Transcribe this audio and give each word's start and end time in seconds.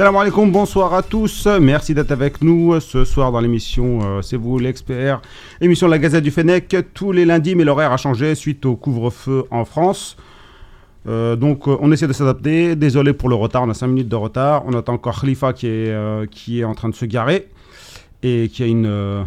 Salam 0.00 0.16
alaikum, 0.16 0.50
bonsoir 0.50 0.94
à 0.94 1.02
tous. 1.02 1.46
Merci 1.60 1.92
d'être 1.92 2.10
avec 2.10 2.40
nous 2.40 2.80
ce 2.80 3.04
soir 3.04 3.30
dans 3.32 3.40
l'émission 3.40 3.98
euh, 4.02 4.22
C'est 4.22 4.38
vous 4.38 4.58
l'expert. 4.58 5.20
Émission 5.60 5.88
de 5.88 5.90
la 5.90 5.98
Gazette 5.98 6.24
du 6.24 6.30
Fennec 6.30 6.74
tous 6.94 7.12
les 7.12 7.26
lundis, 7.26 7.54
mais 7.54 7.64
l'horaire 7.64 7.92
a 7.92 7.98
changé 7.98 8.34
suite 8.34 8.64
au 8.64 8.76
couvre-feu 8.76 9.44
en 9.50 9.66
France. 9.66 10.16
Euh, 11.06 11.36
donc 11.36 11.68
euh, 11.68 11.76
on 11.82 11.92
essaie 11.92 12.06
de 12.06 12.14
s'adapter. 12.14 12.76
Désolé 12.76 13.12
pour 13.12 13.28
le 13.28 13.34
retard, 13.34 13.64
on 13.64 13.68
a 13.68 13.74
5 13.74 13.88
minutes 13.88 14.08
de 14.08 14.16
retard. 14.16 14.62
On 14.64 14.72
attend 14.72 14.94
encore 14.94 15.20
Khalifa 15.20 15.52
qui 15.52 15.66
est, 15.66 15.90
euh, 15.90 16.24
qui 16.24 16.60
est 16.60 16.64
en 16.64 16.72
train 16.72 16.88
de 16.88 16.94
se 16.94 17.04
garer 17.04 17.48
et 18.22 18.48
qui 18.48 18.62
a 18.62 18.66
une 18.66 18.86
euh, 18.86 19.22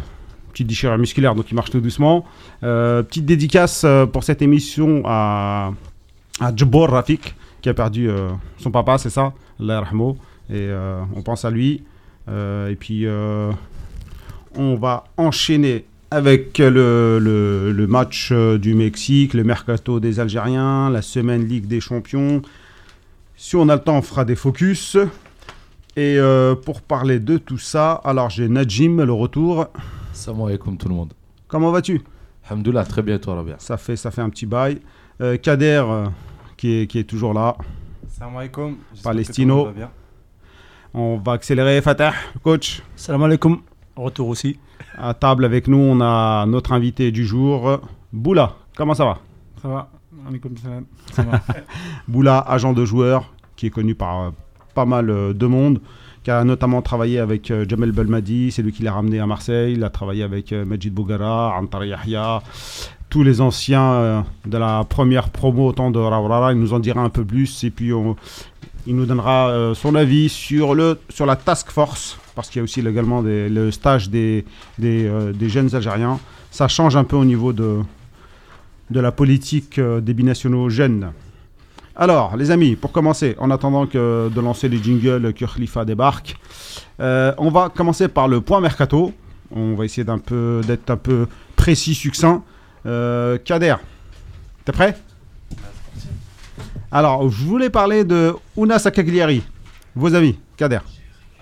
petite 0.50 0.66
déchirure 0.66 0.98
musculaire, 0.98 1.36
donc 1.36 1.48
il 1.52 1.54
marche 1.54 1.70
tout 1.70 1.78
doucement. 1.80 2.24
Euh, 2.64 3.04
petite 3.04 3.26
dédicace 3.26 3.84
euh, 3.84 4.06
pour 4.06 4.24
cette 4.24 4.42
émission 4.42 5.02
à, 5.04 5.70
à 6.40 6.52
Jabor 6.56 6.90
Rafik 6.90 7.36
qui 7.62 7.70
a 7.70 7.74
perdu 7.74 8.10
euh, 8.10 8.28
son 8.58 8.70
papa, 8.70 8.98
c'est 8.98 9.08
ça, 9.08 9.32
Allah 9.60 9.74
yarhamou. 9.74 10.16
Et 10.50 10.68
euh, 10.68 11.02
on 11.16 11.22
pense 11.22 11.44
à 11.44 11.50
lui. 11.50 11.82
Euh, 12.28 12.68
et 12.70 12.76
puis 12.76 13.06
euh, 13.06 13.50
on 14.56 14.76
va 14.76 15.04
enchaîner 15.16 15.84
avec 16.10 16.58
le, 16.58 17.18
le- 17.20 17.72
le 17.72 17.86
match 17.86 18.32
du 18.32 18.74
Mexique, 18.74 19.34
le 19.34 19.42
mercato 19.44 19.98
des 20.00 20.20
Algériens, 20.20 20.90
la 20.90 21.02
semaine 21.02 21.44
Ligue 21.44 21.66
des 21.66 21.80
Champions. 21.80 22.40
Si 23.36 23.56
on 23.56 23.68
a 23.68 23.74
le 23.76 23.82
temps, 23.82 23.98
on 23.98 24.02
fera 24.02 24.24
des 24.24 24.36
focus. 24.36 24.96
Et 25.96 26.16
euh, 26.18 26.54
pour 26.54 26.82
parler 26.82 27.20
de 27.20 27.36
tout 27.38 27.58
ça, 27.58 27.92
alors 28.04 28.28
j'ai 28.30 28.48
Najim, 28.48 29.02
le 29.04 29.12
retour. 29.12 29.66
Salam 30.12 30.42
alaikum 30.42 30.76
tout 30.76 30.88
le 30.88 30.94
monde. 30.94 31.12
Comment 31.48 31.70
vas-tu? 31.70 32.00
Alhamdoulilah, 32.48 32.84
très 32.84 33.02
bien 33.02 33.18
toi 33.18 33.36
Rabia? 33.36 33.56
ça 33.58 33.76
fait, 33.76 33.96
ça 33.96 34.10
fait 34.10 34.20
un 34.20 34.28
petit 34.30 34.46
bail. 34.46 34.78
Euh, 35.20 35.36
Kader, 35.36 35.82
euh, 35.86 36.06
qui, 36.56 36.80
est, 36.82 36.86
qui 36.86 36.98
est 36.98 37.04
toujours 37.04 37.32
là. 37.34 37.56
Salam 38.08 38.36
alaikum. 38.36 38.76
J'espère 38.92 38.98
que 39.12 39.16
Palestino. 39.16 39.54
tout 39.54 39.58
le 39.60 39.64
monde 39.66 39.74
va 39.74 39.78
bien. 39.86 39.90
On 40.94 41.16
va 41.18 41.32
accélérer. 41.32 41.80
Fatah, 41.82 42.12
coach, 42.42 42.82
Salam 42.96 43.22
alaikum. 43.24 43.58
Retour 43.96 44.28
aussi. 44.28 44.58
à 44.96 45.14
table 45.14 45.44
avec 45.44 45.68
nous, 45.68 45.78
on 45.78 46.00
a 46.00 46.46
notre 46.46 46.72
invité 46.72 47.10
du 47.10 47.24
jour, 47.24 47.80
Boula. 48.12 48.54
Comment 48.76 48.94
ça 48.94 49.04
va? 49.04 49.18
Ça 49.62 49.68
va. 49.68 49.88
Ça 51.12 51.22
va. 51.22 51.40
Boula, 52.08 52.38
agent 52.38 52.72
de 52.72 52.84
joueur, 52.84 53.30
qui 53.56 53.66
est 53.66 53.70
connu 53.70 53.94
par 53.94 54.20
euh, 54.22 54.30
pas 54.74 54.84
mal 54.86 55.10
euh, 55.10 55.32
de 55.34 55.46
monde, 55.46 55.80
qui 56.22 56.30
a 56.30 56.42
notamment 56.44 56.80
travaillé 56.80 57.18
avec 57.18 57.50
euh, 57.50 57.66
Jamel 57.68 57.92
Belmadi, 57.92 58.50
c'est 58.50 58.62
lui 58.62 58.72
qui 58.72 58.82
l'a 58.82 58.92
ramené 58.92 59.20
à 59.20 59.26
Marseille, 59.26 59.74
il 59.74 59.84
a 59.84 59.90
travaillé 59.90 60.22
avec 60.22 60.52
Majid 60.52 60.90
Bougara, 60.94 61.56
Antar 61.58 61.84
Yahya, 61.84 62.42
tous 63.10 63.22
les 63.22 63.40
anciens 63.40 64.24
de 64.46 64.56
la 64.58 64.82
première 64.84 65.28
promo 65.30 65.68
au 65.68 65.72
temps 65.72 65.90
de 65.90 65.98
Rawrara, 65.98 66.52
il 66.52 66.58
nous 66.58 66.72
en 66.72 66.78
dira 66.80 67.00
un 67.02 67.10
peu 67.10 67.24
plus, 67.24 67.62
et 67.64 67.70
puis 67.70 67.92
on- 67.92 68.16
il 68.86 68.96
nous 68.96 69.06
donnera 69.06 69.48
euh, 69.48 69.74
son 69.74 69.94
avis 69.94 70.28
sur, 70.28 70.74
la 70.74 71.36
task 71.36 71.70
force, 71.70 72.18
parce 72.34 72.48
qu'il 72.48 72.58
y 72.58 72.60
a 72.60 72.64
aussi 72.64 72.80
également 72.80 73.22
des- 73.22 73.48
le 73.48 73.70
stage 73.70 74.10
euh, 74.12 75.32
des 75.32 75.48
jeunes 75.48 75.74
Algériens. 75.74 76.18
Ça 76.50 76.68
change 76.68 76.96
un 76.96 77.04
peu 77.04 77.16
au 77.16 77.24
niveau 77.24 77.52
de, 77.52 77.80
de 78.90 79.00
la 79.00 79.12
politique 79.12 79.78
euh, 79.78 80.00
des 80.00 80.14
binationaux 80.14 80.68
jeunes. 80.68 81.12
Alors, 81.96 82.36
les 82.36 82.50
amis, 82.50 82.74
pour 82.76 82.92
commencer, 82.92 83.36
en 83.38 83.50
attendant 83.50 83.86
que 83.86 84.28
de 84.28 84.40
lancer 84.40 84.68
les 84.68 84.82
jingles 84.82 85.32
que 85.32 85.44
Khalifa 85.44 85.84
débarque, 85.84 86.36
on 86.98 87.50
va 87.50 87.68
commencer 87.68 88.08
par 88.08 88.26
le 88.26 88.40
point 88.40 88.60
mercato. 88.60 89.12
On 89.52 89.74
va 89.74 89.84
essayer 89.84 90.04
d'être 90.04 90.90
un 90.90 90.96
peu 90.96 91.28
précis, 91.54 91.94
succinct. 91.94 92.42
Kader, 92.82 93.76
t'es 94.64 94.72
prêt? 94.72 94.96
Alors, 96.96 97.28
je 97.28 97.44
voulais 97.44 97.70
parler 97.70 98.04
de 98.04 98.36
Una 98.56 98.78
Sakagliari. 98.78 99.42
Vos 99.96 100.14
avis, 100.14 100.38
Kader. 100.56 100.78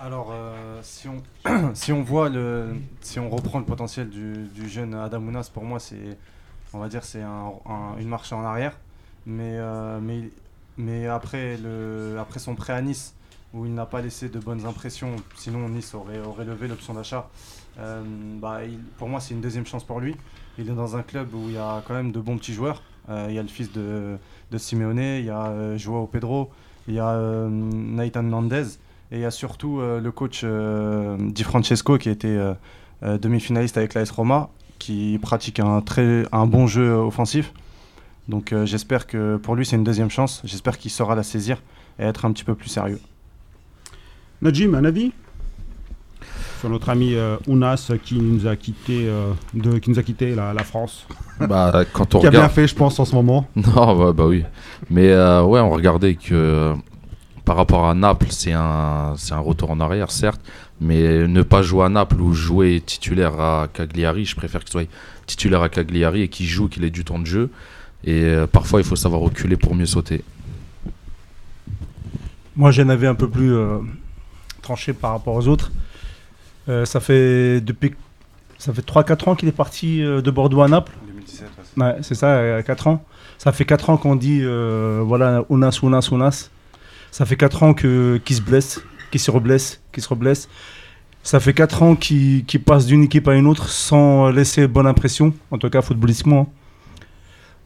Alors, 0.00 0.30
euh, 0.32 0.80
si, 0.82 1.92
on, 1.92 2.02
voit 2.02 2.30
le, 2.30 2.68
si 3.02 3.18
on 3.20 3.28
reprend 3.28 3.58
le 3.58 3.66
potentiel 3.66 4.08
du, 4.08 4.48
jeune 4.66 4.94
Adam 4.94 5.18
Ounas, 5.20 5.50
pour 5.52 5.64
moi, 5.64 5.78
c'est, 5.78 6.16
on 6.72 6.78
va 6.78 6.88
dire, 6.88 7.04
c'est 7.04 7.20
un- 7.20 7.52
un- 7.68 7.98
une 8.00 8.08
marche 8.08 8.32
en 8.32 8.42
arrière. 8.42 8.78
Mais, 9.26 9.56
euh, 9.58 10.00
après, 11.14 11.58
son 12.38 12.54
prêt 12.54 12.72
à 12.72 12.80
Nice, 12.80 13.14
où 13.52 13.66
il 13.66 13.74
n'a 13.74 13.84
pas 13.84 14.00
laissé 14.00 14.30
de 14.30 14.38
bonnes 14.38 14.64
impressions, 14.64 15.16
sinon 15.36 15.68
Nice 15.68 15.94
aurait, 15.94 16.18
aurait 16.20 16.46
levé 16.46 16.66
l'option 16.66 16.94
d'achat. 16.94 17.28
euh, 17.78 18.02
bah, 18.40 18.60
pour 18.96 19.08
moi, 19.10 19.20
c'est 19.20 19.34
une 19.34 19.42
deuxième 19.42 19.66
chance 19.66 19.84
pour 19.84 20.00
lui. 20.00 20.16
Il 20.56 20.70
est 20.70 20.74
dans 20.74 20.96
un 20.96 21.02
club 21.02 21.34
où 21.34 21.44
il 21.48 21.56
y 21.56 21.58
a 21.58 21.82
quand 21.86 21.92
même 21.94 22.10
de 22.10 22.20
bons 22.20 22.38
petits 22.38 22.54
joueurs. 22.54 22.82
Euh, 23.08 23.26
il 23.28 23.34
y 23.34 23.38
a 23.38 23.42
le 23.42 23.48
fils 23.48 23.72
de, 23.72 24.16
de 24.50 24.58
Simeone, 24.58 24.98
il 24.98 25.24
y 25.24 25.30
a 25.30 25.46
euh, 25.46 25.78
Joao 25.78 26.06
Pedro, 26.06 26.50
il 26.88 26.94
y 26.94 26.98
a 26.98 27.10
euh, 27.10 27.48
Nathan 27.50 28.22
Nandez. 28.22 28.78
Et 29.10 29.16
il 29.16 29.20
y 29.20 29.26
a 29.26 29.30
surtout 29.30 29.78
le 29.78 30.10
coach 30.10 30.42
Di 30.42 31.42
Francesco 31.42 31.98
qui 31.98 32.08
euh, 32.24 32.54
euh, 33.02 33.18
demi-finaliste 33.18 33.76
avec 33.76 33.92
l'AS 33.92 34.10
Roma, 34.10 34.48
qui 34.78 35.18
pratique 35.20 35.60
un, 35.60 35.82
très, 35.82 36.24
un 36.32 36.46
bon 36.46 36.66
jeu 36.66 36.94
offensif. 36.94 37.52
Donc 38.28 38.54
j'espère 38.64 39.06
que 39.06 39.36
pour 39.36 39.54
lui 39.54 39.66
c'est 39.66 39.76
une 39.76 39.84
deuxième 39.84 40.08
chance. 40.08 40.40
J'espère 40.44 40.78
qu'il 40.78 40.90
saura 40.90 41.14
la 41.14 41.24
saisir 41.24 41.60
et 41.98 42.04
être 42.04 42.24
un 42.24 42.32
petit 42.32 42.44
peu 42.44 42.54
plus 42.54 42.70
sérieux. 42.70 43.00
Najim, 44.40 44.74
un 44.74 44.84
avis? 44.86 45.12
Sur 46.62 46.70
notre 46.70 46.90
ami 46.90 47.14
euh, 47.14 47.36
Ounas 47.48 47.90
qui 48.04 48.14
nous 48.20 48.46
a 48.46 48.54
quitté, 48.54 49.08
euh, 49.08 49.32
de, 49.52 49.78
qui 49.78 49.90
nous 49.90 49.98
a 49.98 50.04
quitté 50.04 50.36
la, 50.36 50.54
la 50.54 50.62
France. 50.62 51.06
Bah, 51.40 51.82
quand 51.92 52.14
on 52.14 52.20
Qui 52.20 52.28
a 52.28 52.30
bien 52.30 52.38
regarde. 52.38 52.52
fait, 52.54 52.68
je 52.68 52.74
pense, 52.76 53.00
en 53.00 53.04
ce 53.04 53.16
moment. 53.16 53.48
Non, 53.56 53.96
bah, 53.98 54.12
bah 54.12 54.26
oui. 54.28 54.44
Mais 54.88 55.10
euh, 55.10 55.42
ouais, 55.42 55.58
on 55.58 55.70
regardait 55.70 56.14
que 56.14 56.72
par 57.44 57.56
rapport 57.56 57.88
à 57.88 57.94
Naples, 57.94 58.28
c'est 58.30 58.52
un, 58.52 59.14
c'est 59.16 59.34
un 59.34 59.40
retour 59.40 59.72
en 59.72 59.80
arrière, 59.80 60.12
certes. 60.12 60.40
Mais 60.80 61.26
ne 61.26 61.42
pas 61.42 61.62
jouer 61.62 61.86
à 61.86 61.88
Naples 61.88 62.20
ou 62.20 62.32
jouer 62.32 62.80
titulaire 62.86 63.40
à 63.40 63.66
Cagliari, 63.72 64.24
je 64.24 64.36
préfère 64.36 64.60
qu'il 64.60 64.70
soit 64.70 64.88
titulaire 65.26 65.62
à 65.62 65.68
Cagliari 65.68 66.22
et 66.22 66.28
qu'il 66.28 66.46
joue, 66.46 66.68
qu'il 66.68 66.84
ait 66.84 66.90
du 66.90 67.02
temps 67.02 67.18
de 67.18 67.26
jeu. 67.26 67.50
Et 68.04 68.22
euh, 68.22 68.46
parfois, 68.46 68.78
il 68.80 68.86
faut 68.86 68.94
savoir 68.94 69.20
reculer 69.20 69.56
pour 69.56 69.74
mieux 69.74 69.86
sauter. 69.86 70.22
Moi, 72.54 72.70
j'en 72.70 72.88
avais 72.88 73.08
un 73.08 73.16
peu 73.16 73.28
plus 73.28 73.52
euh, 73.52 73.78
tranché 74.62 74.92
par 74.92 75.10
rapport 75.10 75.34
aux 75.34 75.48
autres. 75.48 75.72
Euh, 76.68 76.84
ça 76.84 77.00
fait 77.00 77.60
depuis 77.60 77.94
ça 78.58 78.72
fait 78.72 78.82
3-4 78.86 79.28
ans 79.28 79.34
qu'il 79.34 79.48
est 79.48 79.52
parti 79.52 80.02
euh, 80.02 80.20
de 80.22 80.30
Bordeaux 80.30 80.62
à 80.62 80.68
Naples. 80.68 80.92
2017, 81.06 81.42
ouais, 81.42 81.48
c'est- 81.64 81.80
Ouais, 81.82 81.96
c'est 82.02 82.14
ça, 82.14 82.62
4 82.62 82.86
ans. 82.86 83.04
Ça 83.38 83.50
fait 83.50 83.64
4 83.64 83.90
ans 83.90 83.96
qu'on 83.96 84.14
dit 84.14 84.40
euh, 84.42 85.02
voilà, 85.04 85.44
Ounas, 85.48 85.80
Ounas, 85.82 86.08
Ounas. 86.12 86.50
Ça 87.10 87.26
fait 87.26 87.36
4 87.36 87.62
ans 87.64 87.74
qu'il 87.74 88.20
se 88.30 88.40
blesse, 88.40 88.80
qu'il 89.10 89.20
se 89.20 89.30
reblesse, 89.30 89.80
qu'il 89.92 90.02
se 90.02 90.08
reblesse. 90.08 90.48
Ça 91.24 91.40
fait 91.40 91.52
4 91.54 91.82
ans 91.82 91.96
qu'il 91.96 92.44
passe 92.64 92.86
d'une 92.86 93.02
équipe 93.04 93.26
à 93.28 93.34
une 93.34 93.46
autre 93.46 93.68
sans 93.68 94.30
laisser 94.30 94.66
bonne 94.68 94.86
impression, 94.86 95.34
en 95.50 95.58
tout 95.58 95.68
cas 95.70 95.82
footballistiquement. 95.82 96.52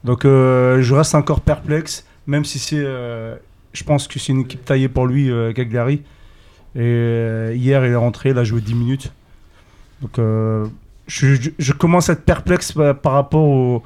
Donc 0.04 0.24
euh, 0.24 0.80
je 0.82 0.94
reste 0.94 1.14
encore 1.14 1.40
perplexe, 1.40 2.06
même 2.26 2.44
si 2.44 2.58
c'est, 2.58 2.76
je 2.82 3.84
pense 3.84 4.08
que 4.08 4.18
c'est 4.18 4.32
une 4.32 4.40
équipe 4.40 4.64
taillée 4.64 4.88
pour 4.88 5.06
lui, 5.06 5.30
Cagliari. 5.54 6.02
Et 6.76 6.81
euh, 6.82 7.54
hier, 7.56 7.84
il 7.87 7.92
est 7.92 7.97
rentré, 7.97 8.31
il 8.31 8.38
a 8.38 8.44
joué 8.44 8.60
10 8.60 8.75
minutes. 8.75 9.12
Donc 10.03 10.19
euh, 10.19 10.66
je, 11.06 11.34
je- 11.34 11.50
je 11.59 11.72
commence 11.72 12.10
à 12.10 12.12
être 12.12 12.25
perplexe 12.25 12.72
par, 12.72 12.98
par 12.98 13.12
rapport 13.12 13.44
au, 13.44 13.82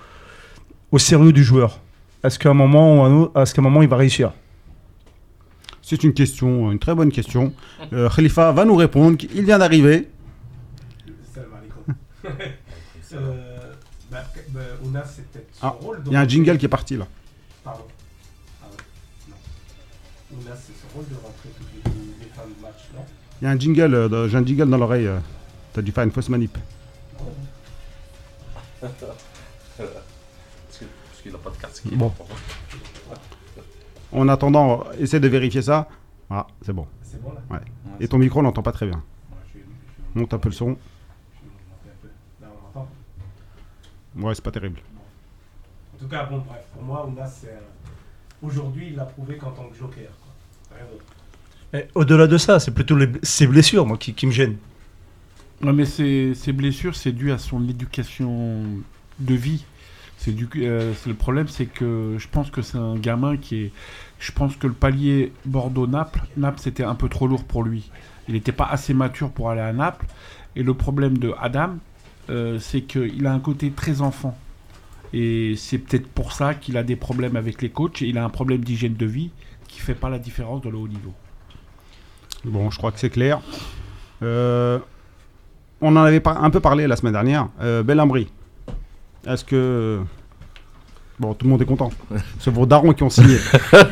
au 0.90 0.98
sérieux 0.98 1.32
du 1.32 1.44
joueur. 1.44 1.78
Est-ce 2.24 2.38
qu'à 2.38 2.50
un 2.50 2.54
moment 2.54 2.98
ou 2.98 3.02
un 3.02 3.12
autre, 3.12 3.40
est-ce 3.40 3.54
qu'à 3.54 3.60
un 3.62 3.64
moment 3.64 3.80
il 3.82 3.88
va 3.88 3.96
réussir? 3.96 4.32
C'est 5.82 6.02
une 6.04 6.12
question, 6.12 6.70
une 6.72 6.78
très 6.78 6.94
bonne 6.94 7.10
question. 7.12 7.52
Euh, 7.92 8.08
Khalifa 8.10 8.52
va 8.52 8.64
nous 8.64 8.76
répondre. 8.76 9.16
Il 9.34 9.44
vient 9.44 9.58
d'arriver. 9.58 10.08
Ah, 15.62 15.76
Il 16.06 16.12
y 16.12 16.16
a 16.16 16.20
un 16.20 16.28
jingle 16.28 16.58
qui 16.58 16.64
est 16.66 16.68
parti 16.68 16.96
là. 16.96 17.06
Pardon. 17.64 17.82
Ah 18.62 18.66
ouais. 18.70 18.76
Non. 19.28 20.50
c'est 20.56 20.72
son 20.80 20.88
rôle 20.96 21.06
de 21.08 21.14
Il 23.40 23.44
y 23.44 23.46
a 23.46 23.50
un 23.50 23.58
jingle, 23.58 23.94
euh, 23.94 24.28
j'ai 24.28 24.36
un 24.36 24.44
jingle 24.44 24.68
dans 24.68 24.78
l'oreille. 24.78 25.06
euh. 25.06 25.18
T'as 25.72 25.82
dû 25.82 25.92
faire 25.92 26.04
une 26.04 26.10
fausse 26.10 26.28
manip. 26.28 26.56
Parce 28.80 28.92
qu'il 31.22 31.32
n'a 31.32 31.38
pas 31.38 31.50
de 31.50 31.56
carte. 31.56 31.82
Bon. 31.92 32.12
En 34.12 34.28
attendant, 34.28 34.84
essaie 34.98 35.20
de 35.20 35.28
vérifier 35.28 35.62
ça. 35.62 35.88
Ah, 36.28 36.46
c'est 36.62 36.72
bon. 36.72 36.86
C'est 37.02 37.22
bon 37.22 37.32
là 37.32 37.40
Ouais. 37.50 37.56
ouais, 37.58 37.96
Et 38.00 38.08
ton 38.08 38.18
micro, 38.18 38.40
on 38.40 38.42
l'entend 38.42 38.62
pas 38.62 38.72
très 38.72 38.86
bien. 38.86 39.02
Monte 40.14 40.34
un 40.34 40.38
peu 40.38 40.48
le 40.48 40.54
son. 40.54 40.76
je 41.32 41.38
suis 41.38 41.46
monté 41.46 41.88
un 41.88 42.02
peu. 42.02 42.08
Là, 42.42 42.48
on 42.74 42.78
entend. 42.80 42.88
Ouais, 44.26 44.34
c'est 44.34 44.42
pas 44.44 44.50
terrible. 44.50 44.80
En 45.94 45.98
tout 45.98 46.08
cas, 46.08 46.24
bon, 46.24 46.38
bref, 46.38 46.64
pour 46.72 46.82
moi, 46.82 47.06
Ounas, 47.06 47.44
Aujourd'hui, 48.42 48.88
il 48.88 48.96
l'a 48.96 49.04
prouvé 49.04 49.36
qu'en 49.36 49.50
tant 49.52 49.68
que 49.68 49.76
joker. 49.76 50.08
quoi. 50.18 50.76
Rien 50.76 50.86
d'autre. 50.90 51.04
Au-delà 51.94 52.26
de 52.26 52.36
ça, 52.36 52.58
c'est 52.58 52.72
plutôt 52.72 52.98
ses 53.22 53.46
blessures 53.46 53.86
moi, 53.86 53.96
qui, 53.96 54.26
me 54.26 54.32
gênent. 54.32 54.56
Ouais, 55.62 55.72
mais 55.72 55.84
ces, 55.84 56.34
ces 56.34 56.52
blessures, 56.52 56.96
c'est 56.96 57.12
dû 57.12 57.30
à 57.30 57.38
son 57.38 57.68
éducation 57.68 58.64
de 59.20 59.34
vie. 59.34 59.64
Euh, 60.28 60.92
c'est 60.96 61.08
le 61.08 61.16
problème, 61.16 61.48
c'est 61.48 61.66
que 61.66 62.16
je 62.18 62.28
pense 62.28 62.50
que 62.50 62.62
c'est 62.62 62.78
un 62.78 62.96
gamin 62.96 63.36
qui 63.36 63.56
est. 63.56 63.72
Je 64.18 64.32
pense 64.32 64.56
que 64.56 64.66
le 64.66 64.74
palier 64.74 65.32
Bordeaux-Naples, 65.46 66.20
Naples 66.36 66.60
c'était 66.60 66.84
un 66.84 66.94
peu 66.94 67.08
trop 67.08 67.26
lourd 67.26 67.44
pour 67.44 67.62
lui. 67.62 67.90
Il 68.28 68.34
n'était 68.34 68.52
pas 68.52 68.66
assez 68.66 68.92
mature 68.92 69.30
pour 69.30 69.50
aller 69.50 69.62
à 69.62 69.72
Naples. 69.72 70.06
Et 70.56 70.62
le 70.62 70.74
problème 70.74 71.16
de 71.16 71.32
Adam, 71.40 71.76
euh, 72.28 72.58
c'est 72.58 72.82
qu'il 72.82 73.26
a 73.26 73.32
un 73.32 73.40
côté 73.40 73.70
très 73.70 74.02
enfant. 74.02 74.36
Et 75.12 75.54
c'est 75.56 75.78
peut-être 75.78 76.06
pour 76.06 76.32
ça 76.32 76.54
qu'il 76.54 76.76
a 76.76 76.82
des 76.82 76.96
problèmes 76.96 77.36
avec 77.36 77.62
les 77.62 77.70
coachs. 77.70 78.02
Et 78.02 78.08
il 78.08 78.18
a 78.18 78.24
un 78.24 78.28
problème 78.28 78.62
d'hygiène 78.62 78.94
de 78.94 79.06
vie 79.06 79.30
qui 79.68 79.80
fait 79.80 79.94
pas 79.94 80.10
la 80.10 80.18
différence 80.18 80.60
de 80.60 80.68
le 80.68 80.76
haut 80.76 80.88
niveau. 80.88 81.14
Bon, 82.44 82.70
je 82.70 82.78
crois 82.78 82.92
que 82.92 82.98
c'est 82.98 83.10
clair. 83.10 83.40
Euh, 84.22 84.78
on 85.80 85.96
en 85.96 86.02
avait 86.02 86.22
un 86.26 86.50
peu 86.50 86.60
parlé 86.60 86.86
la 86.86 86.96
semaine 86.96 87.12
dernière. 87.12 87.48
Euh. 87.60 87.82
Est-ce 89.26 89.44
que. 89.44 90.00
Bon, 91.18 91.34
tout 91.34 91.44
le 91.44 91.50
monde 91.50 91.60
est 91.60 91.66
content. 91.66 91.90
C'est 92.38 92.50
vos 92.50 92.64
darons 92.64 92.94
qui 92.94 93.02
ont 93.02 93.10
signé. 93.10 93.36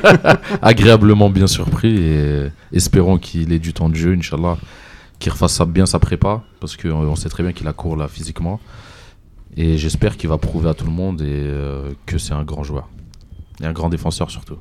Agréablement 0.63 1.29
bien 1.29 1.47
surpris 1.47 1.95
et 1.99 2.51
espérons 2.73 3.19
qu'il 3.19 3.53
ait 3.53 3.59
du 3.59 3.75
temps 3.75 3.91
de 3.91 3.95
jeu, 3.95 4.15
Inch'Allah. 4.15 4.57
Qu'il 5.19 5.33
refasse 5.33 5.61
bien 5.63 5.85
sa 5.85 5.99
prépa, 5.99 6.43
parce 6.61 6.77
qu'on 6.77 6.91
on 6.91 7.17
sait 7.17 7.29
très 7.29 7.43
bien 7.43 7.53
qu'il 7.53 7.67
a 7.67 7.73
court 7.73 7.97
là 7.97 8.09
physiquement. 8.09 8.61
Et 9.57 9.77
j'espère 9.77 10.17
qu'il 10.17 10.29
va 10.29 10.39
prouver 10.39 10.71
à 10.71 10.75
tout 10.75 10.85
le 10.85 10.93
monde 10.93 11.21
et, 11.21 11.27
euh, 11.27 11.91
que 12.07 12.17
c'est 12.17 12.33
un 12.33 12.45
grand 12.45 12.63
joueur. 12.63 12.89
Et 13.61 13.67
un 13.67 13.73
grand 13.73 13.89
défenseur 13.89 14.31
surtout. 14.31 14.57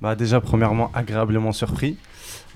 Bah 0.00 0.14
déjà, 0.14 0.40
premièrement, 0.40 0.90
agréablement 0.94 1.52
surpris. 1.52 1.96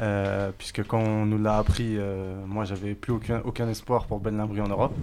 euh, 0.01 0.51
puisque 0.57 0.83
quand 0.85 0.99
on 0.99 1.27
nous 1.27 1.39
l'a 1.39 1.59
appris, 1.59 1.97
euh, 1.99 2.35
moi 2.47 2.65
j'avais 2.65 2.95
plus 2.95 3.13
aucun, 3.13 3.43
aucun 3.45 3.69
espoir 3.69 4.07
pour 4.07 4.19
Ben 4.19 4.37
Lambry 4.37 4.61
en 4.61 4.69
Europe. 4.69 4.95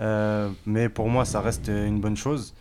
Euh, 0.00 0.48
mais 0.64 0.88
pour 0.88 1.08
moi, 1.08 1.24
ça 1.24 1.40
reste 1.40 1.68
une 1.68 2.00
bonne 2.00 2.16
chose. 2.16 2.54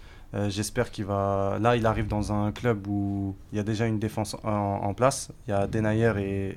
J'espère 0.48 0.92
qu'il 0.92 1.04
va. 1.04 1.57
Là, 1.60 1.75
il 1.75 1.86
arrive 1.86 2.07
dans 2.07 2.31
un 2.31 2.54
club 2.54 2.88
où 2.88 3.36
il 3.51 3.57
y 3.57 3.60
a 3.60 3.63
déjà 3.63 3.86
une 3.86 4.00
défense 4.00 4.38
en, 4.45 4.94
place. 4.94 5.30
Il 5.45 5.51
y 5.51 5.54
a 5.54 5.68
Denayer 5.68 6.13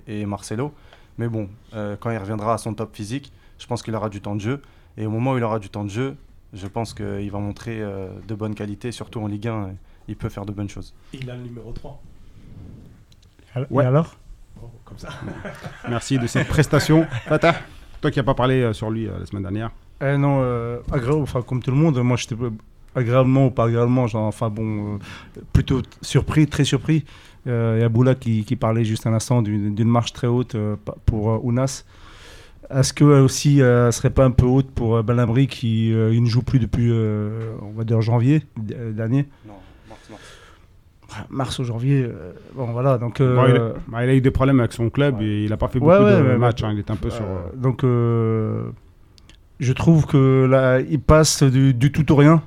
et, 0.06 0.20
et 0.20 0.26
Marcelo. 0.26 0.72
Mais 1.18 1.26
bon, 1.26 1.48
quand 1.72 2.12
il 2.12 2.18
reviendra 2.18 2.54
à 2.54 2.58
son 2.58 2.72
top 2.72 2.94
physique, 2.94 3.32
je 3.58 3.66
pense 3.66 3.82
qu'il 3.82 3.92
aura 3.96 4.10
du 4.10 4.20
temps 4.20 4.36
de 4.36 4.40
jeu. 4.40 4.62
Et 4.96 5.06
au 5.06 5.10
moment 5.10 5.32
où 5.32 5.38
il 5.38 5.42
aura 5.42 5.58
du 5.58 5.70
temps 5.70 5.82
de 5.82 5.90
jeu, 5.90 6.16
je 6.52 6.68
pense 6.68 6.94
qu'il 6.94 7.28
va 7.32 7.40
montrer 7.40 7.80
de 7.80 8.34
bonnes 8.36 8.54
qualités, 8.54 8.92
surtout 8.92 9.20
en 9.20 9.26
Ligue 9.26 9.48
1. 9.48 9.70
Il 10.06 10.14
peut 10.14 10.28
faire 10.28 10.46
de 10.46 10.52
bonnes 10.52 10.68
choses. 10.68 10.94
Il 11.12 11.28
a 11.28 11.34
le 11.34 11.42
numéro 11.42 11.72
3. 11.72 12.00
Ouais. 13.70 13.84
Et 13.84 13.86
alors? 13.86 14.16
Bon, 14.60 14.70
comme 14.84 14.98
ça. 14.98 15.08
Merci 15.88 16.18
de 16.18 16.26
cette 16.26 16.48
prestation. 16.48 17.06
Fata, 17.26 17.54
toi 18.00 18.10
qui 18.10 18.18
n'as 18.18 18.24
pas 18.24 18.34
parlé 18.34 18.62
euh, 18.62 18.72
sur 18.72 18.90
lui 18.90 19.06
euh, 19.06 19.18
la 19.20 19.26
semaine 19.26 19.42
dernière. 19.42 19.70
Eh 20.00 20.16
non, 20.16 20.40
euh, 20.42 20.78
agréable, 20.92 21.22
enfin 21.22 21.42
comme 21.42 21.62
tout 21.62 21.70
le 21.70 21.76
monde, 21.76 21.98
moi 22.02 22.16
j'étais 22.16 22.34
agréablement 22.94 23.46
ou 23.46 23.50
pas 23.50 23.64
agréablement, 23.66 24.06
genre, 24.06 24.26
enfin 24.26 24.50
bon, 24.50 24.94
euh, 24.94 24.98
plutôt 25.52 25.82
surpris, 26.02 26.46
très 26.46 26.64
surpris. 26.64 27.04
Euh, 27.46 27.76
Il 27.78 27.82
y 27.82 27.84
a 27.84 27.88
Boula 27.88 28.14
qui, 28.14 28.44
qui 28.44 28.56
parlait 28.56 28.84
juste 28.84 29.06
un 29.06 29.12
instant 29.12 29.42
d'une 29.42 29.84
marche 29.88 30.12
très 30.12 30.26
haute 30.26 30.54
euh, 30.54 30.76
pour 31.06 31.30
euh, 31.30 31.38
Ounas. 31.42 31.84
Est-ce 32.70 32.92
que 32.94 33.04
aussi, 33.04 33.60
euh, 33.60 33.86
elle 33.88 33.92
serait 33.92 34.10
pas 34.10 34.24
un 34.24 34.30
peu 34.30 34.46
haute 34.46 34.70
pour 34.70 34.96
euh, 34.96 35.02
Belhamri 35.02 35.46
qui 35.46 35.92
euh, 35.92 36.14
il 36.14 36.22
ne 36.22 36.28
joue 36.28 36.42
plus 36.42 36.58
depuis, 36.58 36.88
euh, 36.90 37.52
on 37.62 37.72
va 37.72 37.84
dire 37.84 38.00
janvier 38.00 38.42
dernier, 38.56 39.26
Non. 39.46 39.54
Mars 41.30 41.58
ou 41.58 41.64
janvier. 41.64 42.02
euh, 42.02 42.32
bon 42.54 42.66
voilà, 42.72 42.98
donc. 42.98 43.20
euh, 43.20 43.34
Bon, 43.36 43.44
il, 43.48 43.56
a, 43.56 43.72
bah, 43.88 44.04
il 44.04 44.10
a 44.10 44.14
eu 44.14 44.20
des 44.20 44.30
problèmes 44.30 44.60
avec 44.60 44.72
son 44.72 44.90
club 44.90 45.18
ouais. 45.18 45.24
et 45.24 45.44
il 45.44 45.50
n'a 45.50 45.56
pas 45.56 45.68
fait 45.68 45.78
beaucoup 45.78 45.92
Ouais, 45.92 45.98
ouais, 45.98 46.32
de 46.32 46.36
matchs. 46.36 46.62
hein. 46.64 46.70
Il 46.72 46.78
était 46.80 46.90
un 46.92 46.96
peu 46.96 47.10
sur. 47.10 47.22
Euh, 47.24 47.26
euh, 47.54 47.56
donc, 47.56 47.84
euh, 47.84 48.64
je 49.60 49.72
trouve 49.72 50.06
que 50.06 50.46
là, 50.46 50.80
il 50.80 51.00
passe 51.00 51.42
du, 51.42 51.74
du 51.74 51.92
tout 51.92 52.10
au 52.12 52.16
rien. 52.16 52.42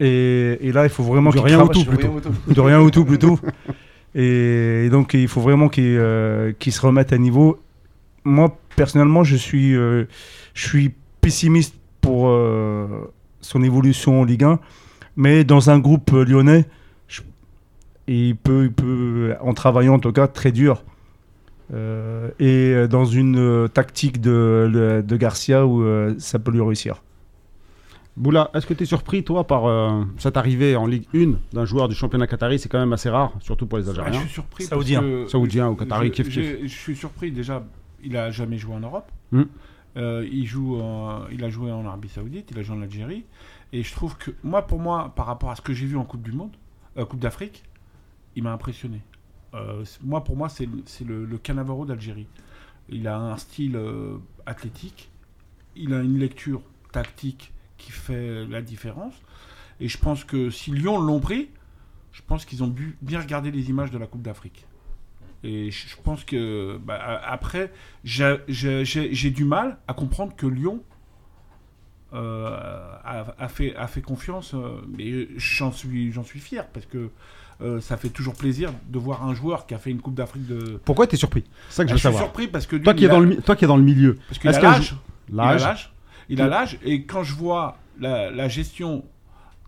Et, 0.00 0.58
et 0.62 0.72
là, 0.72 0.84
il 0.84 0.90
faut 0.90 1.02
vraiment 1.02 1.30
qu'il 1.30 1.40
rien 1.40 1.60
au 1.60 1.68
travaille- 1.68 1.84
tout, 1.84 1.90
plutôt. 1.90 2.52
De 2.54 2.60
rien 2.60 2.80
au 2.80 2.90
tout, 2.90 3.04
plutôt. 3.04 3.38
Et, 4.16 4.86
et 4.86 4.90
donc, 4.90 5.14
il 5.14 5.28
faut 5.28 5.40
vraiment 5.40 5.68
qu'il 5.68 5.84
euh, 5.86 6.50
qu'il 6.58 6.72
se 6.72 6.80
remette 6.80 7.12
à 7.12 7.18
niveau. 7.18 7.60
Moi, 8.24 8.58
personnellement, 8.74 9.22
je 9.22 9.36
suis, 9.36 9.76
euh, 9.76 10.04
je 10.52 10.66
suis 10.66 10.92
pessimiste 11.20 11.76
pour 12.00 12.26
euh, 12.26 12.88
son 13.40 13.62
évolution 13.62 14.20
en 14.20 14.24
Ligue 14.24 14.42
1. 14.42 14.58
Mais 15.16 15.44
dans 15.44 15.70
un 15.70 15.78
groupe 15.78 16.12
euh, 16.12 16.24
lyonnais, 16.24 16.64
je- 18.10 18.14
il, 18.14 18.36
peut, 18.36 18.64
il 18.64 18.72
peut, 18.72 19.34
en 19.40 19.54
travaillant 19.54 19.94
en 19.94 19.98
tout 19.98 20.12
cas, 20.12 20.26
très 20.28 20.52
dur. 20.52 20.82
Euh, 21.72 22.30
et 22.40 22.88
dans 22.88 23.04
une 23.04 23.38
euh, 23.38 23.68
tactique 23.68 24.20
de, 24.20 24.68
de, 24.72 25.04
de 25.06 25.16
Garcia 25.16 25.64
où 25.66 25.82
euh, 25.82 26.14
ça 26.18 26.38
peut 26.40 26.50
lui 26.50 26.60
réussir. 26.60 27.02
Boula, 28.16 28.50
est-ce 28.54 28.66
que 28.66 28.74
tu 28.74 28.82
es 28.82 28.86
surpris, 28.86 29.22
toi, 29.22 29.46
par 29.46 29.66
euh, 29.66 30.02
cette 30.18 30.36
arrivée 30.36 30.74
en 30.74 30.86
Ligue 30.86 31.06
1 31.14 31.34
d'un 31.52 31.64
joueur 31.64 31.88
du 31.88 31.94
championnat 31.94 32.26
qatari? 32.26 32.58
C'est 32.58 32.68
quand 32.68 32.80
même 32.80 32.92
assez 32.92 33.08
rare, 33.08 33.32
surtout 33.40 33.66
pour 33.66 33.78
les 33.78 33.88
Ah, 33.88 33.92
je 33.94 34.00
Algériens. 34.00 34.20
suis 34.22 34.30
surpris. 34.30 34.64
Saoudien. 34.64 35.02
Saoudien 35.28 35.68
ou 35.70 35.76
Qatari, 35.76 36.08
je, 36.08 36.12
kiff, 36.12 36.28
kiff. 36.28 36.44
je- 36.62 36.62
je 36.66 36.74
suis 36.74 36.96
surpris 36.96 37.30
déjà. 37.30 37.62
Il 38.02 38.16
a 38.16 38.30
jamais 38.32 38.58
joué 38.58 38.74
en 38.74 38.80
Europe. 38.80 39.10
Hmm. 39.30 39.42
Euh, 39.96 40.26
il 40.30 40.46
joue, 40.46 40.80
en- 40.80 41.20
il 41.32 41.42
a 41.44 41.50
joué 41.50 41.70
en 41.70 41.86
Arabie 41.86 42.08
Saoudite, 42.08 42.48
il 42.50 42.58
a 42.58 42.62
joué 42.62 42.76
en 42.76 42.82
Algérie, 42.82 43.24
et 43.72 43.82
je 43.82 43.92
trouve 43.92 44.16
que 44.16 44.32
moi, 44.42 44.62
pour 44.66 44.80
moi, 44.80 45.12
par 45.16 45.26
rapport 45.26 45.50
à 45.50 45.56
ce 45.56 45.60
que 45.60 45.72
j'ai 45.72 45.86
vu 45.86 45.96
en 45.96 46.04
Coupe 46.04 46.22
du 46.22 46.32
Monde, 46.32 46.50
euh, 46.98 47.04
Coupe 47.04 47.20
d'Afrique, 47.20 47.62
il 48.36 48.42
m'a 48.42 48.52
impressionné. 48.52 49.02
Euh, 49.54 49.84
moi, 50.02 50.22
pour 50.24 50.36
moi, 50.36 50.48
c'est 50.48 50.66
le- 50.66 51.24
le, 51.24 51.38
Cannavaro 51.38 51.84
d'Algérie. 51.84 52.26
Il 52.88 53.06
a 53.08 53.16
un 53.18 53.36
style 53.36 53.76
euh, 53.76 54.18
athlétique, 54.46 55.10
il 55.76 55.92
a 55.94 56.00
une 56.02 56.18
lecture 56.18 56.62
tactique 56.92 57.52
qui 57.78 57.92
fait 57.92 58.44
la 58.46 58.62
différence, 58.62 59.14
et 59.80 59.88
je 59.88 59.98
pense 59.98 60.24
que 60.24 60.50
si 60.50 60.70
Lyon 60.70 61.00
l'ont 61.00 61.20
pris, 61.20 61.48
je 62.12 62.22
pense 62.26 62.44
qu'ils 62.44 62.62
ont 62.62 62.68
bu- 62.68 62.96
bien 63.02 63.20
regardé 63.20 63.50
les 63.50 63.70
images 63.70 63.90
de 63.90 63.98
la 63.98 64.06
Coupe 64.06 64.22
d'Afrique. 64.22 64.66
Et 65.42 65.70
je 65.70 65.96
pense 66.02 66.24
que 66.24 66.78
bah, 66.84 67.00
après, 67.24 67.72
j'ai- 68.04 69.30
du 69.30 69.44
mal 69.44 69.78
à 69.88 69.94
comprendre 69.94 70.36
que 70.36 70.46
Lyon 70.46 70.82
euh, 72.12 72.96
a, 73.04 73.48
fait, 73.48 73.74
a 73.76 73.86
fait 73.86 74.02
confiance, 74.02 74.54
mais 74.88 75.28
j'en 75.36 75.70
suis, 75.72 76.12
suis 76.24 76.40
fier 76.40 76.66
parce 76.68 76.86
que 76.86 77.10
euh, 77.62 77.80
ça 77.80 77.96
fait 77.96 78.08
toujours 78.08 78.34
plaisir 78.34 78.72
de 78.88 78.98
voir 78.98 79.24
un 79.24 79.34
joueur 79.34 79.66
qui 79.66 79.74
a 79.74 79.78
fait 79.78 79.90
une 79.90 80.00
Coupe 80.00 80.14
d'Afrique 80.14 80.46
de. 80.46 80.80
Pourquoi 80.84 81.06
tu 81.06 81.14
es 81.14 81.18
surpris 81.18 81.44
C'est 81.68 81.76
ça 81.76 81.84
que 81.84 81.90
je 81.90 81.94
veux 81.94 81.98
je 81.98 82.00
suis 82.00 82.12
savoir. 82.12 82.22
surpris 82.24 82.48
parce 82.48 82.66
que 82.66 82.76
lui, 82.76 82.84
Toi 82.84 82.94
qui, 82.94 83.04
es 83.04 83.08
dans 83.08 83.20
le, 83.20 83.36
toi 83.36 83.56
qui 83.56 83.64
es 83.64 83.68
dans 83.68 83.76
le 83.76 83.82
milieu, 83.82 84.18
parce 84.28 84.38
qu'il 84.38 84.50
a 84.50 84.60
l'âge. 84.60 84.96
Il 85.28 85.40
a 85.40 85.54
l'âge. 85.54 85.92
Il 86.28 86.40
a 86.40 86.48
l'âge. 86.48 86.78
Et 86.84 87.04
quand 87.04 87.22
je 87.22 87.34
vois 87.34 87.78
la, 87.98 88.30
la 88.30 88.48
gestion 88.48 89.04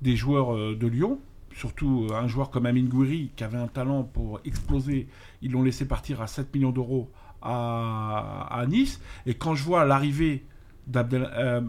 des 0.00 0.16
joueurs 0.16 0.54
euh, 0.54 0.76
de 0.78 0.86
Lyon, 0.86 1.18
surtout 1.54 2.06
euh, 2.10 2.14
un 2.14 2.28
joueur 2.28 2.50
comme 2.50 2.66
Amin 2.66 2.84
Gouiri, 2.84 3.30
qui 3.36 3.44
avait 3.44 3.58
un 3.58 3.68
talent 3.68 4.02
pour 4.02 4.40
exploser, 4.44 5.08
ils 5.42 5.52
l'ont 5.52 5.62
laissé 5.62 5.86
partir 5.86 6.20
à 6.20 6.26
7 6.26 6.54
millions 6.54 6.72
d'euros 6.72 7.10
à, 7.40 8.48
à 8.50 8.66
Nice. 8.66 9.00
Et 9.26 9.34
quand 9.34 9.54
je 9.54 9.62
vois 9.64 9.84
l'arrivée 9.84 10.44
d'Abdel 10.86 11.30
euh, 11.36 11.60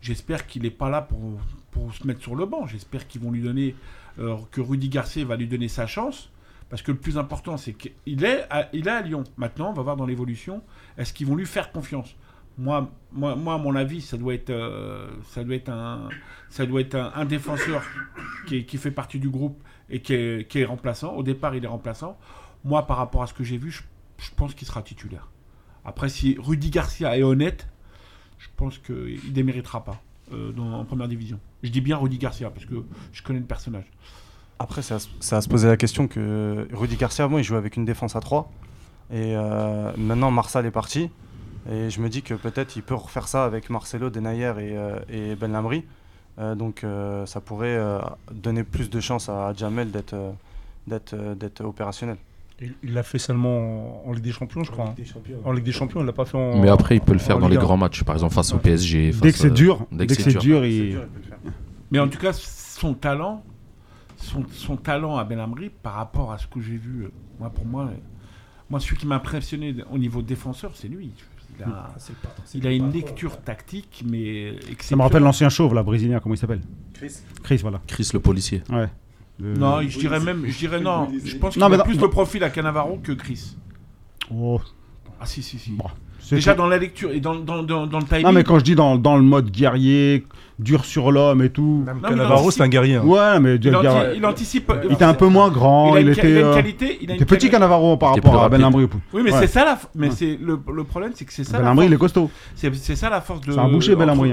j'espère 0.00 0.46
qu'il 0.46 0.62
n'est 0.62 0.70
pas 0.70 0.88
là 0.88 1.02
pour, 1.02 1.40
pour 1.70 1.92
se 1.94 2.06
mettre 2.06 2.20
sur 2.22 2.34
le 2.34 2.46
banc. 2.46 2.66
J'espère 2.66 3.06
qu'ils 3.08 3.20
vont 3.20 3.30
lui 3.30 3.42
donner, 3.42 3.74
que 4.50 4.60
Rudy 4.60 4.88
Garcia 4.88 5.24
va 5.24 5.36
lui 5.36 5.46
donner 5.46 5.68
sa 5.68 5.86
chance. 5.86 6.30
Parce 6.68 6.82
que 6.82 6.92
le 6.92 6.98
plus 6.98 7.16
important, 7.16 7.56
c'est 7.56 7.72
qu'il 7.72 8.24
est, 8.24 8.46
à, 8.50 8.68
il 8.72 8.88
est 8.88 8.90
à 8.90 9.00
Lyon. 9.00 9.24
Maintenant, 9.36 9.70
on 9.70 9.72
va 9.72 9.82
voir 9.82 9.96
dans 9.96 10.04
l'évolution, 10.06 10.62
est-ce 10.98 11.12
qu'ils 11.12 11.26
vont 11.26 11.34
lui 11.34 11.46
faire 11.46 11.72
confiance? 11.72 12.14
Moi, 12.58 12.90
moi, 13.12 13.36
moi, 13.36 13.54
à 13.54 13.58
mon 13.58 13.74
avis, 13.74 14.02
ça 14.02 14.16
doit 14.16 14.34
être, 14.34 14.50
euh, 14.50 15.08
ça 15.24 15.44
doit 15.44 15.54
être 15.54 15.70
un, 15.70 16.08
ça 16.50 16.66
doit 16.66 16.80
être 16.80 16.96
un, 16.96 17.24
défenseur 17.24 17.82
qui, 18.46 18.64
fait 18.76 18.90
partie 18.90 19.18
du 19.18 19.30
groupe 19.30 19.62
et 19.88 20.02
qui 20.02 20.12
est, 20.12 20.50
qui 20.50 20.58
est 20.58 20.64
remplaçant. 20.64 21.14
Au 21.14 21.22
départ, 21.22 21.54
il 21.54 21.64
est 21.64 21.68
remplaçant. 21.68 22.18
Moi, 22.64 22.86
par 22.86 22.98
rapport 22.98 23.22
à 23.22 23.28
ce 23.28 23.34
que 23.34 23.44
j'ai 23.44 23.56
vu, 23.56 23.70
je, 23.70 23.82
je 24.18 24.30
pense 24.36 24.54
qu'il 24.54 24.66
sera 24.66 24.82
titulaire. 24.82 25.30
Après, 25.84 26.08
si 26.08 26.36
Rudy 26.38 26.70
Garcia 26.70 27.16
est 27.16 27.22
honnête, 27.22 27.68
je 28.38 28.48
pense 28.56 28.78
qu'il 28.78 29.20
ne 29.24 29.30
déméritera 29.30 29.84
pas 29.84 30.02
euh, 30.32 30.56
en 30.58 30.84
première 30.84 31.08
division. 31.08 31.38
Je 31.62 31.70
dis 31.70 31.80
bien 31.80 31.96
Rudy 31.96 32.18
Garcia 32.18 32.50
parce 32.50 32.66
que 32.66 32.84
je 33.12 33.22
connais 33.22 33.40
le 33.40 33.44
personnage. 33.44 33.84
Après, 34.58 34.82
c'est 34.82 34.94
à, 34.94 35.36
à 35.36 35.40
se 35.40 35.48
poser 35.48 35.68
la 35.68 35.76
question 35.76 36.08
que 36.08 36.68
Rudy 36.72 36.96
Garcia, 36.96 37.24
avant, 37.24 37.38
il 37.38 37.44
jouait 37.44 37.58
avec 37.58 37.76
une 37.76 37.84
défense 37.84 38.16
à 38.16 38.20
3. 38.20 38.50
Et 39.10 39.34
euh, 39.36 39.92
maintenant, 39.96 40.30
Marsal 40.30 40.66
est 40.66 40.70
parti. 40.70 41.10
Et 41.70 41.90
je 41.90 42.00
me 42.00 42.08
dis 42.08 42.22
que 42.22 42.34
peut-être 42.34 42.76
il 42.76 42.82
peut 42.82 42.94
refaire 42.94 43.28
ça 43.28 43.44
avec 43.44 43.68
Marcelo, 43.70 44.10
Denayer 44.10 44.52
et, 44.58 44.76
euh, 44.76 45.36
Ben 45.36 45.52
Lamry. 45.52 45.84
Euh, 46.38 46.54
donc 46.54 46.84
ça 47.26 47.40
pourrait 47.40 47.78
donner 48.32 48.64
plus 48.64 48.90
de 48.90 49.00
chance 49.00 49.28
à 49.28 49.52
Jamel 49.54 49.90
d'être 49.90 50.16
d'être 50.86 51.64
opérationnel. 51.64 52.16
Il 52.60 52.92
l'a 52.92 53.04
fait 53.04 53.18
seulement 53.18 54.04
en, 54.06 54.12
Ligue 54.12 54.24
des 54.24 54.32
Champions, 54.32 54.64
je 54.64 54.70
crois. 54.72 54.86
hein. 54.88 54.94
Des 54.96 55.04
champions. 55.04 55.36
En 55.44 55.52
Ligue 55.52 55.64
des 55.64 55.72
Champions, 55.72 56.00
il 56.00 56.06
l'a 56.06 56.12
pas 56.12 56.24
fait 56.24 56.36
en. 56.36 56.58
Mais 56.60 56.68
après, 56.68 56.96
il 56.96 57.00
peut 57.00 57.12
le 57.12 57.18
faire 57.20 57.38
dans 57.38 57.48
les 57.48 57.56
grands 57.56 57.76
matchs, 57.76 58.02
par 58.02 58.16
exemple 58.16 58.34
face 58.34 58.52
au 58.52 58.58
PSG. 58.58 59.12
Dès 59.22 59.32
que 59.32 59.38
c'est 59.38 59.50
dur, 59.50 59.86
dès 59.92 60.06
que 60.06 60.14
que 60.14 60.22
c'est 60.22 60.38
dur, 60.38 60.64
il... 60.64 60.98
Mais 61.90 61.98
en 62.00 62.08
tout 62.08 62.18
cas, 62.18 62.32
son 62.32 62.94
talent, 62.94 63.44
son, 64.16 64.44
son 64.50 64.76
talent 64.76 65.16
à 65.16 65.24
Benamri 65.24 65.70
par 65.70 65.94
rapport 65.94 66.32
à 66.32 66.38
ce 66.38 66.46
que 66.46 66.60
j'ai 66.60 66.76
vu, 66.76 67.04
euh, 67.04 67.10
moi 67.40 67.48
pour 67.50 67.64
moi, 67.64 67.84
euh, 67.84 67.96
moi 68.68 68.78
celui 68.80 68.96
qui 68.96 69.06
m'a 69.06 69.14
impressionné 69.16 69.74
au 69.90 69.96
niveau 69.96 70.20
défenseur, 70.20 70.72
c'est 70.74 70.88
lui. 70.88 71.12
Il 71.58 71.64
a, 71.64 71.94
C'est 71.96 72.12
le 72.12 72.18
patron, 72.22 72.42
c'est 72.44 72.58
il 72.58 72.66
a 72.66 72.70
le 72.70 72.76
une 72.76 72.92
lecture 72.92 73.40
tactique, 73.40 74.04
mais 74.06 74.54
Ça 74.80 74.96
me 74.96 75.02
rappelle 75.02 75.22
l'ancien 75.22 75.48
chauve, 75.48 75.74
là, 75.74 75.82
brésilien, 75.82 76.20
comment 76.20 76.34
il 76.34 76.38
s'appelle? 76.38 76.60
Chris. 76.92 77.14
Chris, 77.42 77.56
voilà. 77.62 77.80
Chris 77.86 78.10
le 78.12 78.20
policier. 78.20 78.62
Ouais. 78.70 78.88
Le- 79.40 79.54
Non, 79.54 79.80
je 79.82 79.98
dirais 79.98 80.20
même, 80.20 80.44
je 80.46 80.56
dirais 80.58 80.80
non. 80.80 81.08
Je 81.24 81.36
pense 81.36 81.52
qu'il 81.54 81.60
Non, 81.62 81.68
mais 81.68 81.76
a 81.76 81.78
non, 81.78 81.84
plus 81.84 81.96
non. 81.96 82.02
le 82.02 82.10
profil 82.10 82.42
à 82.44 82.50
Cannavaro 82.50 82.98
que 83.02 83.12
Chris. 83.12 83.56
Oh, 84.34 84.60
Ah 85.20 85.26
si, 85.26 85.42
si, 85.42 85.58
si. 85.58 85.70
Bon, 85.72 85.84
c'est 86.20 86.36
Déjà 86.36 86.52
tout. 86.54 86.58
dans 86.58 86.66
la 86.68 86.78
lecture 86.78 87.10
et 87.12 87.20
dans, 87.20 87.34
dans, 87.36 87.62
dans, 87.62 87.86
dans 87.86 87.98
le 87.98 88.04
timing. 88.04 88.24
Non, 88.24 88.32
mais 88.32 88.44
quand 88.44 88.58
je 88.58 88.64
dis 88.64 88.74
dans, 88.74 88.96
dans 88.96 89.16
le 89.16 89.22
mode 89.22 89.50
guerrier, 89.50 90.26
dur 90.58 90.84
sur 90.84 91.10
l'homme 91.12 91.42
et 91.42 91.50
tout. 91.50 91.84
Même 91.86 92.00
dans- 92.00 92.50
c'est 92.50 92.62
un 92.62 92.68
guerrier. 92.68 92.96
hein. 92.96 93.04
Ouais, 93.04 93.38
mais 93.40 93.54
il, 93.56 93.64
il, 93.66 93.76
anti- 93.76 93.86
il 94.16 94.26
anticipe. 94.26 94.72
il 94.84 94.92
était 94.92 95.04
un 95.04 95.14
peu 95.14 95.26
moins 95.28 95.48
grand, 95.50 95.96
il 95.96 96.08
était, 96.08 96.30
il 96.30 96.36
a 96.36 96.40
une 96.40 96.46
euh, 96.46 96.54
qualité. 96.54 96.98
Il 97.00 97.10
a 97.10 97.14
il 97.14 97.16
une 97.16 97.22
était 97.22 97.24
petit 97.24 97.48
Cannavaro 97.50 97.96
par 97.96 98.14
rapport 98.14 98.42
à 98.42 98.48
Ben. 98.48 98.58
Lambry. 98.60 98.86
Oui, 99.12 99.22
mais 99.24 99.32
Ouais. 99.32 99.38
c'est 99.40 99.46
ça 99.46 99.64
la. 99.64 99.78
Mais 99.94 100.08
Ouais. 100.08 100.14
c'est 100.14 100.38
le, 100.40 100.58
le 100.72 100.84
problème, 100.84 101.12
c'est 101.14 101.24
que 101.24 101.32
c'est 101.32 101.44
ça. 101.44 101.58
Ben 101.58 101.64
Lambry, 101.64 101.86
il 101.86 101.92
est 101.92 101.96
costaud. 101.98 102.30
C'est 102.56 102.74
c'est 102.74 102.96
ça 102.96 103.08
la 103.08 103.20
force 103.20 103.40
de. 103.42 103.52
C'est 103.52 103.58
un 103.58 103.68
boucher, 103.68 103.94
Ben 103.94 104.06
Lambry. 104.06 104.32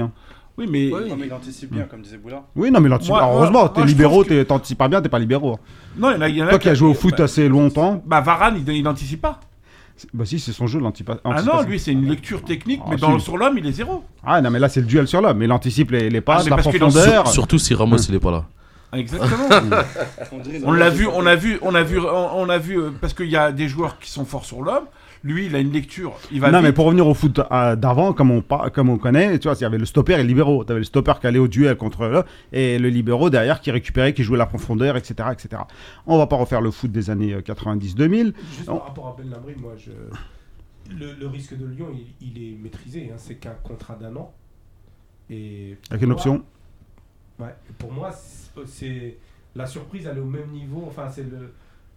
Oui, 0.58 0.66
mais. 0.70 0.88
Non, 0.90 1.16
mais 1.18 1.26
il 1.26 1.32
anticipe 1.34 1.72
bien, 1.72 1.84
comme 1.84 2.00
disait 2.00 2.16
Boula. 2.16 2.42
Oui, 2.56 2.70
non, 2.70 2.80
mais. 2.80 2.88
Moi- 2.88 2.98
alors, 2.98 3.10
moi- 3.10 3.34
heureusement, 3.34 3.68
t'es 3.68 3.84
libéraux, 3.84 4.24
que- 4.24 4.42
t'anticipes 4.42 4.78
pas 4.78 4.88
bien, 4.88 5.02
t'es 5.02 5.08
pas 5.08 5.18
libéraux. 5.18 5.54
hein. 5.54 5.58
Non, 5.98 6.10
il 6.12 6.14
y 6.14 6.16
en 6.16 6.20
a. 6.22 6.28
il 6.28 6.36
y 6.36 6.42
en 6.42 6.46
a 6.46 6.50
Toi 6.50 6.58
qui 6.58 6.68
as 6.70 6.74
joué 6.74 6.88
au 6.88 6.92
bah, 6.94 6.98
foot 6.98 7.20
assez 7.20 7.48
longtemps, 7.48 8.02
Bah 8.06 8.20
Varane, 8.22 8.56
il, 8.66 8.72
il 8.74 8.82
n'anticipe 8.82 9.20
pas. 9.20 9.40
bah 10.14 10.24
si, 10.24 10.38
c'est 10.38 10.52
son 10.52 10.66
jeu, 10.66 10.78
l'anticipation. 10.80 11.20
Ah 11.24 11.42
non, 11.42 11.62
lui, 11.62 11.78
c'est 11.78 11.92
une 11.92 12.08
lecture 12.08 12.42
technique, 12.42 12.80
Ah, 12.84 12.88
mais 12.90 12.96
si. 12.96 13.02
dans, 13.02 13.18
sur 13.18 13.36
l'homme, 13.36 13.58
il 13.58 13.66
est 13.66 13.72
zéro. 13.72 14.02
Ah 14.24 14.40
non, 14.40 14.50
mais 14.50 14.58
là, 14.58 14.68
c'est 14.70 14.80
le 14.80 14.86
duel 14.86 15.06
sur 15.06 15.20
l'homme. 15.20 15.36
Mais 15.38 15.44
il 15.44 15.52
anticipe 15.52 15.90
les, 15.90 16.08
les 16.08 16.20
passes, 16.22 16.44
mais 16.44 16.50
la 16.50 16.56
parce 16.56 16.68
qu'il 16.68 16.82
en- 16.82 16.88
profondeur. 16.88 17.24
Sur- 17.26 17.32
surtout 17.34 17.58
si 17.58 17.74
Ramos 17.74 17.96
il 17.98 18.14
est 18.14 18.20
pas 18.20 18.30
là. 18.30 18.44
Ah, 18.92 18.98
Exactement. 18.98 19.48
on 20.64 20.72
l'a 20.72 20.90
vu, 20.90 21.06
on 21.12 21.26
a 21.26 21.34
vu, 21.34 21.58
on 21.60 21.74
a 21.74 21.82
vu, 21.82 21.98
on, 22.00 22.48
a 22.48 22.58
vu, 22.58 22.78
parce 23.00 23.14
qu'il 23.14 23.28
y 23.28 23.36
a 23.36 23.52
des 23.52 23.68
joueurs 23.68 23.98
qui 23.98 24.10
sont 24.10 24.24
forts 24.24 24.44
sur 24.44 24.62
l'homme. 24.62 24.84
Lui, 25.26 25.46
il 25.46 25.56
a 25.56 25.58
une 25.58 25.72
lecture. 25.72 26.14
Il 26.30 26.40
va 26.40 26.50
Non, 26.52 26.58
vite. 26.58 26.66
mais 26.68 26.72
pour 26.72 26.84
revenir 26.86 27.06
au 27.06 27.14
foot 27.14 27.40
euh, 27.50 27.74
d'avant, 27.76 28.12
comme 28.12 28.30
on, 28.30 28.42
par- 28.42 28.70
comme 28.70 28.88
on 28.88 28.96
connaît, 28.98 29.38
tu 29.38 29.48
vois, 29.48 29.56
il 29.58 29.62
y 29.62 29.64
avait 29.64 29.78
le 29.78 29.84
stopper 29.86 30.12
et 30.14 30.18
le 30.18 30.22
libéraux. 30.22 30.64
Tu 30.64 30.70
avais 30.70 30.80
le 30.80 30.84
stopper 30.84 31.14
qui 31.20 31.26
allait 31.26 31.38
au 31.40 31.48
duel 31.48 31.76
contre 31.76 32.06
le, 32.06 32.22
et 32.52 32.78
le 32.78 32.88
libéraux 32.88 33.28
derrière 33.28 33.60
qui 33.60 33.70
récupérait, 33.70 34.14
qui 34.14 34.22
jouait 34.22 34.38
la 34.38 34.46
profondeur, 34.46 34.96
etc. 34.96 35.28
etc. 35.32 35.62
On 36.06 36.16
va 36.18 36.26
pas 36.26 36.36
refaire 36.36 36.60
le 36.60 36.70
foot 36.70 36.92
des 36.92 37.10
années 37.10 37.34
euh, 37.34 37.40
90-2000. 37.40 38.32
Juste 38.56 38.68
Non. 38.68 38.76
par 38.76 38.86
rapport 38.86 39.08
à 39.08 39.16
Ben 39.20 39.28
moi, 39.60 39.72
je... 39.76 39.90
le, 40.94 41.12
le 41.18 41.26
risque 41.26 41.56
de 41.58 41.66
Lyon, 41.66 41.88
il, 42.20 42.28
il 42.34 42.42
est 42.42 42.56
maîtrisé. 42.56 43.10
hein. 43.12 43.16
C'est 43.18 43.34
qu'un 43.36 43.54
contrat 43.64 43.96
d'un 44.00 44.14
an. 44.16 44.32
Et 45.28 45.76
Avec 45.90 46.02
une 46.02 46.08
moi- 46.08 46.16
option. 46.16 46.44
Ouais, 47.40 47.54
pour 47.78 47.92
moi, 47.92 48.10
c'est- 48.12 48.50
c'est 48.66 49.16
la 49.56 49.66
surprise, 49.66 50.06
elle 50.10 50.18
est 50.18 50.20
au 50.20 50.24
même 50.24 50.50
niveau. 50.50 50.84
Enfin, 50.86 51.08
c'est 51.10 51.24
le. 51.28 51.52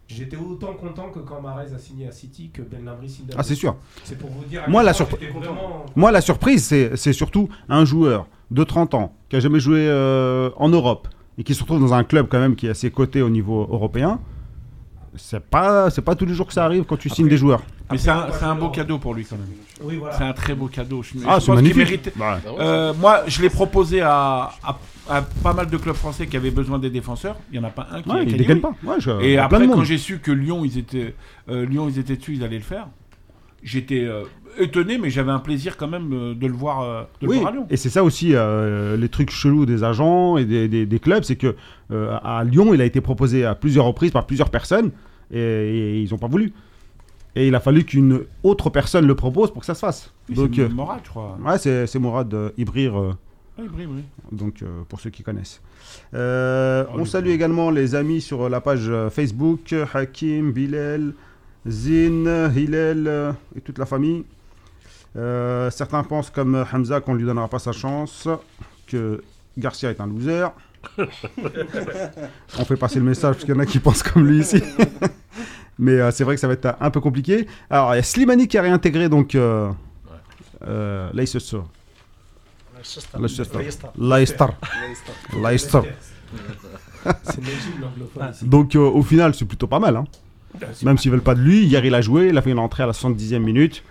J'étais 0.09 0.37
autant 0.37 0.73
content 0.73 1.09
que 1.09 1.19
quand 1.19 1.39
Mahrez 1.39 1.71
a 1.73 1.77
signé 1.77 2.07
à 2.07 2.11
City 2.11 2.49
que 2.51 2.63
Ben 2.63 2.83
Lamry 2.83 3.07
signe. 3.09 3.27
à 3.31 3.35
Ah, 3.37 3.43
c'est 3.43 3.53
sûr. 3.55 3.75
C'est 4.03 4.17
pour 4.17 4.29
vous 4.31 4.43
dire. 4.45 4.63
Moi, 4.67 4.81
la 4.81 4.91
vraiment- 4.91 5.85
Moi, 5.95 6.11
la 6.11 6.21
surprise, 6.21 6.65
c'est 6.65 6.95
c'est 6.97 7.13
surtout 7.13 7.47
un 7.69 7.85
joueur 7.85 8.25
de 8.49 8.63
30 8.63 8.95
ans 8.95 9.13
qui 9.29 9.35
a 9.35 9.39
jamais 9.39 9.59
joué 9.59 9.81
euh, 9.87 10.49
en 10.57 10.69
Europe 10.69 11.07
et 11.37 11.43
qui 11.43 11.53
se 11.53 11.61
retrouve 11.61 11.79
dans 11.79 11.93
un 11.93 12.03
club 12.03 12.27
quand 12.29 12.39
même 12.39 12.55
qui 12.55 12.65
est 12.65 12.71
assez 12.71 12.89
coté 12.89 13.21
au 13.21 13.29
niveau 13.29 13.61
européen. 13.71 14.19
C'est 15.15 15.39
pas, 15.43 15.89
c'est 15.89 16.01
pas 16.03 16.15
tous 16.15 16.25
les 16.25 16.33
jours 16.33 16.47
que 16.47 16.53
ça 16.53 16.65
arrive 16.65 16.83
quand 16.85 16.97
tu 16.97 17.09
signes 17.09 17.27
des 17.27 17.37
joueurs. 17.37 17.61
Mais 17.91 17.97
c'est 17.97 18.09
un, 18.11 18.19
Après, 18.19 18.39
c'est 18.39 18.45
un 18.45 18.55
beau 18.55 18.69
cadeau 18.69 18.99
pour 18.99 19.13
lui 19.15 19.25
quand 19.25 19.37
même. 19.37 19.47
Oui, 19.83 19.97
voilà. 19.97 20.15
C'est 20.17 20.23
un 20.23 20.33
très 20.33 20.53
beau 20.55 20.67
cadeau. 20.67 21.01
Je, 21.03 21.13
Ah, 21.27 21.39
c'est 21.39 21.51
magnifique. 21.51 21.77
méritait- 21.77 22.13
Bah, 22.15 22.39
Euh, 22.59 22.93
moi, 22.93 23.23
je 23.27 23.41
l'ai 23.41 23.49
proposé 23.49 24.01
à, 24.01 24.51
à- 24.63 24.77
à 25.09 25.21
pas 25.21 25.53
mal 25.53 25.67
de 25.69 25.77
clubs 25.77 25.95
français 25.95 26.27
qui 26.27 26.37
avaient 26.37 26.51
besoin 26.51 26.79
des 26.79 26.89
défenseurs. 26.89 27.35
Il 27.51 27.59
n'y 27.59 27.65
en 27.65 27.67
a 27.67 27.71
pas 27.71 27.87
un 27.91 28.01
qui, 28.01 28.09
ouais, 28.09 28.19
a 28.19 28.23
il 28.23 28.61
pas. 28.61 28.73
Ouais, 28.83 28.95
je- 28.99 29.11
Et 29.21 29.37
après, 29.37 29.67
quand 29.67 29.83
j'ai 29.83 29.97
su 29.97 30.19
que 30.19 30.31
Lyon, 30.31 30.63
ils 30.65 30.77
étaient, 30.77 31.15
euh, 31.49 31.65
Lyon, 31.65 31.87
ils 31.89 31.99
étaient 31.99 32.15
dessus, 32.15 32.35
ils 32.35 32.43
allaient 32.43 32.57
le 32.57 32.63
faire. 32.63 32.87
J'étais 33.61 34.05
euh, 34.05 34.23
étonné, 34.57 34.97
mais 34.97 35.09
j'avais 35.09 35.31
un 35.31 35.39
plaisir 35.39 35.75
quand 35.75 35.87
même 35.89 36.13
euh, 36.13 36.33
de 36.33 36.47
le 36.47 36.53
voir, 36.53 37.07
le 37.21 37.27
Oui, 37.27 37.37
voir 37.39 37.49
à 37.49 37.51
Lyon. 37.55 37.67
et 37.69 37.75
c'est 37.77 37.89
ça 37.89 38.03
aussi 38.03 38.33
les 38.33 39.09
trucs 39.09 39.31
chelous 39.31 39.65
des 39.65 39.83
agents 39.83 40.37
et 40.37 40.45
des, 40.45 40.67
des- 40.69 40.85
des 40.85 40.99
clubs, 40.99 41.23
c'est 41.23 41.35
que 41.35 41.55
à 42.23 42.43
Lyon, 42.45 42.73
il 42.73 42.79
a 42.81 42.85
été 42.85 43.01
proposé 43.01 43.43
à 43.45 43.55
plusieurs 43.55 43.85
reprises 43.85 44.11
par 44.11 44.25
plusieurs 44.25 44.49
personnes 44.49 44.91
et, 45.31 45.39
et 45.39 46.01
ils 46.01 46.09
n'ont 46.11 46.17
pas 46.17 46.27
voulu. 46.27 46.53
Et 47.35 47.47
il 47.47 47.55
a 47.55 47.59
fallu 47.59 47.83
qu'une 47.83 48.21
autre 48.43 48.69
personne 48.69 49.05
le 49.05 49.15
propose 49.15 49.51
pour 49.51 49.59
que 49.61 49.65
ça 49.65 49.75
se 49.75 49.79
fasse. 49.81 50.11
Oui, 50.29 50.35
donc, 50.35 50.51
c'est 50.55 50.67
Morad, 50.69 50.99
je 51.03 51.09
crois. 51.09 51.37
ouais, 51.45 51.57
c'est 51.59 51.85
euh, 51.95 52.49
Ibrir, 52.57 53.15
Oui, 53.59 53.67
oui, 53.75 53.87
oui. 53.89 54.03
donc 54.31 54.61
euh, 54.61 54.83
pour 54.87 54.99
ceux 54.99 55.09
qui 55.09 55.23
connaissent. 55.23 55.61
Euh, 56.13 56.85
Oh, 56.89 56.99
on 56.99 57.05
salue 57.05 57.29
également 57.29 57.71
les 57.71 57.95
amis 57.95 58.21
sur 58.21 58.47
la 58.49 58.61
page 58.61 58.87
euh, 58.89 59.09
Facebook, 59.09 59.75
Hakim, 59.93 60.51
Bilal, 60.51 61.13
Zin, 61.67 62.51
Hillel 62.55 63.35
et 63.55 63.61
toute 63.61 63.77
la 63.77 63.85
famille. 63.85 64.23
Euh, 65.17 65.69
certains 65.71 66.03
pensent 66.03 66.29
comme 66.29 66.65
Hamza 66.71 67.01
qu'on 67.01 67.13
ne 67.13 67.19
lui 67.19 67.25
donnera 67.25 67.47
pas 67.47 67.59
sa 67.59 67.71
chance, 67.71 68.27
que 68.87 69.21
Garcia 69.57 69.89
est 69.89 69.99
un 69.99 70.07
loser. 70.07 70.47
On 72.57 72.63
fait 72.65 72.77
passer 72.77 72.99
le 72.99 73.05
message 73.05 73.33
parce 73.33 73.45
qu'il 73.45 73.53
y 73.53 73.57
en 73.57 73.59
a 73.59 73.65
qui 73.65 73.79
pensent 73.79 74.03
comme 74.03 74.25
lui 74.25 74.39
ici. 74.39 74.63
Mais 75.79 76.11
c'est 76.11 76.23
vrai 76.23 76.35
que 76.35 76.41
ça 76.41 76.47
va 76.47 76.53
être 76.53 76.75
un 76.79 76.91
peu 76.91 76.99
compliqué. 76.99 77.47
Alors, 77.69 77.93
il 77.93 77.97
y 77.97 77.99
a 77.99 78.03
Slimani 78.03 78.47
qui 78.47 78.57
a 78.57 78.61
réintégré 78.61 79.09
donc 79.09 79.35
euh, 79.35 79.69
euh, 80.67 81.09
Leicester. 83.19 83.57
Leicester. 83.97 84.45
Leicester. 85.41 85.79
Donc 88.43 88.75
euh, 88.75 88.79
au 88.79 89.01
final, 89.03 89.33
c'est 89.33 89.45
plutôt 89.45 89.67
pas 89.67 89.79
mal. 89.79 89.95
hein. 89.95 90.05
Même 90.83 90.97
s'ils 90.97 91.11
veulent 91.11 91.21
pas 91.21 91.35
de 91.35 91.41
lui. 91.41 91.63
Hier, 91.65 91.83
il 91.85 91.93
a 91.95 92.01
joué. 92.01 92.27
Il 92.29 92.37
a 92.37 92.41
fait 92.41 92.51
une 92.51 92.59
entrée 92.59 92.83
à 92.83 92.87
la 92.87 92.91
70e 92.93 93.39
minute. 93.39 93.83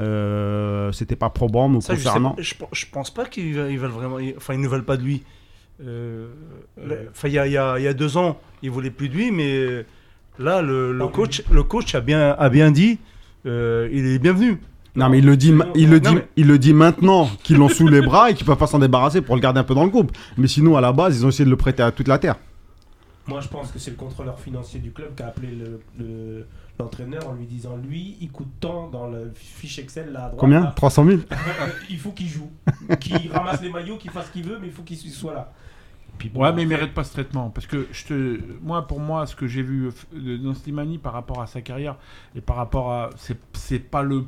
Euh, 0.00 0.90
C'était 0.92 1.16
pas 1.16 1.30
probant 1.30 1.68
me 1.68 1.80
Ça, 1.80 1.94
je, 1.94 1.98
sais 1.98 2.04
concernant. 2.04 2.30
pas- 2.32 2.42
je, 2.42 2.54
je 2.72 2.86
pense 2.90 3.10
pas 3.12 3.24
qu'ils 3.26 3.54
veulent, 3.54 3.70
ils 3.72 3.78
veulent 3.78 3.90
vraiment. 3.90 4.18
Enfin, 4.36 4.54
ils 4.54 4.60
ne 4.60 4.68
veulent 4.68 4.84
pas 4.84 4.96
de 4.96 5.02
lui. 5.02 5.22
Euh, 5.84 6.28
Enfin, 7.10 7.28
il 7.28 7.32
y 7.32 7.34
y 7.34 7.38
a- 7.38 7.78
il 7.78 7.82
y 7.82 7.88
a 7.88 7.94
deux 7.94 8.16
ans, 8.16 8.38
ils 8.62 8.70
voulaient 8.70 8.90
plus 8.90 9.08
de 9.08 9.14
lui, 9.14 9.30
mais 9.32 9.84
là, 10.38 10.62
le, 10.62 10.92
le 10.92 10.98
Pas 11.06 11.08
coach, 11.12 11.42
le 11.50 11.62
coach 11.62 11.94
a 11.94 12.00
bien, 12.00 12.30
a 12.38 12.48
bien 12.48 12.70
dit, 12.70 12.98
euh, 13.46 13.88
il 13.92 14.06
est 14.06 14.18
bienvenu. 14.18 14.60
Non, 14.94 15.08
mais 15.08 15.18
il 15.20 15.24
le 15.26 15.36
dit, 15.38 15.54
il 15.74 15.88
le 15.90 15.98
Non, 16.00 16.10
dit, 16.10 16.14
mais- 16.16 16.28
il 16.36 16.46
le 16.46 16.58
dit 16.58 16.74
maintenant 16.74 17.26
qu'ils 17.42 17.56
l'ont 17.56 17.68
sous 17.70 17.88
les 17.88 18.02
bras 18.02 18.30
et 18.30 18.34
qu'ils 18.34 18.44
peuvent 18.46 18.58
pas 18.58 18.66
s'en 18.66 18.78
débarrasser 18.78 19.22
pour 19.22 19.34
le 19.36 19.40
garder 19.40 19.60
un 19.60 19.64
peu 19.64 19.74
dans 19.74 19.84
le 19.84 19.90
groupe. 19.90 20.12
Mais 20.36 20.48
sinon, 20.48 20.76
à 20.76 20.80
la 20.82 20.92
base, 20.92 21.18
ils 21.18 21.24
ont 21.24 21.30
essayé 21.30 21.44
de 21.46 21.50
le 21.50 21.56
prêter 21.56 21.82
à 21.82 21.90
toute 21.92 22.08
la 22.08 22.18
terre. 22.18 22.36
Moi, 23.26 23.40
je 23.40 23.48
pense 23.48 23.70
que 23.70 23.78
c'est 23.78 23.92
le 23.92 23.96
contrôleur 23.96 24.38
financier 24.40 24.80
du 24.80 24.90
club 24.90 25.14
qui 25.14 25.22
a 25.22 25.28
appelé 25.28 25.48
le- 25.52 25.80
le- 25.98 26.46
l'entraîneur 26.78 27.28
en 27.28 27.32
lui 27.34 27.46
disant 27.46 27.76
lui, 27.76 28.16
il 28.20 28.30
coûte 28.32 28.48
tant 28.60 28.88
dans 28.90 29.06
le 29.06 29.30
fiche 29.34 29.78
Excel 29.78 30.12
là 30.12 30.20
à 30.24 30.26
droite. 30.26 30.40
Combien? 30.40 30.60
là. 30.60 30.72
300 30.74 31.04
000 31.06 31.18
Il 31.90 31.98
faut 31.98 32.10
qu'il 32.10 32.26
joue, 32.28 32.50
qu'il 33.00 33.30
ramasse 33.32 33.62
les 33.62 33.70
maillots, 33.70 33.96
qu'il 33.96 34.10
fasse 34.10 34.26
ce 34.26 34.32
qu'il 34.32 34.44
veut, 34.44 34.58
mais 34.60 34.66
il 34.66 34.72
faut 34.72 34.82
qu'il 34.82 34.96
soit 34.98 35.34
là. 35.34 35.52
Puis 36.18 36.28
bon, 36.28 36.42
Ouais, 36.42 36.52
mais 36.52 36.62
il 36.62 36.68
mérite 36.68 36.92
pas 36.94 37.04
ce 37.04 37.12
traitement. 37.12 37.48
Parce 37.50 37.66
que 37.66 37.86
je 37.92 38.04
te, 38.04 38.40
moi, 38.60 38.86
pour 38.86 38.98
moi, 39.00 39.24
ce 39.26 39.36
que 39.36 39.46
j'ai 39.46 39.62
vu 39.62 39.86
euh, 39.86 39.90
de- 40.12 40.36
dans 40.36 40.54
Slimani 40.54 40.98
par 40.98 41.12
rapport 41.12 41.40
à 41.40 41.46
sa 41.46 41.60
carrière 41.62 41.96
et 42.36 42.40
par 42.40 42.56
rapport 42.56 42.92
à. 42.92 43.10
C'est 43.16 43.38
c'est 43.54 43.78
pas 43.78 44.02
le. 44.02 44.24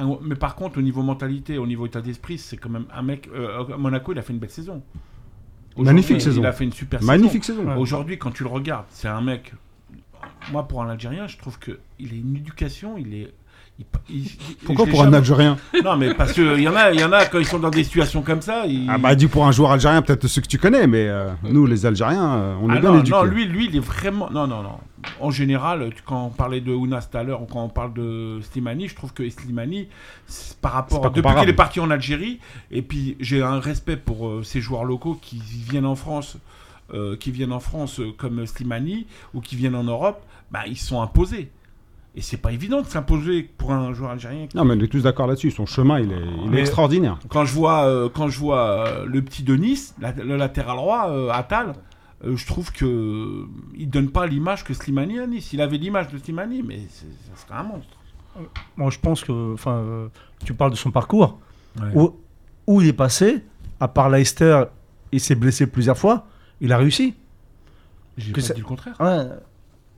Un- 0.00 0.18
mais 0.22 0.34
par 0.34 0.54
contre, 0.56 0.78
au 0.78 0.82
niveau 0.82 1.02
mentalité, 1.02 1.58
au 1.58 1.66
niveau 1.66 1.86
état 1.86 2.00
d'esprit, 2.00 2.38
c'est 2.38 2.56
quand 2.56 2.68
même 2.70 2.86
un 2.92 3.02
mec. 3.02 3.28
euh, 3.34 3.64
à 3.72 3.76
Monaco, 3.76 4.12
il 4.12 4.18
a 4.18 4.22
fait 4.22 4.32
une 4.32 4.38
belle 4.38 4.50
saison. 4.50 4.82
Magnifique 5.76 6.20
saison. 6.20 6.42
Il 6.42 6.46
a 6.46 6.52
fait 6.52 6.64
une 6.64 6.72
super 6.72 7.02
Magnifique 7.02 7.44
saison. 7.44 7.62
saison. 7.64 7.76
Aujourd'hui, 7.80 8.18
quand 8.18 8.30
tu 8.32 8.42
le 8.42 8.48
regardes, 8.50 8.86
c'est 8.90 9.08
un 9.08 9.20
mec. 9.20 9.52
Moi, 10.52 10.66
pour 10.66 10.82
un 10.82 10.88
Algérien, 10.90 11.26
je 11.26 11.38
trouve 11.38 11.58
que 11.58 11.78
il 11.98 12.12
a 12.12 12.16
une 12.16 12.36
éducation, 12.36 12.98
il 12.98 13.14
est. 13.14 13.32
il- 13.80 14.16
il- 14.16 14.26
il- 14.26 14.56
Pourquoi 14.66 14.86
pour 14.86 15.02
un 15.02 15.12
Algérien 15.12 15.56
Non, 15.84 15.96
mais 15.96 16.14
parce 16.14 16.32
qu'il 16.32 16.60
y 16.60 16.68
en 16.68 16.74
a, 16.76 16.92
il 16.92 17.00
y 17.00 17.04
en 17.04 17.12
a 17.12 17.24
quand 17.26 17.38
ils 17.38 17.46
sont 17.46 17.58
dans 17.58 17.70
des 17.70 17.84
situations 17.84 18.22
comme 18.22 18.42
ça. 18.42 18.66
ils- 18.66 18.86
Ah 18.88 18.98
bah 18.98 19.14
dis 19.14 19.26
pour 19.26 19.46
un 19.46 19.52
joueur 19.52 19.70
algérien, 19.72 20.02
peut-être 20.02 20.26
ceux 20.26 20.40
que 20.42 20.46
tu 20.48 20.58
connais, 20.58 20.86
mais 20.86 21.06
euh, 21.08 21.30
nous 21.44 21.66
les 21.66 21.86
Algériens, 21.86 22.34
euh, 22.34 22.54
on 22.62 22.70
est 22.70 22.76
Ah 22.76 22.80
bien 22.80 22.90
non, 22.92 22.98
éduqués. 23.00 23.16
non, 23.16 23.22
lui, 23.24 23.44
lui, 23.46 23.66
il 23.66 23.76
est 23.76 23.80
vraiment. 23.80 24.28
Non, 24.30 24.46
non, 24.46 24.62
non. 24.62 24.78
En 25.18 25.30
général, 25.30 25.90
quand 26.04 26.26
on 26.26 26.28
parlait 26.28 26.60
de 26.60 26.72
Ounas 26.72 27.08
tout 27.10 27.16
à 27.16 27.22
l'heure, 27.22 27.40
ou 27.42 27.46
quand 27.46 27.62
on 27.64 27.68
parle 27.70 27.94
de 27.94 28.40
Slimani, 28.52 28.86
je 28.88 28.94
trouve 28.94 29.12
que 29.14 29.28
Slimani, 29.30 29.88
par 30.60 30.72
rapport. 30.72 31.10
Depuis 31.10 31.34
qu'il 31.40 31.48
est 31.48 31.52
parti 31.54 31.80
en 31.80 31.90
Algérie, 31.90 32.38
et 32.70 32.82
puis 32.82 33.16
j'ai 33.18 33.42
un 33.42 33.60
respect 33.60 33.96
pour 33.96 34.26
euh, 34.28 34.42
ces 34.42 34.60
joueurs 34.60 34.84
locaux 34.84 35.18
qui 35.20 35.40
viennent 35.70 35.86
en 35.86 35.94
France, 35.96 36.36
qui 37.20 37.30
viennent 37.30 37.52
en 37.52 37.60
France 37.60 38.00
comme 38.18 38.44
Slimani, 38.46 39.06
ou 39.32 39.40
qui 39.40 39.54
viennent 39.54 39.76
en 39.76 39.84
Europe, 39.84 40.22
bah, 40.50 40.62
ils 40.66 40.76
sont 40.76 41.00
imposés. 41.00 41.48
Et 42.16 42.22
c'est 42.22 42.38
pas 42.38 42.50
évident 42.52 42.80
de 42.82 42.86
s'imposer 42.86 43.44
pour 43.56 43.70
un 43.72 43.92
joueur 43.94 44.10
algérien. 44.10 44.46
Non, 44.54 44.64
mais 44.64 44.74
on 44.76 44.80
est 44.80 44.88
tous 44.88 45.02
d'accord 45.04 45.28
là-dessus. 45.28 45.52
Son 45.52 45.64
chemin, 45.64 46.00
il 46.00 46.10
est, 46.12 46.16
il 46.16 46.46
est 46.46 46.50
Mais- 46.50 46.60
extraordinaire. 46.60 47.18
Quand 47.28 47.44
je 47.44 47.54
vois, 47.54 47.84
euh, 47.86 48.08
quand 48.12 48.28
je 48.28 48.38
vois 48.38 48.60
euh, 48.88 49.06
le 49.06 49.22
petit 49.22 49.44
de 49.44 49.54
Nice, 49.54 49.94
la- 50.00 50.12
le 50.12 50.36
latéral 50.36 50.76
droit, 50.76 51.08
euh, 51.10 51.30
Attal, 51.30 51.74
euh, 52.24 52.34
je 52.36 52.46
trouve 52.46 52.72
que 52.72 53.44
il 53.76 53.88
donne 53.88 54.10
pas 54.10 54.26
l'image 54.26 54.64
que 54.64 54.74
Slimani 54.74 55.20
a 55.20 55.22
à 55.22 55.26
Nice. 55.28 55.52
Il 55.52 55.60
avait 55.60 55.76
l'image 55.78 56.08
de 56.08 56.18
Slimani, 56.18 56.62
mais 56.64 56.80
ça 56.90 57.06
serait 57.46 57.58
un 57.58 57.62
monstre. 57.62 57.96
Moi, 58.76 58.90
je 58.90 58.98
pense 58.98 59.22
que, 59.22 59.54
enfin, 59.54 59.74
euh, 59.76 60.08
tu 60.44 60.52
parles 60.52 60.72
de 60.72 60.76
son 60.76 60.90
parcours, 60.90 61.38
Ouais. 61.80 61.88
où, 61.94 62.16
où 62.66 62.80
il 62.80 62.88
est 62.88 62.92
passé, 62.92 63.44
à 63.78 63.86
part 63.86 64.10
Leicester, 64.10 64.64
il 65.12 65.20
s'est 65.20 65.34
blessé 65.36 65.66
plusieurs 65.68 65.96
fois, 65.98 66.26
il 66.60 66.72
a 66.72 66.76
réussi. 66.78 67.14
J'ai 68.18 68.32
pas 68.32 68.40
ça- 68.40 68.54
dit 68.54 68.60
le 68.60 68.66
contraire. 68.66 68.96
Ouais. 69.00 69.26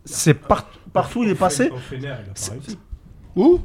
C'est 0.05 0.35
par- 0.35 0.67
partout 0.93 1.21
où 1.21 1.25
il 1.25 1.31
est 1.31 1.35
passé. 1.35 1.71
Où? 3.37 3.61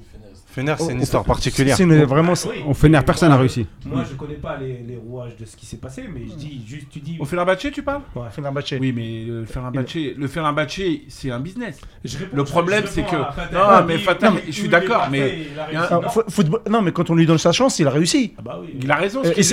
Fener, 0.50 0.74
c'est 0.80 0.92
une 0.92 1.00
Oh, 1.00 1.04
histoire 1.04 1.24
particulière. 1.24 1.78
C'est 1.78 1.84
une- 1.84 2.04
vraiment. 2.06 2.34
Oui, 2.50 2.64
Au 2.68 2.74
Fener, 2.74 2.98
mais 2.98 3.04
personne 3.06 3.30
n'a 3.30 3.38
réussi. 3.38 3.68
Moi, 3.86 4.04
je 4.10 4.16
connais 4.16 4.36
pas 4.36 4.58
les, 4.58 4.82
les 4.88 4.96
rouages 4.96 5.36
de 5.38 5.46
ce 5.46 5.56
qui 5.56 5.68
s'est 5.68 5.78
passé, 5.78 6.06
mais 6.12 6.22
je 6.28 6.34
dis 6.34 6.64
juste, 6.66 6.88
tu 6.90 7.00
dis. 7.00 7.16
Au 7.20 7.26
Fenerbahçe, 7.26 7.70
tu 7.72 7.84
parles? 7.84 8.02
Ouais, 8.16 8.24
Fenerbahçe. 8.32 8.74
Oui, 8.80 8.92
mais 8.92 9.26
le 9.28 9.46
Fenerbahçe, 9.46 10.16
le 10.18 10.28
Fenerbahçe, 10.28 10.80
c'est 11.10 11.30
un 11.30 11.40
business. 11.40 11.80
Je 12.04 12.18
Le 12.34 12.44
problème, 12.44 12.86
c'est 12.88 13.04
que-. 13.04 13.16
Non, 13.54 13.86
mais 13.86 13.96
Oui, 13.98 14.02
Fatah, 14.02 14.32
oui, 14.32 14.40
je 14.48 14.52
suis 14.52 14.64
oui, 14.64 14.70
d'accord, 14.70 15.10
mais. 15.12 15.46
Ah, 15.76 15.90
Non. 15.92 16.02
fo- 16.08 16.28
football- 16.28 16.62
Non, 16.68 16.82
mais 16.82 16.92
quand 16.92 17.08
on 17.12 17.14
lui 17.16 17.28
donne 17.28 17.38
sa 17.38 17.52
chance, 17.52 17.78
il 17.78 17.86
a 17.86 17.92
réussi. 17.92 18.34
Ah 18.40 18.42
bah 18.44 18.60
oui. 18.60 18.80
Il 18.82 18.90
a 18.90 18.96
raison, 18.96 19.24
ce 19.24 19.30
Et 19.38 19.44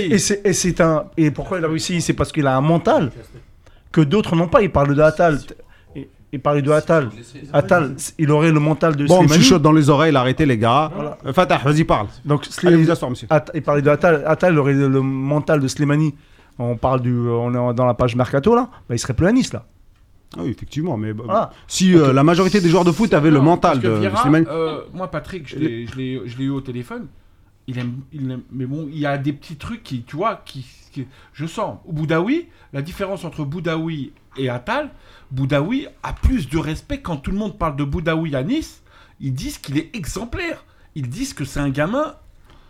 c'est- 0.55 0.81
un 0.81 1.05
et 1.19 1.31
pourquoi 1.31 1.59
il 1.59 1.65
a 1.67 1.69
réussi? 1.69 2.01
C'est 2.01 2.15
parce 2.15 2.33
qu'il 2.33 2.47
a 2.47 2.57
un 2.57 2.63
mental 2.63 3.13
que 3.93 4.01
d'autres 4.01 4.37
n'ont 4.37 4.49
pas. 4.49 4.63
Il 4.63 4.71
parle 4.71 4.95
de 4.95 5.03
Attal. 5.03 5.39
Il- 6.35 6.41
parlait 6.41 6.63
de 6.63 6.71
Attal. 6.71 7.11
Attal, 7.53 7.95
il 8.19 8.31
aurait 8.31 8.51
le 8.53 8.61
mental 8.61 8.97
de 8.97 9.07
Bon, 9.07 9.19
Slimani. 9.21 9.43
chuchote 9.43 9.63
dans 9.63 9.73
les 9.73 9.89
oreilles, 9.91 10.15
arrêtez 10.17 10.47
les 10.47 10.59
gars. 10.59 10.91
Euh, 11.27 11.33
Fatah, 11.33 11.59
vas-y, 11.59 11.85
parle. 11.85 12.09
Donc 12.25 12.43
Allez, 12.43 12.53
Slimani, 12.53 12.83
vous 12.85 12.91
asseoir, 12.91 13.11
monsieur. 13.11 13.27
Att- 13.31 13.51
il 13.55 13.63
parlait 13.63 13.83
de 13.83 13.91
Attal. 13.91 14.23
Attal 14.27 14.59
aurait 14.59 14.75
le 14.75 15.01
mental 15.01 15.61
de 15.61 15.69
Slimani. 15.69 16.15
On 16.59 16.77
parle 16.77 17.01
du, 17.01 17.13
on 17.17 17.51
est 17.71 17.75
dans 17.75 17.87
la 17.87 17.95
page 17.95 18.15
mercato 18.17 18.55
là. 18.55 18.69
Bah, 18.89 18.95
il 18.95 18.99
serait 18.99 19.15
plus 19.15 19.27
à 19.27 19.33
Nice 19.33 19.53
là. 19.53 19.65
Ah 20.37 20.41
oui, 20.43 20.51
effectivement, 20.51 20.97
mais 20.97 21.13
bah, 21.13 21.23
Voilà. 21.27 21.51
si 21.69 21.95
euh, 21.97 22.13
la 22.13 22.25
majorité 22.25 22.61
des 22.61 22.69
joueurs 22.69 22.85
de 22.85 22.91
foot 22.93 23.15
avaient 23.15 23.31
le 23.31 23.41
mental 23.41 23.79
de, 23.81 24.01
Slimani. 24.23 24.47
euh, 24.51 24.81
moi, 24.93 25.09
Patrick, 25.09 25.49
je 25.49 25.57
l'ai- 25.57 25.87
je 25.87 25.97
l'ai 25.97 26.23
je 26.27 26.37
l'ai 26.39 26.45
eu 26.45 26.51
au 26.51 26.61
téléphone. 26.61 27.07
Il 27.69 27.79
aime, 27.79 27.93
il 28.13 28.31
aime- 28.31 28.43
mais 28.53 28.67
bon, 28.67 28.89
il 28.91 28.99
y 28.99 29.07
a 29.07 29.17
des 29.17 29.33
petits 29.33 29.57
trucs 29.57 29.83
qui, 29.85 30.03
tu 30.03 30.17
vois, 30.17 30.43
qui, 30.45 30.67
qui- 30.93 31.07
je 31.33 31.47
sens. 31.47 31.79
Au 31.87 31.93
Boudaoui, 31.93 32.49
la 32.73 32.83
différence 32.83 33.25
entre 33.25 33.45
Boudaoui 33.45 34.13
et 34.37 34.49
Attal, 34.49 34.91
Boudaoui 35.31 35.87
a 36.03 36.13
plus 36.13 36.49
de 36.49 36.59
respect 36.59 37.01
quand 37.01 37.17
tout 37.17 37.31
le 37.31 37.37
monde 37.37 37.59
parle 37.59 37.77
de 37.77 37.85
Boudaoui 37.85 38.35
à 38.35 38.43
Nice. 38.43 38.83
Ils 39.21 39.35
disent 39.35 39.59
qu'il 39.59 39.79
est 39.79 39.95
exemplaire. 39.95 40.65
Ils 40.95 41.09
disent 41.09 41.35
que 41.35 41.45
c'est 41.45 41.61
un 41.61 41.71
gamin. 41.71 42.17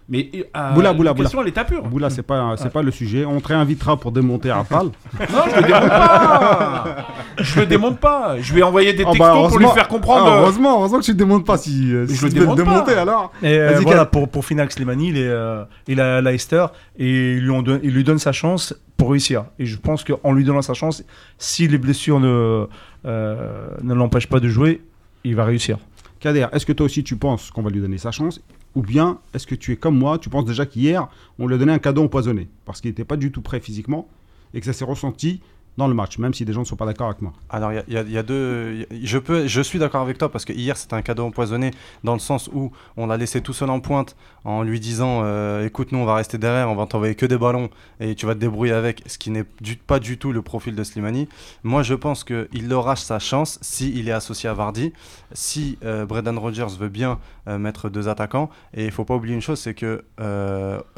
Mais 0.06 0.30
euh, 0.54 0.70
Boula, 0.72 0.92
Boula, 0.92 1.12
la 1.12 1.16
question, 1.16 1.40
elle 1.40 1.48
est 1.48 1.56
à 1.56 1.64
pure. 1.64 1.82
Boula, 1.84 2.10
c'est 2.10 2.22
pas, 2.22 2.56
c'est 2.58 2.70
pas 2.70 2.82
le 2.82 2.90
sujet. 2.90 3.24
On 3.24 3.40
te 3.40 3.48
réinvitera 3.48 3.96
pour 3.96 4.12
démonter 4.12 4.50
Attal. 4.50 4.88
Non, 5.32 5.44
je 5.48 5.56
le 5.60 5.66
démonte 5.66 5.88
pas. 5.88 7.06
Je 7.38 7.60
le 7.60 7.66
démonte 7.66 8.00
pas. 8.00 8.36
Je 8.40 8.52
vais 8.54 8.62
envoyer 8.62 8.92
des 8.92 9.02
Oh, 9.04 9.12
textos 9.12 9.18
bah, 9.26 9.32
pour 9.32 9.46
lui 9.58 9.64
heureusement- 9.64 9.74
faire 9.74 9.88
comprendre. 9.88 10.26
Ah, 10.28 10.34
euh, 10.36 10.40
heureusement, 10.42 10.78
heureusement 10.78 10.98
que 11.00 11.04
tu 11.04 11.12
ne 11.12 11.16
démontes 11.16 11.46
pas 11.46 11.56
si, 11.56 11.94
euh, 11.94 12.06
si 12.06 12.16
Je 12.16 12.26
le 12.26 12.28
tu 12.32 12.34
veux 12.38 12.40
démonte 12.42 12.58
démonter 12.58 12.92
alors. 12.92 13.32
Et 13.42 13.58
euh, 13.58 13.72
Vas-y, 13.72 13.82
voilà, 13.84 14.00
Kat. 14.00 14.06
pour, 14.06 14.28
pour 14.28 14.44
finir 14.44 14.60
avec 14.62 14.72
Slimani, 14.72 15.08
il 15.08 15.16
est, 15.16 15.26
euh, 15.26 15.64
il 15.88 16.00
a 16.00 16.20
Leicester 16.20 16.66
et 16.98 17.32
ils 17.36 17.40
lui, 17.42 17.50
ont 17.50 17.62
don- 17.62 17.80
ils 17.82 17.90
lui 17.92 18.04
donnent 18.04 18.18
sa 18.18 18.32
chance 18.32 18.74
pour 18.98 19.10
réussir. 19.10 19.46
Et 19.58 19.64
je 19.64 19.78
pense 19.78 20.04
qu'en 20.04 20.32
lui 20.32 20.44
donnant 20.44 20.60
sa 20.62 20.74
chance, 20.74 21.02
si 21.38 21.66
les 21.66 21.78
blessures 21.78 22.20
ne, 22.20 22.66
euh, 23.06 23.68
ne 23.82 23.94
l'empêchent 23.94 24.28
pas 24.28 24.40
de 24.40 24.48
jouer, 24.48 24.82
il 25.24 25.34
va 25.34 25.44
réussir. 25.44 25.78
Kader, 26.20 26.46
est-ce 26.52 26.64
que 26.66 26.72
toi 26.72 26.86
aussi 26.86 27.02
tu 27.04 27.16
penses 27.16 27.50
qu'on 27.50 27.62
va 27.62 27.70
lui 27.70 27.80
donner 27.80 27.98
sa 27.98 28.10
chance 28.10 28.40
Ou 28.74 28.82
bien 28.82 29.20
est-ce 29.32 29.46
que 29.46 29.54
tu 29.54 29.72
es 29.72 29.76
comme 29.76 29.96
moi, 29.96 30.18
tu 30.18 30.28
penses 30.28 30.44
déjà 30.44 30.66
qu'hier, 30.66 31.08
on 31.38 31.46
lui 31.46 31.54
a 31.54 31.58
donné 31.58 31.72
un 31.72 31.78
cadeau 31.78 32.02
empoisonné 32.02 32.48
Parce 32.64 32.80
qu'il 32.80 32.90
n'était 32.90 33.04
pas 33.04 33.16
du 33.16 33.30
tout 33.30 33.42
prêt 33.42 33.60
physiquement 33.60 34.08
et 34.52 34.60
que 34.60 34.66
ça 34.66 34.72
s'est 34.72 34.84
ressenti 34.84 35.40
dans 35.76 35.88
le 35.88 35.94
match, 35.94 36.18
même 36.18 36.32
si 36.34 36.44
des 36.44 36.52
gens 36.52 36.60
ne 36.60 36.66
sont 36.66 36.76
pas 36.76 36.86
d'accord 36.86 37.08
avec 37.08 37.20
moi. 37.20 37.32
Alors, 37.50 37.72
il 37.72 37.94
y 37.94 38.18
a- 38.18 38.22
deux. 38.22 38.86
Je, 39.02 39.18
peux, 39.18 39.46
je 39.46 39.60
suis 39.60 39.78
d'accord 39.78 40.02
avec 40.02 40.18
toi 40.18 40.30
parce 40.30 40.44
que 40.44 40.52
hier, 40.52 40.76
c'était 40.76 40.94
un 40.94 41.02
cadeau 41.02 41.24
empoisonné 41.24 41.72
dans 42.04 42.12
le 42.14 42.20
sens 42.20 42.48
où 42.52 42.70
on 42.96 43.06
l'a 43.06 43.16
laissé 43.16 43.40
tout 43.40 43.52
seul 43.52 43.70
en 43.70 43.80
pointe 43.80 44.16
en 44.44 44.62
lui 44.62 44.78
disant 44.78 45.22
euh, 45.24 45.66
Écoute, 45.66 45.90
nous, 45.92 45.98
on 45.98 46.04
va 46.04 46.14
rester 46.14 46.38
derrière, 46.38 46.70
on 46.70 46.76
va 46.76 46.86
t'envoyer 46.86 47.14
que 47.14 47.26
des 47.26 47.36
ballons 47.38 47.70
et 48.00 48.14
tu 48.14 48.24
vas 48.26 48.34
te 48.34 48.38
débrouiller 48.40 48.72
avec, 48.72 49.02
ce 49.06 49.18
qui 49.18 49.30
n'est 49.30 49.44
pas 49.86 49.98
du 49.98 50.16
tout 50.16 50.32
le 50.32 50.42
profil 50.42 50.74
de 50.76 50.84
Slimani. 50.84 51.28
Moi, 51.64 51.82
je 51.82 51.94
pense 51.94 52.24
qu'il 52.24 52.72
aura 52.72 52.94
sa 52.96 53.18
chance 53.18 53.58
s'il 53.60 54.08
est 54.08 54.12
associé 54.12 54.48
à 54.48 54.54
Vardy, 54.54 54.92
si 55.32 55.78
euh, 55.84 56.06
Brendan 56.06 56.38
Rodgers 56.38 56.66
veut 56.78 56.88
bien 56.88 57.18
euh, 57.48 57.58
mettre 57.58 57.88
deux 57.88 58.08
attaquants. 58.08 58.48
Et 58.74 58.84
il 58.84 58.90
faut 58.92 59.04
pas 59.04 59.14
oublier 59.16 59.34
une 59.34 59.42
chose 59.42 59.58
c'est 59.58 59.74
que 59.74 60.04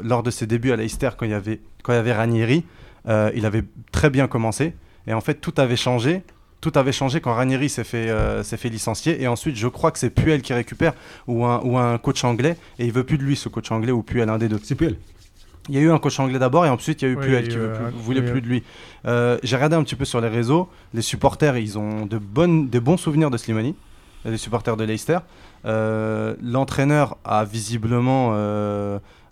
lors 0.01 0.23
de 0.23 0.31
ses 0.31 0.45
débuts 0.47 0.71
à 0.71 0.75
Leicester, 0.75 1.09
quand 1.17 1.25
il 1.25 1.31
y 1.31 1.33
avait 1.33 2.13
Ranieri, 2.13 2.63
euh, 3.07 3.31
il 3.35 3.45
avait 3.45 3.63
très 3.91 4.09
bien 4.09 4.27
commencé. 4.27 4.73
Et 5.07 5.13
en 5.13 5.21
fait, 5.21 5.35
tout 5.35 5.53
avait 5.57 5.75
changé. 5.75 6.23
Tout 6.59 6.71
avait 6.75 6.91
changé 6.91 7.21
quand 7.21 7.33
Ranieri 7.33 7.69
s'est 7.69 7.83
fait, 7.83 8.09
euh, 8.09 8.41
s'est 8.43 8.57
fait 8.57 8.69
licencier. 8.69 9.21
Et 9.21 9.27
ensuite, 9.27 9.55
je 9.55 9.67
crois 9.67 9.91
que 9.91 9.99
c'est 9.99 10.09
Puel 10.09 10.41
qui 10.41 10.53
récupère 10.53 10.93
ou 11.27 11.45
un, 11.45 11.61
ou 11.63 11.77
un 11.77 11.97
coach 11.99 12.23
anglais. 12.23 12.57
Et 12.79 12.85
il 12.85 12.91
veut 12.91 13.03
plus 13.03 13.17
de 13.17 13.23
lui, 13.23 13.35
ce 13.35 13.47
coach 13.47 13.71
anglais, 13.71 13.91
ou 13.91 14.01
Puel, 14.03 14.27
un 14.29 14.37
des 14.37 14.49
deux. 14.49 14.59
C'est 14.63 14.75
plus 14.75 14.87
elle. 14.87 14.97
Il 15.69 15.75
y 15.75 15.77
a 15.77 15.81
eu 15.81 15.91
un 15.91 15.99
coach 15.99 16.17
anglais 16.19 16.39
d'abord 16.39 16.65
et 16.65 16.69
ensuite 16.69 17.01
il 17.01 17.05
y 17.05 17.07
a 17.09 17.11
eu 17.11 17.17
Oui, 17.17 17.25
Puel 17.25 17.47
qui 17.49 17.57
euh, 17.57 17.75
plus- 17.75 17.93
voulait 17.97 18.21
plus 18.21 18.41
de 18.41 18.47
lui. 18.47 18.63
Euh, 19.05 19.37
J'ai 19.43 19.57
regardé 19.57 19.75
un 19.75 19.83
petit 19.83 19.95
peu 19.97 20.05
sur 20.05 20.21
les 20.21 20.29
réseaux. 20.29 20.69
Les 20.93 21.01
supporters, 21.01 21.57
ils 21.57 21.77
ont 21.77 22.05
de, 22.05 22.17
bonnes, 22.17 22.69
de 22.69 22.79
bons 22.79 22.95
souvenirs 22.95 23.29
de 23.29 23.35
Slimani, 23.37 23.75
les 24.23 24.37
supporters 24.37 24.77
de 24.77 24.85
Leicester. 24.85 25.17
Euh, 25.65 26.35
L'entraîneur 26.41 27.17
a 27.25 27.43
visiblement 27.43 28.31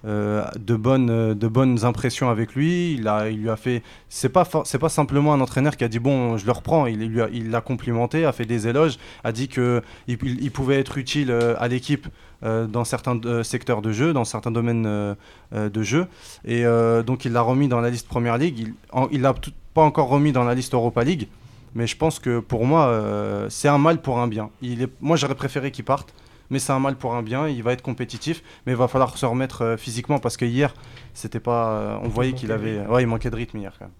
de, 0.06 0.76
bonnes, 0.76 1.10
euh, 1.10 1.34
de 1.34 1.48
bonnes 1.48 1.84
impressions 1.86 2.30
avec 2.30 2.54
lui. 2.56 2.94
Il, 2.94 3.08
a, 3.08 3.30
il 3.30 3.42
lui 3.42 3.50
a 3.50 3.56
fait. 3.56 3.82
C'est 4.10 4.30
pas, 4.30 4.48
c'est 4.66 4.78
pas 4.80 4.90
simplement 4.90 5.34
un 5.34 5.42
entraîneur 5.42 5.76
qui 5.78 5.84
a 5.84 5.88
dit 5.88 6.00
bon, 6.00 6.38
je 6.38 6.46
le 6.46 6.52
reprends. 6.52 6.86
Il 6.86 7.00
lui 7.08 7.22
a- 7.22 7.30
il 7.34 7.50
l'a 7.52 7.62
complimenté, 7.62 8.26
a 8.26 8.32
fait 8.32 8.46
des 8.46 8.68
éloges, 8.68 8.98
a 9.24 9.32
dit 9.32 9.48
que 9.48 9.82
il, 10.08 10.52
pouvait 10.52 10.80
être 10.80 10.98
utile 10.98 11.32
euh, 11.32 11.56
à 11.60 11.68
l'équipe 11.68 12.08
euh, 12.44 12.68
dans 12.68 12.84
certains 12.84 13.20
euh, 13.26 13.44
secteurs 13.44 13.82
de 13.82 13.92
jeu, 13.92 14.14
dans 14.14 14.26
certains 14.26 14.52
domaines 14.52 14.86
euh, 14.86 15.16
euh, 15.54 15.70
de 15.70 15.82
jeu. 15.84 16.08
Et 16.46 16.66
euh, 16.66 17.02
donc 17.04 17.26
il 17.26 17.32
l'a 17.34 17.42
remis 17.42 17.68
dans 17.68 17.82
la 17.82 17.90
liste 17.90 18.08
Première 18.08 18.38
League. 18.38 18.60
Il 18.60 18.74
il 19.12 19.22
l'a 19.22 19.34
pas 19.74 19.82
encore 19.82 20.08
remis 20.10 20.32
dans 20.32 20.44
la 20.44 20.54
liste 20.54 20.74
Europa 20.74 21.04
League. 21.04 21.28
Mais 21.74 21.88
je 21.88 21.98
pense 21.98 22.20
que 22.20 22.40
pour 22.40 22.66
moi, 22.66 22.86
euh, 22.88 23.48
c'est 23.50 23.68
un 23.68 23.78
mal 23.78 24.02
pour 24.02 24.20
un 24.20 24.28
bien. 24.28 24.50
Moi, 25.02 25.18
j'aurais 25.18 25.36
préféré 25.36 25.72
qu'il 25.72 25.84
parte. 25.84 26.14
Mais 26.50 26.60
c'est 26.60 26.72
un 26.72 26.80
mal 26.80 26.96
pour 26.96 27.16
un 27.16 27.24
bien. 27.24 27.48
Il 27.48 27.64
va 27.64 27.74
être 27.74 27.82
compétitif. 27.82 28.44
Mais 28.66 28.74
il 28.74 28.78
va 28.78 28.88
falloir 28.88 29.18
se 29.18 29.26
remettre 29.26 29.64
euh, 29.64 29.78
physiquement 29.78 30.20
parce 30.20 30.38
que 30.38 30.46
hier, 30.46 30.74
c'était 31.14 31.40
pas. 31.40 31.70
euh, 31.72 31.98
on 32.04 32.08
voyait 32.08 32.34
qu'il 32.34 32.50
manquait 32.50 32.64
de 32.64 32.78
avait. 32.78 32.88
Ouais, 32.88 33.04
il 33.04 33.08
manquait 33.08 33.30
de 33.30 33.36
rythme 33.36 33.58
hier 33.58 33.74
quand 33.78 33.86
même. 33.86 33.94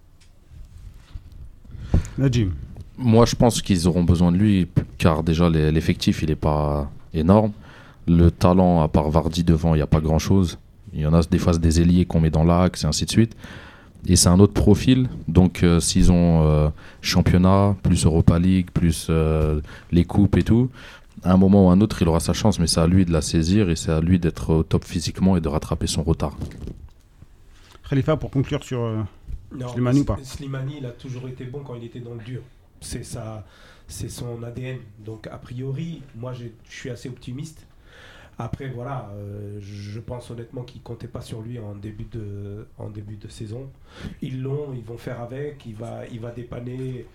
Najim. 2.18 2.52
Moi, 2.98 3.26
je 3.26 3.36
pense 3.36 3.62
qu'ils 3.62 3.88
auront 3.88 4.04
besoin 4.04 4.32
de 4.32 4.38
lui, 4.38 4.68
car 4.98 5.22
déjà 5.22 5.50
l'effectif, 5.50 6.22
il 6.22 6.30
n'est 6.30 6.36
pas 6.36 6.90
énorme. 7.14 7.52
Le 8.08 8.32
talent, 8.32 8.82
à 8.82 8.88
part 8.88 9.10
Vardy 9.10 9.44
devant, 9.44 9.74
il 9.74 9.80
n'y 9.80 9.84
a 9.84 9.88
pas 9.88 10.00
grand-chose. 10.00 10.58
Il 10.94 11.02
y 11.02 11.06
en 11.06 11.14
a 11.14 11.22
des 11.24 11.40
fois 11.40 11.58
des 11.58 11.82
ailiers 11.82 12.06
qu'on 12.06 12.22
met 12.22 12.30
dans 12.30 12.46
l'axe 12.46 12.84
et 12.84 12.88
ainsi 12.88 13.06
de 13.06 13.10
suite. 13.10 13.36
Et 14.08 14.16
c'est 14.16 14.30
un 14.30 14.40
autre 14.40 14.54
profil. 14.54 15.10
Donc, 15.28 15.64
euh, 15.64 15.80
s'ils 15.80 16.12
ont 16.12 16.44
euh, 16.46 16.70
championnat, 17.02 17.76
plus 17.84 18.06
Europa 18.06 18.40
League, 18.40 18.68
plus 18.74 19.08
euh, 19.10 19.60
les 19.92 20.06
coupes 20.06 20.38
et 20.38 20.44
tout, 20.44 20.70
à 21.26 21.34
un 21.34 21.38
moment 21.38 21.68
ou 21.68 21.70
à 21.70 21.74
un 21.74 21.82
autre, 21.82 22.02
il 22.02 22.08
aura 22.08 22.20
sa 22.22 22.34
chance. 22.34 22.60
Mais 22.60 22.68
c'est 22.68 22.80
à 22.80 22.88
lui 22.88 23.04
de 23.06 23.12
la 23.12 23.22
saisir 23.22 23.70
et 23.70 23.76
c'est 23.76 23.92
à 23.92 24.00
lui 24.00 24.20
d'être 24.20 24.54
au 24.54 24.64
top 24.64 24.86
physiquement 24.86 25.36
et 25.36 25.42
de 25.42 25.48
rattraper 25.50 25.88
son 25.88 26.04
retard. 26.04 26.38
Khalifa, 27.90 28.18
pour 28.18 28.32
conclure 28.32 28.64
sur. 28.64 28.82
euh, 28.82 29.02
Non, 29.52 29.68
Slimani 29.70 30.00
ou 30.02 30.06
pas? 30.06 30.18
Slimani, 30.24 30.76
il 30.80 30.86
a 30.86 30.92
toujours 30.92 31.28
été 31.28 31.46
bon 31.46 31.60
quand 31.64 31.76
il 31.76 31.84
était 31.84 32.00
dans 32.00 32.14
le 32.14 32.24
dur. 32.24 32.42
C'est 32.82 33.04
ça, 33.04 33.46
c'est 33.88 34.10
son 34.10 34.42
ADN. 34.44 34.78
Donc 35.00 35.28
a 35.28 35.38
priori, 35.38 36.02
moi 36.16 36.34
je 36.34 36.46
suis 36.70 36.90
assez 36.90 37.10
optimiste. 37.10 37.66
Après 38.38 38.68
voilà, 38.68 39.10
euh, 39.16 39.60
je 39.62 40.00
pense 40.00 40.30
honnêtement 40.30 40.64
qu'ils 40.64 40.82
comptaient 40.82 41.08
pas 41.08 41.22
sur 41.22 41.42
lui 41.42 41.58
en 41.58 41.74
début 41.74 42.06
de, 42.12 42.68
en 42.78 42.90
début 42.90 43.16
de 43.16 43.30
saison. 43.30 43.70
Ils 44.22 44.42
l'ont, 44.42 44.74
ils 44.76 44.84
vont 44.84 44.98
faire 44.98 45.22
avec. 45.22 45.66
Il 45.66 45.76
va, 45.76 46.02
il 46.12 46.20
va 46.20 46.32
dépanner 46.32 47.06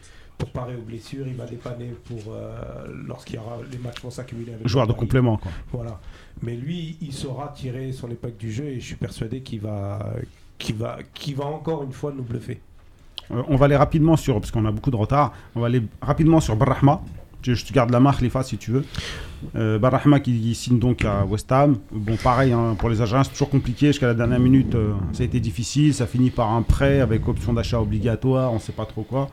pour 0.40 0.50
parer 0.50 0.74
aux 0.74 0.82
blessures. 0.82 1.26
Il 1.28 1.34
va 1.34 1.44
dépanner 1.44 1.94
pour 2.06 2.34
euh, 2.34 2.58
lorsqu'il 3.06 3.36
y 3.36 3.38
aura 3.38 3.58
les 3.70 3.78
matchs 3.78 4.00
vont 4.02 4.10
s'accumuler. 4.10 4.52
joueur 4.64 4.86
de 4.86 4.92
complément, 4.92 5.36
quoi. 5.36 5.52
Voilà. 5.72 6.00
Mais 6.42 6.56
lui, 6.56 6.96
il 7.00 7.12
saura 7.12 7.52
tirer 7.54 7.92
son 7.92 8.10
épingle 8.10 8.36
du 8.36 8.50
jeu 8.50 8.64
et 8.64 8.80
je 8.80 8.86
suis 8.86 8.96
persuadé 8.96 9.42
qu'il 9.42 9.60
va, 9.60 9.98
qu'il 10.58 10.76
va, 10.76 10.98
qu'il 11.14 11.36
va 11.36 11.46
encore 11.46 11.82
une 11.84 11.92
fois 11.92 12.12
nous 12.16 12.22
bluffer. 12.22 12.60
Euh, 13.30 13.42
on 13.48 13.56
va 13.56 13.66
aller 13.66 13.76
rapidement 13.76 14.16
sur, 14.16 14.40
parce 14.40 14.50
qu'on 14.50 14.64
a 14.64 14.72
beaucoup 14.72 14.90
de 14.90 14.96
retard, 14.96 15.32
on 15.54 15.60
va 15.60 15.66
aller 15.66 15.82
rapidement 16.00 16.40
sur 16.40 16.56
Barrahma. 16.56 17.00
Je, 17.42 17.54
je 17.54 17.64
te 17.64 17.72
garde 17.72 17.90
la 17.90 18.00
main, 18.00 18.12
Khalifa, 18.12 18.42
si 18.42 18.58
tu 18.58 18.70
veux. 18.70 18.84
Euh, 19.56 19.78
Barrahma 19.78 20.20
qui, 20.20 20.38
qui 20.38 20.54
signe 20.54 20.78
donc 20.78 21.04
à 21.04 21.24
West 21.24 21.50
Ham. 21.52 21.78
Bon, 21.90 22.16
pareil, 22.16 22.52
hein, 22.52 22.76
pour 22.78 22.90
les 22.90 23.00
agents, 23.00 23.24
c'est 23.24 23.30
toujours 23.30 23.48
compliqué. 23.48 23.86
Jusqu'à 23.88 24.08
la 24.08 24.14
dernière 24.14 24.40
minute, 24.40 24.74
euh, 24.74 24.92
ça 25.12 25.22
a 25.22 25.26
été 25.26 25.40
difficile. 25.40 25.94
Ça 25.94 26.06
finit 26.06 26.30
par 26.30 26.50
un 26.50 26.62
prêt 26.62 27.00
avec 27.00 27.26
option 27.28 27.52
d'achat 27.54 27.80
obligatoire, 27.80 28.50
on 28.52 28.56
ne 28.56 28.60
sait 28.60 28.72
pas 28.72 28.84
trop 28.84 29.02
quoi. 29.02 29.30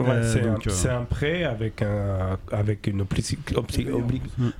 Ouais, 0.00 0.10
Euh, 0.10 0.32
c'est, 0.32 0.40
donc, 0.42 0.66
un, 0.66 0.70
euh, 0.70 0.72
c'est 0.72 0.88
un 0.90 1.02
prêt 1.02 1.44
avec, 1.44 1.82
un, 1.82 2.38
avec 2.52 2.86
une 2.86 2.98
Mm. 3.02 3.04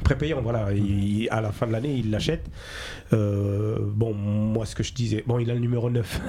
prépayant. 0.03 0.41
Voilà. 0.43 0.73
Il- 0.73 1.29
à 1.31 1.41
la 1.41 1.53
fin 1.53 1.67
de 1.67 1.73
l'année, 1.73 1.95
il 1.97 2.11
l'achète. 2.11 2.45
Euh, 3.13 3.79
bon, 3.81 4.15
moi, 4.15 4.67
ce 4.67 4.75
que 4.75 4.83
je 4.83 4.93
disais, 4.93 5.23
bon, 5.27 5.39
il 5.39 5.51
a 5.51 5.55
le 5.55 5.61
numéro 5.61 5.91
9 5.91 6.21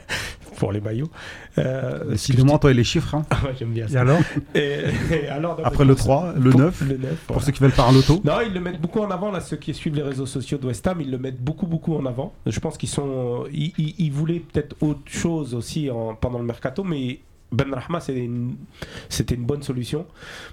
pour 0.56 0.72
les 0.72 0.80
maillots. 0.80 1.10
Euh, 1.58 2.00
je 2.06 2.10
Décidément, 2.12 2.58
toi 2.58 2.70
et 2.70 2.74
les 2.74 2.84
chiffres. 2.84 3.14
hein. 3.14 3.24
Ah 3.30 3.36
ouais, 3.44 3.54
j'aime 3.58 3.72
bien 3.72 3.86
Et 3.86 3.90
ça. 3.90 4.00
alors 4.00 4.18
Et- 4.54 4.80
et 5.12 5.28
alors, 5.28 5.58
non, 5.58 5.64
Après 5.64 5.84
le 5.84 5.94
pour- 5.94 6.04
3, 6.04 6.32
le 6.36 6.50
pour- 6.50 6.60
9, 6.60 6.80
Le 6.82 6.96
9 6.98 7.14
pour 7.26 7.42
ceux 7.42 7.52
qui 7.52 7.60
veulent 7.60 7.70
faire 7.70 7.86
un 7.88 7.92
loto. 7.92 8.20
Non, 8.24 8.38
ils 8.44 8.52
le 8.52 8.60
mettent 8.60 8.80
beaucoup 8.80 9.00
en 9.00 9.10
avant, 9.10 9.30
là, 9.30 9.40
ceux 9.40 9.56
qui 9.56 9.72
suivent 9.74 9.94
les 9.94 10.02
réseaux 10.02 10.26
sociaux 10.26 10.58
de 10.58 10.66
West 10.66 10.86
Ham, 10.86 11.00
ils 11.00 11.10
le 11.10 11.18
mettent 11.18 11.40
beaucoup, 11.42 11.66
beaucoup 11.66 11.94
en 11.94 12.04
avant. 12.06 12.32
Je 12.46 12.58
pense 12.60 12.76
qu'ils 12.78 12.88
sont. 12.88 13.44
Ils, 13.52 13.72
ils- 13.78 13.94
ils 13.98 14.12
voulaient 14.12 14.40
peut-être 14.40 14.76
autre 14.80 15.00
chose 15.06 15.54
aussi 15.54 15.90
en- 15.90 16.14
pendant 16.14 16.38
le 16.38 16.44
mercato, 16.44 16.84
mais 16.84 17.20
Ben 17.52 17.72
Rahma, 17.72 18.00
c'était 18.00 18.24
une, 18.24 18.56
bonne 19.44 19.62
solution. 19.62 20.06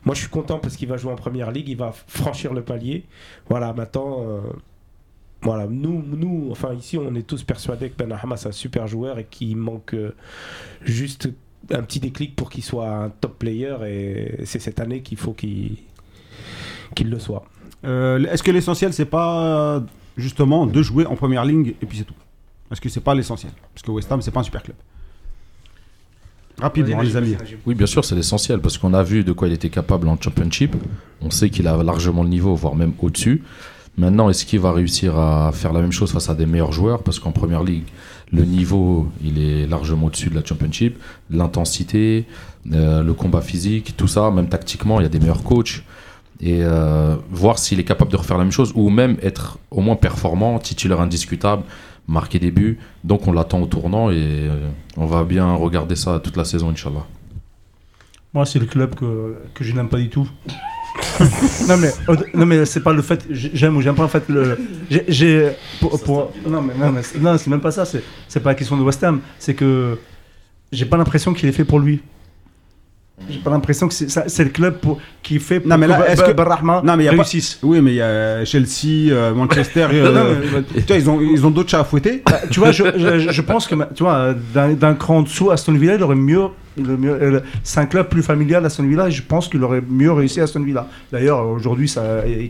Moi, 0.05 0.13
je 0.15 0.21
suis 0.21 0.29
content 0.29 0.59
parce 0.59 0.75
qu'il 0.75 0.87
va 0.87 0.97
jouer 0.97 1.11
en 1.11 1.15
première 1.15 1.51
ligue, 1.51 1.69
il 1.69 1.77
va 1.77 1.91
franchir 1.91 2.53
le 2.53 2.61
palier. 2.61 3.05
Voilà, 3.49 3.73
maintenant, 3.73 4.21
euh, 4.21 4.41
Voilà, 5.41 5.67
nous, 5.67 6.03
nous, 6.05 6.49
enfin 6.51 6.73
ici, 6.73 6.97
on 6.97 7.15
est 7.15 7.27
tous 7.27 7.43
persuadés 7.43 7.89
que 7.89 7.97
Ben 7.97 8.11
Ahma 8.11 8.37
c'est 8.37 8.49
un 8.49 8.53
super 8.53 8.87
joueur 8.87 9.17
et 9.19 9.25
qu'il 9.25 9.57
manque 9.57 9.93
euh, 9.95 10.15
juste 10.81 11.29
un 11.71 11.81
petit 11.81 11.99
déclic 11.99 12.35
pour 12.35 12.49
qu'il 12.49 12.63
soit 12.63 12.89
un 12.89 13.09
top 13.09 13.39
player 13.39 13.75
et 13.87 14.45
c'est 14.45 14.59
cette 14.59 14.79
année 14.79 15.01
qu'il 15.01 15.17
faut 15.17 15.33
qu'il 15.33 15.77
le 17.03 17.19
soit. 17.19 17.45
Euh, 17.85 18.23
Est-ce 18.25 18.43
que 18.43 18.51
l'essentiel, 18.51 18.93
c'est 18.93 19.05
pas 19.05 19.83
justement 20.15 20.65
de 20.67 20.81
jouer 20.81 21.05
en 21.05 21.15
première 21.15 21.43
ligne 21.43 21.73
et 21.81 21.85
puis 21.85 21.97
c'est 21.97 22.03
tout? 22.05 22.13
Est-ce 22.71 22.81
que 22.81 22.89
c'est 22.89 23.01
pas 23.01 23.15
l'essentiel? 23.15 23.51
Parce 23.73 23.83
que 23.83 23.91
West 23.91 24.11
Ham, 24.11 24.21
c'est 24.21 24.31
pas 24.31 24.39
un 24.39 24.43
super 24.43 24.63
club. 24.63 24.77
Rapidement, 26.59 27.01
les 27.01 27.17
amis. 27.17 27.35
Oui, 27.65 27.75
bien 27.75 27.87
sûr, 27.87 28.05
c'est 28.05 28.15
l'essentiel 28.15 28.59
parce 28.59 28.77
qu'on 28.77 28.93
a 28.93 29.03
vu 29.03 29.23
de 29.23 29.31
quoi 29.31 29.47
il 29.47 29.53
était 29.53 29.69
capable 29.69 30.07
en 30.07 30.17
Championship. 30.19 30.75
On 31.21 31.29
sait 31.29 31.49
qu'il 31.49 31.67
a 31.67 31.81
largement 31.83 32.23
le 32.23 32.29
niveau, 32.29 32.55
voire 32.55 32.75
même 32.75 32.93
au-dessus. 32.99 33.43
Maintenant, 33.97 34.29
est-ce 34.29 34.45
qu'il 34.45 34.59
va 34.59 34.71
réussir 34.71 35.17
à 35.17 35.51
faire 35.51 35.71
la 35.71 35.81
même 35.81 35.91
chose 35.91 36.11
face 36.11 36.29
à 36.29 36.33
des 36.33 36.45
meilleurs 36.45 36.71
joueurs? 36.71 37.03
Parce 37.03 37.19
qu'en 37.19 37.31
première 37.31 37.63
ligue, 37.63 37.85
le 38.31 38.43
niveau, 38.43 39.07
il 39.23 39.39
est 39.39 39.67
largement 39.67 40.07
au-dessus 40.07 40.29
de 40.29 40.35
la 40.35 40.43
Championship. 40.43 40.97
L'intensité, 41.29 42.25
euh, 42.71 43.03
le 43.03 43.13
combat 43.13 43.41
physique, 43.41 43.95
tout 43.95 44.07
ça, 44.07 44.31
même 44.31 44.47
tactiquement, 44.47 44.99
il 44.99 45.03
y 45.03 45.05
a 45.05 45.09
des 45.09 45.19
meilleurs 45.19 45.43
coachs. 45.43 45.83
Et 46.39 46.63
euh, 46.63 47.15
voir 47.29 47.59
s'il 47.59 47.79
est 47.79 47.83
capable 47.83 48.11
de 48.11 48.17
refaire 48.17 48.37
la 48.37 48.43
même 48.43 48.51
chose 48.51 48.71
ou 48.75 48.89
même 48.89 49.17
être 49.21 49.59
au 49.69 49.81
moins 49.81 49.95
performant, 49.95 50.57
titulaire 50.59 50.99
indiscutable, 50.99 51.63
marquer 52.07 52.39
des 52.39 52.51
buts. 52.51 52.77
Donc 53.03 53.27
on 53.27 53.31
l'attend 53.31 53.61
au 53.61 53.65
tournant 53.65 54.09
et 54.11 54.15
euh, 54.17 54.69
on 54.97 55.05
va 55.05 55.23
bien 55.23 55.53
regarder 55.55 55.95
ça 55.95 56.19
toute 56.19 56.37
la 56.37 56.45
saison, 56.45 56.69
Inch'Allah. 56.69 57.05
Moi, 58.33 58.45
c'est 58.45 58.59
le 58.59 58.65
club 58.65 58.95
que, 58.95 59.35
que 59.53 59.63
je 59.63 59.73
n'aime 59.73 59.89
pas 59.89 59.97
du 59.99 60.09
tout. 60.09 60.27
non 61.67 61.77
mais 61.77 61.89
non 62.35 62.45
mais 62.45 62.65
c'est 62.65 62.81
pas 62.81 62.93
le 62.93 63.01
fait 63.01 63.25
j'ai- 63.31 63.49
j'aime 63.55 63.75
ou 63.75 63.81
j'aime 63.81 63.95
pas 63.95 64.03
en 64.03 64.07
fait 64.07 64.29
le 64.29 64.57
j'ai- 65.09 65.51
pour, 65.79 65.99
pour- 66.03 66.31
non 66.47 66.61
mais 66.61 66.73
non 66.75 66.91
mais 66.91 67.01
c'est- 67.01 67.17
non, 67.19 67.35
c'est 67.39 67.49
même 67.49 67.61
pas 67.61 67.71
ça 67.71 67.83
c'est 67.83 68.03
c'est 68.27 68.39
pas 68.39 68.49
la 68.51 68.55
question 68.55 68.77
de 68.77 68.83
West 68.83 69.03
Ham 69.03 69.19
c'est 69.39 69.55
que 69.55 69.97
j'ai 70.71 70.85
pas 70.85 70.97
l'impression 70.97 71.33
qu'il 71.33 71.49
est 71.49 71.51
fait 71.51 71.65
pour 71.65 71.79
lui 71.79 72.01
j'ai 73.29 73.39
pas 73.39 73.51
l'impression 73.51 73.87
que 73.87 73.93
c'est 73.93 74.43
le 74.43 74.49
club 74.49 74.79
pour, 74.79 74.99
qui 75.21 75.39
fait 75.39 75.59
pour 75.59 75.69
Non, 75.69 75.77
mais 75.77 75.87
là, 75.87 76.01
que 76.15 76.21
que- 76.31 76.31
Benrahma 76.33 76.81
Non, 76.83 76.97
mais 76.97 77.05
y 77.05 77.07
a 77.07 77.11
pas- 77.11 77.17
réussisse 77.17 77.59
Oui, 77.63 77.79
mais 77.79 77.91
il 77.91 77.95
y 77.97 78.01
a 78.01 78.43
Chelsea, 78.43 79.11
euh, 79.11 79.33
Manchester. 79.33 79.87
euh, 79.93 80.11
Non, 80.11 80.63
tu 80.75 80.81
vois, 80.81 80.95
ils 80.97 81.09
ont, 81.09 81.21
ils 81.21 81.45
ont 81.45 81.51
d'autres 81.51 81.69
chats 81.69 81.79
à 81.81 81.83
fouetter. 81.83 82.23
Bah, 82.25 82.39
tu 82.49 82.59
vois, 82.59 82.71
je, 82.71 82.83
je- 82.97 83.31
je 83.31 83.41
pense 83.41 83.67
que 83.67 83.75
tu 83.93 84.03
vois, 84.03 84.33
d'un 84.53 84.93
cran 84.95 85.17
en 85.17 85.21
dessous, 85.21 85.51
Aston 85.51 85.73
Villa, 85.73 85.95
il 85.95 86.03
aurait 86.03 86.15
mieux. 86.15 86.47
mieux- 86.77 87.11
euh, 87.21 87.39
C'est 87.63 87.79
un 87.79 87.85
club 87.85 88.09
plus 88.09 88.23
familial, 88.23 88.65
Aston 88.65 88.83
Villa, 88.83 89.07
et 89.07 89.11
je 89.11 89.21
pense 89.21 89.47
qu'il 89.47 89.63
aurait 89.63 89.83
mieux 89.87 90.11
réussi 90.11 90.41
à 90.41 90.43
Aston 90.45 90.63
Villa. 90.63 90.87
D'ailleurs, 91.11 91.47
aujourd'hui, 91.47 91.87
ça 91.87 92.01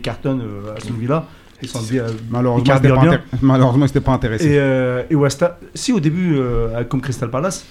cartonne 0.02 0.40
euh, 0.40 0.74
Aston 0.76 0.94
Villa. 0.98 1.26
Ils 1.62 1.68
sont 1.68 1.80
bien. 1.82 2.04
Malheureusement, 2.30 2.64
c'était 2.74 2.88
pas, 2.88 2.96
intér- 3.02 4.00
pas 4.02 4.12
intéressé. 4.12 4.46
Et, 4.46 4.58
euh, 4.58 5.02
et 5.08 5.14
West 5.14 5.42
Ham- 5.42 5.52
si 5.74 5.92
au 5.92 6.00
début, 6.00 6.36
euh, 6.36 6.82
comme 6.84 7.00
Crystal 7.00 7.30
Palace, 7.30 7.64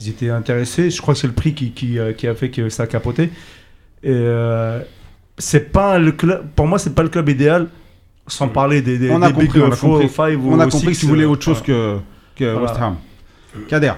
ils 0.00 0.08
étaient 0.08 0.30
intéressés. 0.30 0.90
Je 0.90 1.00
crois 1.00 1.14
que 1.14 1.20
c'est 1.20 1.26
le 1.26 1.32
prix 1.32 1.54
qui, 1.54 1.72
qui, 1.72 1.98
euh, 1.98 2.12
qui 2.12 2.26
a 2.28 2.34
fait 2.34 2.50
que 2.50 2.68
ça 2.68 2.84
a 2.84 2.86
capoté. 2.86 3.24
Et 4.02 4.10
euh, 4.10 4.80
c'est 5.38 5.72
pas 5.72 5.98
le 5.98 6.12
club. 6.12 6.46
Pour 6.54 6.66
moi, 6.66 6.78
c'est 6.78 6.94
pas 6.94 7.02
le 7.02 7.08
club 7.08 7.28
idéal. 7.28 7.68
Sans 8.26 8.48
parler 8.48 8.82
des, 8.82 8.98
des, 8.98 9.10
On 9.10 9.22
a 9.22 9.28
des 9.28 9.32
compris, 9.32 9.48
big 9.48 9.62
on 9.62 9.72
a 9.72 9.74
four, 9.76 10.00
compris. 10.00 10.08
five 10.08 10.46
On 10.46 10.60
a 10.60 10.66
compris 10.66 10.92
que 10.94 10.98
tu 11.00 11.06
voulais 11.06 11.24
euh, 11.24 11.28
autre 11.30 11.42
chose 11.42 11.62
voilà. 11.66 11.98
que, 12.36 12.44
que 12.44 12.52
Voilà. 12.52 12.60
West 12.70 12.80
Ham. 12.82 12.96
Kader. 13.68 13.92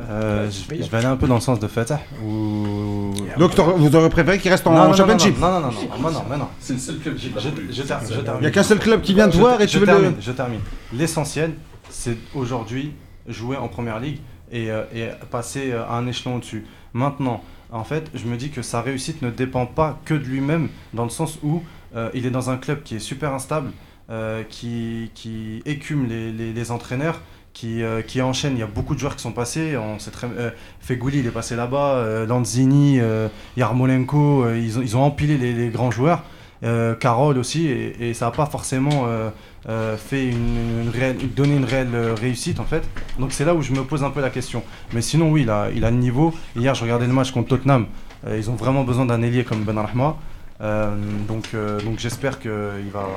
Euh, 0.00 0.50
je, 0.50 0.82
je 0.84 0.90
vais 0.90 0.96
aller 0.98 1.06
un 1.06 1.16
peu 1.16 1.26
dans 1.28 1.36
le 1.36 1.40
sens 1.40 1.60
de 1.60 1.66
Fatah. 1.68 2.00
Ou... 2.24 3.14
Donc, 3.38 3.52
vous 3.58 3.94
aurez 3.96 4.08
préféré 4.10 4.38
qu'il 4.38 4.50
reste 4.50 4.66
en 4.66 4.72
non, 4.72 4.78
non, 4.82 4.88
non, 4.88 4.94
Championship 4.94 5.38
non, 5.38 5.48
non, 5.52 5.60
non, 5.60 5.68
non, 5.70 5.70
non, 5.70 6.10
non, 6.10 6.24
non, 6.30 6.36
non. 6.38 6.48
C'est 6.60 6.72
le 6.74 6.78
seul 6.78 6.98
club 6.98 7.14
qui 7.16 7.30
Je, 7.34 7.72
je 7.72 7.82
ter- 7.82 8.00
je 8.10 8.20
termine. 8.20 8.38
Il 8.38 8.42
n'y 8.42 8.46
a 8.46 8.50
qu'un 8.50 8.62
seul 8.64 8.78
club 8.78 9.00
qui 9.00 9.14
vient 9.14 9.28
te 9.28 9.36
voir 9.36 9.60
et 9.60 9.66
je 9.66 9.72
tu 9.72 9.78
veux 9.78 9.86
termine, 9.86 10.10
le. 10.16 10.20
Je 10.20 10.32
termine. 10.32 10.60
L'essentiel, 10.92 11.52
c'est 11.88 12.16
aujourd'hui 12.34 12.92
jouer 13.28 13.56
en 13.56 13.68
première 13.68 14.00
ligue 14.00 14.18
et, 14.52 14.70
euh, 14.70 14.84
et 14.94 15.08
passer 15.30 15.72
euh, 15.72 15.84
à 15.84 15.94
un 15.96 16.06
échelon 16.06 16.36
au-dessus. 16.36 16.64
Maintenant, 16.92 17.42
en 17.70 17.84
fait, 17.84 18.10
je 18.14 18.26
me 18.26 18.36
dis 18.36 18.50
que 18.50 18.62
sa 18.62 18.82
réussite 18.82 19.22
ne 19.22 19.30
dépend 19.30 19.66
pas 19.66 19.98
que 20.04 20.14
de 20.14 20.24
lui-même, 20.24 20.68
dans 20.92 21.04
le 21.04 21.10
sens 21.10 21.38
où 21.42 21.62
euh, 21.96 22.10
il 22.14 22.26
est 22.26 22.30
dans 22.30 22.50
un 22.50 22.56
club 22.58 22.82
qui 22.82 22.96
est 22.96 23.00
super 23.00 23.32
instable, 23.32 23.70
euh, 24.10 24.42
qui, 24.48 25.10
qui 25.14 25.62
écume 25.64 26.06
les, 26.06 26.30
les- 26.32 26.70
entraîneurs, 26.70 27.20
qui, 27.54 27.82
euh, 27.82 28.02
qui 28.02 28.20
enchaîne. 28.20 28.54
Il 28.56 28.60
y 28.60 28.62
a 28.62 28.66
beaucoup 28.66 28.94
de 28.94 28.98
joueurs 29.00 29.16
qui 29.16 29.22
sont 29.22 29.32
passés. 29.32 29.76
On 29.76 29.98
sait 29.98 30.10
très, 30.10 30.26
euh, 30.26 30.50
Fegouli, 30.80 31.20
il 31.20 31.26
est 31.26 31.30
passé 31.30 31.56
là-bas. 31.56 31.94
euh, 31.96 32.26
Lanzini, 32.26 32.98
euh, 33.00 33.28
Yarmolenko, 33.56 34.44
euh, 34.44 34.58
ils, 34.58 34.78
ont, 34.78 34.82
ils 34.82 34.96
ont 34.96 35.02
empilé 35.02 35.38
les, 35.38 35.52
les 35.54 35.68
grands 35.68 35.90
joueurs. 35.90 36.22
Euh, 36.64 36.94
Carole 36.94 37.38
aussi, 37.38 37.66
et, 37.66 38.10
et 38.10 38.14
ça 38.14 38.26
n'a 38.26 38.30
pas 38.30 38.46
forcément 38.46 39.06
euh, 39.06 39.30
euh, 39.68 39.96
fait 39.96 40.28
une, 40.28 40.82
une 40.84 40.90
réelle, 40.90 41.16
donné 41.34 41.56
une 41.56 41.64
réelle 41.64 41.90
réussite 42.20 42.60
en 42.60 42.64
fait. 42.64 42.88
Donc 43.18 43.32
c'est 43.32 43.44
là 43.44 43.52
où 43.54 43.62
je 43.62 43.72
me 43.72 43.82
pose 43.82 44.04
un 44.04 44.10
peu 44.10 44.20
la 44.20 44.30
question. 44.30 44.62
Mais 44.92 45.02
sinon, 45.02 45.30
oui, 45.32 45.42
il 45.42 45.50
a, 45.50 45.70
il 45.74 45.84
a 45.84 45.90
le 45.90 45.96
niveau. 45.96 46.32
Hier, 46.54 46.72
je 46.74 46.82
regardais 46.82 47.08
le 47.08 47.12
match 47.12 47.32
contre 47.32 47.48
Tottenham. 47.48 47.86
Euh, 48.28 48.36
ils 48.38 48.48
ont 48.48 48.54
vraiment 48.54 48.84
besoin 48.84 49.06
d'un 49.06 49.20
ailier 49.22 49.42
comme 49.42 49.64
Ben 49.64 49.76
Rahma. 49.76 50.16
Euh, 50.60 50.94
donc 51.26 51.48
euh, 51.54 51.80
donc 51.80 51.98
j'espère 51.98 52.38
qu'il 52.38 52.50
va, 52.92 53.08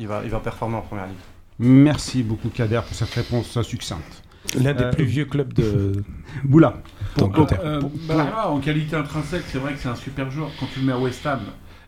il 0.00 0.08
va, 0.08 0.22
il 0.24 0.30
va 0.30 0.40
performer 0.40 0.76
en 0.76 0.80
première 0.80 1.06
ligue. 1.06 1.14
Merci 1.60 2.24
beaucoup, 2.24 2.48
Kader, 2.48 2.80
pour 2.84 2.96
cette 2.96 3.10
réponse 3.14 3.60
succincte. 3.62 4.22
L'un 4.58 4.74
des 4.74 4.82
Euh, 4.84 4.90
plus 4.90 5.04
vieux 5.04 5.26
clubs 5.26 5.52
de 5.52 6.02
Boula. 6.44 6.74
d'Angleterre. 7.16 7.60
Euh, 7.62 7.80
Benrahma, 8.08 8.48
en 8.48 8.58
qualité 8.58 8.96
intrinsèque, 8.96 9.44
c'est 9.46 9.58
vrai 9.58 9.74
que 9.74 9.78
c'est 9.78 9.88
un 9.88 9.94
super 9.94 10.28
joueur. 10.32 10.50
Quand 10.58 10.66
tu 10.74 10.80
le 10.80 10.86
mets 10.86 10.92
à 10.92 10.98
West 10.98 11.24
Ham, 11.24 11.40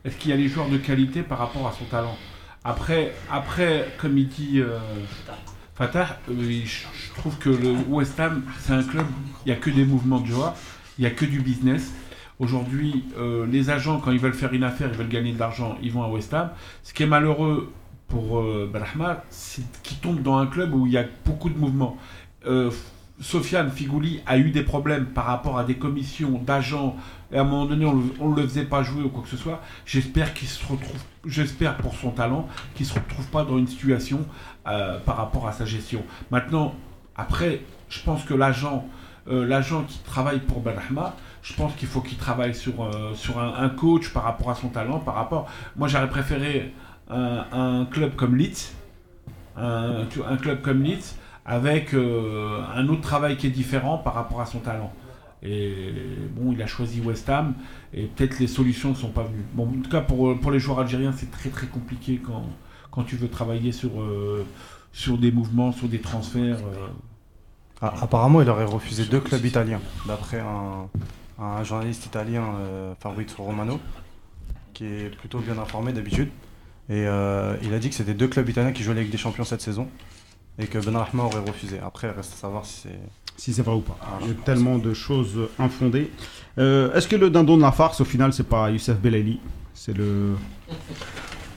est-ce 0.05 0.17
qu'il 0.17 0.31
y 0.31 0.35
a 0.35 0.37
les 0.37 0.49
joueurs 0.49 0.69
de 0.69 0.79
qualité 0.79 1.23
par 1.23 1.39
rapport 1.39 1.67
à 1.67 1.73
son 1.73 1.85
talent 1.85 2.17
après, 2.67 3.13
après, 3.31 3.89
comme 3.99 4.17
il 4.17 4.27
dit 4.27 4.59
euh, 4.59 4.79
Fatah, 5.75 6.19
euh, 6.31 6.63
je, 6.65 7.15
trouve 7.15 7.37
que 7.37 7.51
le 7.51 7.73
West 7.89 8.19
Ham, 8.19 8.43
c'est 8.59 8.73
un 8.73 8.83
club, 8.83 9.05
il 9.45 9.53
n'y 9.53 9.53
a 9.53 9.61
que 9.61 9.69
des 9.69 9.85
mouvements 9.85 10.21
de 10.21 10.27
joie, 10.27 10.55
il 10.99 11.03
n'y 11.03 11.07
a 11.07 11.11
que 11.11 11.27
du 11.27 11.41
business. 11.41 11.93
Aujourd'hui, 12.39 13.05
euh, 13.19 13.47
les 13.47 13.69
agents, 13.69 14.01
quand 14.01 14.13
ils 14.13 14.19
veulent 14.19 14.33
faire 14.33 14.55
une 14.55 14.65
affaire, 14.65 14.89
ils 14.91 14.97
veulent 14.97 15.09
gagner 15.09 15.35
de 15.35 15.39
l'argent, 15.39 15.77
ils 15.83 15.93
vont 15.93 16.03
à 16.03 16.09
West 16.09 16.33
Ham. 16.33 16.51
Ce 16.83 16.95
qui 16.95 17.03
est 17.03 17.07
malheureux 17.07 17.71
pour 18.09 18.43
Benrahma, 18.43 19.25
c'est 19.29 19.65
qu'il 19.83 19.99
tombe 19.99 20.23
dans 20.23 20.39
un 20.39 20.47
club 20.47 20.73
où 20.75 20.87
il 20.87 20.93
y 20.93 20.99
a 20.99 21.05
beaucoup 21.27 21.51
de 21.51 21.59
mouvements. 21.59 21.99
Sofiane 23.21 23.71
Figouli 23.71 24.21
a 24.27 24.39
eu 24.39 24.51
des 24.51 24.63
problèmes 24.63 25.07
par 25.07 25.27
rapport 25.27 25.59
à 25.59 25.65
des 25.65 25.75
commissions 25.77 26.41
d'agents. 26.45 26.97
Et 27.35 27.39
à 27.39 27.41
un 27.41 27.45
moment 27.45 27.67
donné, 27.67 27.85
on 27.85 28.29
ne 28.29 28.37
le 28.37 28.43
faisait 28.47 28.65
pas 28.65 28.85
jouer 28.85 29.03
ou 29.03 29.09
quoi 29.09 29.25
que 29.25 29.29
ce 29.29 29.37
soit. 29.37 29.61
J'espère 29.85 30.35
qu'il 30.35 30.47
se 30.47 30.65
retrouve, 30.65 31.01
j'espère 31.27 31.77
pour 31.79 31.97
son 31.97 32.13
talent, 32.13 32.49
qu'il 32.77 32.87
se 32.87 32.95
retrouve 32.95 33.27
pas 33.27 33.43
dans 33.43 33.59
une 33.59 33.67
situation 33.67 34.25
euh, 34.69 35.01
par 35.01 35.17
rapport 35.17 35.49
à 35.49 35.53
sa 35.53 35.65
gestion. 35.65 36.05
Maintenant, 36.31 36.77
après, 37.17 37.63
je 37.89 38.01
pense 38.03 38.23
que 38.23 38.35
l'agent, 38.35 38.87
euh, 39.29 39.45
l'agent 39.45 39.83
qui 39.83 39.99
travaille 40.05 40.39
pour 40.39 40.61
Benrahma, 40.61 41.17
je 41.43 41.55
pense 41.55 41.75
qu'il 41.75 41.89
faut 41.89 42.01
qu'il 42.03 42.19
travaille 42.19 42.55
sur, 42.55 42.85
euh, 42.85 43.15
sur 43.15 43.41
un, 43.41 43.69
coach 43.69 44.11
par 44.11 44.23
rapport 44.23 44.51
à 44.51 44.55
son 44.55 44.69
talent, 44.69 45.01
par 45.01 45.17
rapport. 45.17 45.51
Moi, 45.75 45.89
j'aurais 45.89 46.09
préféré 46.09 46.73
un, 47.11 47.85
club 47.91 48.15
comme 48.15 48.37
Leeds, 48.37 48.73
un, 49.57 50.07
club 50.41 50.63
comme 50.63 50.85
Leeds, 50.85 51.17
avec 51.45 51.95
un 51.95 52.89
autre 52.89 53.03
travail 53.03 53.37
qui 53.37 53.49
est 53.49 53.51
différent 53.51 53.99
par 53.99 54.15
rapport 54.15 54.41
à 54.41 54.47
son 54.47 54.61
talent. 54.61 54.93
Et 55.45 55.93
bon, 56.35 56.53
il 56.53 56.63
a 56.63 56.67
choisi 56.67 57.01
West 57.03 57.29
Ham 57.29 57.55
et 57.93 58.05
peut-être 58.05 58.39
les 58.39 58.47
solutions 58.47 58.91
ne 58.91 58.95
sont 58.95 59.11
pas 59.11 59.25
venues. 59.25 59.45
Bon, 59.53 59.69
en 59.69 59.83
tout 59.83 59.91
cas, 59.91 60.01
pour, 60.01 60.39
pour 60.41 60.51
les 60.51 60.59
joueurs 60.59 60.79
algériens, 60.81 61.13
c'est 61.13 61.31
très 61.31 61.51
très 61.51 61.67
compliqué 61.67 62.21
quand, 62.25 62.47
quand 62.91 63.03
tu 63.03 63.17
veux 63.17 63.29
travailler 63.29 63.71
sur, 63.73 64.01
euh, 64.01 64.45
sur 64.93 65.19
des 65.19 65.31
mouvements, 65.31 65.71
sur 65.73 65.89
des 65.89 66.01
transferts. 66.01 66.59
euh. 66.59 66.87
Ah, 67.83 67.93
apparemment, 68.01 68.41
il 68.41 68.49
aurait 68.49 68.65
refusé 68.65 69.05
deux 69.05 69.21
clubs 69.21 69.45
italiens, 69.45 69.81
d'après 70.07 70.41
un, 70.41 70.89
un 71.39 71.63
journaliste 71.65 72.07
italien, 72.07 72.45
euh, 72.61 72.95
Fabrizio 73.01 73.45
Romano, 73.45 73.79
qui 74.73 74.87
est 74.87 75.15
plutôt 75.15 75.41
bien 75.41 75.59
informé 75.59 75.93
d'habitude. 75.93 76.29
Et 76.89 77.07
euh, 77.07 77.57
il 77.63 77.75
a 77.75 77.79
dit 77.79 77.89
que 77.91 77.95
c'était 77.95 78.15
deux 78.15 78.29
clubs 78.29 78.49
italiens 78.49 78.73
qui 78.73 78.83
jouaient 78.83 78.95
la 78.95 79.03
Ligue 79.03 79.11
des 79.13 79.19
Champions 79.19 79.45
cette 79.45 79.61
saison, 79.61 79.89
et 80.59 80.67
que 80.67 80.79
Ben 80.79 80.97
Rahma 80.97 81.25
aurait 81.25 81.41
refusé. 81.41 81.79
Après, 81.85 82.09
il 82.09 82.17
reste 82.17 82.33
à 82.35 82.37
savoir 82.37 82.65
si 82.65 82.83
c'est... 82.83 83.01
Si 83.37 83.53
c'est 83.53 83.63
vrai 83.63 83.75
ou 83.75 83.81
pas. 83.81 83.97
Ah, 84.01 84.19
Il 84.23 84.29
y 84.29 84.31
a 84.31 84.35
tellement 84.35 84.79
de 84.79 84.95
choses 84.95 85.49
infondées. 85.59 86.11
Euh, 86.59 86.93
Est-ce 86.95 87.09
que 87.09 87.17
le 87.17 87.31
dindon 87.31 87.57
de 87.57 87.63
la 87.63 87.73
farce, 87.73 88.01
au 88.01 88.05
final, 88.05 88.33
c'est 88.33 88.49
pas 88.49 88.71
Youssef 88.71 88.97
Belaili 89.01 89.41
C'est 89.73 89.97
le. 89.97 90.37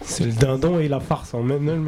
C'est 0.01 0.25
le 0.25 0.31
dindon 0.31 0.79
et 0.79 0.87
la 0.87 0.99
farce 0.99 1.35
en 1.35 1.43
même 1.43 1.61
même. 1.61 1.87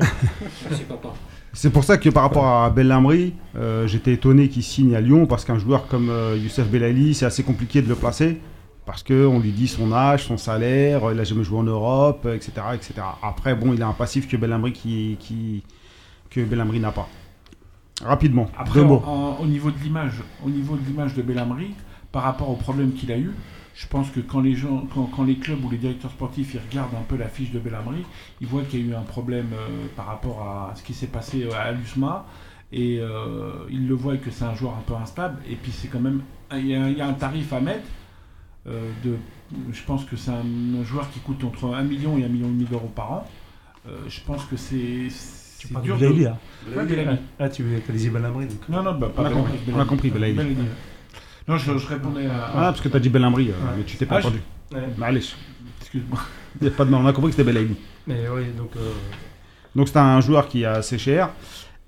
C'est 1.53 1.71
pour 1.71 1.83
ça 1.83 1.97
que 1.97 2.09
par 2.09 2.23
rapport 2.23 2.45
à 2.45 2.69
Bellamri, 2.69 3.33
euh, 3.55 3.87
j'étais 3.87 4.13
étonné 4.13 4.49
qu'il 4.49 4.63
signe 4.63 4.95
à 4.95 5.01
Lyon 5.01 5.25
parce 5.25 5.43
qu'un 5.45 5.57
joueur 5.57 5.87
comme 5.87 6.09
euh, 6.09 6.37
Youssef 6.37 6.67
Belaili, 6.69 7.15
c'est 7.15 7.25
assez 7.25 7.43
compliqué 7.43 7.81
de 7.81 7.89
le 7.89 7.95
placer 7.95 8.39
parce 8.85 9.03
qu'on 9.03 9.39
lui 9.39 9.51
dit 9.51 9.67
son 9.67 9.91
âge, 9.91 10.25
son 10.25 10.37
salaire, 10.37 11.05
euh, 11.05 11.13
il 11.13 11.19
a 11.19 11.23
jamais 11.23 11.43
joué 11.43 11.57
en 11.57 11.63
Europe, 11.63 12.27
etc., 12.31 12.51
etc. 12.75 12.93
Après, 13.23 13.55
bon, 13.55 13.73
il 13.73 13.81
a 13.81 13.87
un 13.87 13.93
passif 13.93 14.27
que 14.27 14.37
Bellamri 14.37 14.73
qui, 14.73 15.17
qui 15.19 15.63
que 16.29 16.41
Bellamri 16.41 16.79
n'a 16.79 16.91
pas. 16.91 17.07
Rapidement. 18.03 18.49
Après, 18.57 18.79
deux 18.79 18.85
en- 19.07 19.37
au 19.41 19.45
niveau 19.45 19.71
de 19.71 19.77
l'image, 19.79 20.21
au 20.45 20.49
niveau 20.49 20.75
de 20.77 20.85
l'image 20.85 21.13
de 21.15 21.21
Belhamri, 21.21 21.71
par 22.11 22.23
rapport 22.23 22.49
au 22.49 22.55
problème 22.55 22.93
qu'il 22.93 23.11
a 23.11 23.17
eu, 23.17 23.31
Je 23.75 23.87
pense 23.87 24.09
que 24.09 24.19
quand 24.19 24.41
les 24.41 24.55
gens, 24.55 24.85
quand, 24.93 25.05
quand 25.05 25.23
les 25.23 25.37
clubs 25.37 25.63
ou 25.63 25.69
les 25.69 25.77
directeurs 25.77 26.11
sportifs 26.11 26.53
ils 26.53 26.59
regardent 26.69 26.95
un 26.95 27.03
peu 27.07 27.15
la 27.15 27.29
fiche 27.29 27.51
de 27.51 27.59
Belhamri, 27.59 28.03
ils 28.41 28.47
voient 28.47 28.63
qu'il 28.63 28.81
y 28.81 28.89
a 28.89 28.91
eu 28.91 28.95
un 28.95 29.03
problème 29.03 29.51
euh, 29.53 29.85
par 29.95 30.07
rapport 30.07 30.41
à 30.41 30.73
ce 30.75 30.83
qui 30.83 30.93
s'est 30.93 31.07
passé 31.07 31.43
euh, 31.45 31.51
à 31.57 31.71
l'USMA 31.71 32.25
et 32.73 32.99
euh, 32.99 33.53
ils 33.69 33.87
le 33.87 33.93
voient 33.95 34.17
que 34.17 34.31
c'est 34.31 34.43
un 34.43 34.53
joueur 34.53 34.73
un 34.73 34.81
peu 34.85 34.95
instable 34.95 35.37
et 35.49 35.55
puis 35.55 35.71
c'est 35.71 35.87
quand 35.87 36.01
même 36.01 36.23
il 36.51 36.67
y, 36.67 36.75
a, 36.75 36.89
il 36.89 36.97
y 36.97 37.01
a 37.01 37.07
un 37.07 37.13
tarif 37.13 37.53
à 37.53 37.61
mettre 37.61 37.87
euh, 38.67 38.91
de 39.05 39.15
je 39.71 39.81
pense 39.83 40.03
que 40.03 40.17
c'est 40.17 40.31
un, 40.31 40.43
un 40.81 40.83
joueur 40.83 41.09
qui 41.11 41.19
coûte 41.21 41.41
entre 41.45 41.73
1 41.73 41.83
million 41.83 42.17
et 42.17 42.25
1 42.25 42.27
million 42.27 42.47
et 42.47 42.51
demi 42.51 42.65
d'euros 42.65 42.91
par 42.93 43.11
an. 43.13 43.27
Je 44.09 44.19
pense 44.27 44.43
que 44.43 44.57
c'est 44.57 45.07
Tu 45.59 45.67
c'est 45.67 45.73
parles 45.73 45.85
dur 45.85 45.97
de 45.97 46.07
Blaili, 46.07 46.25
hein. 46.25 46.37
Belhamri. 46.73 47.17
Ah, 47.39 47.49
tu 47.49 47.63
as 47.63 47.91
les 47.93 48.09
Belhamri, 48.09 48.45
donc. 48.47 48.69
Non, 48.69 48.81
non, 48.81 48.93
bah, 48.95 49.11
pas 49.15 49.21
On 49.21 49.25
a 49.25 49.29
compris, 49.29 49.59
on 49.75 49.79
a 49.79 49.85
compris. 49.85 50.09
Belhamri. 50.09 50.55
Non, 51.47 51.57
je, 51.57 51.77
je 51.77 51.87
répondais 51.87 52.25
à. 52.27 52.45
Ah, 52.47 52.53
parce 52.71 52.81
que 52.81 52.87
t'as 52.89 52.99
dit 52.99 53.09
Belhamri, 53.09 53.49
euh, 53.49 53.51
Ouais. 53.51 53.77
mais 53.77 53.83
tu 53.83 53.97
t'es 53.97 54.05
pas 54.05 54.15
Ah, 54.17 54.21
je- 54.21 54.27
entendu. 54.27 54.41
Ouais. 54.73 54.81
Allez, 55.05 55.21
Excuse-moi. 55.81 56.19
y 56.61 56.67
a 56.67 56.71
pas 56.71 56.85
de 56.85 56.89
mal, 56.91 57.01
on 57.03 57.07
a 57.07 57.13
compris 57.13 57.31
que 57.31 57.35
c'était 57.37 57.51
Belaïli. 57.51 57.75
Mais 58.07 58.21
oui, 58.33 58.45
donc. 58.57 58.71
euh, 58.77 58.91
Donc 59.75 59.87
c'est 59.87 59.97
un 59.99 60.19
joueur 60.21 60.47
qui 60.47 60.63
est 60.63 60.65
assez 60.65 60.97
cher 60.97 61.29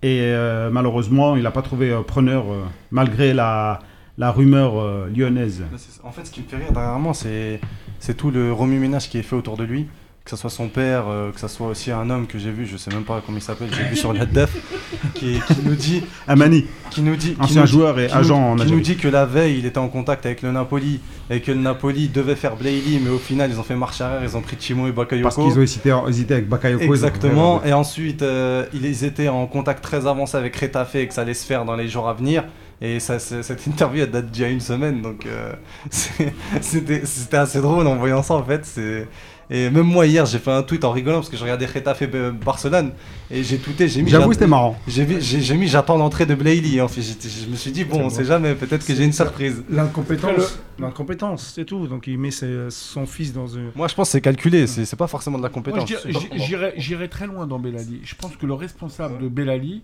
et 0.04 0.20
euh, 0.22 0.70
malheureusement 0.72 1.36
il 1.36 1.42
n'a 1.44 1.52
pas 1.52 1.62
trouvé 1.64 1.92
euh, 1.92 2.02
preneur 2.02 2.52
euh, 2.52 2.64
malgré 2.92 3.34
la, 3.34 3.80
la 4.20 4.32
rumeur 4.32 4.80
euh, 4.80 5.10
lyonnaise. 5.16 5.62
Là, 5.62 5.78
En 6.04 6.12
fait, 6.12 6.26
ce 6.26 6.32
qui 6.32 6.42
me 6.42 6.46
fait 6.48 6.58
rire 6.58 6.72
dernièrement, 6.72 7.14
c'est 7.14 7.60
c'est 8.00 8.16
tout 8.16 8.30
le 8.32 8.52
remue-ménage 8.54 9.10
qui 9.10 9.18
est 9.18 9.24
fait 9.24 9.36
autour 9.36 9.58
de 9.58 9.64
lui. 9.64 9.88
Que 10.24 10.30
ce 10.30 10.38
soit 10.38 10.52
son 10.52 10.68
père, 10.70 11.06
euh, 11.10 11.32
que 11.32 11.40
ce 11.40 11.48
soit 11.48 11.68
aussi 11.68 11.90
un 11.92 12.08
homme 12.12 12.28
que 12.28 12.38
j'ai 12.38 12.52
vu, 12.52 12.68
je 12.68 12.78
sais 12.78 12.92
même 12.92 13.04
pas 13.04 13.24
comment 13.26 13.40
il 13.40 13.42
s'appelle, 13.42 13.70
j'ai 13.76 13.84
vu 13.86 13.96
sur 13.96 14.14
la 14.14 14.28
def, 14.28 14.52
qui, 15.16 15.40
qui 15.48 15.62
nous 15.66 15.74
dit, 15.74 16.04
Amani, 16.28 16.66
qui 16.92 17.02
nous 17.02 17.16
dit, 17.16 17.34
qui 17.34 17.42
ancien 17.42 17.66
joueur 17.66 18.00
et 18.00 18.06
agent 18.12 18.56
nous, 18.56 18.62
en 18.62 18.66
qui 18.66 18.72
nous 18.72 18.82
dit 18.82 18.98
que 18.98 19.08
la 19.08 19.26
veille 19.26 19.58
il 19.58 19.66
était 19.66 19.80
en 19.80 19.88
contact 19.90 20.28
avec 20.28 20.44
le 20.44 20.52
Napoli 20.52 21.00
et 21.32 21.42
que 21.42 21.52
le 21.52 21.58
Napoli 21.58 22.08
devait 22.08 22.36
faire 22.36 22.56
Blaili, 22.56 23.00
mais 23.04 23.10
au 23.10 23.18
final 23.18 23.50
ils 23.50 23.60
ont 23.60 23.64
fait 23.64 23.76
marche 23.76 24.00
arrière, 24.00 24.24
ils 24.24 24.38
ont 24.38 24.42
pris 24.42 24.58
Chimo 24.60 24.88
et 24.88 24.92
Bakayoko. 24.92 25.24
Parce 25.28 25.36
qu'ils 25.38 25.60
ont 25.60 25.64
hésité, 25.64 25.92
hésité 26.08 26.36
avec 26.36 26.48
Bakayoko. 26.48 26.84
Exactement. 26.84 27.60
fait, 27.60 27.70
Et 27.70 27.74
ensuite, 27.74 28.22
euh, 28.22 28.66
ils 28.74 29.04
étaient 29.04 29.28
en 29.28 29.48
contact 29.48 29.84
très 29.84 30.06
avancé 30.06 30.38
avec 30.38 30.56
Retafe 30.56 30.94
et 30.96 31.08
que 31.08 31.16
ça 31.16 31.22
allait 31.22 31.34
se 31.34 31.48
faire 31.48 31.66
dans 31.66 31.76
les 31.76 31.88
jours 31.88 32.08
à 32.08 32.14
venir. 32.14 32.44
Et 32.80 33.00
ça, 33.00 33.18
cette 33.20 33.66
interview 33.68 34.04
elle 34.04 34.12
date 34.12 34.30
d'il 34.32 34.42
y 34.44 34.46
a 34.46 34.50
une 34.50 34.60
semaine, 34.60 35.02
donc 35.02 35.26
euh, 35.26 35.52
c'était 36.62 37.38
assez 37.38 37.60
drôle 37.62 37.88
en 37.88 37.96
voyant 37.96 38.22
ça 38.24 38.36
en 38.36 38.44
fait. 38.44 38.66
c'est- 38.66 39.08
Et 39.54 39.70
même 39.70 39.84
moi 39.84 40.06
hier, 40.08 40.26
j'ai 40.26 40.40
fait 40.40 40.50
un 40.52 40.64
tweet 40.64 40.86
en 40.86 40.92
rigolant 40.92 41.18
parce 41.18 41.28
que 41.30 41.36
je 41.36 41.42
regardais 41.44 41.66
Retafe 41.66 42.04
euh, 42.14 42.32
Barcelone 42.32 42.94
et 43.30 43.44
j'ai 43.44 43.58
tweeté, 43.58 43.90
j'ai 43.90 44.02
mis. 44.02 44.10
J'avoue 44.10 44.32
c'était 44.32 44.48
marrant. 44.48 44.78
J'ai 44.88 45.06
mis, 45.06 45.68
j'attends 45.68 45.98
l'entrée 45.98 46.26
de 46.26 46.36
Blaili. 46.36 46.80
En 46.80 46.88
fait, 46.88 47.02
je 47.02 47.48
me 47.48 47.56
suis 47.58 47.72
dit 47.74 47.84
bon, 47.84 47.98
on 47.98 48.04
bon. 48.04 48.10
sait 48.10 48.24
jamais, 48.24 48.56
peut-être 48.56 48.86
que 48.86 48.96
j'ai 48.96 49.04
une 49.04 49.12
surprise. 49.12 49.62
L'incompétence. 49.70 50.58
L'incompétence, 50.80 51.52
c'est 51.54 51.66
tout. 51.66 51.86
Donc 51.88 52.08
il 52.08 52.18
met 52.18 52.32
ses- 52.32 52.70
son 52.70 53.06
fils 53.06 53.34
dans 53.34 53.58
un. 53.58 53.72
Moi, 53.76 53.90
je 53.90 53.94
pense 53.96 54.08
que 54.08 54.12
c'est 54.14 54.22
calculé. 54.22 54.68
C'est 54.68 54.96
pas 54.96 55.08
forcément 55.08 55.38
de 55.38 55.44
la 55.44 55.50
compétence. 55.50 55.90
je 55.90 55.96
Je 55.96 56.00
sais 56.00 56.08
dirais- 56.10 56.14
pas 56.14 56.20
j'i- 56.22 56.30
comment. 56.30 56.44
J'irais 56.46 56.74
j'irais 56.78 57.08
très 57.10 57.28
loin 57.28 57.46
dans 57.46 57.60
Belali. 57.60 58.00
Je 58.04 58.16
pense 58.16 58.38
que 58.38 58.46
le 58.46 58.54
responsable 58.54 59.20
de 59.22 59.28
Belali, 59.28 59.84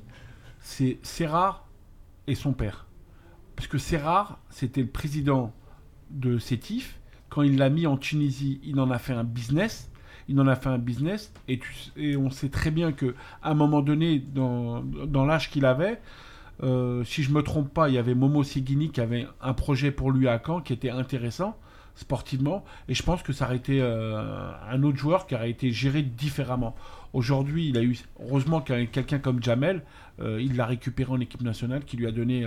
c'est 0.62 0.98
Serrar 1.04 1.68
et 2.26 2.36
son 2.36 2.54
père. 2.54 2.86
Parce 3.58 3.68
que 3.68 3.78
Serrar, 3.78 4.40
c'était 4.50 4.82
le 4.82 4.88
président 4.88 5.52
de 6.10 6.38
Sétif. 6.40 6.97
Quand 7.30 7.42
il 7.42 7.58
l'a 7.58 7.70
mis 7.70 7.88
en 7.88 7.98
Tunisie, 7.98 8.60
il 8.64 8.80
en 8.80 8.90
a 8.92 8.98
fait 8.98 9.14
un 9.14 9.24
business. 9.24 9.90
Il 10.30 10.40
en 10.42 10.48
a 10.48 10.56
fait 10.56 10.70
un 10.70 10.78
business. 10.78 11.34
Et, 11.48 11.60
on 12.18 12.30
sait 12.30 12.50
très 12.50 12.72
bien 12.72 12.92
que 12.92 13.16
à 13.42 13.52
un 13.52 13.54
moment 13.54 13.82
donné, 13.82 14.20
dans, 14.20 14.82
dans 14.82 15.26
l'âge 15.26 15.50
qu'il 15.50 15.66
avait, 15.66 16.00
euh, 16.64 17.04
si 17.04 17.24
je 17.24 17.32
me 17.32 17.42
trompe 17.42 17.74
pas, 17.74 17.90
il 17.90 17.96
y 17.96 17.98
avait 17.98 18.16
Momo 18.16 18.44
Seguini 18.44 18.90
qui 18.92 19.02
avait 19.02 19.28
un 19.42 19.54
projet 19.54 19.92
pour 19.92 20.12
lui 20.12 20.28
à 20.28 20.42
Caen 20.44 20.62
qui 20.62 20.74
était 20.74 20.90
intéressant 20.90 21.58
sportivement. 21.96 22.64
Et 22.88 22.94
je 22.94 23.04
pense 23.04 23.24
que 23.24 23.34
ça 23.34 23.46
aurait 23.46 23.58
été 23.58 23.80
euh, 23.82 24.52
un 24.70 24.84
autre 24.84 24.98
joueur 24.98 25.28
qui 25.28 25.36
aurait 25.36 25.50
été 25.50 25.72
géré 25.72 26.04
différemment. 26.04 26.76
Aujourd'hui, 27.14 27.70
il 27.70 27.78
a 27.78 27.84
eu, 27.84 27.98
heureusement 28.20 28.60
a 28.60 28.86
quelqu'un 28.86 29.20
comme 29.20 29.42
Jamel, 29.42 29.84
euh, 30.20 30.42
il 30.42 30.56
l'a 30.56 30.66
récupéré 30.66 31.12
en 31.12 31.20
équipe 31.20 31.42
nationale, 31.42 31.86
qui 31.86 31.98
lui 31.98 32.06
a 32.06 32.12
donné 32.12 32.46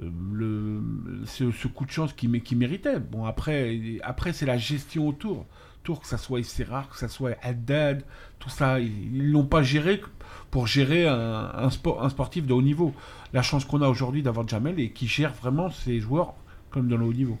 le, 0.00 0.82
ce, 1.26 1.50
ce 1.50 1.68
coup 1.68 1.84
de 1.84 1.90
chance 1.90 2.12
qu'il 2.12 2.40
qu'il 2.42 2.58
méritait. 2.58 2.98
Bon, 2.98 3.24
après, 3.24 3.78
après 4.02 4.32
c'est 4.32 4.46
la 4.46 4.58
gestion 4.58 5.08
autour. 5.08 5.46
Autour, 5.82 6.00
que 6.00 6.06
ça 6.06 6.18
soit 6.18 6.42
Serrar, 6.44 6.90
que 6.90 6.98
ça 6.98 7.08
soit 7.08 7.36
Haddad, 7.42 8.02
tout 8.38 8.50
ça, 8.50 8.80
ils 8.80 9.30
l'ont 9.32 9.46
pas 9.46 9.62
géré 9.62 10.02
pour 10.50 10.66
gérer 10.66 11.08
un, 11.08 11.50
un 11.54 11.70
sport, 11.70 12.04
un 12.04 12.10
sportif 12.10 12.46
de 12.46 12.52
haut 12.52 12.60
niveau. 12.60 12.94
La 13.32 13.40
chance 13.40 13.64
qu'on 13.64 13.80
a 13.80 13.88
aujourd'hui 13.88 14.22
d'avoir 14.22 14.46
Jamel 14.46 14.78
et 14.78 14.90
qui 14.90 15.06
gère 15.06 15.32
vraiment 15.32 15.70
ses 15.70 15.98
joueurs 16.00 16.34
comme 16.70 16.88
dans 16.88 16.98
le 16.98 17.06
haut 17.06 17.14
niveau. 17.14 17.38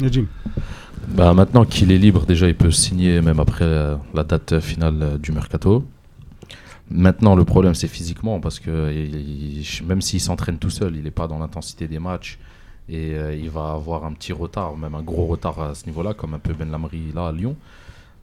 Jim. 0.00 0.26
Bah, 1.08 1.34
maintenant 1.34 1.64
qu'il 1.64 1.92
est 1.92 1.98
libre, 1.98 2.26
déjà, 2.26 2.48
il 2.48 2.54
peut 2.54 2.70
signer 2.70 3.20
même 3.20 3.40
après 3.40 3.64
euh, 3.64 3.96
la 4.14 4.24
date 4.24 4.60
finale 4.60 5.02
euh, 5.02 5.18
du 5.18 5.32
mercato. 5.32 5.84
Maintenant, 6.90 7.34
le 7.34 7.44
problème, 7.44 7.74
c'est 7.74 7.88
physiquement, 7.88 8.40
parce 8.40 8.60
que 8.60 8.92
même 9.84 10.02
s'il 10.02 10.20
s'entraîne 10.20 10.58
tout 10.58 10.70
seul, 10.70 10.96
il 10.96 11.02
n'est 11.04 11.10
pas 11.10 11.26
dans 11.26 11.38
l'intensité 11.38 11.88
des 11.88 11.98
matchs. 11.98 12.38
Et 12.88 13.14
euh, 13.14 13.34
il 13.34 13.48
va 13.48 13.72
avoir 13.72 14.04
un 14.04 14.12
petit 14.12 14.34
retard, 14.34 14.76
même 14.76 14.94
un 14.94 15.02
gros 15.02 15.26
retard 15.26 15.58
à 15.60 15.74
ce 15.74 15.86
niveau-là, 15.86 16.12
comme 16.12 16.34
un 16.34 16.38
peu 16.38 16.52
Ben 16.52 16.70
Lamry 16.70 17.12
là 17.14 17.28
à 17.28 17.32
Lyon. 17.32 17.56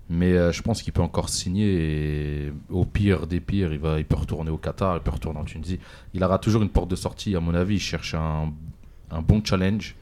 Mais 0.10 0.34
euh, 0.34 0.52
je 0.52 0.62
pense 0.62 0.84
qu'il 0.84 0.94
peut 0.94 1.02
encore 1.02 1.30
signer. 1.30 2.46
Et 2.46 2.54
au 2.70 2.86
pire 2.86 3.26
des 3.26 3.40
pires, 3.40 3.74
il, 3.74 3.80
va, 3.80 3.98
il 3.98 4.06
peut 4.06 4.18
retourner 4.18 4.52
au 4.52 4.58
Qatar, 4.58 4.98
il 4.98 5.02
peut 5.02 5.12
retourner 5.12 5.40
en 5.40 5.46
Tunisie. 5.46 5.80
Il 6.14 6.24
aura 6.24 6.38
toujours 6.38 6.62
une 6.62 6.70
porte 6.70 6.92
de 6.92 6.96
sortie, 6.96 7.36
à 7.36 7.40
mon 7.40 7.56
avis. 7.56 7.76
Il 7.76 7.80
cherche 7.80 8.14
un, 8.14 8.54
un 9.10 9.22
bon 9.22 9.42
challenge 9.44 9.96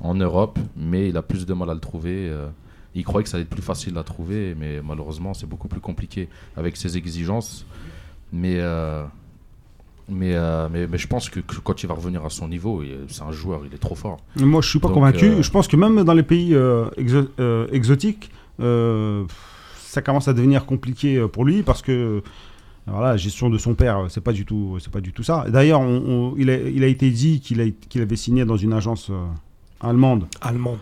en 0.00 0.14
Europe, 0.14 0.60
mais 0.76 1.08
il 1.08 1.16
a 1.16 1.22
plus 1.22 1.46
de 1.46 1.54
mal 1.54 1.70
à 1.70 1.74
le 1.74 1.80
trouver. 1.80 2.28
euh, 2.28 2.48
il 2.94 3.04
croyait 3.04 3.24
que 3.24 3.28
ça 3.30 3.36
allait 3.36 3.42
être 3.44 3.50
plus 3.50 3.62
facile 3.62 3.98
à 3.98 4.04
trouver, 4.04 4.54
mais 4.56 4.80
malheureusement, 4.80 5.34
c'est 5.34 5.46
beaucoup 5.48 5.66
plus 5.66 5.80
compliqué 5.80 6.28
avec 6.56 6.76
ses 6.76 6.96
exigences. 6.96 7.66
Mais, 8.36 8.56
euh, 8.58 9.04
mais, 10.08 10.34
euh, 10.34 10.68
mais, 10.72 10.86
mais 10.88 10.98
je 10.98 11.06
pense 11.06 11.28
que, 11.30 11.38
que 11.40 11.56
quand 11.60 11.82
il 11.82 11.86
va 11.86 11.94
revenir 11.94 12.24
à 12.24 12.30
son 12.30 12.48
niveau, 12.48 12.82
c'est 13.08 13.22
un 13.22 13.30
joueur, 13.32 13.60
il 13.64 13.72
est 13.72 13.78
trop 13.78 13.94
fort. 13.94 14.18
Moi, 14.36 14.60
je 14.60 14.68
suis 14.70 14.80
pas 14.80 14.88
Donc, 14.88 14.94
convaincu. 14.96 15.26
euh, 15.26 15.42
Je 15.42 15.50
pense 15.50 15.68
que 15.68 15.76
même 15.76 16.02
dans 16.02 16.14
les 16.14 16.24
pays 16.24 16.52
euh, 16.54 16.86
exo- 16.98 17.28
euh, 17.38 17.68
exotiques, 17.70 18.30
euh, 18.60 19.24
ça 19.78 20.02
commence 20.02 20.26
à 20.26 20.32
devenir 20.32 20.66
compliqué 20.66 21.24
pour 21.32 21.44
lui 21.44 21.62
parce 21.62 21.80
que 21.80 22.22
voilà, 22.86 23.10
la 23.10 23.16
gestion 23.16 23.48
de 23.48 23.56
son 23.56 23.74
père, 23.74 24.06
c'est 24.08 24.20
pas 24.20 24.32
du 24.32 24.44
tout, 24.44 24.78
c'est 24.80 24.90
pas 24.92 25.00
du 25.00 25.12
tout 25.12 25.22
ça. 25.22 25.46
D'ailleurs, 25.48 25.80
il, 26.36 26.50
a, 26.50 26.56
il 26.56 26.82
a 26.84 26.86
été 26.88 27.08
dit 27.10 27.40
qu'il 27.40 28.02
avait 28.02 28.16
signé 28.16 28.44
dans 28.44 28.56
une 28.56 28.72
agence 28.74 29.08
euh, 29.10 29.24
allemande. 29.80 30.26
Allemande. 30.40 30.80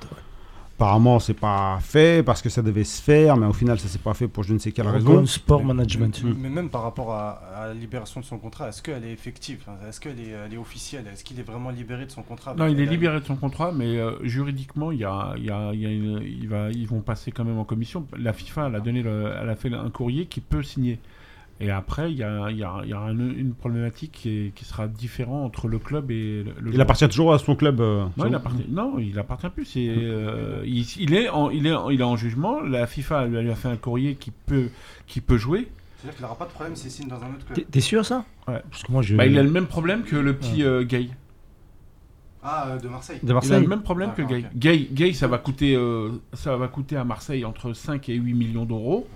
Apparemment, 0.82 1.20
c'est 1.20 1.34
pas 1.34 1.78
fait 1.80 2.24
parce 2.24 2.42
que 2.42 2.48
ça 2.48 2.60
devait 2.60 2.82
se 2.82 3.00
faire, 3.00 3.36
mais 3.36 3.46
au 3.46 3.52
final, 3.52 3.78
ça 3.78 3.86
s'est 3.86 4.00
pas 4.00 4.14
fait 4.14 4.26
pour 4.26 4.42
je 4.42 4.52
ne 4.52 4.58
sais 4.58 4.72
quelle 4.72 4.88
raison. 4.88 5.24
Sport 5.26 5.64
Management. 5.64 6.20
Mais 6.36 6.48
même 6.48 6.70
par 6.70 6.82
rapport 6.82 7.12
à, 7.12 7.40
à 7.56 7.68
la 7.68 7.74
libération 7.74 8.20
de 8.20 8.24
son 8.24 8.36
contrat, 8.38 8.68
est-ce 8.68 8.82
qu'elle 8.82 9.04
est 9.04 9.12
effective 9.12 9.60
Est-ce 9.88 10.00
qu'elle 10.00 10.18
est, 10.18 10.30
elle 10.44 10.52
est 10.52 10.56
officielle 10.56 11.04
Est-ce 11.12 11.22
qu'il 11.22 11.38
est 11.38 11.44
vraiment 11.44 11.70
libéré 11.70 12.04
de 12.06 12.10
son 12.10 12.22
contrat 12.22 12.54
Non, 12.54 12.66
il 12.66 12.80
est 12.80 12.86
libéré 12.86 13.20
de 13.20 13.24
son 13.24 13.36
contrat, 13.36 13.70
mais 13.70 13.96
euh, 13.96 14.16
juridiquement, 14.24 14.90
il 14.90 14.98
y 14.98 15.04
a, 15.04 15.34
il 15.36 15.44
y 15.44 15.50
a- 15.50 15.70
il 15.72 15.80
y 15.80 15.86
a 15.86 15.90
une- 15.90 16.20
il 16.24 16.48
va, 16.48 16.70
ils 16.72 16.88
vont 16.88 17.00
passer 17.00 17.30
quand 17.30 17.44
même 17.44 17.58
en 17.58 17.64
commission. 17.64 18.04
La 18.18 18.32
FIFA, 18.32 18.66
elle 18.66 18.74
a, 18.74 18.80
donné 18.80 19.02
le- 19.02 19.32
elle 19.40 19.50
a 19.50 19.54
fait 19.54 19.72
un 19.72 19.88
courrier 19.90 20.26
qui 20.26 20.40
peut 20.40 20.64
signer. 20.64 20.98
Et 21.60 21.70
après, 21.70 22.10
il 22.10 22.18
y 22.18 22.24
a, 22.24 22.50
il 22.50 22.56
y 22.58 22.64
a- 22.64 22.80
il 22.82 22.90
y 22.90 22.92
a 22.92 22.98
un- 22.98 23.16
une 23.16 23.54
problématique 23.54 24.10
qui, 24.12 24.28
est- 24.30 24.54
qui 24.54 24.64
sera 24.64 24.88
différente 24.88 25.44
entre 25.46 25.68
le 25.68 25.78
club 25.78 26.10
et 26.10 26.42
le, 26.42 26.44
le 26.44 26.52
Il 26.66 26.72
joueur. 26.72 26.80
appartient 26.82 27.08
toujours 27.08 27.32
à 27.34 27.38
son 27.38 27.54
club. 27.54 27.80
euh, 27.80 28.04
Non, 28.16 28.24
son- 28.24 28.26
il 28.28 28.34
appartient, 28.34 28.66
non, 28.68 28.98
il 28.98 29.18
appartient 29.18 29.48
plus. 29.50 29.64
C'est, 29.66 29.86
euh, 29.88 30.62
il, 30.66 30.84
il 30.98 31.14
est 31.14 31.28
en, 31.28 31.50
il, 31.50 31.66
est 31.66 31.72
en, 31.74 31.88
il 31.90 32.00
est 32.00 32.04
en 32.04 32.16
jugement. 32.16 32.60
La 32.60 32.86
FIFA 32.88 33.26
lui 33.26 33.50
a 33.50 33.54
fait 33.54 33.68
un 33.68 33.76
courrier 33.76 34.16
qui 34.16 34.32
peut, 34.32 34.70
qui 35.06 35.20
peut 35.20 35.36
jouer. 35.38 35.68
C'est-à-dire 35.98 36.16
qu'il 36.16 36.22
n'aura 36.24 36.36
pas 36.38 36.46
de 36.46 36.50
problème 36.50 36.74
s'il 36.74 36.90
signe 36.90 37.06
dans 37.06 37.22
un 37.22 37.28
autre 37.34 37.46
club. 37.46 37.64
t'es 37.70 37.80
sûr 37.80 38.04
ça? 38.04 38.24
Ouais. 38.48 38.60
Parce 38.68 38.82
que 38.82 38.90
moi 38.90 39.02
je. 39.02 39.14
Bah, 39.14 39.26
il 39.26 39.38
a 39.38 39.42
le 39.44 39.50
même 39.50 39.66
problème 39.66 40.02
que 40.02 40.16
le 40.16 40.34
petit 40.34 40.64
euh, 40.64 40.82
Gay. 40.82 41.10
Ah, 42.42 42.70
euh, 42.70 42.78
de 42.78 42.88
Marseille. 42.88 43.18
De 43.22 43.32
Il 43.44 43.52
a 43.54 43.60
le 43.60 43.68
même 43.68 43.82
problème 43.82 44.12
que 44.14 44.22
Gay. 44.22 44.44
Gay. 44.56 44.88
Gay, 44.90 45.12
ça 45.12 45.28
va 45.28 45.38
coûter, 45.38 45.76
euh, 45.76 46.10
ça 46.32 46.56
va 46.56 46.66
coûter 46.66 46.96
à 46.96 47.04
Marseille 47.04 47.44
entre 47.44 47.72
5 47.72 48.08
et 48.08 48.14
8 48.14 48.34
millions 48.34 48.64
d'euros. 48.64 49.06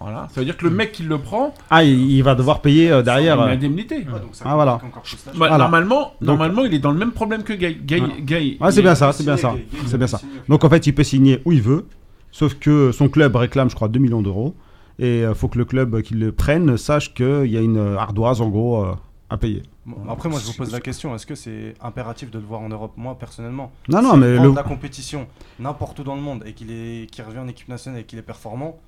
Voilà. 0.00 0.28
Ça 0.30 0.40
veut 0.40 0.44
dire 0.46 0.56
que 0.56 0.64
le 0.64 0.70
mec 0.70 0.92
qui 0.92 1.02
le 1.02 1.18
prend, 1.18 1.52
Ah, 1.68 1.84
il, 1.84 2.10
il 2.10 2.22
va 2.22 2.34
devoir 2.34 2.62
payer 2.62 2.90
euh, 2.90 3.02
derrière. 3.02 3.36
une 3.42 3.48
euh, 3.50 3.52
indemnité. 3.52 3.96
Ouais, 3.98 4.20
donc 4.20 4.34
ça 4.34 4.44
Ah, 4.48 4.54
voilà. 4.54 4.80
plus. 5.02 5.16
Bah, 5.26 5.32
Voilà. 5.34 5.58
Normalement, 5.58 6.00
Donc- 6.20 6.28
normalement, 6.28 6.62
il 6.64 6.72
est 6.74 6.78
dans 6.78 6.90
le 6.92 6.98
même 6.98 7.12
problème 7.12 7.42
que 7.42 7.52
Gay. 7.52 7.74
Gay, 7.82 8.00
Ouais. 8.00 8.08
Gay, 8.22 8.56
Ouais, 8.60 8.72
c'est 8.72 8.82
bien 8.82 8.94
ça, 8.94 9.12
c'est 9.12 9.24
bien 9.24 9.36
ça. 9.36 9.54
C'est 9.86 9.98
bien 9.98 10.06
ça. 10.06 10.20
Donc 10.48 10.64
en 10.64 10.70
fait, 10.70 10.86
il 10.86 10.94
peut 10.94 11.04
signer 11.04 11.42
où 11.44 11.52
il 11.52 11.60
veut, 11.62 11.86
sauf 12.32 12.54
que 12.54 12.92
son 12.92 13.08
club 13.08 13.36
réclame, 13.36 13.68
je 13.70 13.74
crois, 13.74 13.88
2 13.88 13.98
millions 14.00 14.22
d'euros. 14.22 14.54
Et 14.98 15.20
il 15.20 15.34
faut 15.34 15.48
que 15.48 15.58
le 15.58 15.64
club 15.64 16.02
qui 16.02 16.14
le 16.14 16.30
prenne 16.32 16.76
sache 16.76 17.14
qu'il 17.14 17.46
y 17.46 17.56
a 17.56 17.60
une 17.60 17.78
euh, 17.78 17.96
ardoise, 17.98 18.40
en 18.42 18.48
gros, 18.50 18.84
euh, 18.84 18.92
à 19.30 19.36
payer. 19.38 19.62
Bon, 19.86 19.96
Après, 20.10 20.28
moi, 20.28 20.38
je 20.40 20.46
vous 20.46 20.52
pose 20.54 20.72
la 20.72 20.80
question 20.80 21.14
est-ce 21.14 21.24
que 21.26 21.34
c'est 21.34 21.74
impératif 21.82 22.30
de 22.30 22.38
le 22.38 22.44
voir 22.44 22.60
en 22.60 22.68
Europe? 22.68 22.92
Moi, 22.96 23.16
personnellement, 23.18 23.72
Non, 23.88 24.02
non, 24.02 24.16
mais 24.16 24.36
le- 24.38 24.52
la 24.54 24.62
compétition 24.62 25.26
n'importe 25.58 25.98
où 26.00 26.04
dans 26.04 26.16
le 26.16 26.20
monde 26.20 26.42
et 26.46 26.52
qu'il 26.52 26.70
est, 26.70 27.10
qu'il 27.10 27.24
revient 27.24 27.38
en 27.38 27.48
équipe 27.48 27.68
nationale 27.68 28.00
et 28.00 28.04
qu'il 28.04 28.18
est 28.18 28.22
performant, 28.22 28.78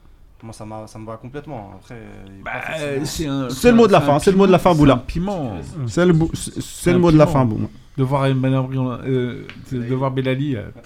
moi, 0.42 0.52
ça, 0.52 0.64
me 0.64 1.06
va 1.06 1.16
complètement. 1.16 1.80
C'est 3.04 3.70
le 3.70 3.74
mot 3.74 3.86
de 3.86 3.92
la 3.92 4.00
fin. 4.00 4.18
C'est 4.18 4.30
le 4.32 4.36
mot 4.36 4.46
de 4.46 4.52
la 4.52 4.58
fin, 4.58 4.74
Boula. 4.74 4.96
Piment. 4.96 5.56
C'est 5.86 6.04
le, 6.04 6.12
mot 6.98 7.12
de 7.12 7.18
la 7.18 7.26
fin, 7.26 7.44
Boula. 7.44 7.68
De 7.96 8.04
voir 8.04 8.24
euh, 8.24 9.46
de 9.70 9.94
voir 9.94 10.10
Bellali. 10.10 10.56
Euh, 10.56 10.62
ah, 10.74 10.80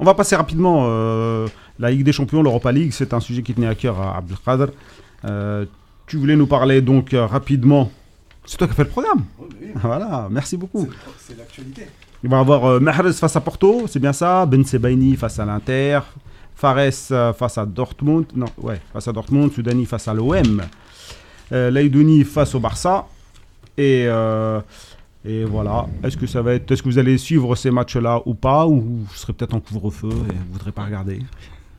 On 0.00 0.04
va 0.04 0.14
passer 0.14 0.36
rapidement 0.36 0.84
euh, 0.86 1.48
la 1.78 1.90
Ligue 1.90 2.04
des 2.04 2.12
Champions, 2.12 2.42
l'Europa 2.42 2.70
League. 2.70 2.92
C'est 2.92 3.12
un 3.12 3.20
sujet 3.20 3.42
qui 3.42 3.52
tenait 3.52 3.66
à 3.66 3.74
cœur 3.74 4.00
à 4.00 4.16
Abdelkader. 4.18 4.66
Euh, 5.24 5.66
tu 6.06 6.16
voulais 6.16 6.36
nous 6.36 6.46
parler 6.46 6.80
donc 6.80 7.14
euh, 7.14 7.26
rapidement 7.26 7.90
c'est 8.48 8.56
toi 8.56 8.66
qui 8.66 8.72
as 8.72 8.76
fait 8.76 8.84
le 8.84 8.88
programme. 8.88 9.24
Voilà, 9.74 10.26
merci 10.30 10.56
beaucoup. 10.56 10.88
C'est 11.18 11.36
l'actualité. 11.36 11.86
Il 12.24 12.30
va 12.30 12.38
y 12.38 12.40
avoir 12.40 12.64
euh, 12.64 12.80
Mahrez 12.80 13.12
face 13.12 13.36
à 13.36 13.40
Porto, 13.42 13.86
c'est 13.86 14.00
bien 14.00 14.14
ça? 14.14 14.46
Ben 14.46 14.64
Sebaini 14.64 15.16
face 15.16 15.38
à 15.38 15.44
l'Inter. 15.44 16.00
Fares 16.54 16.78
euh, 17.12 17.32
face 17.34 17.58
à 17.58 17.66
Dortmund. 17.66 18.24
Non, 18.34 18.46
ouais, 18.62 18.80
face 18.92 19.06
à 19.06 19.12
Dortmund. 19.12 19.52
Soudani 19.52 19.84
face 19.84 20.08
à 20.08 20.14
l'OM. 20.14 20.62
Euh, 21.52 21.70
Leidouni 21.70 22.24
face 22.24 22.54
au 22.54 22.60
Barça. 22.60 23.06
Et, 23.76 24.06
euh, 24.08 24.60
et 25.24 25.44
voilà. 25.44 25.86
Est-ce 26.02 26.16
que 26.16 26.26
ça 26.26 26.40
va 26.40 26.54
être. 26.54 26.70
Est-ce 26.72 26.82
que 26.82 26.88
vous 26.88 26.98
allez 26.98 27.18
suivre 27.18 27.54
ces 27.54 27.70
matchs-là 27.70 28.22
ou 28.24 28.34
pas? 28.34 28.66
Ou 28.66 28.80
vous 28.80 29.14
serez 29.14 29.34
peut-être 29.34 29.54
en 29.54 29.60
couvre-feu 29.60 30.08
et 30.08 30.12
vous 30.12 30.24
ne 30.48 30.52
voudrez 30.52 30.72
pas 30.72 30.84
regarder? 30.84 31.22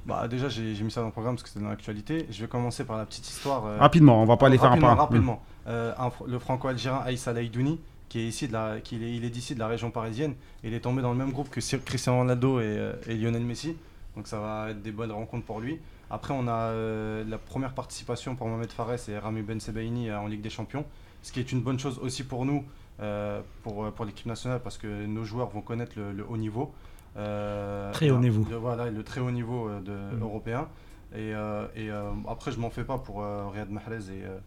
Bah, 0.06 0.28
déjà, 0.30 0.48
j'ai 0.50 0.82
mis 0.82 0.90
ça 0.92 1.02
dans 1.02 1.08
le 1.08 1.12
programme 1.12 1.36
parce 1.36 1.44
que 1.44 1.50
c'était 1.50 1.64
dans 1.64 1.70
l'actualité. 1.70 2.26
Je 2.32 2.42
vais 2.42 2.48
commencer 2.48 2.84
par 2.84 2.98
la 2.98 3.06
petite 3.06 3.28
histoire. 3.28 3.66
euh, 3.66 3.78
Rapidement, 3.80 4.22
on 4.24 4.26
va 4.26 4.38
pas 4.38 4.50
les 4.50 4.58
faire 4.58 4.72
un 4.72 4.78
par. 4.78 4.98
Rapidement. 4.98 5.42
Euh, 5.44 5.59
un 5.70 6.08
fr- 6.10 6.28
le 6.28 6.40
franco-algérien 6.40 7.00
Aïssa 7.00 7.32
Laïdouni, 7.34 7.80
qui 8.10 8.20
est 8.20 8.28
ici 8.28 8.48
de 8.48 8.54
la, 8.54 8.80
qui 8.82 8.96
est, 8.96 9.16
il 9.16 9.24
est 9.24 9.30
d'ici 9.30 9.54
de 9.54 9.60
la 9.60 9.68
région 9.68 9.92
parisienne. 9.92 10.34
Il 10.64 10.74
est 10.74 10.80
tombé 10.80 11.02
dans 11.02 11.12
le 11.12 11.18
même 11.18 11.32
groupe 11.32 11.50
que 11.50 11.60
Cristiano 11.78 12.18
Ronaldo 12.20 12.60
et, 12.60 12.64
euh, 12.66 12.94
et 13.08 13.16
Lionel 13.16 13.44
Messi. 13.44 13.76
Donc 14.16 14.28
ça 14.28 14.40
va 14.40 14.72
être 14.72 14.82
des 14.82 14.92
bonnes 14.92 15.12
rencontres 15.12 15.46
pour 15.46 15.60
lui. 15.60 15.80
Après, 16.10 16.34
on 16.36 16.48
a 16.48 16.52
euh, 16.72 17.24
la 17.28 17.38
première 17.38 17.74
participation 17.74 18.36
pour 18.36 18.48
Mohamed 18.48 18.72
Fares 18.72 19.08
et 19.10 19.18
Rami 19.20 19.44
Ben 19.44 19.60
Sebaini 19.60 20.10
euh, 20.10 20.20
en 20.20 20.26
Ligue 20.28 20.42
des 20.42 20.50
Champions. 20.50 20.84
Ce 21.22 21.32
qui 21.32 21.40
est 21.40 21.52
une 21.52 21.62
bonne 21.62 21.78
chose 21.78 22.00
aussi 22.00 22.24
pour 22.24 22.46
nous, 22.46 22.64
euh, 23.00 23.42
pour, 23.64 23.86
euh, 23.86 23.92
pour 23.92 24.06
l'équipe 24.06 24.26
nationale, 24.26 24.60
parce 24.64 24.78
que 24.80 24.88
nos 25.06 25.24
joueurs 25.24 25.50
vont 25.50 25.62
connaître 25.62 25.92
le, 25.98 26.12
le 26.14 26.26
haut 26.28 26.38
niveau. 26.38 26.74
Euh, 27.18 27.92
Très 27.92 28.10
haut 28.10 28.18
niveau. 28.18 28.46
le- 28.50 28.56
voilà, 28.58 28.90
le 28.90 29.04
très 29.04 29.20
haut 29.22 29.32
niveau 29.32 29.68
euh, 29.70 29.82
de, 29.82 30.16
Mm. 30.18 30.22
européen. 30.24 30.68
Et, 31.14 31.34
euh, 31.34 31.66
et 31.76 31.90
euh, 31.90 32.10
après, 32.28 32.52
je 32.52 32.60
m'en 32.60 32.70
fais 32.70 32.84
pas 32.84 32.98
pour 32.98 33.22
euh, 33.24 33.48
Riyad 33.50 33.70
Mahrez 33.70 33.96
et, 34.12 34.24
euh, 34.26 34.38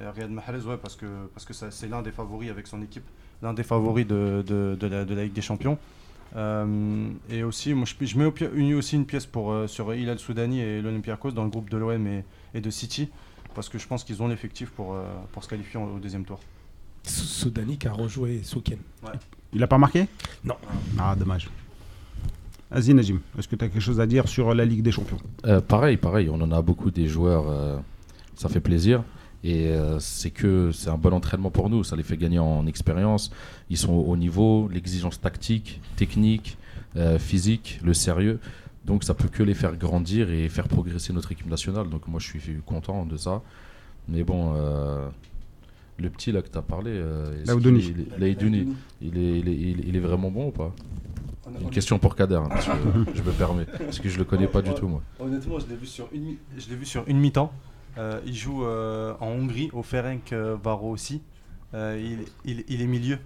et 0.00 0.06
Riyad 0.08 0.30
Mahrez, 0.30 0.60
ouais, 0.66 0.76
parce 0.76 0.96
que 0.96 1.06
parce 1.34 1.44
que 1.46 1.54
ça- 1.54 1.70
c'est 1.70 1.88
l'un 1.88 2.02
des 2.02 2.12
favoris 2.12 2.50
avec 2.50 2.66
son 2.66 2.82
équipe, 2.82 3.04
l'un 3.42 3.54
des 3.54 3.62
favoris 3.62 4.06
de, 4.06 4.44
de, 4.46 4.76
de 4.78 4.86
la, 4.86 5.04
de 5.04 5.14
la 5.14 5.24
Ligue 5.24 5.32
des 5.32 5.42
Champions. 5.42 5.78
Euh, 6.34 7.08
et 7.30 7.42
aussi, 7.44 7.72
moi, 7.72 7.86
je, 7.86 8.04
je 8.04 8.18
mets 8.18 8.24
au 8.26 8.34
une- 8.54 8.74
aussi 8.74 8.96
une 8.96 9.06
pièce 9.06 9.26
pour 9.26 9.52
euh, 9.52 9.66
sur 9.66 9.94
Hilal 9.94 10.18
Soudani 10.18 10.60
et 10.60 10.82
l'Olympiakos 10.82 11.30
dans 11.30 11.44
le 11.44 11.50
groupe 11.50 11.70
de 11.70 11.76
l'OM 11.76 12.06
et, 12.06 12.24
et 12.54 12.60
de 12.60 12.68
City, 12.70 13.08
parce 13.54 13.68
que 13.68 13.78
je 13.78 13.86
pense 13.86 14.04
qu'ils 14.04 14.22
ont 14.22 14.28
l'effectif 14.28 14.70
pour 14.70 14.94
euh, 14.94 15.04
pour 15.32 15.42
se 15.44 15.48
qualifier 15.48 15.78
au 15.80 15.98
deuxième 15.98 16.24
tour. 16.24 16.40
Soudani 17.04 17.78
qui 17.78 17.86
a 17.86 17.92
rejoué 17.92 18.42
Souken. 18.42 18.78
Il 19.52 19.62
a 19.62 19.66
pas 19.68 19.78
marqué? 19.78 20.08
Non. 20.44 20.56
Ah, 20.98 21.14
dommage. 21.16 21.48
Vas-y, 22.70 22.92
Najim. 22.92 23.20
Est-ce 23.38 23.46
que 23.46 23.54
tu 23.54 23.64
as 23.64 23.68
quelque 23.68 23.80
chose 23.80 24.00
à 24.00 24.06
dire 24.06 24.28
sur 24.28 24.52
la 24.52 24.64
Ligue 24.64 24.82
des 24.82 24.90
Champions? 24.90 25.18
Euh, 25.46 25.60
pareil, 25.60 25.96
pareil, 25.96 26.28
on 26.28 26.40
en 26.40 26.50
a 26.50 26.60
beaucoup 26.60 26.90
des 26.90 27.06
joueurs, 27.06 27.44
euh, 27.48 27.78
ça 28.34 28.48
fait 28.48 28.58
plaisir. 28.60 29.04
Et 29.48 29.68
euh, 29.68 30.00
c'est 30.00 30.30
que 30.32 30.72
c'est 30.72 30.90
un 30.90 30.96
bon 30.98 31.12
entraînement 31.12 31.50
pour 31.50 31.70
nous, 31.70 31.84
ça 31.84 31.94
les 31.94 32.02
fait 32.02 32.16
gagner 32.16 32.40
en 32.40 32.66
expérience. 32.66 33.30
Ils 33.70 33.76
sont 33.78 33.92
au 33.92 34.02
haut 34.10 34.16
niveau, 34.16 34.68
l'exigence 34.72 35.20
tactique, 35.20 35.80
technique, 35.94 36.58
euh, 36.96 37.16
physique, 37.18 37.78
le 37.84 37.94
sérieux. 37.94 38.40
Donc 38.84 39.04
ça 39.04 39.14
peut 39.14 39.28
que 39.28 39.44
les 39.44 39.54
faire 39.54 39.76
grandir 39.76 40.30
et 40.30 40.48
faire 40.48 40.66
progresser 40.66 41.12
notre 41.12 41.30
équipe 41.30 41.48
nationale. 41.48 41.88
Donc 41.88 42.08
moi 42.08 42.18
je 42.18 42.26
suis 42.26 42.40
content 42.66 43.06
de 43.06 43.16
ça. 43.16 43.40
Mais 44.08 44.24
bon, 44.24 44.54
euh, 44.56 45.06
le 45.98 46.10
petit 46.10 46.32
là 46.32 46.42
que 46.42 46.48
tu 46.48 46.58
as 46.58 46.62
parlé, 46.62 46.90
Laoudouni. 48.18 48.74
il 49.00 49.16
est, 49.18 49.18
il, 49.18 49.18
est, 49.18 49.38
il 49.40 49.48
est- 49.78 49.84
il 49.88 49.96
est 49.96 50.00
vraiment 50.00 50.30
bon 50.30 50.48
ou 50.48 50.52
pas? 50.52 50.72
Une 51.60 51.70
question 51.70 52.00
pour 52.00 52.16
Kader, 52.16 52.34
hein, 52.42 52.48
parce 52.48 52.66
que 52.66 52.72
je 53.14 53.22
me 53.22 53.30
permets, 53.30 53.66
parce 53.78 54.00
que 54.00 54.08
je 54.08 54.18
le 54.18 54.24
connais 54.24 54.48
pas 54.48 54.62
du 54.62 54.74
tout 54.74 54.88
moi. 54.88 55.00
Honnêtement, 55.20 55.60
je 55.60 55.66
l'ai 55.68 55.76
vu 55.76 55.86
sur 55.86 56.08
une, 56.12 56.22
mi- 56.24 56.38
je 56.58 56.68
l'ai 56.68 56.74
vu 56.76 56.84
sur 56.84 57.04
une 57.06 57.18
mi-temps. 57.20 57.52
Euh, 57.98 58.20
il 58.26 58.34
joue 58.34 58.64
euh, 58.64 59.14
en 59.20 59.28
Hongrie, 59.28 59.70
au 59.72 59.82
Ferenc 59.82 60.32
euh, 60.32 60.56
Varo 60.62 60.90
aussi. 60.90 61.22
Euh, 61.74 62.00
il, 62.44 62.50
il- 62.58 62.64
il 62.68 62.82
est 62.82 62.86
milieu. 62.86 63.18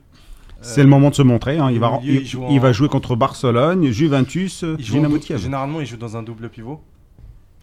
C'est 0.62 0.83
le 0.83 0.88
moment 0.88 1.09
de 1.11 1.14
se 1.14 1.22
montrer. 1.22 1.59
hein. 1.59 1.70
Il, 1.70 1.80
va, 1.80 1.98
milieu, 2.00 2.14
il, 2.14 2.20
il 2.20 2.26
joue 2.26 2.44
il 2.50 2.59
en- 2.59 2.62
va 2.62 2.72
jouer 2.72 2.88
contre 2.88 3.16
Barcelone, 3.16 3.87
Juventus, 3.90 4.62
Il 4.78 4.85
joue 4.85 4.94
en 4.94 4.96
Dynamo 4.98 5.18
Kiev. 5.18 5.38
Généralement, 5.40 5.80
il 5.80 5.87
joue 5.87 5.96
dans 5.96 6.16
un 6.16 6.22
double 6.22 6.50
pivot. 6.50 6.80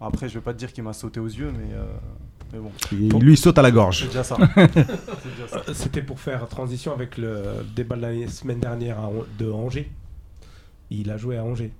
Après, 0.01 0.27
je 0.29 0.33
vais 0.35 0.41
pas 0.41 0.53
te 0.53 0.59
dire 0.59 0.73
qu'il 0.73 0.83
m'a 0.83 0.93
sauté 0.93 1.19
aux 1.19 1.27
yeux, 1.27 1.51
mais, 1.51 1.73
euh, 1.73 1.85
mais 2.53 2.59
bon, 2.59 2.71
Il 2.91 3.09
lui 3.23 3.37
saute 3.37 3.57
à 3.57 3.61
la 3.61 3.71
gorge. 3.71 4.01
C'est 4.01 4.07
déjà 4.07 4.23
ça. 4.23 4.37
C'était 5.73 6.01
pour 6.01 6.19
faire 6.19 6.47
transition 6.47 6.91
avec 6.93 7.17
le 7.17 7.43
débat 7.75 7.95
de 7.95 8.01
la 8.01 8.27
semaine 8.27 8.59
dernière 8.59 8.99
à 8.99 9.09
de 9.39 9.51
Angers. 9.51 9.89
Il 10.89 11.09
a 11.11 11.17
joué 11.17 11.37
à 11.37 11.43
Angers. 11.43 11.71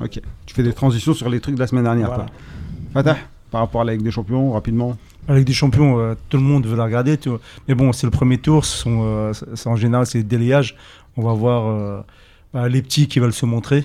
Ok. 0.00 0.20
Tu 0.46 0.54
fais 0.54 0.62
des 0.62 0.72
transitions 0.72 1.12
sur 1.14 1.28
les 1.28 1.40
trucs 1.40 1.54
de 1.54 1.60
la 1.60 1.66
semaine 1.66 1.84
dernière. 1.84 2.08
Voilà. 2.08 2.24
toi. 2.24 2.34
Fatah, 2.94 3.16
par 3.52 3.60
rapport 3.60 3.82
à 3.82 3.84
la 3.84 3.92
Ligue 3.92 4.02
des 4.02 4.10
Champions, 4.10 4.50
rapidement. 4.52 4.96
La 5.28 5.36
Ligue 5.36 5.46
des 5.46 5.52
Champions, 5.52 5.98
euh, 6.00 6.14
tout 6.28 6.38
le 6.38 6.42
monde 6.42 6.66
veut 6.66 6.76
la 6.76 6.84
regarder. 6.84 7.16
tu 7.18 7.28
vois. 7.28 7.38
Mais 7.68 7.74
bon, 7.76 7.92
c'est 7.92 8.06
le 8.06 8.10
premier 8.10 8.38
tour. 8.38 8.64
sont, 8.64 9.00
euh, 9.04 9.32
c'est- 9.54 9.68
en 9.68 9.76
général, 9.76 10.04
c'est 10.06 10.18
le 10.18 10.24
délayage. 10.24 10.74
On 11.16 11.22
va 11.22 11.32
voir 11.34 11.68
euh, 11.68 12.00
bah, 12.52 12.68
les 12.68 12.82
petits 12.82 13.06
qui 13.06 13.20
veulent 13.20 13.32
se 13.32 13.46
montrer. 13.46 13.84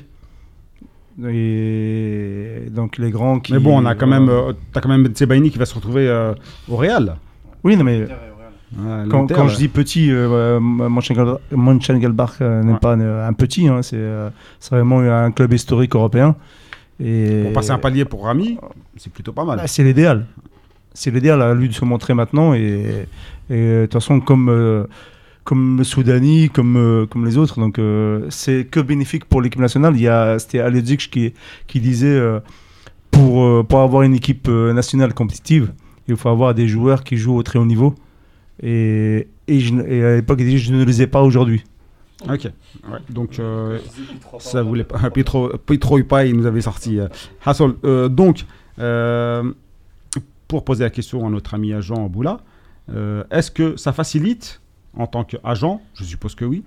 Et 1.30 2.68
donc 2.72 2.98
les 2.98 3.12
grands 3.12 3.40
qui. 3.40 3.54
Mais 3.54 3.60
bon, 3.60 3.78
on 3.82 3.86
a 3.86 3.96
quand 3.96 4.08
même, 4.08 4.32
t'as 4.72 4.82
quand 4.82 4.90
même 4.90 5.04
Ben 5.04 5.16
Sebaini 5.16 5.50
qui 5.52 5.58
va 5.58 5.66
se 5.66 5.74
retrouver 5.76 6.08
euh, 6.08 6.34
au 6.70 6.76
Real. 6.78 7.16
Oui, 7.64 7.76
non, 7.76 7.84
mais 7.84 8.06
quand, 9.10 9.28
quand 9.32 9.48
je 9.48 9.58
dis 9.58 9.68
petit, 9.68 10.10
euh, 10.12 10.60
Mönchengladbach 10.60 12.34
euh, 12.42 12.62
n'est 12.64 12.74
Ouais. 12.74 12.80
pas 12.80 12.96
euh, 12.96 13.28
un 13.28 13.34
petit. 13.34 13.68
hein, 13.68 13.82
c'est 13.82 13.96
euh, 13.98 14.30
c'est 14.60 14.76
vraiment 14.76 15.00
un 15.00 15.32
club 15.32 15.54
historique 15.54 15.96
européen. 15.96 16.36
Et 17.04 17.42
Pour 17.44 17.54
passer 17.54 17.72
un 17.72 17.78
palier 17.78 18.06
pour 18.06 18.24
Rami, 18.26 18.58
c'est 18.98 19.12
plutôt 19.12 19.32
pas 19.34 19.46
mal. 19.46 19.60
Ah, 19.62 19.68
c'est 19.68 19.84
l'idéal. 19.84 20.26
C'est 20.94 21.12
l'idéal 21.12 21.42
à 21.42 21.54
lui 21.54 21.68
de 21.70 21.74
se 21.74 21.86
montrer 21.86 22.14
maintenant. 22.16 22.54
Et 22.56 23.06
de 23.50 23.84
toute 23.84 23.94
façon, 23.94 24.20
comme, 24.20 24.50
euh, 24.50 24.86
comme 25.44 25.84
Soudani, 25.84 26.50
comme, 26.50 26.76
euh, 26.76 27.06
comme 27.06 27.24
les 27.26 27.38
autres, 27.38 27.60
donc 27.60 27.78
euh, 27.78 28.26
c'est 28.30 28.66
que 28.70 28.80
bénéfique 28.80 29.26
pour 29.26 29.42
l'équipe 29.42 29.62
nationale. 29.62 29.96
Il 29.96 30.02
y 30.02 30.08
a 30.08 30.40
C'était 30.40 30.60
Aledzic 30.60 31.10
qui, 31.12 31.34
qui 31.68 31.80
disait 31.80 32.20
pour, 33.12 33.66
pour 33.68 33.80
avoir 33.82 34.02
une 34.04 34.16
équipe 34.16 34.48
nationale 34.48 35.14
compétitive, 35.14 35.72
il 36.08 36.16
faut 36.16 36.30
avoir 36.30 36.54
des 36.56 36.68
joueurs 36.68 37.04
qui 37.04 37.16
jouent 37.18 37.36
au 37.36 37.44
très 37.44 37.60
haut 37.60 37.66
niveau. 37.66 37.94
Et, 38.64 39.28
et, 39.48 39.60
je- 39.60 39.76
et 39.88 40.04
à 40.04 40.16
l'époque, 40.16 40.40
il 40.42 40.46
disait 40.48 40.58
Je 40.58 40.74
ne 40.74 40.84
les 40.84 41.02
ai 41.04 41.08
pas 41.08 41.22
aujourd'hui. 41.22 41.64
Ok. 42.24 42.46
Ouais, 42.46 43.00
donc, 43.10 43.40
euh, 43.40 43.80
ça 44.40 44.64
voulait 44.64 44.84
pas. 44.84 45.10
Pietro, 45.12 45.50
Pietro 45.66 46.00
Ipai 46.00 46.34
nous 46.34 46.46
avait 46.46 46.62
sorti. 46.62 47.00
euh, 47.00 47.08
Hassel. 47.46 47.74
Euh, 47.84 48.10
donc, 48.10 48.46
euh, 48.80 49.52
pour 50.48 50.64
poser 50.64 50.84
la 50.84 50.90
question 50.90 51.26
à 51.28 51.30
notre 51.30 51.54
ami 51.54 51.74
agent 51.74 52.08
Boula, 52.10 52.40
est-ce 53.32 53.52
que 53.52 53.76
ça 53.76 53.92
facilite, 53.94 54.62
en 54.96 55.08
tant 55.08 55.24
qu'agent, 55.24 55.82
je 55.94 56.04
suppose 56.06 56.36
que 56.36 56.46
oui, 56.46 56.64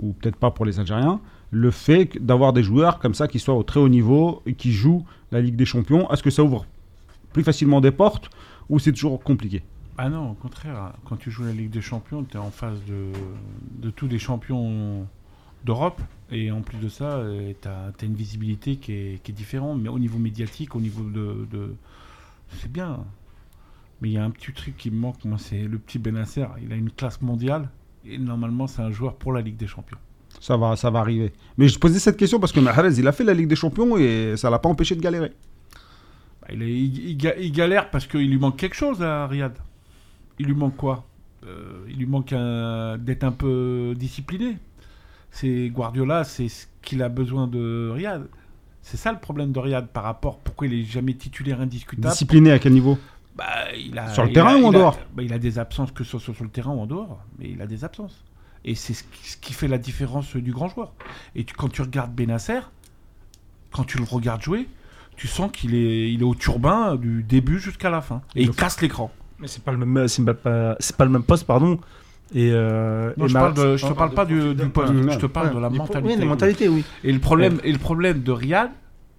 ou 0.00 0.12
peut-être 0.12 0.36
pas 0.36 0.50
pour 0.50 0.64
les 0.64 0.80
Algériens, 0.80 1.20
le 1.50 1.70
fait 1.70 2.10
d'avoir 2.20 2.52
des 2.52 2.62
joueurs 2.62 2.98
comme 2.98 3.14
ça 3.14 3.28
qui 3.28 3.38
soient 3.38 3.54
au 3.54 3.62
très 3.62 3.78
haut 3.78 3.88
niveau 3.88 4.42
et 4.46 4.54
qui 4.54 4.72
jouent 4.72 5.04
la 5.30 5.40
Ligue 5.40 5.54
des 5.56 5.66
Champions? 5.66 6.10
Est-ce 6.10 6.22
que 6.22 6.30
ça 6.30 6.42
ouvre 6.42 6.66
plus 7.32 7.44
facilement 7.44 7.80
des 7.80 7.92
portes 7.92 8.28
ou 8.68 8.78
c'est 8.78 8.92
toujours 8.92 9.22
compliqué? 9.22 9.62
Ah 9.98 10.08
non, 10.08 10.30
au 10.30 10.34
contraire, 10.34 10.94
quand 11.04 11.16
tu 11.16 11.30
joues 11.30 11.44
la 11.44 11.52
Ligue 11.52 11.70
des 11.70 11.82
Champions, 11.82 12.24
tu 12.24 12.36
es 12.36 12.40
en 12.40 12.50
face 12.50 12.78
de, 12.86 13.12
de 13.80 13.90
tous 13.90 14.08
les 14.08 14.18
champions 14.18 15.06
d'Europe. 15.64 16.00
Et 16.30 16.50
en 16.50 16.62
plus 16.62 16.78
de 16.78 16.88
ça, 16.88 17.22
tu 17.60 17.68
as, 17.68 17.92
une 18.06 18.14
visibilité 18.14 18.76
qui 18.76 18.92
est, 18.92 19.22
qui 19.22 19.32
est 19.32 19.34
différente. 19.34 19.80
Mais 19.80 19.90
au 19.90 19.98
niveau 19.98 20.18
médiatique, 20.18 20.74
au 20.74 20.80
niveau 20.80 21.02
de. 21.04 21.46
de- 21.50 21.74
c'est 22.58 22.72
bien. 22.72 23.04
Mais 24.00 24.08
il 24.08 24.12
y 24.12 24.18
a 24.18 24.24
un 24.24 24.30
petit 24.30 24.52
truc 24.52 24.76
qui 24.76 24.90
me 24.90 24.96
manque, 24.96 25.24
moi, 25.24 25.38
c'est 25.38 25.62
le 25.62 25.78
petit 25.78 25.98
Benasser. 25.98 26.46
Il 26.62 26.72
a 26.72 26.76
une 26.76 26.90
classe 26.90 27.20
mondiale. 27.20 27.68
Et 28.04 28.18
normalement, 28.18 28.66
c'est 28.66 28.82
un 28.82 28.90
joueur 28.90 29.14
pour 29.14 29.32
la 29.32 29.42
Ligue 29.42 29.56
des 29.56 29.66
Champions. 29.68 29.98
ça 30.40 30.56
va, 30.56 30.74
ça 30.74 30.90
va 30.90 31.00
arriver. 31.00 31.32
Mais 31.58 31.68
je 31.68 31.78
posais 31.78 31.98
cette 32.00 32.16
question 32.16 32.40
parce 32.40 32.50
que 32.52 32.58
Mahrez, 32.60 32.94
il 32.98 33.06
a 33.06 33.12
fait 33.12 33.22
la 33.24 33.34
Ligue 33.34 33.46
des 33.48 33.54
Champions 33.56 33.96
et 33.98 34.34
ça 34.36 34.48
l'a 34.50 34.58
pas 34.58 34.68
empêché 34.70 34.96
de 34.96 35.00
galérer. 35.00 35.32
Bah, 36.40 36.48
il, 36.52 36.62
est- 36.62 36.78
il- 36.80 37.34
il 37.40 37.52
galère 37.52 37.90
parce 37.90 38.06
qu'il 38.06 38.28
lui 38.28 38.38
manque 38.38 38.56
quelque 38.56 38.74
chose 38.74 39.02
à 39.02 39.26
Riyad. 39.28 39.56
Il 40.38 40.46
lui 40.46 40.54
manque 40.54 40.76
quoi? 40.76 41.04
Euh, 41.46 41.84
Il 41.88 41.96
lui 41.98 42.06
manque 42.06 42.34
d'être 43.04 43.24
un 43.24 43.32
peu 43.32 43.94
discipliné. 43.96 44.58
C'est 45.30 45.68
Guardiola, 45.70 46.24
c'est 46.24 46.48
ce 46.48 46.66
qu'il 46.82 47.02
a 47.02 47.08
besoin 47.08 47.46
de 47.46 47.90
Riyad. 47.92 48.28
C'est 48.82 48.96
ça 48.96 49.12
le 49.12 49.18
problème 49.18 49.52
de 49.52 49.58
Riyad 49.58 49.86
par 49.88 50.02
rapport 50.04 50.38
pourquoi 50.40 50.66
il 50.66 50.74
est 50.74 50.84
jamais 50.84 51.14
titulaire 51.14 51.60
indiscutable? 51.60 52.12
Discipliné 52.12 52.50
à 52.52 52.58
quel 52.58 52.72
niveau? 52.72 52.98
Bah, 53.36 53.44
il 53.76 53.96
a, 53.98 54.08
Sur 54.12 54.24
le 54.24 54.30
il 54.30 54.34
terrain 54.34 54.54
a- 54.56 54.58
ou 54.58 54.66
en 54.66 54.70
a- 54.70 54.72
dehors? 54.78 54.98
bah, 55.14 55.22
Il 55.22 55.32
a 55.32 55.38
des 55.38 55.58
absences, 55.58 55.90
que 55.92 56.04
ce 56.04 56.18
soit 56.18 56.34
sur 56.34 56.44
le 56.44 56.50
terrain 56.50 56.72
ou 56.72 56.80
en 56.80 56.86
dehors, 56.86 57.18
mais 57.38 57.48
il 57.50 57.62
a 57.62 57.66
des 57.66 57.84
absences. 57.84 58.24
Et 58.64 58.74
c'est 58.74 58.92
ce 58.92 59.04
qui, 59.04 59.30
ce 59.30 59.36
qui 59.38 59.52
fait 59.54 59.68
la 59.68 59.78
différence 59.78 60.36
du 60.36 60.52
grand 60.52 60.68
joueur. 60.68 60.92
Et 61.34 61.44
tu- 61.44 61.54
quand 61.54 61.68
tu 61.70 61.80
regardes 61.82 62.12
Benasser, 62.14 62.60
quand 63.72 63.84
tu 63.84 63.98
le 63.98 64.04
regardes 64.04 64.42
jouer, 64.42 64.68
tu 65.16 65.28
sens 65.28 65.50
qu'il 65.52 65.74
est, 65.74 66.12
il 66.12 66.20
est 66.20 66.24
au 66.24 66.34
turbin 66.34 66.96
du 66.96 67.22
début 67.22 67.58
jusqu'à 67.58 67.88
la 67.90 68.02
fin. 68.02 68.20
Et 68.36 68.42
il 68.42 68.50
casse 68.50 68.80
l'écran. 68.82 69.10
Mais 69.42 69.48
c'est 69.48 69.62
pas 69.62 69.72
le 69.72 69.78
même, 69.84 70.08
c'est 70.08 70.24
pas, 70.24 70.34
pas- 70.34 70.76
c'est 70.80 70.96
pas 70.96 71.04
le 71.04 71.10
même 71.10 71.24
poste, 71.24 71.44
pardon. 71.46 71.78
Et, 72.34 72.50
euh, 72.52 73.12
Non, 73.18 73.26
et 73.26 73.28
je, 73.28 73.34
parle 73.34 73.54
de, 73.54 73.76
je 73.76 73.86
te 73.86 73.92
parle 73.92 74.14
pas 74.14 74.24
du, 74.24 74.54
du 74.54 74.68
poste, 74.70 74.92
je 74.94 75.18
te 75.18 75.26
parle 75.26 75.48
Ouais. 75.48 75.54
de 75.54 75.58
la 75.60 75.68
mentalité. 75.68 76.08
Oui, 76.14 76.16
la 76.18 76.24
mentalité, 76.24 76.68
oui. 76.68 76.84
Et 77.04 77.12
le 77.12 77.18
problème, 77.18 77.58
et 77.64 77.72
le 77.72 77.78
problème 77.78 78.22
de 78.22 78.32
Riyad, 78.32 78.70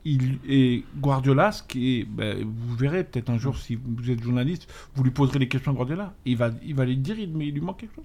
il 0.06 0.40
et 0.50 0.84
Guardiola, 0.98 1.52
ce 1.52 1.62
qui 1.64 2.00
est, 2.00 2.04
ben, 2.06 2.38
vous 2.44 2.76
verrez 2.76 3.04
peut-être 3.04 3.30
un 3.30 3.38
jour 3.38 3.56
si 3.58 3.76
vous 3.76 4.10
êtes 4.10 4.22
journaliste, 4.24 4.68
vous 4.96 5.04
lui 5.04 5.12
poserez 5.12 5.40
les 5.40 5.48
questions 5.48 5.72
à 5.72 5.76
Guardiola, 5.76 6.14
il 6.26 6.36
va, 6.38 6.50
il 6.66 6.74
va 6.76 6.86
les 6.86 6.96
dire, 6.96 7.18
il- 7.20 7.32
mais 7.36 7.48
il 7.48 7.54
lui 7.54 7.62
manque 7.62 7.78
quelque 7.82 7.96
chose. 7.96 8.04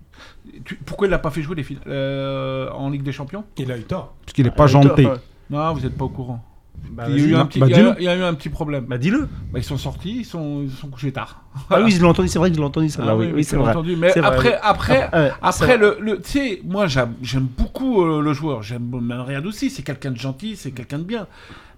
Tu- 0.64 0.76
pourquoi 0.76 1.06
il 1.06 1.10
n'a 1.10 1.18
pas 1.18 1.30
fait 1.30 1.42
jouer 1.42 1.56
les 1.56 1.62
finales 1.64 1.84
euh, 1.86 2.68
en 2.72 2.90
Ligue 2.90 3.02
des 3.02 3.12
Champions? 3.12 3.44
Il 3.56 3.72
a 3.72 3.78
eu 3.78 3.82
tort. 3.84 4.14
Parce 4.24 4.32
qu'il 4.34 4.44
n'est 4.44 4.50
pas 4.50 4.64
Ah, 4.64 4.66
janté. 4.68 5.04
toi, 5.04 5.18
Non, 5.50 5.72
vous 5.72 5.80
n'êtes 5.80 5.96
pas 5.96 6.04
au 6.04 6.08
courant. 6.10 6.44
Bah, 6.90 7.04
il, 7.08 7.20
y 7.20 7.24
a 7.24 7.26
eu 7.28 7.34
un 7.36 7.46
petit, 7.46 7.60
bah, 7.60 7.66
il 7.68 7.70
y 7.70 7.74
a- 7.74 7.76
dis-le. 7.78 7.94
il 7.98 8.04
y 8.04 8.08
a 8.08 8.16
eu 8.16 8.22
un 8.22 8.34
petit 8.34 8.48
problème. 8.48 8.86
Bah, 8.86 8.98
dis-le. 8.98 9.28
Bah, 9.52 9.58
ils 9.58 9.62
sont 9.64 9.76
sortis, 9.78 10.18
ils 10.20 10.24
sont, 10.24 10.62
ils 10.62 10.70
sont 10.70 10.88
couchés 10.88 11.12
tard. 11.12 11.44
Ah 11.70 11.80
oui, 11.82 11.90
je 11.92 11.98
l'ai 12.00 12.04
entendu, 12.06 12.28
c'est 12.28 12.38
vrai 12.40 12.50
que 12.50 12.56
je 12.56 12.60
l'ai 12.60 12.66
entendu, 12.66 12.88
ça. 12.88 13.04
Ah 13.06 13.16
oui, 13.16 13.26
oui, 13.26 13.32
oui, 13.36 13.42
tu 13.44 13.50
c'est 13.50 13.56
vrai. 13.56 13.70
entendu. 13.70 13.94
Mais 13.96 14.08
vrai, 14.10 14.20
après, 14.24 14.58
après, 14.62 15.08
Ah, 15.12 15.28
Après, 15.42 15.76
le, 15.78 15.96
le- 16.00 16.20
tu 16.20 16.30
sais, 16.30 16.60
moi 16.64 16.86
j'aime 16.88 17.46
beaucoup 17.56 18.02
euh, 18.02 18.20
le 18.20 18.32
joueur, 18.32 18.62
j'aime 18.62 18.92
Riyad 19.10 19.46
aussi, 19.46 19.70
c'est 19.70 19.82
quelqu'un 19.82 20.10
de 20.10 20.18
gentil, 20.18 20.56
c'est 20.56 20.72
quelqu'un 20.72 20.98
de 20.98 21.04
bien. 21.04 21.26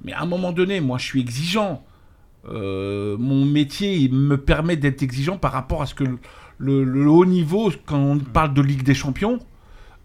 Mais 0.04 0.12
à 0.14 0.22
un 0.22 0.26
moment 0.26 0.52
donné, 0.52 0.80
moi 0.80 0.96
je 0.98 1.04
suis 1.04 1.20
exigeant. 1.20 1.82
Euh, 2.48 3.16
mon 3.18 3.44
métier 3.44 3.96
il 3.96 4.14
me 4.14 4.38
permet 4.38 4.74
d'être 4.76 5.02
exigeant 5.02 5.36
par 5.36 5.52
rapport 5.52 5.82
à 5.82 5.86
ce 5.86 5.94
que 5.94 6.04
le, 6.04 6.18
le- 6.58 6.84
le 6.84 7.10
haut 7.10 7.26
niveau, 7.26 7.70
quand 7.84 7.98
on 7.98 8.18
parle 8.18 8.54
de 8.54 8.62
Ligue 8.62 8.82
des 8.82 8.94
Champions, 8.94 9.38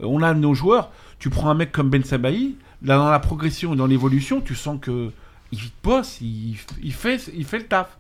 euh, 0.02 0.06
on 0.06 0.22
a 0.22 0.34
nos 0.34 0.54
joueurs. 0.54 0.92
Tu 1.20 1.30
prends 1.30 1.50
un 1.50 1.54
mec 1.54 1.72
comme 1.72 1.90
Ben 1.90 2.04
Sabahi, 2.04 2.56
là 2.82 2.98
dans 2.98 3.10
la 3.10 3.20
progression 3.20 3.74
et 3.74 3.78
dans 3.78 3.86
l'évolution, 3.88 4.42
tu 4.42 4.56
sens 4.56 4.80
que 4.82 5.12
il 5.52 5.60
bosse, 5.84 6.20
il, 6.22 6.58
il 6.84 6.94
fait, 6.94 7.20
il 7.34 7.46
fait 7.46 7.60
le 7.60 7.68
taf. 7.68 7.98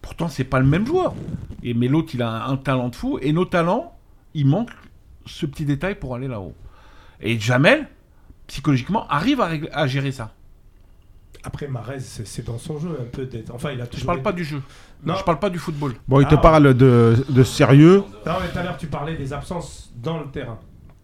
Pourtant, 0.00 0.28
c'est 0.28 0.44
pas 0.44 0.58
le 0.58 0.66
même 0.66 0.86
joueur. 0.86 1.14
Et, 1.62 1.74
mais 1.74 1.86
l'autre, 1.88 2.10
il 2.14 2.22
a 2.22 2.28
un, 2.46 2.52
un 2.52 2.56
talent 2.56 2.88
de 2.88 2.96
fou. 2.96 3.18
Et 3.22 3.32
nos 3.32 3.44
talents, 3.44 3.96
il 4.34 4.46
manque 4.46 4.70
ce 5.26 5.46
petit 5.46 5.64
détail 5.64 5.94
pour 5.96 6.14
aller 6.14 6.28
là-haut. 6.28 6.54
Et 7.20 7.38
Jamel, 7.38 7.88
psychologiquement, 8.48 9.06
arrive 9.08 9.40
à, 9.40 9.48
régler- 9.48 9.70
à 9.72 9.86
gérer 9.86 10.10
ça. 10.12 10.32
Après, 11.44 11.66
Marez, 11.66 11.98
c'est 12.00 12.44
dans 12.44 12.58
son 12.58 12.78
jeu 12.78 12.96
un 13.00 13.04
peu 13.04 13.26
d'être. 13.26 13.52
Enfin, 13.54 13.70
il 13.72 13.80
a 13.80 13.84
Je 13.96 14.04
parle 14.04 14.22
pas 14.22 14.32
du 14.32 14.44
jeu. 14.44 14.62
Non. 15.04 15.14
Je 15.16 15.24
parle 15.24 15.40
pas 15.40 15.50
du 15.50 15.58
football. 15.58 15.94
Bon, 16.06 16.20
il 16.20 16.26
te 16.28 16.34
Ah. 16.36 16.38
parle 16.38 16.74
de, 16.74 17.24
de 17.28 17.42
sérieux. 17.42 18.04
Non, 18.26 18.34
mais 18.40 18.48
tout 18.52 18.58
à 18.58 18.62
l'heure, 18.62 18.76
tu 18.76 18.86
parlais 18.86 19.16
des 19.16 19.32
absences 19.32 19.92
dans 19.96 20.20
le 20.20 20.26
terrain. 20.30 20.58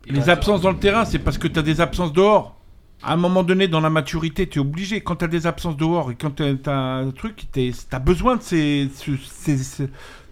Les 0.07 0.29
absences 0.31 0.61
dans 0.63 0.71
le 0.71 0.79
terrain, 0.79 1.05
c'est 1.05 1.19
parce 1.19 1.39
que 1.39 1.49
tu 1.49 1.59
as 1.59 1.63
des 1.63 1.81
absences 1.81 2.13
dehors. 2.13 2.58
À 3.03 3.13
un 3.13 3.17
moment 3.17 3.45
donné, 3.45 3.69
dans 3.69 3.81
la 3.81 3.91
maturité, 3.91 4.49
tu 4.49 4.59
es 4.59 4.61
obligé. 4.61 5.01
Quand 5.03 5.17
tu 5.17 5.25
as 5.25 5.29
des 5.29 5.47
absences 5.47 5.77
dehors 5.77 6.11
et 6.11 6.17
quand 6.17 6.35
tu 6.37 6.43
as 6.67 6.73
un 6.77 7.11
truc, 7.13 7.47
tu 7.53 7.73
as 7.93 7.99
besoin 8.01 8.37
de 8.37 8.43
ces, 8.43 8.89
ce, 8.95 9.13
ces- 9.17 9.59
ce- 9.59 9.83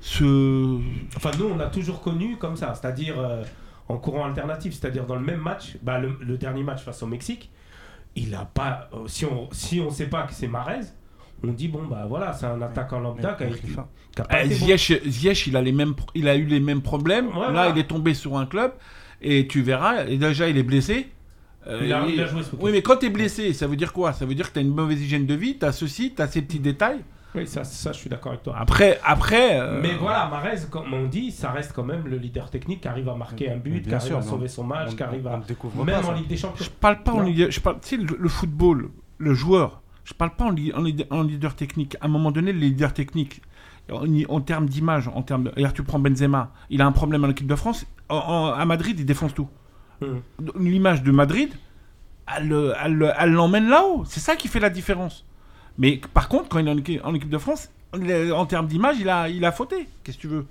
ce- 0.00 0.80
Enfin, 1.16 1.30
nous, 1.38 1.46
on 1.46 1.60
a 1.60 1.66
toujours 1.66 2.00
connu 2.02 2.36
comme 2.36 2.56
ça, 2.56 2.74
c'est-à-dire 2.74 3.14
euh, 3.18 3.44
en 3.88 3.98
courant 3.98 4.24
alternatif, 4.24 4.74
c'est-à-dire 4.74 5.06
dans 5.06 5.14
le 5.14 5.20
même 5.24 5.40
match, 5.40 5.76
bah, 5.82 5.98
le, 6.00 6.18
le 6.20 6.36
dernier 6.38 6.62
match 6.64 6.82
face 6.82 7.02
au 7.02 7.06
Mexique, 7.06 7.50
il 8.16 8.34
a 8.34 8.44
pas. 8.44 8.88
euh, 8.94 9.06
si 9.06 9.24
on 9.24 9.48
si 9.52 9.80
on 9.80 9.90
sait 9.90 10.06
pas 10.08 10.22
que 10.22 10.32
c'est 10.34 10.48
Marez, 10.48 10.80
on 11.44 11.52
dit 11.52 11.68
bon 11.68 11.84
bah 11.86 12.06
voilà, 12.08 12.32
c'est 12.32 12.46
un 12.46 12.60
attaquant 12.62 12.98
lambda 12.98 13.34
qui 13.34 13.44
a, 13.44 13.46
qui 13.48 14.22
a 14.22 14.24
bon. 14.48 14.54
Ziyech, 15.06 15.46
il 15.46 15.56
a 15.56 15.62
les 15.62 15.72
mêmes, 15.72 15.94
il 16.16 16.26
a 16.28 16.34
eu 16.34 16.46
les 16.46 16.60
mêmes 16.60 16.82
problèmes. 16.82 17.28
Ouais, 17.28 17.34
Là, 17.34 17.50
voilà. 17.52 17.68
il 17.70 17.78
est 17.78 17.84
tombé 17.86 18.14
sur 18.14 18.36
un 18.38 18.46
club 18.46 18.72
et 19.22 19.46
tu 19.46 19.62
verras. 19.62 20.04
Et 20.06 20.16
déjà, 20.18 20.48
il 20.48 20.56
est 20.56 20.62
blessé. 20.64 21.08
Euh, 21.68 21.80
Il 21.82 21.92
a- 21.92 22.06
il 22.06 22.20
a 22.20 22.26
joué 22.26 22.42
ce 22.42 22.50
week-end. 22.52 22.64
Oui, 22.64 22.70
mais 22.72 22.82
quand 22.82 22.96
tu 22.96 23.06
es 23.06 23.10
blessé, 23.10 23.52
ça 23.52 23.66
veut 23.66 23.76
dire 23.76 23.92
quoi? 23.92 24.12
Ça 24.12 24.24
veut 24.24 24.34
dire 24.34 24.48
que 24.48 24.52
tu 24.52 24.58
as 24.60 24.62
une 24.62 24.74
mauvaise 24.74 25.00
hygiène 25.02 25.26
de 25.26 25.34
vie, 25.34 25.58
tu 25.58 25.64
as 25.64 25.72
ceci, 25.72 26.14
tu 26.14 26.22
as 26.22 26.28
ces 26.28 26.42
petits 26.42 26.60
détails? 26.60 27.00
Oui, 27.34 27.46
ça, 27.46 27.64
ça, 27.64 27.92
je 27.92 27.98
suis 27.98 28.08
d'accord 28.08 28.32
avec 28.32 28.44
toi. 28.44 28.54
Après, 28.58 28.98
après. 29.04 29.60
euh, 29.60 29.80
Mais 29.82 29.94
voilà, 29.94 30.26
Marez, 30.30 30.56
comme 30.70 30.94
on 30.94 31.06
dit, 31.06 31.30
ça 31.30 31.50
reste 31.50 31.72
quand 31.74 31.82
même 31.84 32.06
le 32.06 32.16
leader 32.16 32.48
technique 32.50 32.80
qui 32.82 32.88
arrive 32.88 33.08
à 33.10 33.14
marquer 33.14 33.50
un 33.50 33.56
but, 33.56 33.82
qui 33.86 33.92
arrive 33.94 34.06
sûr, 34.06 34.16
à 34.18 34.22
sauver 34.22 34.48
son 34.48 34.64
match, 34.64 34.90
On- 34.92 34.96
qui 34.96 35.02
arrive 35.02 35.26
on 35.26 35.34
à. 35.34 35.38
découvre 35.46 35.84
Même 35.84 36.00
pas 36.00 36.08
en. 36.08 36.12
Ligue 36.12 36.28
des 36.28 36.36
Champions. 36.36 36.64
Je 36.64 36.70
parle 36.70 37.02
pas 37.02 37.12
en 37.12 37.20
leader, 37.22 37.50
je 37.50 37.60
parle, 37.60 37.78
tu 37.82 37.88
sais, 37.88 37.96
le, 37.98 38.16
le 38.18 38.28
football, 38.28 38.88
le 39.18 39.34
joueur. 39.34 39.82
Je 40.04 40.14
parle 40.14 40.30
pas 40.36 40.44
en, 40.44 40.50
li- 40.50 40.72
en 40.72 40.82
leader, 40.82 41.06
en 41.10 41.24
leader 41.24 41.54
technique. 41.56 41.96
À 42.00 42.06
un 42.06 42.08
moment 42.08 42.30
donné, 42.30 42.52
le 42.52 42.58
leader 42.60 42.94
technique, 42.94 43.42
en, 43.92 44.04
en 44.28 44.40
termes 44.40 44.66
d'image, 44.68 45.08
en 45.08 45.20
termes 45.22 45.44
de, 45.44 45.50
regarde, 45.54 45.74
tu 45.74 45.82
prends 45.82 45.98
Benzema, 45.98 46.52
il 46.70 46.80
a 46.80 46.86
un 46.86 46.92
problème 46.92 47.24
en 47.24 47.28
équipe 47.28 47.48
de 47.48 47.56
France. 47.56 47.84
En- 48.08 48.16
en- 48.16 48.52
à 48.54 48.64
Madrid, 48.64 48.96
il 48.98 49.04
défonce 49.04 49.34
tout. 49.34 49.48
Mhm. 50.00 50.20
L'image 50.58 51.02
de 51.02 51.10
Madrid, 51.10 51.50
elle, 52.36 52.48
le- 52.48 52.72
elle, 52.82 52.94
le- 52.94 53.10
elle 53.18 53.30
l'emmène 53.32 53.68
là-haut. 53.68 54.04
C'est 54.06 54.20
ça 54.20 54.36
qui 54.36 54.48
fait 54.48 54.60
la 54.60 54.70
différence. 54.70 55.24
Mais 55.78 56.00
par 56.14 56.28
contre, 56.28 56.48
quand 56.48 56.58
il 56.58 56.68
est 56.68 57.00
en 57.02 57.14
équipe, 57.14 57.30
de 57.30 57.38
France, 57.38 57.70
en 57.94 58.46
termes 58.46 58.66
d'image, 58.66 58.96
il 59.00 59.08
a, 59.08 59.28
il 59.28 59.44
a 59.44 59.52
fauté. 59.52 59.88
Qu'est-ce 60.04 60.16
que 60.16 60.22
tu 60.22 60.28
veux? 60.28 60.46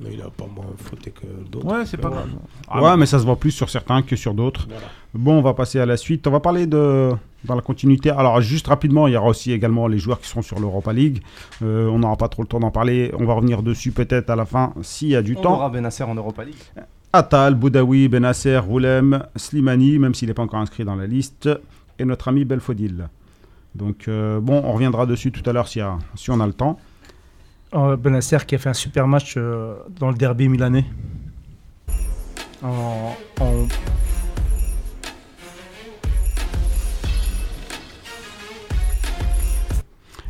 Mais 0.00 0.10
il 0.12 0.22
a 0.22 0.30
pas 0.30 0.46
moins 0.46 0.66
fauté 0.76 1.10
que 1.10 1.26
d'autres. 1.50 1.66
Ouais, 1.66 1.84
c'est 1.84 1.96
pas 1.96 2.08
Mais 2.08 2.14
grave. 2.14 2.28
Ah, 2.68 2.82
ouais, 2.82 2.96
mais 2.96 3.04
ça 3.06 3.18
se 3.18 3.24
voit 3.24 3.34
plus 3.36 3.50
sur 3.50 3.68
certains 3.68 4.02
que 4.02 4.14
sur 4.14 4.32
d'autres. 4.32 4.66
Voilà. 4.68 4.86
Bon, 5.12 5.38
on 5.38 5.42
va 5.42 5.54
passer 5.54 5.80
à 5.80 5.86
la 5.86 5.96
suite. 5.96 6.24
On 6.28 6.30
va 6.30 6.38
parler 6.38 6.66
de 6.68 7.10
dans 7.44 7.54
la 7.56 7.62
continuité. 7.62 8.10
Alors, 8.10 8.40
juste 8.40 8.68
rapidement, 8.68 9.08
il 9.08 9.14
y 9.14 9.16
aura 9.16 9.26
aussi 9.28 9.50
également 9.52 9.88
les 9.88 9.98
joueurs 9.98 10.20
qui 10.20 10.28
sont 10.28 10.42
sur 10.42 10.60
l'Europa 10.60 10.92
League. 10.92 11.20
Euh, 11.62 11.88
on 11.88 11.98
n'aura 11.98 12.16
pas 12.16 12.28
trop 12.28 12.42
le 12.42 12.48
temps 12.48 12.60
d'en 12.60 12.70
parler. 12.70 13.10
On 13.18 13.24
va 13.24 13.34
revenir 13.34 13.62
dessus 13.64 13.90
peut-être 13.90 14.30
à 14.30 14.36
la 14.36 14.44
fin 14.44 14.72
s'il 14.82 15.08
y 15.08 15.16
a 15.16 15.22
du 15.22 15.34
On 15.36 15.40
temps. 15.42 15.54
aura 15.54 15.68
Benasser 15.68 16.04
en 16.04 16.14
Europa 16.14 16.44
League. 16.44 16.56
Attal, 17.12 17.54
Boudaoui, 17.54 18.08
Benasser, 18.08 18.58
Roulem, 18.58 19.24
Slimani, 19.36 19.98
même 19.98 20.14
s'il 20.14 20.28
n'est 20.28 20.34
pas 20.34 20.42
encore 20.42 20.60
inscrit 20.60 20.84
dans 20.84 20.94
la 20.96 21.06
liste, 21.06 21.48
et 21.98 22.04
notre 22.04 22.28
ami 22.28 22.44
Belfodil. 22.44 23.08
Donc, 23.74 24.08
euh, 24.08 24.40
bon, 24.40 24.62
on 24.64 24.72
reviendra 24.72 25.06
dessus 25.06 25.32
tout 25.32 25.48
à 25.48 25.52
l'heure 25.52 25.68
si, 25.68 25.80
si 26.16 26.30
on 26.30 26.40
a 26.40 26.46
le 26.46 26.52
temps. 26.52 26.78
Euh, 27.74 27.96
Benacer 27.96 28.38
qui 28.46 28.54
a 28.54 28.58
fait 28.58 28.68
un 28.70 28.74
super 28.74 29.06
match 29.06 29.34
euh, 29.36 29.74
dans 29.98 30.08
le 30.10 30.14
derby 30.16 30.48
milanais. 30.48 30.84
En, 32.62 33.14
en- 33.40 33.66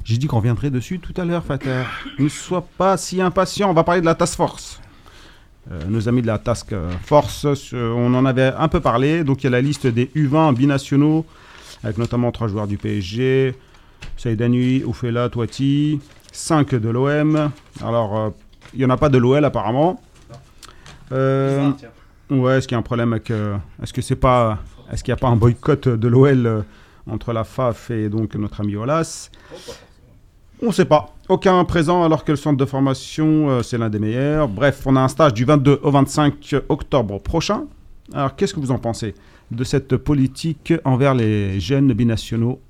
J'ai 0.04 0.16
dit 0.16 0.26
qu'on 0.26 0.38
reviendrait 0.38 0.70
dessus 0.70 1.00
tout 1.00 1.12
à 1.20 1.24
l'heure, 1.24 1.44
Fater. 1.44 1.82
Ne 2.18 2.28
sois 2.28 2.66
pas 2.78 2.96
si 2.96 3.20
impatient. 3.20 3.70
On 3.70 3.74
va 3.74 3.84
parler 3.84 4.00
de 4.00 4.06
la 4.06 4.14
Task 4.14 4.36
Force. 4.36 4.80
Euh, 5.70 5.84
nos 5.86 6.08
amis 6.08 6.22
de 6.22 6.26
la 6.26 6.38
Task 6.38 6.72
Force, 7.04 7.46
euh, 7.74 7.92
on 7.94 8.14
en 8.14 8.24
avait 8.24 8.52
un 8.56 8.68
peu 8.68 8.80
parlé. 8.80 9.22
Donc, 9.22 9.42
il 9.42 9.44
y 9.44 9.46
a 9.48 9.50
la 9.50 9.60
liste 9.60 9.86
des 9.86 10.06
U20 10.16 10.54
binationaux, 10.54 11.26
avec 11.84 11.98
notamment 11.98 12.32
trois 12.32 12.48
joueurs 12.48 12.66
du 12.66 12.78
PSG 12.78 13.54
Saïdanoui, 14.16 14.82
Oufela, 14.84 15.28
Toiti, 15.28 16.00
5 16.32 16.74
de 16.74 16.88
l'OM. 16.88 17.50
Alors, 17.82 18.16
euh, 18.18 18.30
il 18.72 18.78
n'y 18.78 18.84
en 18.86 18.90
a 18.90 18.96
pas 18.96 19.10
de 19.10 19.18
l'OL 19.18 19.44
apparemment. 19.44 20.00
Ouais, 22.30 22.58
est-ce 22.58 22.68
qu'il 22.68 22.74
y 22.74 22.76
a 22.76 22.78
un 22.78 22.82
problème 22.82 23.12
avec. 23.12 23.30
est-ce 23.30 23.92
que 23.92 24.02
c'est 24.02 24.16
pas. 24.16 24.58
Est-ce 24.92 25.02
qu'il 25.04 25.12
n'y 25.12 25.18
a 25.18 25.20
pas 25.20 25.28
un 25.28 25.36
boycott 25.36 25.88
de 25.88 26.08
l'OL 26.08 26.64
entre 27.06 27.32
la 27.32 27.44
FAF 27.44 27.90
et 27.90 28.08
donc 28.08 28.34
notre 28.34 28.60
ami 28.60 28.76
Olas? 28.76 29.30
On 30.60 30.66
ne 30.66 30.72
sait 30.72 30.84
pas. 30.84 31.14
Aucun 31.28 31.64
présent 31.64 32.02
alors 32.02 32.24
que 32.24 32.32
le 32.32 32.36
centre 32.36 32.56
de 32.56 32.64
formation, 32.64 33.48
euh, 33.48 33.62
c'est 33.62 33.78
l'un 33.78 33.90
des 33.90 34.00
meilleurs. 34.00 34.48
Bref, 34.48 34.82
on 34.86 34.96
a 34.96 35.00
un 35.00 35.08
stage 35.08 35.34
du 35.34 35.44
22 35.44 35.80
au 35.82 35.90
25 35.90 36.56
octobre 36.68 37.20
prochain. 37.20 37.64
Alors, 38.12 38.34
qu'est-ce 38.34 38.54
que 38.54 38.60
vous 38.60 38.72
en 38.72 38.78
pensez 38.78 39.14
de 39.50 39.64
cette 39.64 39.96
politique 39.96 40.72
envers 40.84 41.14
les 41.14 41.60
jeunes 41.60 41.92
binationaux 41.92 42.60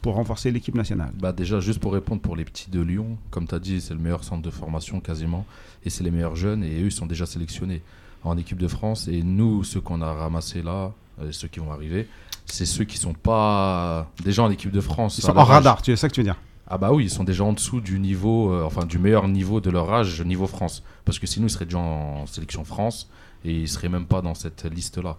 pour 0.00 0.14
renforcer 0.14 0.50
l'équipe 0.50 0.74
nationale? 0.74 1.10
Bah 1.18 1.32
déjà, 1.32 1.60
juste 1.60 1.80
pour 1.80 1.92
répondre 1.92 2.22
pour 2.22 2.34
les 2.34 2.44
petits 2.44 2.70
de 2.70 2.80
Lyon, 2.80 3.18
comme 3.30 3.46
tu 3.46 3.54
as 3.54 3.58
dit, 3.58 3.80
c'est 3.80 3.94
le 3.94 4.00
meilleur 4.00 4.24
centre 4.24 4.42
de 4.42 4.50
formation 4.50 5.00
quasiment, 5.00 5.44
et 5.84 5.90
c'est 5.90 6.04
les 6.04 6.10
meilleurs 6.10 6.36
jeunes, 6.36 6.62
et 6.64 6.80
eux, 6.80 6.86
ils 6.86 6.92
sont 6.92 7.06
déjà 7.06 7.26
sélectionnés 7.26 7.82
en 8.24 8.38
équipe 8.38 8.58
de 8.58 8.68
France, 8.68 9.08
et 9.08 9.22
nous, 9.22 9.64
ceux 9.64 9.80
qu'on 9.80 10.00
a 10.00 10.12
ramassés 10.12 10.62
là, 10.62 10.92
euh, 11.20 11.32
ceux 11.32 11.48
qui 11.48 11.60
vont 11.60 11.72
arriver, 11.72 12.08
c'est 12.46 12.66
ceux 12.66 12.84
qui 12.84 12.96
sont 12.96 13.12
pas 13.14 14.08
déjà 14.24 14.44
en 14.44 14.50
équipe 14.50 14.70
de 14.70 14.80
France. 14.80 15.18
Ils 15.18 15.22
sont 15.22 15.36
âge. 15.36 15.48
radar, 15.48 15.82
tu 15.82 15.90
sais 15.90 15.96
ça 15.96 16.08
que 16.08 16.14
tu 16.14 16.20
veux 16.20 16.24
dire? 16.24 16.38
Ah 16.70 16.76
bah 16.78 16.92
oui, 16.92 17.04
ils 17.04 17.10
sont 17.10 17.24
déjà 17.24 17.44
en 17.44 17.54
dessous 17.54 17.80
du 17.80 17.98
niveau, 17.98 18.52
euh, 18.52 18.62
enfin 18.62 18.84
du 18.84 18.98
meilleur 18.98 19.26
niveau 19.26 19.60
de 19.60 19.70
leur 19.70 19.90
âge, 19.92 20.20
niveau 20.22 20.46
France, 20.46 20.82
parce 21.06 21.18
que 21.18 21.26
sinon 21.26 21.46
ils 21.46 21.50
seraient 21.50 21.64
déjà 21.64 21.78
en 21.78 22.26
sélection 22.26 22.62
France, 22.64 23.08
et 23.44 23.52
ils 23.52 23.68
seraient 23.68 23.88
même 23.88 24.04
pas 24.04 24.20
dans 24.20 24.34
cette 24.34 24.64
liste-là. 24.66 25.16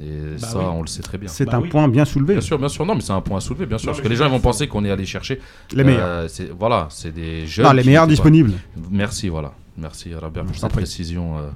Et 0.00 0.36
Bah 0.40 0.46
ça, 0.46 0.58
oui. 0.58 0.64
on 0.68 0.82
le 0.82 0.86
sait 0.86 1.02
très 1.02 1.18
bien. 1.18 1.28
C'est 1.28 1.46
Bah 1.46 1.56
un 1.56 1.60
oui. 1.62 1.68
point 1.70 1.88
bien 1.88 2.04
soulevé. 2.04 2.34
Bien 2.34 2.40
sûr, 2.42 2.58
bien 2.58 2.68
sûr, 2.68 2.84
non, 2.86 2.94
mais 2.94 3.00
c'est 3.00 3.12
un 3.12 3.20
point 3.20 3.38
à 3.38 3.40
soulever, 3.40 3.66
bien 3.66 3.78
sûr, 3.78 3.86
Non, 3.88 3.92
parce 3.94 4.02
que 4.02 4.08
les 4.08 4.16
gens 4.16 4.28
vont 4.28 4.40
penser 4.40 4.68
qu'on 4.68 4.84
est 4.84 4.90
allé 4.90 5.06
chercher 5.06 5.40
Les 5.72 5.82
meilleurs. 5.84 6.06
euh, 6.06 6.28
c'est- 6.28 6.50
voilà, 6.56 6.86
c'est 6.90 7.12
des 7.12 7.46
jeunes. 7.46 7.66
non, 7.66 7.72
les 7.72 7.82
meilleurs 7.82 8.04
pas- 8.04 8.10
disponibles. 8.10 8.52
Merci, 8.90 9.28
voilà. 9.28 9.52
Merci, 9.78 10.14
Robert, 10.14 10.44
pour 10.44 10.54
cette 10.56 10.70
précision. 10.72 11.38
euh. 11.38 11.50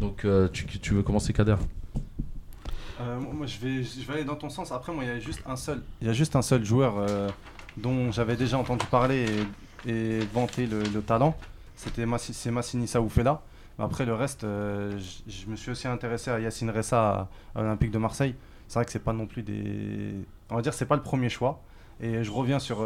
Donc, 0.00 0.24
euh, 0.24 0.48
tu, 0.52 0.66
tu 0.66 0.94
veux 0.94 1.02
commencer, 1.02 1.32
Kader? 1.32 1.56
Euh, 3.02 3.18
moi, 3.18 3.46
je 3.46 3.58
vais, 3.58 3.82
je 3.82 4.06
vais 4.06 4.14
aller 4.14 4.24
dans 4.24 4.36
ton 4.36 4.48
sens. 4.48 4.72
Après, 4.72 4.92
moi, 4.92 5.04
il 5.04 5.08
y 5.08 5.12
a 5.12 5.18
juste 5.18 5.42
un 5.46 5.56
seul, 5.56 5.82
il 6.00 6.06
y 6.06 6.10
a 6.10 6.12
juste 6.12 6.36
un 6.36 6.42
seul 6.42 6.64
joueur 6.64 6.94
euh, 6.98 7.28
dont 7.76 8.12
j'avais 8.12 8.36
déjà 8.36 8.58
entendu 8.58 8.86
parler 8.86 9.26
et, 9.86 9.90
et 9.90 10.18
vanter 10.32 10.66
le, 10.66 10.82
le 10.82 11.02
talent. 11.02 11.36
C'était 11.76 12.06
Massi- 12.06 12.32
c'est 12.34 12.50
Massini 12.50 12.86
Saoufela. 12.86 13.42
Après, 13.78 14.04
le 14.04 14.14
reste, 14.14 14.44
euh, 14.44 14.98
je, 15.26 15.46
me 15.46 15.56
suis 15.56 15.70
aussi 15.70 15.88
intéressé 15.88 16.30
à 16.30 16.38
Yacine 16.38 16.70
Ressa 16.70 17.28
à, 17.54 17.58
à 17.58 17.62
l'Olympique 17.62 17.90
de 17.90 17.98
Marseille. 17.98 18.34
C'est 18.68 18.78
vrai 18.78 18.84
que 18.84 18.92
c'est 18.92 18.98
pas 19.02 19.12
non 19.12 19.26
plus 19.26 19.42
des, 19.42 20.14
on 20.50 20.56
va 20.56 20.62
dire, 20.62 20.74
c'est 20.74 20.86
pas 20.86 20.96
le 20.96 21.02
premier 21.02 21.28
choix. 21.28 21.60
Et 22.00 22.22
je 22.24 22.30
reviens 22.30 22.58
sur 22.58 22.84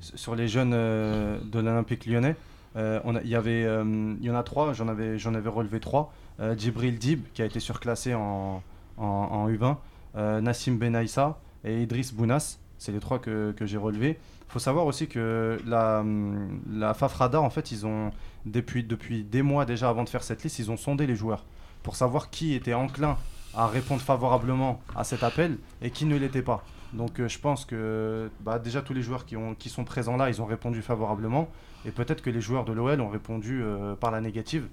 sur 0.00 0.34
les 0.36 0.48
jeunes 0.48 0.70
de 0.70 1.58
l'Olympique 1.58 2.06
lyonnais. 2.06 2.36
On 2.76 3.18
Il 3.22 3.28
y, 3.28 3.34
avait, 3.34 3.62
il 3.62 4.24
y 4.24 4.30
en 4.30 4.34
a 4.34 4.42
trois, 4.42 4.72
j'en 4.74 4.86
avais, 4.88 5.18
j'en 5.18 5.34
avais 5.34 5.48
relevé 5.48 5.80
trois. 5.80 6.12
Djibril 6.56 6.98
Dib, 6.98 7.24
qui 7.32 7.42
a 7.42 7.46
été 7.46 7.58
surclassé 7.58 8.14
en, 8.14 8.62
en, 8.96 9.04
en 9.04 9.48
U20. 9.48 9.76
euh, 10.16 10.40
Nassim 10.40 10.76
Benaïssa 10.76 11.38
et 11.64 11.82
Idriss 11.82 12.12
Bounas. 12.12 12.58
C'est 12.78 12.92
les 12.92 13.00
trois 13.00 13.18
que, 13.18 13.54
j'ai 13.60 13.78
relevés. 13.78 14.18
Il 14.48 14.52
faut 14.52 14.58
savoir 14.58 14.86
aussi 14.86 15.08
que 15.08 15.58
la, 15.66 16.00
hum, 16.00 16.60
la 16.70 16.94
Fafrada, 16.94 17.40
en 17.40 17.50
fait, 17.50 17.72
ils 17.72 17.86
ont, 17.86 18.10
depuis, 18.46 18.84
depuis 18.84 19.24
des 19.24 19.42
mois 19.42 19.64
déjà 19.64 19.88
avant 19.88 20.04
de 20.04 20.08
faire 20.08 20.22
cette 20.22 20.42
liste, 20.44 20.58
ils 20.58 20.70
ont 20.70 20.76
sondé 20.76 21.06
les 21.06 21.16
joueurs 21.16 21.44
pour 21.82 21.96
savoir 21.96 22.30
qui 22.30 22.54
était 22.54 22.74
enclin 22.74 23.16
à 23.54 23.66
répondre 23.66 24.00
favorablement 24.00 24.80
à 24.96 25.04
cet 25.04 25.22
appel 25.22 25.58
et 25.82 25.90
qui 25.90 26.06
ne 26.06 26.16
l'était 26.16 26.42
pas. 26.42 26.64
Donc 26.92 27.20
euh, 27.20 27.28
je 27.28 27.38
pense 27.38 27.64
que 27.64 28.30
bah, 28.40 28.58
déjà 28.58 28.82
tous 28.82 28.94
les 28.94 29.02
joueurs 29.02 29.26
qui 29.26 29.68
sont 29.68 29.84
présents 29.84 30.16
là, 30.16 30.28
ils 30.28 30.40
ont 30.40 30.46
répondu 30.46 30.82
favorablement. 30.82 31.48
Et 31.84 31.90
peut-être 31.90 32.22
que 32.22 32.30
les 32.30 32.40
joueurs 32.40 32.64
de 32.64 32.72
l'OL 32.72 33.00
ont 33.00 33.10
répondu 33.10 33.60
euh, 33.62 33.94
par 33.94 34.10
la 34.10 34.20
négative. 34.20 34.66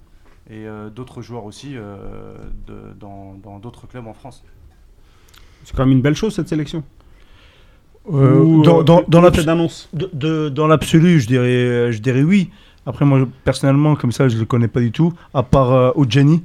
Et 0.51 0.67
euh, 0.67 0.89
d'autres 0.89 1.21
joueurs 1.21 1.45
aussi 1.45 1.75
euh, 1.75 2.35
de- 2.67 2.93
dans 2.99 3.35
dans 3.41 3.57
d'autres 3.59 3.87
clubs 3.87 4.05
en 4.05 4.13
France. 4.13 4.43
C'est 5.63 5.75
quand 5.75 5.85
même 5.85 5.93
une 5.95 6.01
belle 6.01 6.15
chose 6.15 6.35
cette 6.35 6.49
sélection. 6.49 6.83
Euh, 8.11 8.39
Ou, 8.39 8.61
dans, 8.63 8.83
dans, 8.83 9.03
dans 9.07 9.19
ou 9.19 9.21
l'abs- 9.21 9.35
l'effet 9.35 9.45
d'annonce. 9.45 9.87
de- 9.93 10.09
de- 10.11 10.49
dans 10.49 10.67
l'absolu, 10.67 11.19
je 11.21 11.27
dirais, 11.27 11.91
je 11.93 11.99
dirais 11.99 12.23
oui. 12.23 12.49
Après, 12.85 13.05
moi, 13.05 13.27
personnellement, 13.43 13.95
comme 13.95 14.11
ça, 14.11 14.27
je 14.27 14.35
ne 14.35 14.39
le 14.39 14.45
connais 14.45 14.67
pas 14.67 14.79
du 14.79 14.91
tout, 14.91 15.13
à 15.35 15.43
part 15.43 15.71
euh, 15.71 15.91
Ojani. 15.95 16.43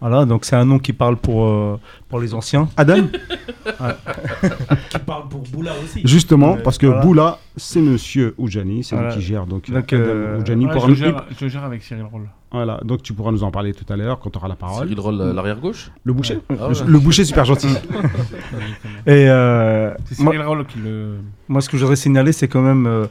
Voilà, 0.00 0.24
donc 0.24 0.44
c'est 0.44 0.56
un 0.56 0.64
nom 0.64 0.78
qui 0.80 0.92
parle 0.92 1.16
pour, 1.16 1.46
euh, 1.46 1.78
pour 2.08 2.18
les 2.20 2.34
anciens. 2.34 2.68
Adam 2.76 3.04
Qui 4.90 4.98
parle 4.98 5.28
pour 5.28 5.42
Boula 5.42 5.72
aussi. 5.84 6.00
Justement, 6.04 6.56
parce 6.56 6.78
que 6.78 6.86
voilà. 6.86 7.02
Boula, 7.02 7.38
c'est 7.56 7.80
monsieur 7.82 8.34
Oujani, 8.38 8.82
c'est 8.82 8.96
Voilà. 8.96 9.10
lui 9.14 9.16
qui 9.20 9.22
gère. 9.26 9.46
Donc, 9.46 9.70
Donc, 9.70 9.92
Adam 9.92 10.02
euh, 10.04 10.40
Oujani 10.40 10.66
Ouais, 10.66 10.72
pourra 10.72 10.88
je, 10.88 10.94
gère, 10.94 11.24
je 11.38 11.48
gère 11.48 11.64
avec 11.64 11.82
Cyril 11.82 12.04
Roll. 12.04 12.28
Voilà, 12.52 12.80
donc 12.84 13.02
tu 13.02 13.12
pourras 13.12 13.30
nous 13.30 13.44
en 13.44 13.52
parler 13.52 13.72
tout 13.72 13.90
à 13.92 13.96
l'heure 13.96 14.18
quand 14.18 14.30
tu 14.30 14.38
auras 14.38 14.48
la 14.48 14.56
parole. 14.56 14.82
Cyril 14.88 14.98
Roll, 15.00 15.20
euh, 15.20 15.32
l'arrière 15.32 15.60
gauche 15.60 15.92
Le 16.02 16.12
boucher 16.12 16.40
Ah 16.50 16.68
le, 16.68 16.74
ouais. 16.74 16.84
le 16.84 16.98
boucher 16.98 17.24
super 17.24 17.44
gentil. 17.44 17.68
Et 19.06 19.28
euh, 19.30 19.94
C'est 20.06 20.18
moi, 20.20 20.34
Roll 20.44 20.66
qui 20.66 20.78
le. 20.80 21.18
moi, 21.48 21.60
ce 21.60 21.68
que 21.68 21.76
je 21.76 21.82
voudrais 21.82 21.96
signaler, 21.96 22.32
c'est 22.32 22.48
quand 22.48 22.62
même, 22.62 22.86
euh, 22.86 23.06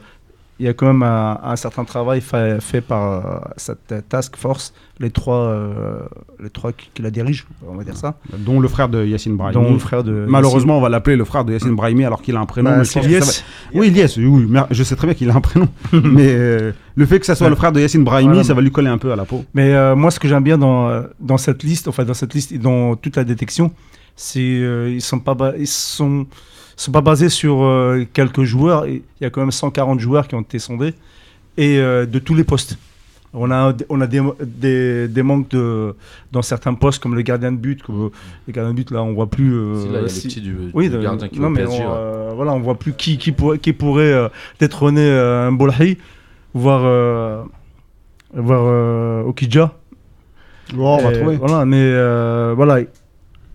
il 0.60 0.66
y 0.66 0.68
a 0.68 0.74
quand 0.74 0.86
même 0.86 1.02
un, 1.02 1.40
un 1.42 1.56
certain 1.56 1.84
travail 1.84 2.20
fa- 2.20 2.60
fait 2.60 2.80
par 2.82 3.26
euh, 3.26 3.40
cette 3.56 3.90
euh, 3.92 4.00
task 4.08 4.36
force, 4.36 4.72
les 4.98 5.10
trois, 5.10 5.38
euh, 5.38 6.00
les 6.40 6.50
trois 6.50 6.70
qui, 6.72 6.90
qui 6.94 7.00
la 7.02 7.10
dirigent, 7.10 7.44
on 7.66 7.74
va 7.74 7.82
dire 7.82 7.96
ça, 7.96 8.18
dont 8.38 8.60
le 8.60 8.68
frère 8.68 8.88
de 8.90 9.04
Yacine 9.04 9.36
Brahimi. 9.36 9.62
dont 9.64 9.72
le 9.72 9.78
frère 9.78 10.04
de. 10.04 10.26
Malheureusement, 10.28 10.76
on 10.78 10.80
va 10.82 10.88
l'appeler 10.90 11.16
le 11.16 11.24
frère 11.24 11.44
de 11.44 11.52
Yacine 11.54 11.74
Brahimi 11.74 12.04
alors 12.04 12.20
qu'il 12.22 12.36
a 12.36 12.40
un 12.40 12.46
prénom. 12.46 12.70
Bah, 12.70 12.76
mais 12.78 12.84
ça 12.84 13.00
va- 13.00 13.06
Oui, 13.74 13.90
Lies, 13.90 14.14
oui, 14.18 14.46
mais 14.48 14.60
je 14.70 14.82
sais 14.84 14.94
très 14.96 15.06
bien 15.06 15.14
qu'il 15.14 15.30
a 15.30 15.34
un 15.34 15.40
prénom. 15.40 15.68
mais 15.92 16.28
euh, 16.28 16.72
le 16.94 17.06
fait 17.06 17.18
que 17.18 17.26
ça 17.26 17.34
soit 17.34 17.46
Ouais. 17.46 17.50
le 17.50 17.56
frère 17.56 17.72
de 17.72 17.80
Yacine 17.80 18.04
Brahimi, 18.04 18.28
Voilà. 18.34 18.44
ça 18.44 18.52
va 18.54 18.60
lui 18.60 18.70
coller 18.70 18.88
un 18.90 18.98
peu 18.98 19.10
à 19.12 19.16
la 19.16 19.24
peau. 19.24 19.44
Mais 19.54 19.94
moi, 19.96 20.10
ce 20.10 20.20
que 20.20 20.28
j'aime 20.28 20.44
bien 20.44 20.58
dans, 20.58 21.02
dans 21.18 21.38
cette 21.38 21.62
liste, 21.62 21.88
enfin 21.88 22.04
dans 22.04 22.12
cette 22.14 22.34
liste 22.34 22.52
et 22.52 22.58
dans 22.58 22.94
toute 22.96 23.16
la 23.16 23.24
détection, 23.24 23.72
c'est 24.16 24.40
euh, 24.40 24.90
ils 24.90 25.00
sont 25.00 25.18
pas 25.20 25.34
ils 25.58 25.66
sont 25.66 26.26
sont 26.84 26.92
pas 26.92 27.00
basés 27.00 27.28
sur 27.28 27.62
euh, 27.62 28.04
quelques 28.12 28.42
joueurs. 28.44 28.86
Il 28.86 29.02
y 29.20 29.24
a 29.24 29.30
quand 29.30 29.40
même 29.40 29.50
140 29.50 30.00
joueurs 30.00 30.26
qui 30.28 30.34
ont 30.34 30.40
été 30.40 30.58
sondés 30.58 30.94
et 31.56 31.78
euh, 31.78 32.06
de 32.06 32.18
tous 32.18 32.34
les 32.34 32.44
postes. 32.44 32.78
On 33.32 33.50
a 33.52 33.72
on 33.88 34.00
a 34.00 34.08
des, 34.08 34.20
des, 34.44 35.06
des 35.06 35.22
manques 35.22 35.48
de 35.50 35.94
dans 36.32 36.42
certains 36.42 36.74
postes 36.74 37.00
comme 37.00 37.14
le 37.14 37.22
gardien 37.22 37.52
de 37.52 37.58
but. 37.58 37.80
Que, 37.80 37.92
le 37.92 38.10
gardien 38.52 38.72
de 38.72 38.76
but 38.76 38.90
là, 38.90 39.02
on 39.04 39.12
voit 39.12 39.28
plus. 39.30 39.54
euh, 39.54 39.76
Si, 39.76 39.86
là, 39.86 39.90
il 39.90 39.94
y 39.94 39.98
a 39.98 40.00
le 40.02 40.08
si- 40.08 40.40
du, 40.40 40.56
oui, 40.74 40.88
de- 40.88 41.00
gardien 41.00 41.28
qui 41.28 41.36
est 41.36 41.40
non, 41.40 41.50
mais 41.50 41.62
PSG. 41.62 41.82
on, 41.86 41.92
euh, 41.94 42.32
voilà, 42.34 42.52
on 42.54 42.60
voit 42.60 42.74
plus 42.76 42.92
qui, 42.92 43.18
qui, 43.18 43.30
pourrait, 43.30 43.58
qui 43.58 43.72
pourrait 43.72 44.12
euh, 44.12 44.28
détrôner 44.58 45.02
euh, 45.08 45.46
un 45.46 45.52
Bolhi, 45.52 45.98
voire, 46.54 46.82
euh, 46.84 47.44
voire 48.34 48.62
euh, 48.64 49.22
Okidja. 49.22 49.74
Oh, 50.76 50.96
on 51.00 51.02
va 51.04 51.12
trouver. 51.12 51.36
Voilà, 51.36 51.64
mais 51.64 51.76
euh, 51.82 52.52
voilà, 52.56 52.80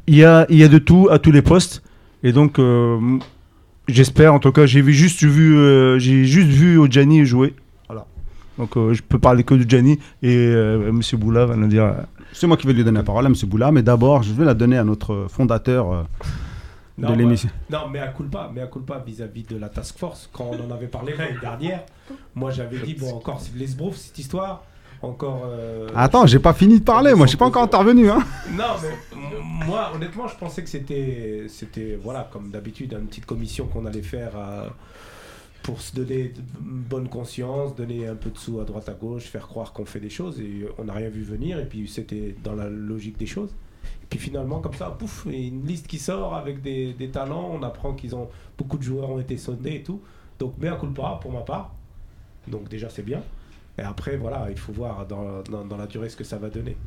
il 0.07 0.15
y 0.15 0.23
a, 0.23 0.45
il 0.49 0.57
y 0.57 0.63
a 0.63 0.67
de 0.69 0.77
tout 0.77 1.07
à 1.11 1.19
tous 1.19 1.31
les 1.33 1.41
postes. 1.41 1.81
Et 2.25 2.33
donc, 2.33 2.57
euh, 2.57 2.99
j'espère, 3.87 4.33
en 4.33 4.39
tout 4.39 4.51
cas, 4.51 4.65
j'ai 4.65 4.81
vu, 4.81 4.93
juste 4.93 5.23
vu, 5.23 5.55
euh, 5.57 5.99
j'ai 5.99 6.25
juste 6.25 6.47
vu 6.49 6.79
Ojani 6.79 7.23
jouer. 7.23 7.53
Voilà. 7.87 8.07
Donc, 8.57 8.75
euh, 8.77 8.93
je 8.95 9.03
peux 9.03 9.19
parler 9.19 9.43
que 9.43 9.53
de 9.53 9.69
Gianni 9.69 9.99
et 10.23 10.35
euh, 10.35 10.91
Monsieur 10.91 11.17
Boula 11.17 11.45
va 11.45 11.55
nous 11.55 11.67
dire. 11.67 11.83
euh, 11.83 11.93
C'est 12.33 12.47
moi 12.47 12.57
qui 12.57 12.65
vais 12.65 12.73
lui 12.73 12.83
donner 12.83 12.97
la 12.97 13.03
parole 13.03 13.25
à 13.25 13.29
M. 13.29 13.35
Boula, 13.45 13.71
mais 13.71 13.83
d'abord, 13.83 14.23
je 14.23 14.33
vais 14.33 14.43
la 14.43 14.55
donner 14.55 14.77
à 14.79 14.83
notre 14.83 15.27
fondateur 15.29 15.93
euh, 15.93 16.03
Non, 16.97 17.11
de 17.11 17.13
l'émission. 17.15 17.49
Non, 17.69 17.87
mais 17.93 17.99
à 17.99 18.07
culpa, 18.07 18.49
mais 18.51 18.61
à 18.61 18.67
culpa 18.67 19.03
vis-à-vis 19.05 19.43
de 19.43 19.57
la 19.57 19.69
task 19.69 19.99
force. 19.99 20.27
Quand 20.33 20.49
on 20.51 20.67
en 20.67 20.73
avait 20.73 20.87
parlé 20.87 21.13
l'année 21.15 21.37
dernière, 21.39 21.81
moi 22.33 22.49
j'avais 22.49 22.79
dit 22.79 22.95
bon 22.99 23.13
encore 23.13 23.39
c'est 23.39 23.55
l'esbrouf 23.55 23.97
cette 23.97 24.17
histoire, 24.17 24.63
encore. 25.05 25.43
euh, 25.47 25.87
Attends, 25.95 26.25
j'ai 26.25 26.39
pas 26.39 26.53
fini 26.53 26.79
de 26.79 26.83
parler, 26.83 27.13
moi, 27.13 27.25
je 27.25 27.29
suis 27.29 27.37
pas 27.37 27.45
encore 27.45 27.63
intervenu. 27.63 28.09
Hein. 28.09 28.19
Non, 28.51 28.63
mais 28.81 29.27
moi, 29.65 29.91
honnêtement, 29.95 30.27
je 30.27 30.35
pensais 30.35 30.63
que 30.63 30.69
c'était, 30.69 31.45
c'était 31.47 31.97
voilà, 32.01 32.29
comme 32.31 32.49
d'habitude, 32.49 32.93
une 32.99 33.07
petite 33.07 33.25
commission 33.25 33.67
qu'on 33.67 33.85
allait 33.85 34.01
faire 34.01 34.31
euh, 34.35 34.67
pour 35.63 35.81
se 35.81 35.95
donner 35.95 36.33
bonne 36.59 37.07
conscience, 37.09 37.75
donner 37.75 38.07
un 38.07 38.15
peu 38.15 38.29
de 38.29 38.37
sous 38.37 38.59
à 38.59 38.65
droite 38.65 38.87
à 38.89 38.93
gauche, 38.93 39.23
faire 39.23 39.47
croire 39.47 39.73
qu'on 39.73 39.85
fait 39.85 39.99
des 39.99 40.09
choses 40.09 40.39
et 40.39 40.67
on 40.77 40.83
n'a 40.85 40.93
rien 40.93 41.09
vu 41.09 41.23
venir. 41.23 41.59
Et 41.59 41.65
puis 41.65 41.87
c'était 41.87 42.35
dans 42.43 42.53
la 42.53 42.69
logique 42.69 43.17
des 43.17 43.25
choses. 43.25 43.49
Et 44.03 44.07
puis 44.07 44.19
finalement, 44.19 44.59
comme 44.59 44.73
ça, 44.75 44.91
pouf, 44.91 45.25
et 45.31 45.47
une 45.47 45.65
liste 45.65 45.87
qui 45.87 45.97
sort 45.97 46.35
avec 46.35 46.61
des, 46.61 46.93
des 46.93 47.09
talents. 47.09 47.49
On 47.53 47.63
apprend 47.63 47.93
qu'ils 47.93 48.15
ont 48.15 48.29
beaucoup 48.57 48.77
de 48.77 48.83
joueurs 48.83 49.09
ont 49.09 49.19
été 49.19 49.37
sondés 49.37 49.75
et 49.75 49.83
tout. 49.83 49.99
Donc, 50.37 50.53
mais 50.59 50.67
à 50.67 50.75
coup 50.75 50.87
pas 50.87 51.17
pour 51.21 51.31
ma 51.31 51.41
part. 51.41 51.71
Donc 52.47 52.67
déjà, 52.69 52.89
c'est 52.89 53.01
bien. 53.03 53.21
Et 53.77 53.81
après, 53.81 54.17
voilà, 54.17 54.47
il 54.49 54.57
faut 54.57 54.71
voir 54.71 55.05
dans, 55.05 55.41
dans, 55.49 55.65
dans 55.65 55.77
la 55.77 55.87
durée 55.87 56.09
ce 56.09 56.15
que 56.15 56.23
ça 56.23 56.37
va 56.37 56.49
donner. 56.49 56.77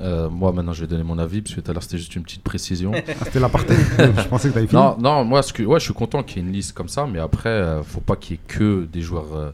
Euh, 0.00 0.28
moi, 0.28 0.52
maintenant, 0.52 0.72
je 0.72 0.80
vais 0.80 0.86
donner 0.88 1.04
mon 1.04 1.18
avis, 1.18 1.40
parce 1.42 1.54
que 1.54 1.60
tout 1.60 1.70
à 1.70 1.74
l'heure, 1.74 1.82
c'était 1.82 1.98
juste 1.98 2.16
une 2.16 2.22
petite 2.24 2.42
précision. 2.42 2.92
Ah, 3.08 3.24
C'était 3.24 3.38
l'aparté. 3.40 3.74
je 3.98 4.28
pensais 4.28 4.48
que 4.48 4.54
t'avais 4.54 4.66
fini. 4.66 4.80
non, 4.80 4.96
non, 4.98 5.24
moi, 5.24 5.42
ce 5.42 5.52
que, 5.52 5.62
ouais, 5.62 5.78
je 5.78 5.84
suis 5.84 5.94
content 5.94 6.22
qu'il 6.22 6.38
y 6.38 6.44
ait 6.44 6.48
une 6.48 6.52
liste 6.52 6.72
comme 6.72 6.88
ça, 6.88 7.06
mais 7.06 7.20
après, 7.20 7.50
euh, 7.50 7.82
faut 7.82 8.00
pas 8.00 8.16
qu'il 8.16 8.32
y 8.32 8.38
ait 8.38 8.42
que 8.48 8.84
des 8.86 9.02
joueurs 9.02 9.34
euh, 9.34 9.50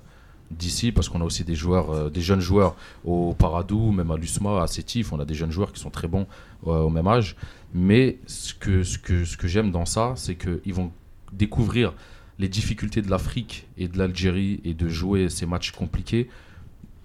d'ici, 0.50 0.92
parce 0.92 1.08
qu'on 1.08 1.20
a 1.20 1.24
aussi 1.24 1.44
des 1.44 1.54
joueurs, 1.54 1.90
euh, 1.90 2.10
des 2.10 2.22
jeunes 2.22 2.40
joueurs 2.40 2.74
au 3.04 3.34
Paradou, 3.34 3.92
même 3.92 4.10
à 4.10 4.16
l'USMA, 4.16 4.62
à 4.62 4.66
Sétif, 4.66 5.12
on 5.12 5.20
a 5.20 5.24
des 5.24 5.34
jeunes 5.34 5.52
joueurs 5.52 5.72
qui 5.72 5.80
sont 5.80 5.90
très 5.90 6.08
bons 6.08 6.26
euh, 6.66 6.80
au 6.80 6.90
même 6.90 7.06
âge. 7.06 7.36
Mais 7.74 8.18
ce 8.26 8.54
que, 8.54 8.82
ce 8.82 8.98
que, 8.98 9.24
ce 9.24 9.36
que 9.36 9.46
j'aime 9.46 9.70
dans 9.70 9.84
ça, 9.86 10.14
c'est 10.16 10.34
qu'ils 10.36 10.74
vont 10.74 10.90
découvrir 11.32 11.92
les 12.40 12.48
difficultés 12.48 13.02
de 13.02 13.10
l'Afrique 13.10 13.66
et 13.76 13.86
de 13.86 13.98
l'Algérie 13.98 14.60
et 14.64 14.72
de 14.72 14.88
jouer 14.88 15.28
ces 15.28 15.44
matchs 15.44 15.72
compliqués 15.72 16.28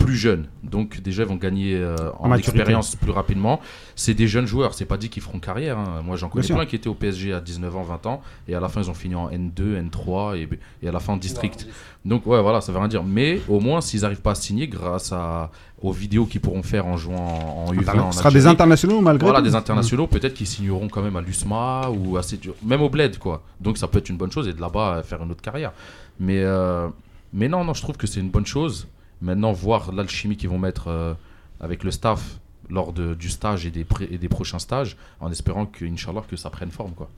plus 0.05 0.15
jeunes. 0.15 0.45
Donc 0.63 1.01
déjà, 1.01 1.23
ils 1.23 1.29
vont 1.29 1.35
gagner 1.35 1.75
euh, 1.75 1.95
en, 2.19 2.33
expérience 2.33 2.95
plus 2.95 3.11
rapidement. 3.11 3.59
C'est 3.95 4.13
des 4.13 4.27
jeunes 4.27 4.45
joueurs, 4.45 4.73
c'est 4.73 4.85
pas 4.85 4.97
dit 4.97 5.09
qu'ils 5.09 5.23
feront 5.23 5.39
carrière. 5.39 5.77
hein. 5.77 6.01
Moi, 6.03 6.15
j'en 6.15 6.29
connais 6.29 6.47
plein 6.47 6.65
qui 6.65 6.75
étaient 6.75 6.87
au 6.87 6.93
PSG 6.93 7.33
à 7.33 7.41
19 7.41 7.75
ans, 7.75 7.83
20 7.83 8.05
ans, 8.05 8.21
et 8.47 8.55
à 8.55 8.59
la 8.59 8.69
fin, 8.69 8.81
ils 8.81 8.89
ont 8.89 8.93
fini 8.93 9.15
en 9.15 9.29
N2, 9.29 9.89
N3, 9.89 10.37
et, 10.37 10.49
et 10.83 10.87
à 10.87 10.91
la 10.91 10.99
fin 10.99 11.13
en 11.13 11.17
district. 11.17 11.67
Donc 12.05 12.27
ouais, 12.27 12.41
voilà, 12.41 12.61
ça 12.61 12.71
veut 12.71 12.77
rien 12.77 12.87
dire. 12.87 13.03
Mais 13.03 13.41
au 13.49 13.59
moins, 13.59 13.81
s'ils 13.81 14.01
n'arrivent 14.01 14.21
pas 14.21 14.31
à 14.31 14.35
signer 14.35 14.67
grâce 14.67 15.11
à, 15.11 15.49
aux 15.81 15.91
vidéos 15.91 16.25
qu'ils 16.25 16.41
pourront 16.41 16.61
faire 16.63 16.85
en 16.85 16.97
jouant 16.97 17.15
en, 17.15 17.69
en 17.69 17.73
U20 17.73 17.99
en 17.99 18.11
Ce 18.11 18.19
sera 18.19 18.31
des 18.31 18.45
internationaux 18.45 19.01
malgré 19.01 19.25
voilà, 19.25 19.39
tout. 19.39 19.45
des 19.47 19.55
internationaux, 19.55 20.05
peut-être 20.07 20.35
qu'ils 20.35 20.47
signeront 20.47 20.87
quand 20.87 21.01
même 21.01 21.15
à 21.15 21.21
l'USMA 21.21 21.89
ou 21.89 22.17
à 22.17 22.21
même 22.63 22.81
au 22.81 22.89
Bled, 22.89 23.17
quoi. 23.17 23.41
Donc 23.59 23.77
ça 23.77 23.87
peut 23.87 23.97
être 23.97 24.09
une 24.09 24.17
bonne 24.17 24.31
chose 24.31 24.47
et 24.47 24.53
de 24.53 24.61
là-bas 24.61 25.01
faire 25.03 25.23
une 25.23 25.31
autre 25.31 25.41
carrière. 25.41 25.71
Mais, 26.19 26.43
euh, 26.43 26.87
mais 27.33 27.47
non, 27.49 27.63
non, 27.63 27.73
je 27.73 27.81
trouve 27.81 27.97
que 27.97 28.07
c'est 28.07 28.19
une 28.19 28.29
bonne 28.29 28.45
chose. 28.45 28.87
Maintenant, 29.21 29.51
voir 29.53 29.91
l'alchimie 29.91 30.37
qu'ils 30.37 30.49
vont 30.49 30.59
mettre 30.59 30.87
euh, 30.89 31.13
avec 31.59 31.83
le 31.83 31.91
staff 31.91 32.39
lors 32.69 32.93
de, 32.93 33.13
du 33.13 33.29
stage 33.29 33.65
et 33.65 33.71
des, 33.71 33.83
pré- 33.83 34.07
et 34.11 34.17
des 34.17 34.27
prochains 34.29 34.59
stages, 34.59 34.97
en 35.19 35.31
espérant 35.31 35.65
que, 35.65 35.85
Inch'Allah, 35.85 36.23
que 36.29 36.35
ça 36.35 36.49
prenne 36.49 36.71
forme, 36.71 36.91
quoi. 36.91 37.09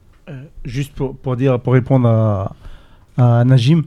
Juste 0.65 0.93
pour, 0.93 1.15
pour 1.15 1.35
dire, 1.37 1.59
pour 1.59 1.73
répondre 1.73 2.07
à, 2.07 2.55
à 3.17 3.43
Najim, 3.45 3.83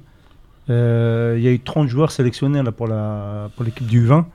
euh, 0.70 1.34
il 1.36 1.42
y 1.44 1.48
a 1.48 1.52
eu 1.52 1.60
30 1.60 1.88
joueurs 1.88 2.10
sélectionnés 2.12 2.62
là, 2.62 2.72
pour 2.72 2.86
la 2.88 3.50
pour 3.56 3.64
l'équipe 3.64 3.86
du 3.86 4.04
20. 4.06 4.26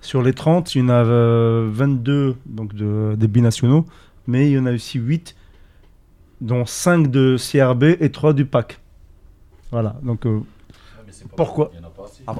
Sur 0.00 0.22
les 0.22 0.32
30, 0.34 0.74
il 0.74 0.82
y 0.82 0.84
en 0.84 0.88
a 0.90 1.04
euh, 1.04 1.68
22 1.72 2.36
donc 2.46 2.74
de, 2.74 3.14
des 3.18 3.28
binationaux, 3.28 3.86
mais 4.26 4.48
il 4.50 4.52
y 4.54 4.58
en 4.58 4.66
a 4.66 4.72
aussi 4.72 4.98
8, 4.98 5.34
dont 6.40 6.66
5 6.66 7.10
de 7.10 7.36
CRB 7.36 7.84
et 8.00 8.10
3 8.12 8.32
du 8.34 8.44
PAC. 8.44 8.78
Voilà, 9.72 9.96
donc 10.02 10.24
euh, 10.26 10.40
Pourquoi 11.36 11.70
Ap- 11.86 11.87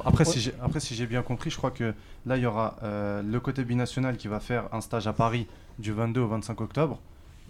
Après, 0.05 0.25
si 0.25 0.39
j'ai- 0.39 0.53
après, 0.61 0.79
si 0.79 0.95
j'ai 0.95 1.05
bien 1.07 1.21
compris, 1.23 1.49
je 1.49 1.57
crois 1.57 1.71
que 1.71 1.93
là, 2.25 2.37
il 2.37 2.43
y 2.43 2.45
aura 2.45 2.77
euh, 2.83 3.21
le 3.23 3.39
côté 3.39 3.63
binational 3.63 4.17
qui 4.17 4.27
va 4.27 4.39
faire 4.39 4.65
un 4.73 4.81
stage 4.81 5.07
à 5.07 5.13
Paris 5.13 5.47
du 5.79 5.91
22 5.91 6.21
au 6.21 6.27
25 6.27 6.61
octobre. 6.61 6.99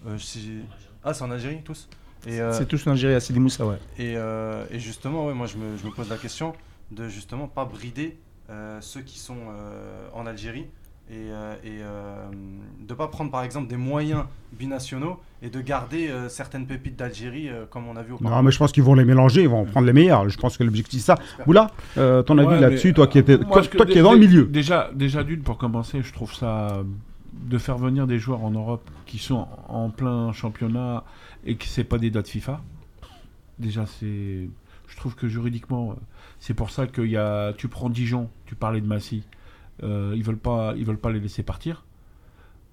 Euh, 0.07 0.17
si- 0.17 0.61
Ah, 1.03 1.13
c'est 1.13 1.23
en 1.23 1.31
Algérie, 1.31 1.61
tous 1.63 1.87
et, 2.27 2.39
euh, 2.41 2.51
c'est 2.53 2.65
tous 2.67 2.85
en 2.87 2.91
Algérie 2.91 3.13
à 3.13 3.19
Sidi 3.19 3.39
Moussa, 3.39 3.65
ouais. 3.65 3.77
et, 3.97 4.15
euh, 4.17 4.65
et 4.71 4.79
justement, 4.79 5.27
ouais, 5.27 5.33
moi, 5.33 5.47
je 5.47 5.57
me, 5.57 5.77
je 5.77 5.85
me 5.85 5.91
pose 5.91 6.09
la 6.09 6.17
question 6.17 6.53
de 6.91 7.07
justement 7.07 7.47
pas 7.47 7.65
brider 7.65 8.17
euh, 8.49 8.79
ceux 8.81 9.01
qui 9.01 9.19
sont 9.19 9.37
euh, 9.49 10.07
en 10.13 10.25
Algérie 10.25 10.65
et, 11.09 11.13
euh, 11.31 11.55
et 11.63 11.79
euh, 11.81 12.27
de 12.87 12.93
pas 12.93 13.07
prendre 13.07 13.31
par 13.31 13.43
exemple 13.43 13.67
des 13.67 13.77
moyens 13.77 14.25
binationaux 14.53 15.19
et 15.41 15.49
de 15.49 15.61
garder 15.61 16.09
euh, 16.09 16.29
certaines 16.29 16.67
pépites 16.67 16.95
d'Algérie 16.95 17.49
euh, 17.49 17.65
comme 17.69 17.87
on 17.87 17.95
a 17.95 18.03
vu 18.03 18.13
auparavant. 18.13 18.37
Non, 18.37 18.43
mais 18.43 18.51
je 18.51 18.57
pense 18.57 18.71
qu'ils 18.71 18.83
vont 18.83 18.93
les 18.93 19.05
mélanger, 19.05 19.43
ils 19.43 19.49
vont 19.49 19.65
prendre 19.65 19.87
les 19.87 19.93
meilleurs. 19.93 20.27
Je 20.29 20.37
pense 20.37 20.57
que 20.57 20.63
l'objectif, 20.63 20.99
c'est 20.99 21.05
ça. 21.07 21.17
Oula, 21.47 21.71
euh, 21.97 22.21
ton 22.21 22.37
avis 22.37 22.47
Ouais, 22.49 22.59
là-dessus, 22.59 22.93
toi 22.93 23.07
qui, 23.07 23.17
étais, 23.19 23.37
moi, 23.37 23.61
toi, 23.63 23.85
qui 23.85 23.97
es 23.97 24.01
dans 24.01 24.13
le 24.13 24.19
milieu. 24.19 24.45
Déjà, 24.45 24.91
déjà 24.93 25.23
d'une, 25.23 25.41
pour 25.41 25.57
commencer, 25.57 26.01
je 26.03 26.13
trouve 26.13 26.33
ça 26.33 26.83
de 27.33 27.57
faire 27.57 27.77
venir 27.77 28.05
des 28.05 28.19
joueurs 28.19 28.43
en 28.43 28.51
Europe 28.51 28.89
qui 29.05 29.17
sont 29.17 29.47
en 29.67 29.89
plein 29.89 30.31
championnat 30.33 31.03
et 31.45 31.55
qui 31.55 31.69
c'est 31.69 31.83
pas 31.83 31.97
des 31.97 32.09
dates 32.09 32.27
FIFA. 32.27 32.61
Déjà, 33.59 33.85
c'est, 33.85 34.49
je 34.87 34.95
trouve 34.97 35.15
que 35.15 35.27
juridiquement, 35.27 35.95
c'est 36.39 36.53
pour 36.53 36.69
ça 36.69 36.87
qu'il 36.87 37.09
y 37.09 37.17
a, 37.17 37.53
tu 37.53 37.67
prends 37.67 37.89
Dijon, 37.89 38.29
tu 38.45 38.55
parlais 38.55 38.81
de 38.81 38.87
Massy, 38.87 39.23
euh, 39.23 39.38
ils 39.83 40.23
veulent 40.23 40.37
pas, 40.37 40.73
ils 40.77 40.85
veulent 40.85 40.97
pas 40.99 41.11
les 41.11 41.19
laisser 41.19 41.43
partir. 41.43 41.85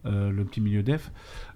euh, 0.06 0.30
le 0.30 0.44
petit 0.44 0.60
milieu 0.60 0.82
def. 0.84 1.10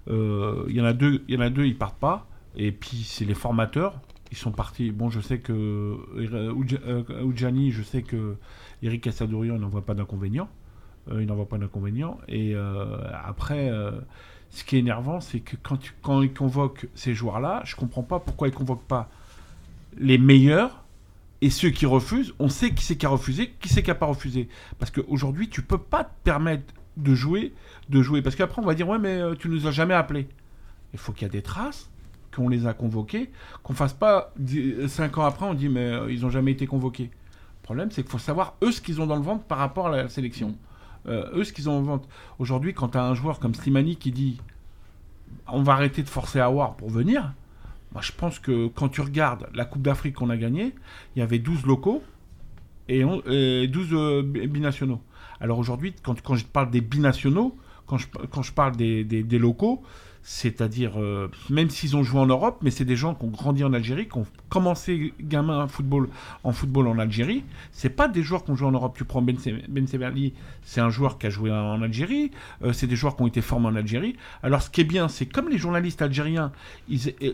Euh, 0.09 0.65
Il 0.67 0.75
y 0.75 0.81
en 0.81 0.85
a 0.85 0.93
deux, 0.93 1.23
il 1.29 1.35
y 1.35 1.37
en 1.37 1.41
a 1.41 1.49
deux, 1.49 1.65
ils 1.65 1.77
partent 1.77 1.99
pas. 1.99 2.27
Et 2.57 2.71
puis 2.73 3.03
c'est 3.05 3.23
les 3.25 3.33
formateurs. 3.33 4.01
Ils 4.31 4.37
sont 4.37 4.51
partis. 4.51 4.91
Bon, 4.91 5.09
je 5.09 5.21
sais 5.21 5.39
que 5.39 5.53
euh, 5.53 6.51
Oudja- 6.53 6.81
euh, 6.85 7.21
Oudjani, 7.23 7.71
je 7.71 7.81
sais 7.83 8.01
que 8.01 8.35
Eric 8.83 9.03
Cassadourian 9.03 9.57
n'en 9.57 9.69
voit 9.69 9.85
pas 9.85 9.93
d'inconvénient. 9.93 10.49
Euh, 11.09 11.21
il 11.21 11.27
n'en 11.27 11.35
voit 11.35 11.47
pas 11.47 11.57
d'inconvénient. 11.57 12.17
Et 12.27 12.53
euh, 12.55 12.97
après, 13.25 13.69
euh, 13.69 13.91
ce 14.49 14.63
qui 14.65 14.75
est 14.75 14.79
énervant, 14.79 15.21
c'est 15.21 15.39
que 15.39 15.55
quand, 15.63 15.77
tu- 15.77 15.93
quand 16.01 16.21
ils 16.21 16.33
convoquent 16.33 16.87
ces 16.93 17.13
joueurs-là, 17.13 17.61
je 17.65 17.75
comprends 17.77 18.03
pas 18.03 18.19
pourquoi 18.19 18.47
ils 18.49 18.53
convoquent 18.53 18.87
pas 18.87 19.09
les 19.97 20.17
meilleurs 20.17 20.80
et 21.41 21.49
ceux 21.49 21.69
qui 21.69 21.85
refusent. 21.85 22.33
On 22.39 22.49
sait 22.49 22.71
qui 22.71 22.83
c'est 22.83 22.95
qui 22.95 23.05
a 23.05 23.09
refusé, 23.09 23.53
qui 23.59 23.69
c'est 23.69 23.83
qui 23.83 23.91
a 23.91 23.95
pas 23.95 24.05
refusé. 24.05 24.47
Parce 24.79 24.91
qu'aujourd'hui, 24.91 25.49
tu 25.49 25.61
peux 25.61 25.77
pas 25.77 26.03
te 26.03 26.13
permettre 26.23 26.73
de 26.97 27.15
jouer, 27.15 27.53
de 27.89 28.01
jouer. 28.01 28.21
Parce 28.21 28.35
qu'après, 28.35 28.61
on 28.61 28.65
va 28.65 28.75
dire 28.75 28.87
ouais, 28.87 28.99
mais 28.99 29.19
euh, 29.19 29.35
tu 29.35 29.49
nous 29.49 29.67
as 29.67 29.71
jamais 29.71 29.93
appelés. 29.93 30.27
Il 30.93 30.99
faut 30.99 31.11
qu'il 31.11 31.23
y 31.23 31.25
ait 31.25 31.29
des 31.29 31.41
traces, 31.41 31.89
qu'on 32.35 32.49
les 32.49 32.67
a 32.67 32.73
convoqués, 32.73 33.31
qu'on 33.63 33.73
fasse 33.73 33.93
pas 33.93 34.33
5 34.87 35.17
ans 35.17 35.23
après, 35.23 35.45
on 35.45 35.53
dit 35.53 35.69
mais 35.69 35.91
euh, 35.91 36.11
ils 36.11 36.25
ont 36.25 36.29
jamais 36.29 36.51
été 36.51 36.67
convoqués. 36.67 37.09
Le 37.61 37.63
problème, 37.63 37.91
c'est 37.91 38.01
qu'il 38.01 38.11
faut 38.11 38.17
savoir 38.17 38.55
eux 38.63 38.71
ce 38.71 38.81
qu'ils 38.81 39.01
ont 39.01 39.07
dans 39.07 39.15
le 39.15 39.21
ventre 39.21 39.43
par 39.43 39.57
rapport 39.57 39.87
à 39.87 39.91
la 39.95 40.09
sélection. 40.09 40.55
Euh, 41.07 41.29
eux 41.33 41.43
ce 41.43 41.53
qu'ils 41.53 41.69
ont 41.69 41.73
dans 41.73 41.79
le 41.79 41.85
ventre. 41.85 42.07
Aujourd'hui, 42.37 42.73
quand 42.73 42.89
tu 42.89 42.97
as 42.97 43.03
un 43.03 43.15
joueur 43.15 43.39
comme 43.39 43.55
Slimani 43.55 43.95
qui 43.95 44.11
dit 44.11 44.39
on 45.47 45.63
va 45.63 45.73
arrêter 45.73 46.03
de 46.03 46.09
forcer 46.09 46.39
Awar 46.39 46.75
pour 46.75 46.89
venir, 46.89 47.33
moi 47.93 48.01
je 48.01 48.11
pense 48.11 48.39
que 48.39 48.67
quand 48.67 48.89
tu 48.89 49.01
regardes 49.01 49.47
la 49.53 49.65
Coupe 49.65 49.81
d'Afrique 49.81 50.15
qu'on 50.15 50.29
a 50.29 50.37
gagnée, 50.37 50.73
il 51.15 51.19
y 51.19 51.21
avait 51.21 51.39
12 51.39 51.65
locaux 51.65 52.03
et, 52.87 53.03
on- 53.03 53.21
et 53.29 53.67
12 53.67 53.89
euh, 53.93 54.23
bi- 54.23 54.47
binationaux. 54.47 55.01
Alors 55.39 55.57
aujourd'hui, 55.59 55.93
quand, 56.03 56.15
je 56.35 56.45
parle 56.45 56.69
des 56.71 56.81
binationaux, 56.81 57.57
quand 57.87 57.97
je, 57.97 58.51
parle 58.53 58.75
des 58.77 59.39
locaux, 59.39 59.81
c'est-à-dire, 60.23 61.01
euh, 61.01 61.29
même 61.49 61.69
s'ils 61.69 61.95
ont 61.95 62.03
joué 62.03 62.19
en 62.19 62.27
Europe, 62.27 62.59
mais 62.61 62.69
c'est 62.69 62.85
des 62.85 62.95
gens 62.95 63.15
qui 63.15 63.25
ont 63.25 63.29
grandi 63.29 63.63
en 63.63 63.73
Algérie, 63.73 64.07
qui 64.07 64.17
ont 64.17 64.27
commencé 64.49 65.13
gamin 65.19 65.63
en 65.63 65.67
football 65.67 66.09
en, 66.43 66.51
football 66.51 66.87
en 66.87 66.99
Algérie. 66.99 67.43
C'est 67.71 67.89
pas 67.89 68.07
des 68.07 68.21
joueurs 68.21 68.43
qui 68.43 68.51
ont 68.51 68.55
joué 68.55 68.67
en 68.67 68.71
Europe. 68.71 68.95
Tu 68.95 69.03
prends 69.03 69.21
Ben, 69.21 69.35
ben 69.69 69.87
c'est 70.63 70.81
un 70.81 70.89
joueur 70.89 71.17
qui 71.17 71.27
a 71.27 71.29
joué 71.29 71.51
en, 71.51 71.81
Algérie. 71.81 72.31
Euh, 72.63 72.71
c'est 72.71 72.87
des 72.87 72.95
joueurs 72.95 73.15
qui 73.15 73.23
ont 73.23 73.27
été 73.27 73.41
formés 73.41 73.67
en 73.67 73.75
Algérie. 73.75 74.15
Alors, 74.43 74.61
ce 74.61 74.69
qui 74.69 74.81
est 74.81 74.85
bien, 74.85 75.07
c'est 75.07 75.25
comme 75.25 75.49
les 75.49 75.57
journalistes 75.57 76.01
algériens, 76.01 76.51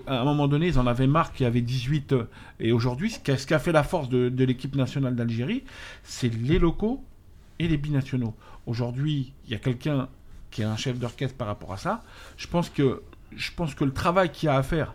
à 0.07 0.21
un 0.21 0.23
moment 0.23 0.47
donné, 0.47 0.67
ils 0.67 0.79
en 0.79 0.87
avaient 0.87 1.07
marre 1.07 1.33
qu'il 1.33 1.43
y 1.43 1.47
avait 1.47 1.61
18. 1.61 2.13
euh, 2.13 2.23
et 2.59 2.71
aujourd'hui, 2.71 3.11
ce 3.11 3.19
qui 3.19 3.31
a, 3.31 3.37
ce 3.37 3.45
qui 3.45 3.53
a 3.53 3.59
fait 3.59 3.73
la 3.73 3.83
force 3.83 4.07
de 4.09 4.43
l'équipe 4.43 4.75
nationale 4.75 5.15
d'Algérie, 5.15 5.63
c'est 6.03 6.33
les 6.33 6.57
locaux 6.57 7.03
et 7.59 7.67
les 7.67 7.77
binationaux. 7.77 8.33
Aujourd'hui, 8.65 9.33
il 9.45 9.51
y 9.51 9.55
a 9.55 9.59
quelqu'un 9.59 10.07
qui 10.51 10.61
est 10.61 10.65
un 10.65 10.77
chef 10.77 10.97
d'orchestre 10.97 11.37
par 11.37 11.47
rapport 11.47 11.73
à 11.73 11.77
ça. 11.77 12.01
Je 12.37 12.47
pense 12.47 12.69
que, 12.69 13.01
je 13.35 13.51
pense 13.55 13.75
que 13.75 13.83
le 13.83 13.93
travail 13.93 14.31
qu'il 14.31 14.47
y 14.47 14.49
a 14.49 14.55
à 14.55 14.63
faire 14.63 14.93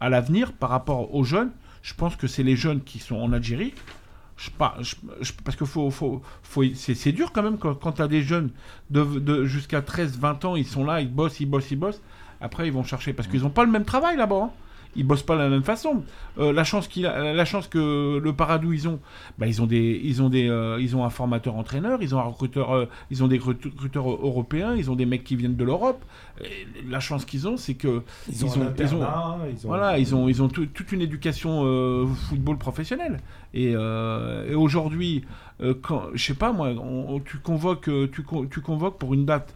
à 0.00 0.08
l'avenir 0.10 0.52
par 0.52 0.70
rapport 0.70 1.14
aux 1.14 1.24
jeunes, 1.24 1.50
je 1.82 1.94
pense 1.94 2.16
que 2.16 2.26
c'est 2.26 2.42
les 2.42 2.56
jeunes 2.56 2.80
qui 2.82 2.98
sont 2.98 3.16
en 3.16 3.32
Algérie. 3.32 3.72
Je, 4.36 4.50
par- 4.50 4.82
je- 4.82 4.96
je- 5.22 5.32
parce 5.44 5.56
que 5.56 5.64
faut, 5.64 5.90
faut, 5.90 6.20
faut- 6.42 6.62
c'est, 6.74 7.12
dur 7.12 7.32
quand 7.32 7.42
même 7.42 7.56
quand, 7.56 7.74
quand 7.74 7.92
tu 7.92 8.02
as 8.02 8.08
des 8.08 8.22
jeunes 8.22 8.50
de, 8.90 9.02
de- 9.02 9.44
jusqu'à 9.46 9.80
13-20 9.80 10.44
ans, 10.44 10.56
ils 10.56 10.66
sont 10.66 10.84
là, 10.84 11.00
ils 11.00 11.10
bossent, 11.10 11.40
ils 11.40 11.46
bossent, 11.46 11.70
ils 11.70 11.76
bossent. 11.78 12.02
Après, 12.42 12.66
ils 12.66 12.72
vont 12.72 12.84
chercher 12.84 13.14
parce 13.14 13.28
qu'ils 13.28 13.40
n'ont 13.42 13.50
pas 13.50 13.64
le 13.64 13.70
même 13.70 13.86
travail 13.86 14.16
là-bas. 14.18 14.36
hein. 14.44 14.50
Ils 14.96 15.04
bossent 15.06 15.22
pas 15.22 15.34
de 15.36 15.42
la 15.42 15.48
même 15.48 15.62
façon. 15.62 16.02
Euh, 16.38 16.52
la 16.52 16.64
chance 16.64 16.88
qu'il 16.88 17.06
a- 17.06 17.32
la 17.34 17.44
chance 17.44 17.66
que 17.68 18.18
le 18.18 18.32
Paradou 18.32 18.72
ils 18.72 18.88
ont, 18.88 18.98
bah, 19.38 19.46
ils 19.46 19.60
ont 19.62 19.66
des, 19.66 20.00
ils 20.02 20.22
ont 20.22 20.28
des, 20.28 20.48
euh, 20.48 20.78
ils 20.80 20.96
ont 20.96 21.04
un 21.04 21.10
formateur 21.10 21.54
entraîneur, 21.56 21.98
ils 22.02 22.14
ont 22.14 22.18
un 22.18 22.22
recruteur, 22.24 22.74
euh, 22.74 22.86
ils 23.10 23.22
ont 23.22 23.28
des 23.28 23.38
recruteurs 23.38 24.08
européens, 24.08 24.74
ils 24.74 24.90
ont 24.90 24.96
des 24.96 25.06
mecs 25.06 25.24
qui 25.24 25.36
viennent 25.36 25.56
de 25.56 25.64
l'Europe. 25.64 26.02
La 26.88 27.00
chance 27.00 27.24
qu'ils 27.24 27.46
ont, 27.48 27.56
c'est 27.56 27.74
que 27.74 28.02
Ils 28.28 28.44
ont, 28.44 28.48
Ils 28.48 28.58
ont- 28.58 28.62
un 28.62 28.74
ils 28.78 28.94
ont- 28.94 29.02
internat, 29.02 29.38
ils 29.50 29.66
ont- 29.66 29.68
voilà, 29.68 29.98
ils 29.98 30.14
ont, 30.14 30.28
ils 30.28 30.42
ont 30.42 30.48
tout- 30.48 30.66
toute 30.66 30.92
une 30.92 31.00
éducation 31.02 31.62
euh, 31.64 32.06
football 32.28 32.58
professionnelle. 32.58 33.18
Et, 33.54 33.72
euh, 33.74 34.50
et 34.50 34.54
aujourd'hui, 34.54 35.24
euh, 35.62 35.74
quand, 35.80 36.02
je 36.14 36.22
sais 36.24 36.34
pas 36.34 36.52
moi, 36.52 36.68
on- 36.70 37.20
tu 37.20 37.38
convoques, 37.38 37.88
euh, 37.88 38.08
tu, 38.12 38.22
con- 38.22 38.46
tu 38.50 38.60
convoques 38.60 38.98
pour 38.98 39.14
une 39.14 39.24
date. 39.24 39.54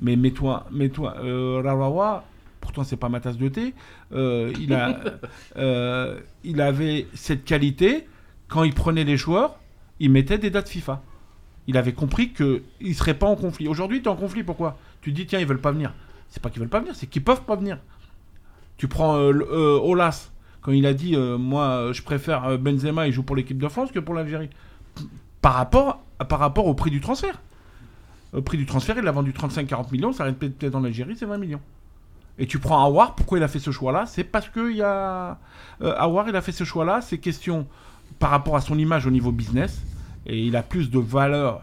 Mais 0.00 0.16
mets-toi, 0.16 0.66
mets-toi, 0.72 1.14
euh, 1.22 1.60
Rawawa, 1.64 2.24
pourtant 2.64 2.82
c'est 2.82 2.96
pas 2.96 3.08
ma 3.08 3.20
tasse 3.20 3.36
de 3.36 3.48
thé. 3.48 3.74
euh, 4.12 4.52
il 4.58 4.72
a, 4.74 4.98
euh, 5.56 6.18
il 6.42 6.60
avait 6.60 7.06
cette 7.14 7.44
qualité. 7.44 8.08
Quand 8.48 8.64
il 8.64 8.74
prenait 8.74 9.04
les 9.04 9.16
joueurs, 9.16 9.58
il 10.00 10.10
mettait 10.10 10.38
des 10.38 10.50
dates 10.50 10.68
FIFA. 10.68 11.02
Il 11.66 11.76
avait 11.76 11.92
compris 11.92 12.32
que 12.32 12.62
il 12.80 12.94
serait 12.94 13.14
pas 13.14 13.26
en 13.26 13.36
conflit. 13.36 13.68
Aujourd'hui, 13.68 14.02
tu 14.02 14.06
es 14.06 14.08
en 14.08 14.16
conflit. 14.16 14.42
Pourquoi? 14.42 14.76
Tu 15.00 15.12
te 15.12 15.16
dis 15.16 15.26
tiens, 15.26 15.38
ils 15.38 15.46
veulent 15.46 15.60
pas 15.60 15.72
venir. 15.72 15.94
C'est 16.28 16.42
pas 16.42 16.50
qu'ils 16.50 16.60
veulent 16.60 16.68
pas 16.68 16.80
venir, 16.80 16.96
c'est 16.96 17.06
qu'ils 17.06 17.22
peuvent 17.22 17.44
pas 17.44 17.56
venir. 17.56 17.78
Tu 18.76 18.88
prends 18.88 19.16
euh, 19.16 19.78
Olas, 19.78 20.32
quand 20.60 20.72
il 20.72 20.84
a 20.86 20.94
dit 20.94 21.16
Moi, 21.16 21.92
je 21.92 22.02
préfère 22.02 22.58
Benzema, 22.58 23.06
il 23.06 23.12
joue 23.12 23.22
pour 23.22 23.36
l'équipe 23.36 23.58
de 23.58 23.68
France 23.68 23.92
que 23.92 24.00
pour 24.00 24.14
l'Algérie. 24.14 24.50
Par 25.40 25.54
rapport, 25.54 26.02
par 26.28 26.38
rapport 26.38 26.66
au 26.66 26.74
prix 26.74 26.90
du 26.90 27.00
transfert. 27.00 27.40
Au 28.34 28.42
prix 28.42 28.58
du 28.58 28.66
transfert, 28.66 28.96
il 28.98 29.06
a 29.06 29.12
vendu 29.12 29.30
35-40 29.30 29.92
millions, 29.92 30.12
ça 30.12 30.24
arrête 30.24 30.36
peut-être 30.38 30.58
peut-être 30.58 30.74
en 30.74 30.82
Algérie, 30.82 31.14
c'est 31.16 31.26
20 31.26 31.38
millions. 31.38 31.60
Et 32.38 32.46
tu 32.46 32.58
prends 32.58 32.84
Awar, 32.84 33.14
pourquoi 33.14 33.38
il 33.38 33.44
a 33.44 33.48
fait 33.48 33.60
ce 33.60 33.70
choix-là? 33.70 34.06
C'est 34.06 34.24
parce 34.24 34.48
que 34.48 34.70
il 34.70 34.76
y 34.78 34.82
a. 34.82 35.38
Euh, 35.82 35.94
Awar, 35.96 36.28
il 36.28 36.34
a 36.36 36.42
fait 36.42 36.52
ce 36.52 36.64
choix-là, 36.64 37.00
c'est 37.00 37.18
question 37.18 37.66
par 38.18 38.30
rapport 38.30 38.56
à 38.56 38.60
son 38.60 38.78
image 38.78 39.06
au 39.06 39.10
niveau 39.10 39.30
business, 39.32 39.80
et 40.26 40.40
il 40.44 40.56
a 40.56 40.62
plus 40.62 40.90
de 40.90 40.98
valeur 40.98 41.62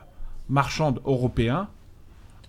marchande 0.50 1.02
européen. 1.06 1.68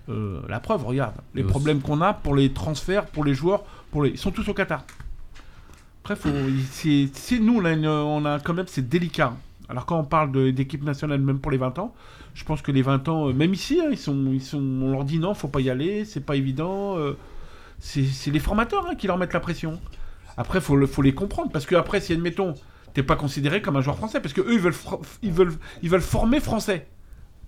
Euh, 0.08 0.40
la 0.48 0.60
preuve, 0.60 0.84
regarde, 0.84 1.14
les 1.34 1.42
problèmes 1.44 1.80
qu'on 1.80 2.00
a 2.00 2.12
pour 2.12 2.34
les 2.34 2.52
transferts, 2.52 3.06
pour 3.06 3.24
les 3.24 3.34
joueurs, 3.34 3.62
pour 3.90 4.02
les... 4.02 4.10
ils 4.10 4.18
sont 4.18 4.30
tous 4.32 4.48
au 4.48 4.54
Qatar. 4.54 4.84
Après, 6.02 6.16
faut... 6.16 6.28
c'est 6.72 7.38
nous, 7.40 7.60
une- 7.64 7.86
on 7.86 8.24
a 8.24 8.40
quand 8.40 8.54
même, 8.54 8.66
c'est 8.66 8.88
délicat. 8.88 9.34
Alors 9.68 9.86
quand 9.86 9.98
on 9.98 10.04
parle 10.04 10.52
d'équipe 10.52 10.82
nationale, 10.82 11.20
même 11.20 11.38
pour 11.38 11.50
les 11.52 11.56
20 11.58 11.78
ans, 11.78 11.94
je 12.34 12.44
pense 12.44 12.60
que 12.62 12.72
les 12.72 12.82
20 12.82 13.08
ans, 13.08 13.28
euh, 13.28 13.32
même 13.32 13.54
ici, 13.54 13.80
hein, 13.80 13.88
ils 13.90 13.96
sont, 13.98 14.30
ils 14.32 14.42
sont, 14.42 14.58
on 14.58 14.90
leur 14.92 15.04
dit 15.04 15.18
non, 15.18 15.34
faut 15.34 15.48
pas 15.48 15.60
y 15.60 15.70
aller, 15.70 16.04
c'est 16.04 16.20
pas 16.24 16.34
évident. 16.36 16.98
euh, 16.98 17.16
c'est 17.84 18.04
c'est 18.04 18.30
les 18.30 18.38
formateurs 18.38 18.86
hein, 18.88 18.94
qui 18.94 19.06
leur 19.08 19.18
mettent 19.18 19.32
la 19.34 19.40
pression. 19.40 19.80
Après, 20.36 20.60
faut, 20.60 20.76
le- 20.76 20.86
faut 20.86 21.02
les 21.02 21.12
comprendre, 21.12 21.50
parce 21.52 21.66
que 21.66 21.74
après, 21.74 22.00
si 22.00 22.12
admettons, 22.12 22.54
t'es 22.94 23.02
pas 23.02 23.16
considéré 23.16 23.60
comme 23.60 23.76
un 23.76 23.82
joueur 23.82 23.96
français, 23.98 24.20
parce 24.20 24.32
que 24.32 24.40
eux, 24.40 24.54
ils 24.54 24.60
veulent, 24.60 24.74
ils 25.22 25.32
veulent, 25.32 25.52
ils 25.82 25.90
veulent 25.90 26.00
former 26.00 26.40
français. 26.40 26.86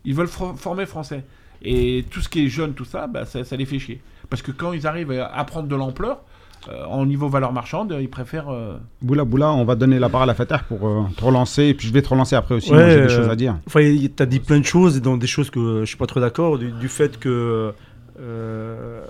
Ils 0.04 0.14
veulent 0.14 0.28
former 0.28 0.84
français. 0.84 1.24
Et 1.62 2.04
tout 2.10 2.20
ce 2.20 2.28
qui 2.28 2.44
est 2.44 2.48
jeune, 2.48 2.74
tout 2.74 2.84
ça, 2.84 3.06
bah, 3.06 3.24
ça, 3.24 3.42
ça 3.44 3.56
les 3.56 3.64
fait 3.64 3.78
chier. 3.78 4.02
Parce 4.28 4.42
que 4.42 4.50
quand 4.50 4.72
ils 4.74 4.86
arrivent 4.86 5.12
à 5.12 5.44
prendre 5.44 5.66
de 5.68 5.74
l'ampleur, 5.76 6.20
euh, 6.68 6.84
en 6.84 7.06
niveau 7.06 7.28
valeur 7.28 7.52
marchande, 7.52 7.96
ils 8.00 8.08
préfèrent. 8.10 8.50
euh, 8.50 8.76
Boula 9.02 9.24
Boula, 9.24 9.52
on 9.52 9.64
va 9.64 9.74
donner 9.76 9.98
la 9.98 10.08
parole 10.10 10.28
à 10.30 10.34
Fatah 10.34 10.58
pour 10.58 10.86
euh, 10.88 11.04
te 11.16 11.24
relancer. 11.24 11.64
Et 11.64 11.74
puis 11.74 11.88
je 11.88 11.92
vais 11.92 12.02
te 12.02 12.08
relancer 12.08 12.36
après 12.36 12.54
aussi. 12.56 12.70
Ouais, 12.72 12.90
J'ai 12.90 12.96
des 12.96 13.12
euh, 13.12 13.16
choses 13.16 13.28
à 13.30 13.36
dire. 13.36 13.56
Enfin, 13.66 13.80
tu 13.80 14.22
as 14.22 14.26
dit 14.26 14.40
plein 14.40 14.58
de 14.60 14.64
choses, 14.64 14.96
et 14.98 15.00
dans 15.00 15.16
des 15.16 15.26
choses 15.26 15.48
que 15.50 15.80
je 15.80 15.84
suis 15.86 15.96
pas 15.96 16.06
trop 16.06 16.20
d'accord, 16.20 16.58
du, 16.58 16.70
du 16.72 16.88
fait 16.88 17.18
que 17.18 17.72
euh, 18.20 19.02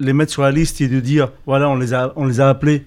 les 0.00 0.12
mettre 0.12 0.32
sur 0.32 0.42
la 0.42 0.50
liste 0.50 0.80
et 0.80 0.88
de 0.88 1.00
dire, 1.00 1.30
voilà, 1.46 1.68
on 1.68 1.76
les 1.76 1.94
a, 1.94 2.12
on 2.16 2.24
les 2.26 2.40
a 2.40 2.48
appelés, 2.48 2.84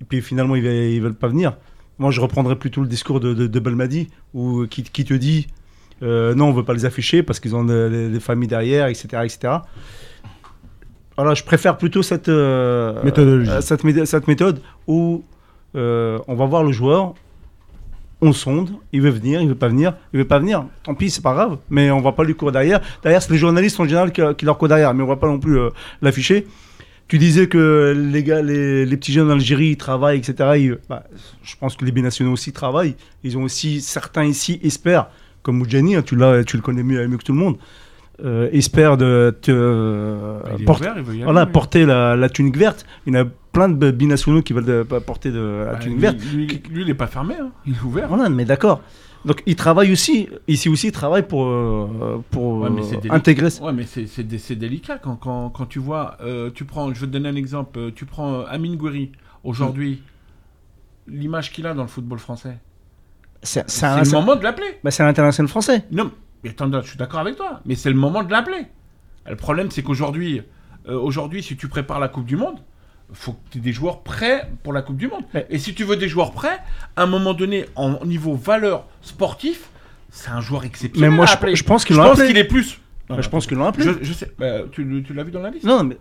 et 0.00 0.04
puis 0.08 0.20
finalement, 0.22 0.56
ils, 0.56 0.64
ils 0.64 1.00
veulent 1.00 1.14
pas 1.14 1.28
venir. 1.28 1.56
Moi, 1.98 2.10
je 2.10 2.20
reprendrais 2.20 2.56
plutôt 2.56 2.80
le 2.82 2.88
discours 2.88 3.20
de, 3.20 3.34
de, 3.34 3.46
de 3.46 3.60
Belmadi, 3.60 4.08
où, 4.34 4.66
qui, 4.66 4.82
qui 4.82 5.04
te 5.04 5.14
dit, 5.14 5.46
euh, 6.02 6.34
non, 6.34 6.46
on 6.46 6.52
veut 6.52 6.64
pas 6.64 6.74
les 6.74 6.84
afficher 6.84 7.22
parce 7.22 7.38
qu'ils 7.40 7.54
ont 7.54 7.64
des, 7.64 8.18
familles 8.20 8.48
derrière, 8.48 8.88
etc., 8.88 9.06
etc. 9.24 9.54
Voilà, 11.16 11.34
je 11.34 11.44
préfère 11.44 11.76
plutôt 11.78 12.02
cette, 12.02 12.28
euh, 12.28 13.00
Méthodologie. 13.04 13.50
euh, 13.50 13.60
cette, 13.60 13.84
méthode- 13.84 14.04
cette 14.06 14.26
méthode 14.26 14.60
où 14.88 15.22
euh, 15.76 16.18
on 16.26 16.34
va 16.34 16.46
voir 16.46 16.64
le 16.64 16.72
joueur, 16.72 17.14
on 18.26 18.32
sonde, 18.32 18.70
il 18.92 19.00
veut 19.02 19.10
venir, 19.10 19.40
il 19.42 19.48
veut 19.48 19.54
pas 19.54 19.68
venir, 19.68 19.94
il 20.12 20.18
veut 20.18 20.24
pas 20.26 20.38
venir. 20.38 20.64
Tant 20.82 20.94
pis, 20.94 21.10
c'est 21.10 21.22
pas 21.22 21.34
grave, 21.34 21.58
mais 21.70 21.90
on 21.90 22.00
va 22.00 22.12
pas 22.12 22.24
lui 22.24 22.34
courir 22.34 22.52
derrière. 22.52 22.80
Derrière, 23.02 23.20
c'est 23.22 23.32
les 23.32 23.38
journalistes 23.38 23.78
en 23.80 23.84
général 23.84 24.12
qui, 24.12 24.22
qui 24.38 24.44
leur 24.46 24.56
courent 24.58 24.68
derrière, 24.68 24.94
mais 24.94 25.02
on 25.02 25.06
va 25.06 25.16
pas 25.16 25.26
non 25.28 25.38
plus 25.38 25.58
euh, 25.58 25.68
l'afficher. 26.02 26.46
Tu 27.06 27.18
disais 27.18 27.48
que 27.48 27.92
les 28.12 28.22
gars, 28.24 28.40
les, 28.40 28.86
les 28.86 28.96
petits 28.96 29.12
jeunes 29.12 29.28
en 29.30 29.34
Algérie, 29.34 29.68
ils 29.70 29.76
travaillent, 29.76 30.18
etc. 30.18 30.34
Ils- 30.56 30.78
bah, 30.88 31.04
je 31.42 31.54
pense 31.60 31.76
que 31.76 31.84
les 31.84 31.92
binationaux 31.92 32.32
aussi 32.32 32.52
travaillent. 32.52 32.94
Ils 33.24 33.36
ont 33.36 33.42
aussi, 33.42 33.82
certains 33.82 34.24
ici 34.24 34.58
espèrent, 34.62 35.08
comme 35.42 35.58
Moudjani, 35.58 35.96
hein, 35.96 36.02
tu, 36.02 36.16
l'as- 36.16 36.44
tu 36.44 36.56
le 36.56 36.62
connais 36.62 36.82
mieux, 36.82 37.06
mieux 37.06 37.18
que 37.18 37.24
tout 37.24 37.32
le 37.34 37.38
monde. 37.38 37.56
euh, 38.24 38.48
espère 38.52 38.96
de 38.96 39.36
te 39.42 39.50
euh, 39.52 40.38
il 40.58 40.64
porter, 40.64 40.84
ouvert, 40.84 40.94
il 40.98 41.02
veut 41.02 41.12
y 41.14 41.16
aller, 41.16 41.24
voilà, 41.24 41.44
lui. 41.44 41.52
porter 41.52 41.84
la, 41.84 42.14
la 42.16 42.28
tunique 42.28 42.56
verte. 42.56 42.86
Il 43.06 43.12
y 43.14 43.18
en 43.18 43.22
a 43.22 43.26
plein 43.54 43.68
de 43.70 43.90
binationaux 43.90 44.42
qui 44.42 44.52
veulent 44.52 44.66
de- 44.66 44.82
porter 44.82 45.30
de, 45.30 45.64
la 45.66 45.72
Bah, 45.74 45.78
lui, 45.86 45.94
verte. 45.96 46.16
lui, 46.34 46.46
lui, 46.70 46.82
il 46.82 46.90
est 46.90 46.94
pas 46.94 47.06
fermé, 47.06 47.34
hein. 47.40 47.50
il 47.66 47.72
est 47.74 47.82
ouvert. 47.82 48.08
Voilà, 48.08 48.28
mais 48.28 48.44
d'accord. 48.44 48.82
Donc 49.24 49.42
il 49.46 49.56
travaille 49.56 49.90
aussi, 49.90 50.28
ici 50.48 50.68
aussi, 50.68 50.88
il 50.88 50.92
travaille 50.92 51.26
pour, 51.26 51.46
euh, 51.46 52.22
pour 52.30 52.60
Ouais, 52.60 52.68
euh, 52.68 53.10
intégrer. 53.10 53.48
Ouais, 53.62 53.72
mais 53.72 53.84
c'est- 53.86 54.06
c'est 54.06 54.22
dé- 54.24 54.36
c'est 54.36 54.54
délicat 54.56 54.98
quand, 54.98 55.16
quand, 55.16 55.48
quand 55.48 55.64
tu 55.64 55.78
vois, 55.78 56.18
euh, 56.20 56.50
tu 56.54 56.66
prends, 56.66 56.92
je 56.92 57.00
vais 57.00 57.06
te 57.06 57.12
donner 57.12 57.30
un 57.30 57.36
exemple, 57.36 57.78
euh, 57.78 57.90
tu 57.94 58.04
prends 58.04 58.40
euh, 58.40 58.44
Amine 58.50 58.76
Gouiri, 58.76 59.12
aujourd'hui, 59.42 60.02
l'image 61.06 61.52
qu'il 61.52 61.66
a 61.66 61.72
dans 61.74 61.82
le 61.82 61.88
football 61.88 62.18
français, 62.18 62.58
C'est 63.42 63.62
le 63.62 64.10
moment 64.12 64.36
de 64.36 64.42
l'appeler. 64.42 64.78
bah, 64.82 64.90
c'est 64.90 65.02
un 65.02 65.08
international 65.08 65.48
français. 65.48 65.84
Non, 65.90 66.10
mais 66.42 66.50
attends, 66.50 66.70
je 66.82 66.88
suis 66.88 66.98
d'accord 66.98 67.20
avec 67.20 67.36
toi, 67.36 67.60
mais 67.64 67.74
c'est 67.76 67.90
le 67.90 67.96
moment 67.96 68.22
de 68.22 68.30
l'appeler. 68.30 68.66
Le 69.28 69.36
problème, 69.36 69.70
c'est 69.70 69.82
qu'aujourd'hui, 69.82 70.42
euh, 70.88 70.98
aujourd'hui, 70.98 71.42
si 71.42 71.56
tu 71.56 71.68
prépares 71.68 72.00
la 72.00 72.08
Coupe 72.08 72.26
du 72.26 72.36
Monde, 72.36 72.58
faut 73.14 73.32
que 73.32 73.38
tu 73.50 73.58
aies 73.58 73.60
des 73.60 73.72
joueurs 73.72 74.02
prêts 74.02 74.50
pour 74.62 74.72
la 74.72 74.82
Coupe 74.82 74.96
du 74.96 75.08
Monde. 75.08 75.24
Ouais. 75.34 75.46
Et 75.50 75.58
si 75.58 75.74
tu 75.74 75.84
veux 75.84 75.96
des 75.96 76.08
joueurs 76.08 76.32
prêts, 76.32 76.58
à 76.96 77.02
un 77.02 77.06
moment 77.06 77.34
donné, 77.34 77.66
en 77.76 78.04
niveau 78.04 78.34
valeur 78.34 78.86
sportif, 79.02 79.70
c'est 80.10 80.30
un 80.30 80.40
joueur 80.40 80.64
exceptionnel. 80.64 81.10
Mais 81.10 81.16
moi, 81.16 81.26
à 81.26 81.54
je, 81.54 81.62
pense 81.64 81.84
qu'il 81.84 81.96
est 82.36 82.44
plus. 82.44 82.78
Bah, 83.08 83.16
je 83.20 83.28
pense 83.28 83.46
qu'ils 83.46 83.56
l'ont 83.56 83.66
appelé. 83.66 83.84
Je, 83.84 84.04
je 84.04 84.12
sais. 84.12 84.30
Bah, 84.38 84.60
tu 84.70 84.84
l'as 84.84 85.24
vu 85.24 85.30
dans 85.30 85.42
la 85.42 85.50
liste 85.50 85.64
Non, 85.64 85.84
mais, 85.84 85.96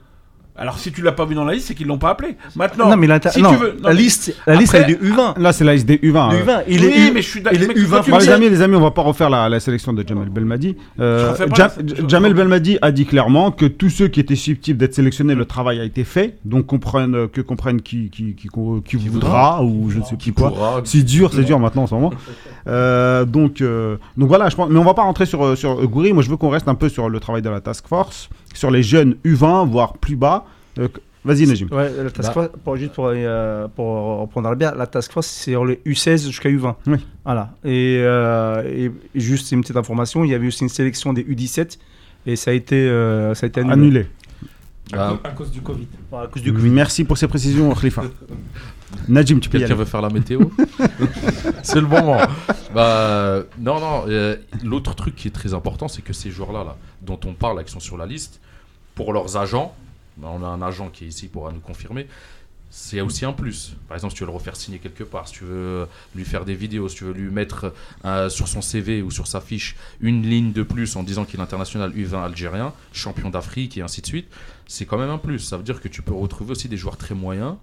Alors 0.56 0.78
si 0.78 0.92
tu 0.92 1.02
l'as 1.02 1.12
pas 1.14 1.26
vu 1.26 1.34
dans 1.34 1.46
la 1.46 1.54
liste, 1.54 1.68
c'est 1.70 1.74
qu'ils 1.74 1.88
l'ont 1.88 1.98
pas 1.98 2.12
appelé. 2.12 2.36
Maintenant, 2.56 2.88
non, 2.90 2.96
mais 2.96 3.08
l'inter- 3.08 3.32
si 3.32 3.42
non, 3.42 3.50
tu 3.54 3.58
veux, 3.58 3.72
non, 3.82 3.88
la 3.88 3.94
liste, 3.94 4.36
la 4.46 4.54
liste 4.56 4.76
elle 4.76 4.92
est 4.92 4.96
du 4.96 5.12
U20. 5.12 5.40
Là, 5.40 5.52
c'est 5.52 5.64
la 5.64 5.74
liste 5.74 5.88
des 5.88 5.98
U20. 5.98 6.32
Le 6.32 6.38
euh. 6.38 6.44
U20, 6.46 6.64
il 6.68 6.82
oui, 6.82 6.94
est 7.08 7.12
mais 7.12 7.22
je 7.24 7.28
suis 7.28 7.42
d'accord. 7.42 7.58
il 7.60 7.64
est 7.64 7.68
mais 7.70 7.74
U20 7.74 7.90
quand 7.90 8.02
tu 8.04 8.12
Bon, 8.12 8.18
me 8.18 8.22
les 8.22 8.30
amis, 8.30 8.50
les 8.50 8.62
amis, 8.62 8.76
on 8.76 8.82
va 8.82 8.92
pas 8.92 9.02
refaire 9.02 9.32
la, 9.32 9.50
la 9.50 9.60
sélection 9.60 9.94
de 9.94 10.08
Jamel 10.08 10.30
Belmadi. 10.30 10.76
Euh, 11.00 11.34
Jam- 11.56 11.72
la- 11.80 12.08
Jamel 12.08 12.36
Belmadi 12.36 12.78
a 12.84 12.92
dit 12.92 13.06
clairement 13.08 13.50
que 13.50 13.66
tous 13.66 13.90
ceux 13.90 14.10
qui 14.10 14.20
étaient 14.20 14.36
susceptibles 14.36 14.78
d'être 14.78 14.94
sélectionnés, 14.94 15.34
le 15.34 15.46
travail 15.46 15.80
a 15.80 15.84
été 15.86 16.04
fait. 16.04 16.38
Donc 16.46 16.68
comprennent, 16.68 17.28
que 17.30 17.42
comprennent 17.42 17.82
qui, 17.82 18.12
qui, 18.12 18.36
qui, 18.36 18.48
qui 18.86 18.98
voudra 19.10 19.64
ou 19.64 19.90
je 19.90 19.98
ne 20.00 20.04
sais 20.04 20.18
plus 20.18 20.34
quoi. 20.34 20.50
Pourra- 20.52 20.82
C'est 20.84 21.02
dur, 21.02 21.32
c'est 21.34 21.44
dur 21.46 21.58
maintenant 21.60 21.84
en 21.84 21.88
ce 21.88 21.96
moment. 21.96 22.12
Euh, 22.68 23.26
donc, 23.26 23.62
euh, 23.62 23.98
donc 24.18 24.28
voilà, 24.28 24.50
je 24.50 24.56
pense, 24.56 24.70
mais 24.70 24.78
on 24.80 24.84
va 24.84 24.94
pas 24.94 25.02
rentrer 25.02 25.26
sur, 25.26 25.44
euh, 25.44 25.56
sur 25.56 25.82
euh. 25.82 25.88
Moi, 26.14 26.22
je 26.22 26.30
veux 26.30 26.38
qu'on 26.38 26.50
reste 26.50 26.68
un 26.68 26.76
peu 26.76 26.90
sur 26.90 27.10
le 27.10 27.20
travail 27.20 27.42
de 27.42 27.50
la 27.50 27.60
task 27.60 27.88
force, 27.88 28.30
sur 28.54 28.72
les 28.72 28.84
jeunes 28.84 29.16
U20, 29.26 29.68
voire 29.70 29.98
plus 29.98 30.16
bas. 30.16 30.46
Euh, 30.80 30.88
Vas-y, 31.26 31.48
Najim. 31.48 31.68
Ouais, 31.72 31.90
la 32.04 32.12
task 32.12 32.34
force, 32.34 32.50
pour, 32.64 32.76
juste 32.76 32.92
pour, 32.92 33.10
euh, 33.14 33.68
pour 33.74 34.20
reprendre 34.20 34.54
bien, 34.56 34.74
la 34.76 34.88
task 34.88 35.12
force, 35.12 35.28
c'est 35.28 35.52
sur 35.52 35.64
les 35.64 35.80
U16 35.86 36.26
jusqu'à 36.26 36.50
U20. 36.50 36.76
Oui. 36.88 36.98
Voilà. 37.24 37.54
Et, 37.64 38.00
euh, 38.02 38.62
et 38.66 38.92
juste 39.16 39.52
une 39.54 39.62
petite 39.62 39.78
information, 39.78 40.26
il 40.26 40.32
y 40.32 40.34
avait 40.34 40.48
aussi 40.48 40.64
une 40.64 40.70
sélection 40.70 41.14
des 41.14 41.24
U17 41.24 41.78
et 42.26 42.36
ça 42.36 42.52
a 42.52 42.54
été, 42.54 42.76
euh, 42.76 43.34
ça 43.36 43.46
a 43.46 43.48
été 43.48 43.62
annulé. 43.62 43.74
Annulé. 43.74 44.08
Ah, 44.92 45.18
À 45.24 45.30
cause 45.30 45.50
du 45.50 45.62
Covid. 45.62 45.88
À 46.12 46.28
cause 46.28 46.42
du 46.42 46.52
Covid. 46.52 46.70
Merci 46.70 47.06
pour 47.06 47.18
ces 47.18 47.28
précisions, 47.28 47.74
Khalifa. 47.74 48.04
Najim, 49.08 49.40
tu 49.40 49.50
peux 49.50 49.60
Quelqu'un 49.60 49.76
veut 49.76 49.86
faire 49.86 50.02
la 50.02 50.10
météo 50.10 50.40
C'est 51.64 51.82
le 51.82 51.88
moment. 51.88 52.18
Bah, 52.74 53.44
non, 53.60 53.80
non. 53.80 54.06
euh, 54.08 54.36
L'autre 54.64 54.96
truc 54.96 55.16
qui 55.16 55.28
est 55.28 55.32
très 55.32 55.54
important, 55.54 55.88
c'est 55.88 56.02
que 56.02 56.14
ces 56.14 56.32
joueurs-là, 56.32 56.64
là, 56.64 56.78
dont 57.02 57.20
on 57.26 57.34
parle, 57.34 57.58
là, 57.58 57.64
qui 57.64 57.72
sont 57.72 57.80
sur 57.80 57.98
la 57.98 58.06
liste, 58.06 58.40
pour 58.96 59.14
leurs 59.14 59.38
agents, 59.38 59.76
bah, 60.18 60.30
on 60.32 60.44
a 60.44 60.48
un 60.48 60.62
agent 60.62 60.90
qui 60.90 61.06
est 61.06 61.08
ici 61.08 61.28
pour 61.28 61.52
nous 61.52 61.60
confirmer. 61.60 62.08
C'est 62.76 63.02
aussi 63.02 63.24
un 63.24 63.34
plus. 63.34 63.76
Par 63.88 63.96
exemple, 63.96 64.14
si 64.14 64.18
tu 64.18 64.24
veux 64.24 64.30
le 64.32 64.36
refaire 64.36 64.56
signer 64.56 64.80
quelque 64.80 65.04
part, 65.04 65.28
si 65.28 65.36
tu 65.36 65.44
veux 65.44 65.86
lui 66.16 66.26
faire 66.26 66.44
des 66.44 66.56
vidéos, 66.56 66.90
si 66.90 66.96
tu 66.96 67.04
veux 67.04 67.14
lui 67.14 67.30
mettre 67.30 67.72
euh, 68.04 68.30
sur 68.30 68.48
son 68.48 68.62
CV 68.64 69.04
ou 69.04 69.12
sur 69.12 69.28
sa 69.28 69.42
fiche 69.42 69.76
une 70.02 70.24
ligne 70.24 70.54
de 70.54 70.64
plus 70.64 70.96
en 70.96 71.04
disant 71.04 71.24
qu'il 71.24 71.40
est 71.40 71.44
international 71.44 71.92
U20 71.92 72.24
algérien, 72.24 72.74
champion 72.92 73.30
d'Afrique 73.30 73.78
et 73.78 73.84
ainsi 73.84 74.02
de 74.02 74.08
suite, 74.08 74.28
c'est 74.66 74.88
quand 74.88 74.98
même 74.98 75.12
un 75.12 75.20
plus. 75.20 75.38
Ça 75.38 75.58
veut 75.58 75.62
dire 75.64 75.82
que 75.82 75.88
tu 75.88 76.02
peux 76.02 76.16
retrouver 76.16 76.52
aussi 76.54 76.68
des 76.68 76.78
joueurs 76.78 76.98
très 76.98 77.14
moyens 77.14 77.58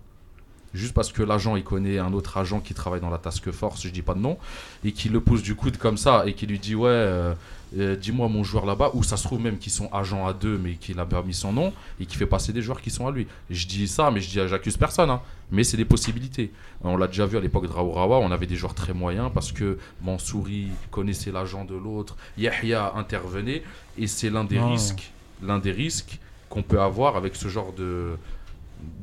juste 0.74 0.94
parce 0.94 1.12
que 1.12 1.22
l'agent 1.22 1.56
il 1.56 1.64
connaît 1.64 1.98
un 1.98 2.12
autre 2.12 2.36
agent 2.38 2.60
qui 2.60 2.74
travaille 2.74 3.00
dans 3.00 3.10
la 3.10 3.18
task 3.18 3.50
force, 3.50 3.82
je 3.82 3.88
dis 3.88 4.02
pas 4.02 4.14
de 4.14 4.20
nom, 4.20 4.38
et 4.84 4.92
qui 4.92 5.08
le 5.08 5.20
pousse 5.20 5.42
du 5.42 5.54
coude 5.54 5.76
comme 5.76 5.96
ça 5.96 6.24
et 6.26 6.34
qui 6.34 6.46
lui 6.46 6.58
dit 6.58 6.74
ouais, 6.74 6.88
euh, 6.88 7.34
euh, 7.78 7.96
dis-moi 7.96 8.28
mon 8.28 8.42
joueur 8.44 8.66
là-bas, 8.66 8.90
ou 8.94 9.02
ça 9.02 9.16
se 9.16 9.24
trouve 9.24 9.40
même 9.40 9.58
qu'ils 9.58 9.72
sont 9.72 9.88
agents 9.92 10.26
à 10.26 10.32
deux 10.32 10.58
mais 10.58 10.74
qu'il 10.74 10.98
a 11.00 11.06
pas 11.06 11.22
mis 11.22 11.34
son 11.34 11.52
nom 11.52 11.72
et 11.98 12.06
qui 12.06 12.16
fait 12.16 12.26
passer 12.26 12.52
des 12.52 12.62
joueurs 12.62 12.80
qui 12.80 12.90
sont 12.90 13.06
à 13.06 13.10
lui. 13.10 13.26
Je 13.50 13.66
dis 13.66 13.88
ça, 13.88 14.10
mais 14.10 14.20
je 14.20 14.28
dis 14.28 14.48
j'accuse 14.48 14.76
personne, 14.76 15.10
hein. 15.10 15.20
mais 15.50 15.64
c'est 15.64 15.76
des 15.76 15.84
possibilités. 15.84 16.52
On 16.82 16.96
l'a 16.96 17.06
déjà 17.06 17.26
vu 17.26 17.36
à 17.36 17.40
l'époque 17.40 17.66
de 17.66 17.72
Raourawa, 17.72 18.18
on 18.18 18.30
avait 18.30 18.46
des 18.46 18.56
joueurs 18.56 18.74
très 18.74 18.92
moyens 18.92 19.30
parce 19.32 19.52
que 19.52 19.78
Mansouri 20.02 20.68
connaissait 20.90 21.32
l'agent 21.32 21.64
de 21.64 21.74
l'autre, 21.74 22.16
Yahya 22.38 22.92
intervenait, 22.96 23.62
et 23.98 24.06
c'est 24.06 24.30
l'un 24.30 24.44
des 24.44 24.60
risques, 24.60 25.12
l'un 25.42 25.58
des 25.58 25.72
risques 25.72 26.18
qu'on 26.48 26.62
peut 26.62 26.80
avoir 26.80 27.16
avec 27.16 27.36
ce 27.36 27.48
genre 27.48 27.72
de 27.72 28.16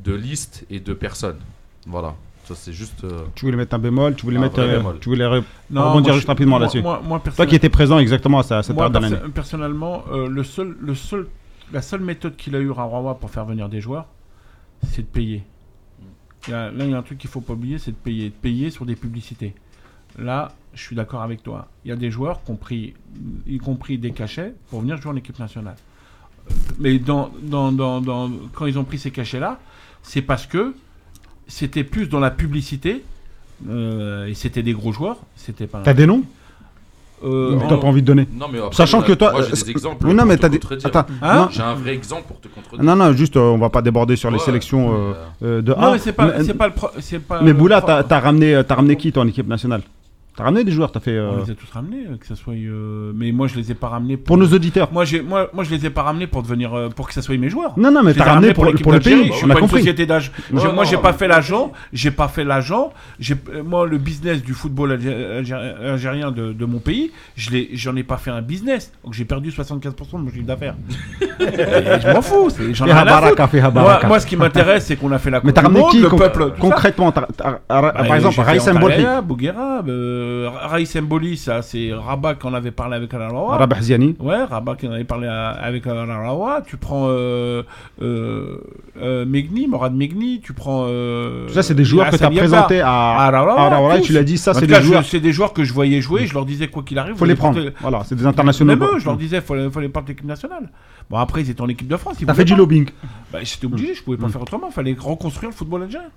de 0.03 0.13
liste 0.13 0.65
et 0.69 0.79
de 0.79 0.93
personnes. 0.93 1.39
Voilà, 1.87 2.15
ça 2.45 2.53
c'est 2.55 2.73
juste. 2.73 3.03
euh, 3.03 3.23
Tu 3.35 3.45
voulais 3.45 3.57
mettre 3.57 3.73
un 3.75 3.79
bémol, 3.79 4.15
tu 4.15 4.23
voulais 4.25 4.37
Un 4.37 4.41
mettre, 4.41 4.61
vrai 4.61 4.73
euh, 4.73 4.77
bémol. 4.77 4.97
tu 4.99 5.09
voulais 5.09 5.25
ré- 5.25 5.43
Non, 5.69 5.89
rebondir 5.89 6.07
moi, 6.09 6.13
juste 6.13 6.23
je- 6.23 6.27
rapidement 6.27 6.51
moi- 6.51 6.59
là-dessus. 6.59 6.81
Moi, 6.81 7.01
moi, 7.03 7.17
Toi 7.17 7.23
personnellement- 7.23 7.49
qui 7.49 7.55
étais 7.55 7.69
présent 7.69 7.99
exactement 7.99 8.39
à, 8.39 8.53
à 8.55 8.63
cette 8.63 8.75
Moi, 8.75 8.89
période 8.91 9.09
de 9.11 9.15
l'année. 9.15 9.31
personnellement, 9.33 10.03
euh, 10.11 10.27
le 10.27 10.43
seul, 10.43 10.75
le 10.79 10.95
seul, 10.95 11.27
la 11.71 11.81
seule 11.81 12.01
méthode 12.01 12.35
qu'il 12.35 12.55
a 12.55 12.59
eu 12.59 12.69
Rawawa 12.71 13.15
pour 13.15 13.29
faire 13.31 13.45
venir 13.45 13.69
des 13.69 13.81
joueurs, 13.81 14.05
c'est 14.89 15.01
de 15.01 15.07
payer. 15.07 15.43
Il 16.47 16.51
y 16.51 16.53
a- 16.53 16.71
là, 16.71 16.85
il 16.85 16.91
y 16.91 16.93
a 16.93 16.97
un 16.97 17.01
truc 17.03 17.17
qu'il 17.17 17.29
faut 17.29 17.41
pas 17.41 17.53
oublier, 17.53 17.77
c'est 17.77 17.91
de 17.91 17.95
payer, 17.97 18.29
de 18.29 18.33
payer 18.35 18.69
sur 18.69 18.85
des 18.85 18.95
publicités. 18.95 19.53
Là, 20.17 20.53
je 20.73 20.81
suis 20.81 20.95
d'accord 20.95 21.21
avec 21.21 21.43
toi. 21.43 21.67
Il 21.85 21.89
y 21.89 21.91
a 21.91 21.95
des 21.95 22.09
joueurs 22.11 22.43
qui 22.43 22.51
ont 22.51 22.55
pris, 22.55 22.93
y 23.45 23.57
compris 23.59 23.97
des 23.97 24.11
cachets, 24.11 24.53
pour 24.69 24.81
venir 24.81 24.99
jouer 25.01 25.11
en 25.11 25.15
équipe 25.15 25.37
nationale. 25.39 25.75
Euh, 26.49 26.53
Mais 26.79 26.97
dans, 26.99 27.31
dans, 27.43 27.71
dans, 27.71 27.99
dans- 28.01 28.31
quand 28.53 28.65
ils 28.65 28.79
ont 28.79 28.83
pris 28.85 28.97
ces 28.97 29.11
cachets-là, 29.11 29.59
c'est 30.01 30.21
parce 30.21 30.45
que 30.47 30.73
c'était 31.47 31.83
plus 31.83 32.07
dans 32.07 32.19
la 32.19 32.31
publicité. 32.31 33.03
euh, 33.69 34.27
et 34.27 34.33
c'était 34.35 34.61
des 34.63 34.73
gros 34.73 34.91
joueurs. 34.91 35.17
C'était 35.35 35.65
pas. 35.67 35.81
T'as 35.83 35.93
des 35.93 36.05
noms? 36.05 36.23
Euh, 37.25 37.57
en- 37.57 37.67
T'as 37.67 37.77
pas 37.77 37.87
envie 37.87 38.01
de 38.03 38.05
donner? 38.05 38.27
Non, 38.31 38.45
mais 38.51 38.59
après, 38.59 38.75
Sachant 38.75 39.01
a- 39.01 39.03
que 39.03 39.13
toi. 39.13 39.31
Moi, 39.31 39.41
j'ai 39.41 39.47
euh, 39.47 39.63
des 39.65 39.71
exemples. 39.71 40.05
Oui, 40.05 40.13
non, 40.13 40.23
mais 40.25 40.37
t'as 40.37 40.49
des. 40.49 40.59
contredire. 40.59 40.85
Attends. 40.87 41.05
Hein 41.23 41.35
non, 41.35 41.47
J'ai 41.49 41.63
un 41.63 41.73
vrai 41.73 41.95
exemple 41.95 42.25
pour 42.27 42.39
te 42.39 42.47
contredire. 42.47 42.83
non, 42.85 42.95
non, 42.95 43.11
juste, 43.13 43.35
euh, 43.37 43.39
on 43.39 43.57
va 43.57 43.69
pas 43.71 43.81
déborder 43.81 44.15
sur 44.15 44.29
les 44.29 44.37
sélections 44.37 44.93
euh, 44.93 45.13
euh, 45.43 45.61
de 45.63 45.71
Non, 45.71 45.77
A. 45.79 45.91
mais 45.93 45.97
c'est 45.97 46.13
pas, 46.13 46.27
Mais- 46.27 46.43
c'est 46.43 46.53
pas 46.53 46.67
le 46.67 46.73
pro- 46.73 46.89
pas 47.27 47.41
Mais 47.41 47.53
Boula, 47.53 47.81
t'as 47.81 48.19
ramené, 48.19 48.53
euh, 48.53 48.61
t'as 48.63 48.75
ramené 48.75 48.95
qui 48.97 49.11
toi 49.11 49.23
en 49.23 49.27
équipe 49.27 49.47
nationale? 49.47 49.81
T'as 50.37 50.43
ramené 50.43 50.63
des 50.63 50.71
joueurs, 50.71 50.91
t'as 50.91 50.99
fait. 50.99 51.11
euh, 51.17 51.31
On 51.33 51.43
les 51.43 51.49
a 51.49 51.55
tous 51.55 51.67
ramenés, 51.71 52.03
euh, 52.11 52.15
que 52.17 52.27
ça 52.27 52.35
soit. 52.35 52.53
euh, 52.53 53.11
Mais 53.15 53.31
moi, 53.31 53.47
je 53.47 53.55
les 53.55 53.71
ai 53.71 53.73
pas 53.73 53.87
ramenés 53.87 54.17
Pour 54.17 54.37
nos 54.37 54.45
auditeurs. 54.45 54.87
Moi, 54.93 55.03
j'ai, 55.03 55.21
moi, 55.23 55.49
moi, 55.51 55.63
je 55.63 55.71
les 55.71 55.83
ai 55.87 55.89
pas 55.89 56.03
ramenés 56.03 56.27
pour 56.27 56.43
devenir, 56.43 56.75
euh, 56.75 56.89
pour 56.89 57.07
que 57.07 57.13
ça 57.15 57.23
soit 57.23 57.37
mes 57.37 57.49
joueurs. 57.49 57.73
Non, 57.75 57.89
non, 57.89 58.03
mais 58.03 58.13
t'as 58.13 58.25
ramené 58.33 58.53
pour, 58.53 58.65
pour 58.83 58.91
le 58.91 58.99
pays. 58.99 59.29
Je 59.29 59.33
suis 59.33 59.45
On 59.45 59.49
a 59.49 59.53
pas 59.55 59.59
une 59.61 59.67
société 59.79 60.05
d'âge. 60.05 60.31
Moi, 60.51 60.61
non, 60.75 60.83
j'ai 60.83 60.97
pas 60.97 61.13
fait 61.13 61.27
l'agent. 61.27 61.71
J'ai 61.91 62.11
pas 62.11 62.27
fait 62.27 62.43
l'agent. 62.43 62.93
J'ai, 63.19 63.33
moi, 63.65 63.87
le 63.87 63.97
business 63.97 64.43
du 64.43 64.53
football 64.53 64.91
algé- 64.91 65.39
algé- 65.41 65.53
algérien 65.91 66.29
de, 66.29 66.53
de 66.53 66.65
mon 66.65 66.77
pays, 66.77 67.11
je 67.35 67.49
l'ai, 67.49 67.69
j'en 67.73 67.95
ai 67.95 68.03
pas 68.03 68.17
fait 68.17 68.29
un 68.29 68.43
business. 68.43 68.91
Donc, 69.03 69.13
j'ai 69.15 69.25
perdu 69.25 69.49
75% 69.49 69.89
de 70.13 70.17
mon 70.19 70.29
chiffre 70.29 70.45
d'affaires. 70.45 70.75
Je 71.39 72.13
m'en 72.13 72.21
fous. 72.21 72.49
c'est- 72.51 72.73
J'en 72.75 72.85
ai 72.85 72.93
rien 72.93 73.01
à 73.07 73.21
foutre. 73.29 73.35
Moi, 74.07 74.19
ce 74.19 74.27
qui 74.27 74.35
m'intéresse, 74.37 74.85
c'est 74.85 74.95
qu'on 74.97 75.11
a 75.11 75.17
fait 75.17 75.31
la 75.31 75.41
Mais 75.43 75.51
t'as 75.51 75.61
ramené 75.61 75.83
qui 75.89 75.99
le 75.99 76.09
peuple, 76.09 76.51
concrètement 76.59 77.11
Bah, 77.11 77.57
Par 77.67 78.15
exemple, 78.15 78.35
j'ai 78.35 78.41
fait 78.43 78.47
Raïs 78.47 78.67
Mboli, 78.67 78.93
Antalya, 78.93 79.21
Bouguera, 79.21 79.81
euh, 80.27 80.49
Raïs 80.51 80.95
Mboli, 80.95 81.37
ça 81.37 81.61
c'est 81.61 81.93
Rabat 81.93 82.35
qu'on 82.35 82.53
avait 82.53 82.71
parlé 82.71 82.95
avec 82.95 83.13
Alarawa. 83.13 83.57
Rabah 83.57 83.81
Ziani. 83.81 84.15
Ouais, 84.19 84.43
Rabat 84.43 84.75
qui 84.75 84.87
en 84.87 84.91
avait 84.91 85.03
parlé 85.03 85.27
à- 85.27 85.49
avec 85.49 85.87
Alarawa. 85.87 86.61
Tu 86.67 86.77
prends 86.77 87.05
euh, 87.07 87.63
euh, 88.01 88.57
euh, 89.01 89.25
Megni, 89.25 89.67
Morad 89.67 89.93
Megni, 89.95 90.41
tu 90.41 90.53
prends. 90.53 90.85
Tout 90.87 91.53
ça, 91.53 91.63
c'est 91.63 91.73
des 91.75 91.85
joueurs 91.85 92.09
que 92.09 92.15
t'as 92.17 92.25
Yabba, 92.29 92.39
présentés 92.39 92.81
à 92.81 92.91
Arawa, 92.91 93.59
Arawa, 93.59 93.95
et 93.97 93.99
tous. 94.01 94.07
tu 94.07 94.13
l'as 94.13 94.23
dit, 94.23 94.37
ça, 94.37 94.53
c'est 94.53 94.67
des 94.67 94.81
joueurs. 94.81 95.05
c'est 95.05 95.19
des 95.19 95.31
joueurs 95.31 95.53
que 95.53 95.63
je 95.63 95.73
voyais 95.73 96.01
jouer. 96.01 96.27
Je 96.27 96.33
leur 96.33 96.45
disais 96.45 96.67
quoi 96.67 96.83
qu'il 96.83 96.99
arrive. 96.99 97.15
Faut 97.15 97.25
les 97.25 97.35
prendre. 97.35 97.59
Voilà, 97.81 98.01
c'est 98.05 98.15
des 98.15 98.25
internationaux. 98.25 98.75
Même 98.75 98.83
eux, 98.87 98.99
je 98.99 99.05
leur 99.05 99.17
disais, 99.17 99.41
faut 99.41 99.55
les, 99.55 99.69
faut 99.69 99.79
les 99.79 99.89
porter 99.89 100.09
l'équipe 100.13 100.25
nationale. 100.27 100.69
Bon, 101.09 101.17
après, 101.17 101.41
ils 101.41 101.49
étaient 101.49 101.61
en 101.61 101.69
équipe 101.69 101.87
de 101.87 101.95
France. 101.97 102.17
T'as 102.25 102.33
fait 102.33 102.43
du 102.45 102.55
lobbying. 102.55 102.87
Bah, 103.31 103.39
J'étais 103.43 103.65
obligé, 103.65 103.93
je 103.93 104.03
pouvais 104.03 104.17
pas 104.17 104.27
faire 104.29 104.41
autrement. 104.41 104.67
Il 104.69 104.73
fallait 104.73 104.95
reconstruire 104.99 105.49
le 105.51 105.55
football 105.55 105.83
algérien. 105.83 106.09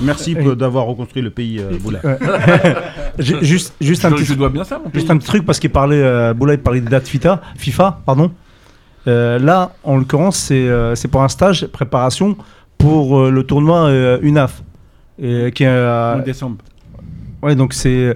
Merci 0.00 0.34
d'avoir 0.34 0.86
reconstruit 0.86 1.22
le 1.22 1.30
pays, 1.30 1.58
euh, 1.60 1.76
Boula. 1.80 2.00
Ju- 3.18 3.38
juste, 3.42 3.74
juste 3.80 4.04
un 4.04 4.10
Je, 4.10 4.14
petit 4.16 4.24
je 4.24 4.34
dois 4.34 4.48
bien 4.48 4.64
ça, 4.64 4.78
mon 4.78 4.90
Juste 4.92 5.06
pays. 5.06 5.14
un 5.14 5.18
petit 5.18 5.26
truc 5.28 5.44
parce 5.46 5.58
qu'il 5.60 5.70
parlait, 5.70 6.02
euh, 6.02 6.34
Boula, 6.34 6.54
il 6.54 6.58
parlait 6.60 6.80
des 6.80 6.90
dates 6.90 7.06
FIFA, 7.08 7.40
FIFA 7.56 8.00
pardon. 8.04 8.30
Euh, 9.06 9.38
là, 9.38 9.72
en 9.84 9.96
l'occurrence, 9.98 10.36
c'est 10.38 10.54
euh, 10.68 10.94
c'est 10.94 11.08
pour 11.08 11.22
un 11.22 11.28
stage 11.28 11.66
préparation 11.66 12.36
pour 12.78 13.18
euh, 13.20 13.30
le 13.30 13.42
tournoi 13.44 13.86
euh, 13.86 14.18
UNAF. 14.22 14.62
Et, 15.22 15.52
qui 15.54 15.62
est, 15.62 15.68
euh, 15.68 16.16
En 16.16 16.18
décembre. 16.24 16.56
ouais, 17.42 17.54
donc 17.54 17.72
c'est 17.72 18.14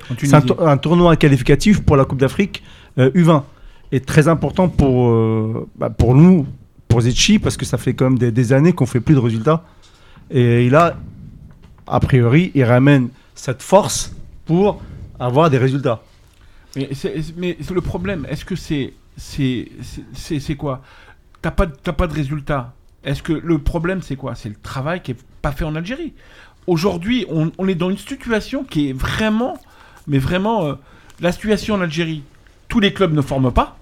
un, 0.60 0.76
tournoi 0.78 1.14
qualificatif 1.16 1.80
pour 1.84 1.96
la 1.96 2.04
Coupe 2.04 2.18
d'Afrique 2.18 2.62
euh, 2.98 3.10
U20. 3.12 3.42
Et 3.92 4.00
très 4.00 4.26
important 4.28 4.68
pour, 4.68 5.08
euh, 5.10 5.66
bah, 5.78 5.90
pour 5.90 6.14
nous, 6.14 6.46
pour 6.88 7.02
Zetchi, 7.02 7.38
parce 7.38 7.56
que 7.56 7.64
ça 7.64 7.78
fait 7.78 7.94
quand 7.94 8.06
même 8.06 8.18
des, 8.18 8.32
des 8.32 8.52
années 8.52 8.72
qu'on 8.72 8.84
fait 8.86 9.00
plus 9.00 9.14
de 9.14 9.20
résultats. 9.20 9.62
Et 10.30 10.68
là, 10.68 10.96
a 11.90 12.00
priori, 12.00 12.52
il 12.54 12.64
ramène 12.64 13.10
cette 13.34 13.62
force 13.62 14.12
pour 14.46 14.82
avoir 15.18 15.50
des 15.50 15.58
résultats. 15.58 16.02
Mais, 16.76 16.88
le 16.90 17.80
problème, 17.80 18.26
est-ce 18.28 18.44
que 18.44 18.56
c'est 18.56 18.92
c'est 19.16 20.56
quoi? 20.56 20.82
T'as 21.42 21.50
pas, 21.50 21.66
pas 21.66 22.06
de 22.06 22.14
résultat. 22.14 22.74
Est-ce 23.04 23.22
que 23.22 23.32
le 23.32 23.58
problème, 23.58 24.02
c'est 24.02 24.16
quoi? 24.16 24.34
C'est 24.34 24.48
le 24.48 24.56
travail 24.56 25.02
qui 25.02 25.12
est 25.12 25.18
pas 25.42 25.52
fait 25.52 25.64
en 25.64 25.74
Algérie. 25.74 26.12
Aujourd'hui, 26.66 27.26
on, 27.28 27.50
on 27.58 27.68
est 27.68 27.74
dans 27.74 27.90
une 27.90 27.98
situation 27.98 28.64
qui 28.64 28.90
est 28.90 28.92
vraiment, 28.92 29.58
mais 30.06 30.18
vraiment, 30.18 30.66
euh, 30.66 30.74
la 31.20 31.32
situation 31.32 31.76
en 31.76 31.80
Algérie. 31.80 32.22
Tous 32.68 32.80
les 32.80 32.92
clubs 32.92 33.12
ne 33.12 33.22
forment 33.22 33.52
pas. 33.52 33.78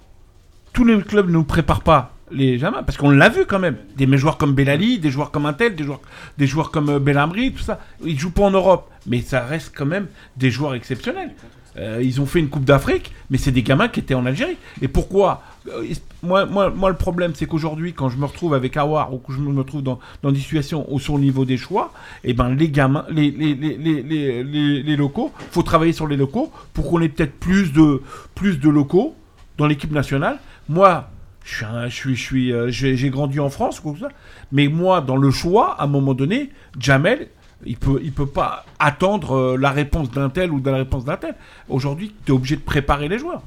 Tous 0.72 0.84
les 0.84 1.00
clubs 1.02 1.26
ne 1.26 1.32
nous 1.32 1.44
préparent 1.44 1.82
pas 1.82 2.15
les 2.30 2.58
gamins, 2.58 2.82
parce 2.82 2.98
qu'on 2.98 3.10
l'a 3.10 3.28
vu 3.28 3.46
quand 3.46 3.58
même. 3.58 3.76
Des 3.96 4.06
joueurs 4.18 4.36
comme 4.38 4.54
Belali, 4.54 4.98
des 4.98 5.10
joueurs 5.10 5.30
comme 5.30 5.46
Intel, 5.46 5.74
des 5.76 5.84
joueurs, 5.84 6.00
des 6.38 6.46
joueurs 6.46 6.70
comme 6.70 6.88
euh, 6.88 6.98
Belhamri, 6.98 7.52
tout 7.52 7.62
ça. 7.62 7.80
Ils 8.04 8.18
jouent 8.18 8.30
pas 8.32 8.42
en 8.42 8.50
Europe, 8.50 8.90
mais 9.06 9.20
ça 9.22 9.40
reste 9.44 9.72
quand 9.76 9.86
même 9.86 10.06
des 10.36 10.50
joueurs 10.50 10.74
exceptionnels. 10.74 11.32
Euh, 11.78 12.00
ils 12.02 12.22
ont 12.22 12.26
fait 12.26 12.38
une 12.40 12.48
Coupe 12.48 12.64
d'Afrique, 12.64 13.12
mais 13.28 13.36
c'est 13.36 13.50
des 13.50 13.62
gamins 13.62 13.88
qui 13.88 14.00
étaient 14.00 14.14
en 14.14 14.24
Algérie. 14.24 14.56
Et 14.80 14.88
pourquoi 14.88 15.42
Euh, 15.68 15.82
moi, 16.22 16.46
moi, 16.46 16.70
moi, 16.70 16.88
le 16.90 16.96
problème, 16.96 17.32
c'est 17.34 17.46
qu'aujourd'hui, 17.46 17.92
quand 17.92 18.08
je 18.08 18.16
me 18.16 18.24
retrouve 18.24 18.54
avec 18.54 18.76
Awar 18.76 19.12
ou 19.12 19.18
que 19.18 19.32
je 19.32 19.38
me 19.40 19.58
retrouve 19.58 19.82
dans, 19.82 19.98
dans 20.22 20.30
des 20.32 20.38
situations 20.38 20.86
où, 20.88 20.98
sur 21.00 21.16
le 21.16 21.22
niveau 21.24 21.44
des 21.44 21.56
choix, 21.58 21.92
et 22.24 22.32
ben, 22.34 22.54
les 22.54 22.70
gamins, 22.70 23.04
les, 23.10 23.30
les, 23.30 23.54
les- 23.54 24.82
les 24.82 24.96
locaux, 24.96 25.32
faut 25.50 25.62
travailler 25.64 25.92
sur 25.92 26.06
les 26.06 26.16
locaux 26.16 26.50
pour 26.72 26.88
qu'on 26.88 27.00
ait 27.02 27.08
peut-être 27.08 27.34
plus 27.38 27.72
de, 27.72 28.00
plus 28.34 28.58
de 28.58 28.68
locaux 28.70 29.14
dans 29.58 29.66
l'équipe 29.66 29.90
nationale. 29.92 30.38
Moi, 30.68 31.10
je 31.46 31.54
suis, 31.54 31.64
un- 31.64 31.88
je 31.88 31.94
suis, 31.94 32.16
je 32.16 32.20
suis, 32.22 32.52
euh, 32.52 32.70
j'ai 32.70 32.96
j'ai 32.96 33.08
grandi 33.08 33.38
en 33.40 33.48
France, 33.50 33.78
quoi 33.80 33.94
ça. 34.00 34.08
Mais 34.52 34.66
moi, 34.68 35.00
dans 35.00 35.16
le 35.16 35.30
choix, 35.30 35.76
à 35.80 35.84
un 35.84 35.86
moment 35.86 36.12
donné, 36.12 36.50
Jamel, 36.78 37.28
il 37.64 37.76
peut, 37.76 38.00
il 38.02 38.12
peut 38.12 38.26
pas 38.26 38.66
attendre 38.80 39.32
euh, 39.36 39.56
la 39.56 39.70
réponse 39.70 40.10
d'un 40.10 40.28
tel 40.28 40.50
ou 40.50 40.60
de 40.60 40.68
la 40.70 40.78
réponse 40.78 41.04
d'un 41.04 41.16
tel. 41.16 41.34
Aujourd'hui, 41.68 42.12
tu 42.24 42.32
es 42.32 42.34
obligé 42.34 42.56
de 42.56 42.60
préparer 42.62 43.08
les 43.08 43.18
joueurs. 43.18 43.42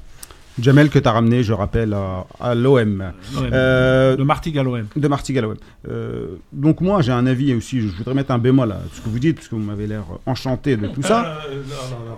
Jamel 0.60 0.90
que 0.90 1.00
tu 1.00 1.08
as 1.08 1.12
ramené, 1.12 1.44
je 1.44 1.54
rappelle, 1.54 1.94
à, 1.94 2.26
à 2.40 2.56
l'OM. 2.56 3.12
Euh, 3.38 4.16
de 4.18 4.24
Martigues 4.24 4.58
à 4.58 4.64
l'OM. 4.64 4.88
de 4.96 5.08
Martigues 5.08 5.38
à 5.38 5.42
l'OM. 5.42 5.56
Euh, 5.90 6.36
donc 6.52 6.82
moi, 6.82 7.02
j'ai 7.02 7.12
un 7.14 7.26
avis 7.28 7.52
et 7.52 7.56
aussi, 7.56 7.80
je 7.82 7.88
voudrais 7.88 8.14
mettre 8.14 8.32
un 8.32 8.40
bémol 8.40 8.72
à 8.72 8.80
ce 8.94 9.00
que 9.02 9.08
vous 9.10 9.20
dites, 9.20 9.36
parce 9.36 9.48
que 9.48 9.56
vous 9.56 9.62
m'avez 9.62 9.88
l'air 9.88 10.04
enchanté 10.26 10.76
de 10.76 10.88
tout 10.88 11.02
ça. 11.02 11.38
Euh, 11.50 11.62
non, 11.64 11.98
non, 11.98 12.06
non. 12.10 12.18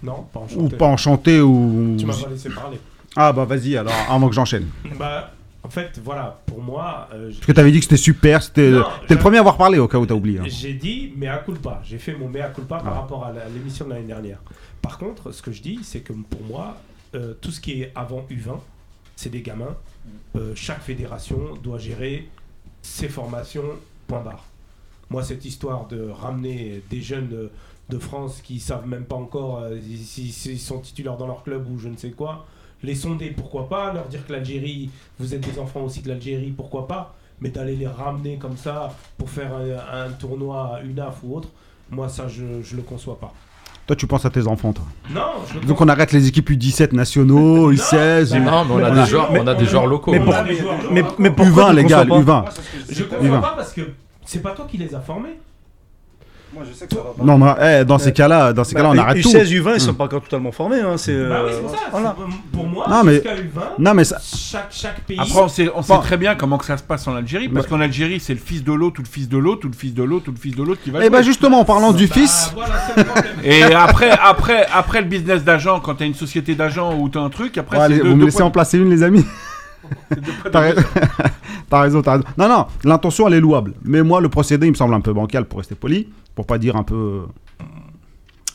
Non, 0.00 0.26
pas 0.32 0.40
ou 0.40 0.42
enchanté. 0.44 0.76
pas 0.76 0.86
enchanté, 0.86 1.40
ou... 1.40 1.96
Tu 1.98 2.06
m'as 2.06 2.14
pas 2.20 2.30
laissé 2.30 2.48
parler. 2.50 2.78
Ah 3.20 3.32
bah 3.32 3.44
vas-y, 3.44 3.76
alors, 3.76 3.92
avant 4.08 4.28
que 4.28 4.34
j'enchaîne. 4.36 4.68
Bah, 4.96 5.32
en 5.64 5.68
fait, 5.68 6.00
voilà, 6.04 6.40
pour 6.46 6.62
moi, 6.62 7.08
euh, 7.12 7.30
Parce 7.32 7.46
que 7.46 7.50
tu 7.52 7.58
avais 7.60 7.72
dit 7.72 7.78
que 7.78 7.84
c'était 7.84 7.96
super, 7.96 8.40
c'était 8.44 8.70
Non, 8.70 8.84
t'es 9.08 9.14
le 9.14 9.18
je- 9.18 9.22
premier 9.22 9.38
à 9.38 9.40
avoir 9.40 9.56
parlé, 9.56 9.78
au 9.80 9.88
cas 9.88 9.98
où 9.98 10.06
t'as 10.06 10.14
oublié. 10.14 10.38
hein. 10.38 10.44
J'ai 10.46 10.74
dit 10.74 11.12
mea 11.16 11.38
culpa. 11.38 11.80
J'ai 11.84 11.98
fait 11.98 12.14
mon 12.14 12.28
mea 12.28 12.48
culpa 12.54 12.78
Ah. 12.80 12.84
par 12.84 12.94
rapport 12.94 13.24
à 13.24 13.32
la- 13.32 13.48
l'émission 13.48 13.86
de 13.86 13.90
l'année 13.90 14.06
dernière. 14.06 14.38
Par 14.80 14.98
contre, 14.98 15.32
ce 15.32 15.42
que 15.42 15.50
je 15.50 15.60
dis, 15.60 15.80
c'est 15.82 16.00
que 16.00 16.12
pour 16.12 16.42
moi, 16.44 16.76
euh, 17.16 17.34
tout 17.40 17.50
ce 17.50 17.60
qui 17.60 17.82
est 17.82 17.90
avant 17.96 18.24
U20, 18.30 18.60
c'est 19.16 19.30
des 19.30 19.42
gamins. 19.42 19.76
Euh, 20.36 20.52
chaque 20.54 20.80
fédération 20.82 21.38
doit 21.62 21.78
gérer 21.78 22.28
ses 22.82 23.08
formations, 23.08 23.64
point 24.06 24.20
barre. 24.20 24.44
Moi, 25.10 25.24
cette 25.24 25.44
histoire 25.44 25.88
de 25.88 26.08
ramener 26.08 26.82
des 26.88 27.00
jeunes 27.02 27.30
euh, 27.32 27.50
de 27.88 27.98
France 27.98 28.40
qui 28.44 28.60
savent 28.60 28.86
même 28.86 29.04
pas 29.06 29.16
encore 29.16 29.58
euh, 29.64 29.76
si- 30.04 30.30
s'ils 30.30 30.60
sont 30.60 30.78
titulaires 30.78 31.16
dans 31.16 31.26
leur 31.26 31.42
club 31.42 31.68
ou 31.68 31.78
je 31.80 31.88
ne 31.88 31.96
sais 31.96 32.10
quoi, 32.12 32.46
les 32.82 32.94
sonder, 32.94 33.30
pourquoi 33.30 33.68
pas, 33.68 33.92
leur 33.92 34.04
dire 34.06 34.26
que 34.26 34.32
l'Algérie, 34.32 34.90
vous 35.18 35.34
êtes 35.34 35.40
des 35.40 35.58
enfants 35.58 35.82
aussi 35.82 36.00
de 36.02 36.08
l'Algérie, 36.08 36.52
pourquoi 36.56 36.86
pas, 36.86 37.14
mais 37.40 37.48
d'aller 37.50 37.76
les 37.76 37.86
ramener 37.86 38.36
comme 38.36 38.56
ça 38.56 38.94
pour 39.16 39.28
faire 39.30 39.50
un, 39.54 40.06
un 40.06 40.10
tournoi 40.10 40.76
à 40.76 40.82
UNAF 40.84 41.16
ou 41.24 41.36
autre, 41.36 41.48
moi 41.90 42.08
ça 42.08 42.28
je, 42.28 42.62
je 42.62 42.76
le 42.76 42.82
conçois 42.82 43.18
pas. 43.18 43.32
Toi, 43.86 43.96
tu 43.96 44.06
penses 44.06 44.26
à 44.26 44.30
tes 44.30 44.46
enfants, 44.46 44.72
toi? 44.74 44.84
Non, 45.10 45.22
je 45.50 45.58
le 45.58 45.64
Donc 45.64 45.80
on 45.80 45.88
arrête 45.88 46.12
les 46.12 46.28
équipes 46.28 46.50
U17 46.50 46.92
nationaux, 46.94 47.72
U16, 47.72 48.30
bah, 48.32 48.36
U- 48.36 48.40
Non, 48.40 48.64
mais 48.66 48.74
on 48.74 48.84
a 48.84 48.90
Mais- 48.90 49.00
des 49.02 49.06
joueurs, 49.08 49.28
on 49.32 49.46
a 49.46 49.54
des 49.54 49.64
joueurs 49.64 49.86
locaux. 49.86 50.12
mais 50.12 50.18
On 50.20 50.24
pour- 50.24 50.34
a 50.34 50.44
des 50.44 50.56
joueurs 50.56 50.74
Mais, 50.92 51.00
locaux. 51.00 51.14
mais 51.18 51.30
pourquoi 51.30 51.64
U20, 51.64 51.70
tu 51.70 51.76
les 51.76 51.84
gars, 51.84 52.04
conçois 52.06 52.24
pas 52.24 52.44
U20. 52.44 52.44
je 52.90 53.04
va. 53.04 53.16
comprends 53.16 53.40
pas 53.40 53.54
parce 53.56 53.72
que 53.72 53.80
c'est 54.26 54.42
pas 54.42 54.50
toi 54.52 54.66
qui 54.70 54.76
les 54.76 54.94
as 54.94 55.00
formés. 55.00 55.38
Moi, 56.54 56.62
je 56.66 56.72
sais 56.74 56.86
que 56.86 56.94
ça 56.94 57.00
va 57.02 57.10
pas. 57.10 57.22
Non, 57.24 57.36
mais 57.38 57.80
eh, 57.80 57.84
dans 57.84 57.98
ces 57.98 58.12
cas-là, 58.12 58.52
dans 58.54 58.64
ces 58.64 58.74
cas-là, 58.74 58.90
on 58.90 58.94
Bah, 58.94 59.02
arrête 59.02 59.22
tout. 59.22 59.28
U16, 59.28 59.50
U20, 59.52 59.72
ils 59.74 59.80
sont 59.80 59.92
Hmm. 59.92 59.96
pas 59.96 60.04
encore 60.04 60.22
totalement 60.22 60.50
formés. 60.50 60.80
Hein, 60.80 60.96
c'est, 60.96 61.12
bah 61.28 61.42
oui, 61.44 61.50
euh, 61.50 61.52
c'est 61.54 61.60
pour 61.60 61.70
ça. 61.70 61.76
voilà. 61.90 62.16
Pour 62.52 62.66
moi, 62.66 62.86
Non, 62.88 63.04
mais- 63.04 63.14
jusqu'à 63.16 63.34
U20, 63.36 63.60
Non, 63.78 63.94
mais 63.94 64.04
ça, 64.04 64.18
chaque, 64.24 64.68
chaque 64.70 65.00
pays. 65.00 65.18
Après, 65.20 65.40
on 65.40 65.48
sait, 65.48 65.70
on 65.74 65.82
sait 65.82 65.92
Bon. 65.94 66.00
très 66.00 66.16
bien 66.16 66.34
comment 66.36 66.56
que 66.56 66.64
ça 66.64 66.78
se 66.78 66.82
passe 66.82 67.06
en 67.06 67.14
Algérie, 67.14 67.48
parce 67.50 67.66
Bah. 67.66 67.70
qu'en 67.76 67.80
Algérie, 67.82 68.18
c'est 68.18 68.32
le 68.32 68.40
fils 68.40 68.64
de 68.64 68.72
l'autre, 68.72 69.00
ou 69.00 69.02
le 69.02 69.08
fils 69.08 69.28
de 69.28 69.36
l'autre, 69.36 69.66
ou 69.66 69.70
le 69.70 69.76
fils 69.76 69.92
de 69.92 70.02
l'autre, 70.02 70.28
ou 70.28 70.32
le 70.32 70.38
fils 70.38 70.56
de 70.56 70.62
l'autre 70.62 70.80
qui 70.82 70.90
va 70.90 71.00
eh 71.00 71.02
jouer. 71.02 71.10
ben 71.10 71.22
justement, 71.22 71.60
en 71.60 71.64
parlant 71.66 71.92
du 71.92 72.06
Bah, 72.06 72.14
fils, 72.14 72.50
voilà, 72.54 72.74
le. 72.96 73.46
Et 73.46 73.62
après, 73.74 74.10
après, 74.10 74.66
après 74.72 75.02
le 75.02 75.06
business 75.06 75.44
d'agent, 75.44 75.80
quand 75.80 75.96
t'as 75.96 76.06
une 76.06 76.14
société 76.14 76.54
d'agent 76.54 76.98
ou 76.98 77.10
t'as 77.10 77.20
un 77.20 77.28
truc, 77.30 77.58
après 77.58 77.88
deux- 77.90 78.02
vous 78.08 78.16
me 78.16 78.24
laissez 78.24 78.42
en 78.42 78.50
placer 78.50 78.78
une, 78.78 78.88
les 78.88 79.02
amis. 79.02 79.24
t'as 80.52 80.60
raison, 81.80 82.02
t'as 82.02 82.12
raison. 82.12 82.24
Non, 82.36 82.48
non, 82.48 82.66
l'intention, 82.84 83.26
elle 83.28 83.34
est 83.34 83.40
louable. 83.40 83.74
Mais 83.84 84.02
moi, 84.02 84.20
le 84.20 84.28
procédé, 84.28 84.66
il 84.66 84.70
me 84.70 84.74
semble 84.76 84.94
un 84.94 85.00
peu 85.00 85.12
bancal, 85.12 85.44
pour 85.44 85.58
rester 85.58 85.74
poli, 85.74 86.08
pour 86.38 86.46
pas 86.46 86.58
dire 86.58 86.76
un 86.76 86.84
peu 86.84 86.94
euh, 86.94 87.64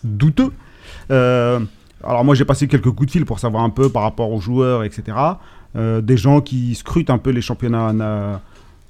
douteux. 0.06 0.54
Euh, 1.12 1.60
alors 2.02 2.24
moi, 2.24 2.34
j'ai 2.34 2.46
passé 2.46 2.66
quelques 2.70 2.90
coups 2.92 3.08
de 3.08 3.12
fil 3.12 3.26
pour 3.26 3.40
savoir 3.40 3.62
un 3.66 3.70
peu 3.70 3.90
par 3.90 4.04
rapport 4.04 4.32
aux 4.32 4.40
joueurs, 4.40 4.86
etc. 4.86 5.18
Euh, 5.76 6.00
des 6.00 6.16
gens 6.16 6.40
qui 6.40 6.76
scrutent 6.76 7.10
un 7.10 7.18
peu 7.18 7.32
les 7.32 7.42
championnats 7.42 7.92
na- 7.92 8.40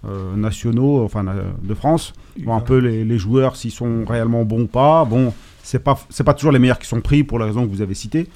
euh, 0.06 0.36
nationaux, 0.36 1.04
enfin 1.04 1.24
de 1.24 1.74
France, 1.74 2.14
voir 2.44 2.56
un 2.56 2.62
peu 2.62 2.78
les, 2.78 3.04
les 3.04 3.18
joueurs 3.18 3.56
s'ils 3.56 3.72
sont 3.72 4.06
réellement 4.08 4.46
bons 4.46 4.62
ou 4.66 4.68
pas. 4.68 5.06
Bon, 5.06 5.34
c'est 5.64 5.84
pas 5.84 5.98
c'est 6.12 6.24
pas 6.24 6.36
toujours 6.36 6.52
les 6.52 6.60
meilleurs 6.60 6.78
qui 6.78 6.88
sont 6.88 7.02
pris 7.02 7.24
pour 7.24 7.39
la 7.39 7.46
raison 7.48 7.66
que 7.66 7.72
vous 7.72 7.82
avez 7.82 7.96
citée. 7.96 8.30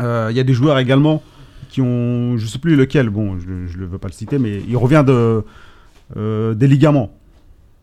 Euh, 0.00 0.28
Il 0.30 0.36
y 0.36 0.40
a 0.40 0.44
des 0.44 0.54
joueurs 0.54 0.78
également 0.78 1.24
qui 1.70 1.80
ont, 1.80 2.36
je 2.38 2.46
sais 2.46 2.60
plus 2.60 2.76
lequel, 2.76 3.10
bon, 3.10 3.36
je 3.40 3.76
ne 3.80 3.84
veux 3.86 3.98
pas 3.98 4.06
le 4.06 4.12
citer, 4.12 4.38
mais 4.38 4.62
il 4.68 4.76
revient 4.76 5.02
de, 5.04 5.44
des 6.54 6.68
ligaments. 6.68 7.10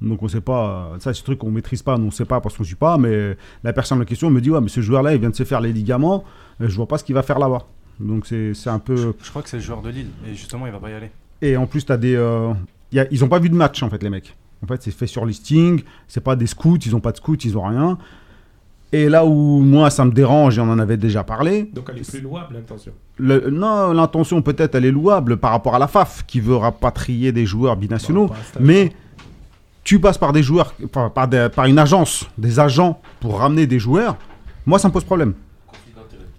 Donc 0.03 0.21
on 0.21 0.27
sait 0.27 0.41
pas, 0.41 0.91
ça 0.99 1.13
c'est 1.13 1.21
un 1.21 1.23
truc 1.23 1.39
qu'on 1.39 1.49
maîtrise 1.49 1.81
pas, 1.81 1.95
on 1.97 2.11
sait 2.11 2.25
pas 2.25 2.41
parce 2.41 2.57
qu'on 2.57 2.63
suit 2.65 2.75
pas, 2.75 2.97
mais 2.97 3.37
la 3.63 3.71
personne 3.73 4.01
en 4.01 4.03
question 4.05 4.29
me 4.29 4.41
dit 4.41 4.51
ouais 4.51 4.59
mais 4.61 4.67
ce 4.67 4.81
joueur-là 4.81 5.13
il 5.13 5.19
vient 5.21 5.29
de 5.29 5.35
se 5.35 5.43
faire 5.43 5.61
les 5.61 5.71
ligaments, 5.71 6.23
euh, 6.61 6.67
je 6.67 6.75
vois 6.75 6.87
pas 6.87 6.97
ce 6.97 7.03
qu'il 7.05 7.15
va 7.15 7.23
faire 7.23 7.39
là-bas. 7.39 7.61
Donc 8.01 8.25
c'est 8.27 8.53
c'est 8.53 8.69
un 8.69 8.79
peu 8.79 9.13
Je 9.23 9.29
crois 9.29 9.41
que 9.41 9.49
c'est 9.49 9.57
le 9.57 9.63
joueur 9.63 9.81
de 9.81 9.89
Lille, 9.89 10.07
et 10.29 10.35
justement, 10.35 10.65
il 10.67 10.73
va 10.73 10.79
pas 10.79 10.89
y 10.89 10.93
aller. 10.93 11.09
et 11.41 11.55
en 11.57 11.65
plus, 11.67 11.85
t'as 11.85 11.95
des, 11.97 12.15
euh, 12.15 12.51
y 12.91 12.99
a- 12.99 13.07
ils 13.11 13.23
ont 13.23 13.29
pas 13.29 13.39
vu 13.39 13.49
de 13.49 13.55
match 13.55 13.81
en 13.81 13.89
fait 13.89 14.03
les 14.03 14.09
mecs. 14.09 14.35
En 14.61 14.67
fait 14.67 14.81
c'est 14.83 14.91
fait 14.91 15.07
sur 15.07 15.25
listing, 15.25 15.81
c'est 16.07 16.21
pas 16.23 16.35
des 16.35 16.47
scouts, 16.47 16.77
ils 16.85 16.95
ont 16.95 16.99
pas 17.01 17.11
de 17.13 17.17
scouts, 17.17 17.35
ils 17.45 17.57
ont 17.57 17.63
rien. 17.65 17.97
Et 18.91 19.09
là 19.09 19.25
où 19.25 19.59
moi 19.61 19.89
ça 19.89 20.05
me 20.05 20.11
dérange 20.11 20.57
et 20.57 20.61
on 20.61 20.69
en 20.69 20.79
avait 20.79 20.97
déjà 20.97 21.23
parlé, 21.23 21.63
Donc 21.73 21.89
elle 21.91 21.99
est 21.99 22.09
plus 22.09 22.21
louable 22.21 22.53
l'intention. 22.55 22.91
non, 23.19 23.91
l'intention 23.93 24.41
peut-être 24.41 24.75
elle 24.75 24.85
est 24.85 24.91
louable 24.91 25.37
par 25.37 25.51
rapport 25.51 25.75
à 25.75 25.79
la 25.79 25.87
FAF 25.87 26.25
qui 26.27 26.39
veut 26.39 26.55
rapatrier 26.55 27.31
des 27.31 27.45
joueurs 27.45 27.75
binationaux, 27.75 28.27
Bon, 28.27 28.33
mais 28.59 28.91
tu 29.83 29.99
passes 29.99 30.17
par 30.17 30.31
des 30.33 30.43
joueurs, 30.43 30.73
enfin, 30.85 31.09
par, 31.09 31.27
des- 31.27 31.47
par 31.53 31.65
une 31.65 31.77
agence, 31.79 32.25
des 32.37 32.59
agents 32.59 33.01
pour 33.19 33.39
ramener 33.39 33.67
des 33.67 33.79
joueurs, 33.79 34.17
moi 34.65 34.79
ça 34.79 34.87
me 34.87 34.93
pose 34.93 35.03
problème. 35.03 35.33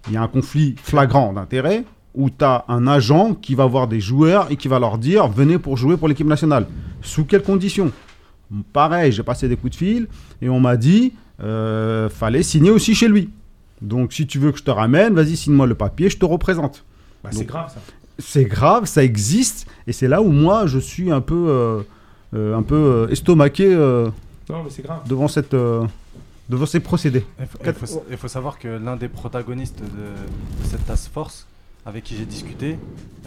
Il 0.07 0.13
y 0.13 0.17
a 0.17 0.21
un 0.21 0.27
conflit 0.27 0.75
flagrant 0.81 1.33
d'intérêt 1.33 1.83
où 2.13 2.29
tu 2.29 2.43
as 2.45 2.63
un 2.67 2.87
agent 2.87 3.33
qui 3.33 3.55
va 3.55 3.65
voir 3.65 3.87
des 3.87 3.99
joueurs 3.99 4.47
et 4.51 4.55
qui 4.55 4.67
va 4.67 4.79
leur 4.79 4.97
dire 4.97 5.27
venez 5.27 5.57
pour 5.59 5.77
jouer 5.77 5.97
pour 5.97 6.07
l'équipe 6.07 6.27
nationale. 6.27 6.67
Sous 7.01 7.25
quelles 7.25 7.43
conditions? 7.43 7.91
Pareil, 8.73 9.11
j'ai 9.11 9.23
passé 9.23 9.47
des 9.47 9.55
coups 9.57 9.71
de 9.71 9.75
fil 9.77 10.07
et 10.41 10.49
on 10.49 10.59
m'a 10.59 10.77
dit 10.77 11.13
euh, 11.43 12.07
fallait 12.09 12.43
signer 12.43 12.69
aussi 12.71 12.93
chez 12.95 13.07
lui. 13.07 13.29
Donc 13.81 14.13
si 14.13 14.25
tu 14.27 14.39
veux 14.39 14.51
que 14.51 14.59
je 14.59 14.63
te 14.63 14.71
ramène, 14.71 15.13
vas-y 15.13 15.35
signe-moi 15.35 15.65
le 15.67 15.75
papier, 15.75 16.09
je 16.09 16.17
te 16.17 16.25
représente 16.25 16.85
Bah, 17.23 17.31
c'est 17.33 17.45
grave 17.45 17.69
ça. 17.73 17.81
c'est 18.19 18.45
grave, 18.45 18.85
ça 18.85 19.03
existe, 19.03 19.67
et 19.87 19.91
c'est 19.91 20.07
là 20.07 20.21
où 20.21 20.31
moi 20.31 20.67
je 20.67 20.79
suis 20.79 21.11
un 21.11 21.19
peu, 21.21 21.47
euh, 21.49 21.81
un 22.33 22.61
peu 22.63 22.75
euh, 22.75 23.07
estomaqué 23.09 23.65
euh, 23.73 24.09
Non, 24.49 24.63
mais 24.63 24.69
c'est 24.69 24.81
grave. 24.83 24.99
devant, 25.07 25.27
cette, 25.27 25.53
euh, 25.53 25.85
devant 26.49 26.65
ces 26.65 26.79
procédés. 26.79 27.25
Il 27.39 27.45
faut, 27.45 27.57
il 27.61 27.65
Quatre- 27.65 27.85
faut- 27.87 28.03
il 28.11 28.17
faut 28.17 28.27
savoir 28.27 28.59
que 28.59 28.67
l'un 28.67 28.95
des 28.95 29.07
protagonistes 29.07 29.79
de, 29.79 29.85
de 29.85 30.67
cette 30.69 30.85
task 30.85 31.11
force, 31.11 31.47
avec 31.85 32.03
qui 32.03 32.15
j'ai 32.17 32.25
discuté, 32.25 32.77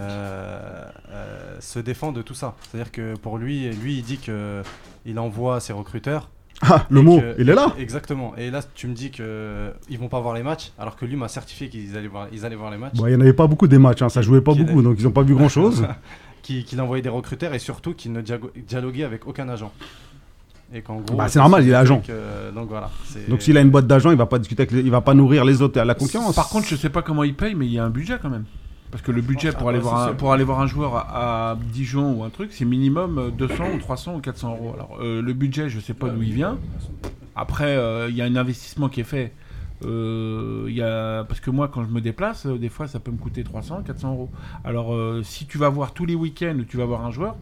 euh, 0.01 0.85
euh, 1.11 1.57
se 1.61 1.79
défend 1.79 2.13
de 2.13 2.23
tout 2.23 2.35
ça. 2.35 2.55
C'est-à-dire 2.71 2.91
que 2.93 3.15
pour 3.17 3.39
lui, 3.39 3.69
lui, 3.71 3.99
il 3.99 4.03
dit 4.03 4.19
que 4.19 4.63
il 5.07 5.19
envoie 5.19 5.61
ses 5.61 5.73
recruteurs. 5.73 6.29
Ah, 6.63 6.85
le 6.91 7.03
mot, 7.03 7.21
que- 7.21 7.37
il 7.41 7.49
est 7.49 7.55
là 7.55 7.73
Exactement. 7.79 8.35
Et 8.37 8.51
là, 8.51 8.61
tu 8.75 8.89
me 8.89 8.93
dis 8.95 9.13
que 9.13 9.71
ils 9.89 9.97
vont 9.97 10.09
pas 10.09 10.19
voir 10.19 10.35
les 10.35 10.43
matchs, 10.43 10.73
alors 10.77 10.97
que 10.97 11.05
lui 11.07 11.15
m'a 11.15 11.29
certifié 11.29 11.69
qu'ils 11.69 11.97
allaient 11.97 12.09
voir, 12.09 12.27
ils 12.33 12.45
allaient 12.45 12.57
voir 12.57 12.73
les 12.73 12.79
matchs. 12.79 12.95
Bon, 12.97 13.07
Il 13.07 13.11
n'y 13.11 13.17
en 13.17 13.21
avait 13.21 13.33
pas 13.33 13.47
beaucoup 13.47 13.69
des 13.69 13.79
matchs, 13.79 14.03
hein, 14.03 14.09
ça 14.09 14.23
jouait 14.23 14.41
pas 14.41 14.55
beaucoup, 14.55 14.83
donc 14.83 14.97
ils 14.99 15.05
n'ont 15.05 15.13
pas 15.13 15.23
vu 15.23 15.35
grand-chose. 15.37 15.83
Qui- 15.83 15.87
Qu'il 16.43 16.81
envoyait 16.81 17.03
des 17.03 17.09
recruteurs 17.09 17.53
et 17.55 17.59
surtout 17.59 17.95
qu'il 17.95 18.13
ne 18.13 18.23
dialoguait 18.23 19.05
avec 19.05 19.27
aucun 19.27 19.49
agent. 19.49 19.73
Et 20.73 20.83
qu'en 20.83 20.97
gros. 20.97 21.17
Bah, 21.17 21.29
c'est 21.29 21.39
normal, 21.39 21.65
il 21.65 21.71
est 21.71 21.75
agent. 21.75 22.01
que- 22.01 22.53
donc 22.55 22.69
voilà. 22.69 22.91
donc 23.29 23.41
s'il 23.43 23.57
a 23.57 23.61
une 23.63 23.71
boîte 23.71 23.87
d'agents, 23.87 24.11
il 24.11 24.17
va 24.19 24.27
pas 24.27 24.39
discuter 24.39 24.63
avec 24.63 24.73
les- 24.73 24.81
il 24.81 24.91
va 24.91 25.01
pas 25.01 25.15
nourrir 25.15 25.45
les 25.45 25.63
autres 25.63 25.81
à 25.81 25.85
la 25.85 25.95
concurrence. 25.95 26.35
Par 26.37 26.49
contre, 26.49 26.67
je 26.67 26.77
sais 26.77 26.91
pas 26.91 27.01
comment 27.03 27.25
il 27.25 27.35
paye, 27.35 27.55
mais 27.55 27.67
il 27.67 27.73
y 27.73 27.79
a 27.79 27.85
un 27.85 27.91
budget 27.91 28.19
quand 28.21 28.29
même. 28.31 28.45
Parce 28.91 29.03
que 29.03 29.11
le 29.13 29.21
budget 29.21 29.51
Ah, 29.53 29.59
pour, 29.59 29.69
aller 29.69 29.79
voir 29.79 30.09
un, 30.09 30.13
pour 30.15 30.33
aller 30.33 30.45
voir 30.45 30.61
un 30.61 30.67
joueur 30.67 30.97
à, 30.97 31.51
à 31.53 31.57
Dijon 31.73 32.15
ou 32.15 32.25
un 32.25 32.31
truc, 32.31 32.51
c'est 32.53 32.65
minimum 32.65 33.19
euh, 33.19 33.31
200 33.31 33.65
ou 33.75 33.79
300 33.79 34.15
ou 34.17 34.21
400 34.21 34.51
euros. 34.57 34.73
Alors, 34.75 34.99
euh, 35.03 35.21
le 35.21 35.33
budget, 35.35 35.69
je 35.69 35.79
sais 35.81 35.93
pas 35.95 36.09
d'où 36.09 36.23
il 36.23 36.33
vient. 36.33 36.59
Après, 37.37 37.77
euh, 37.77 38.09
il 38.09 38.17
y 38.17 38.23
a 38.23 38.25
un 38.25 38.37
investissement 38.37 38.89
qui 38.89 39.01
est 39.01 39.05
fait 39.05 39.25
euh, 39.25 39.29
y 39.83 40.83
a... 40.83 41.25
parce 41.25 41.41
que 41.41 41.51
moi, 41.51 41.69
quand 41.69 41.85
je 41.85 41.91
me 41.91 42.01
déplace, 42.01 42.47
euh, 42.47 42.59
des 42.59 42.69
fois, 42.69 42.87
ça 42.89 43.01
peut 43.01 43.11
me 43.11 43.19
coûter 43.19 43.45
300, 43.45 43.83
400 43.87 44.13
euros. 44.13 44.31
Alors, 44.65 44.95
euh, 44.95 45.23
si 45.23 45.47
tu 45.47 45.59
vas 45.59 45.69
voir 45.69 45.93
tous 45.93 46.07
les 46.07 46.15
week-ends, 46.15 46.59
tu 46.69 46.77
vas 46.77 46.85
voir 46.85 47.05
un 47.05 47.11
joueur, 47.11 47.37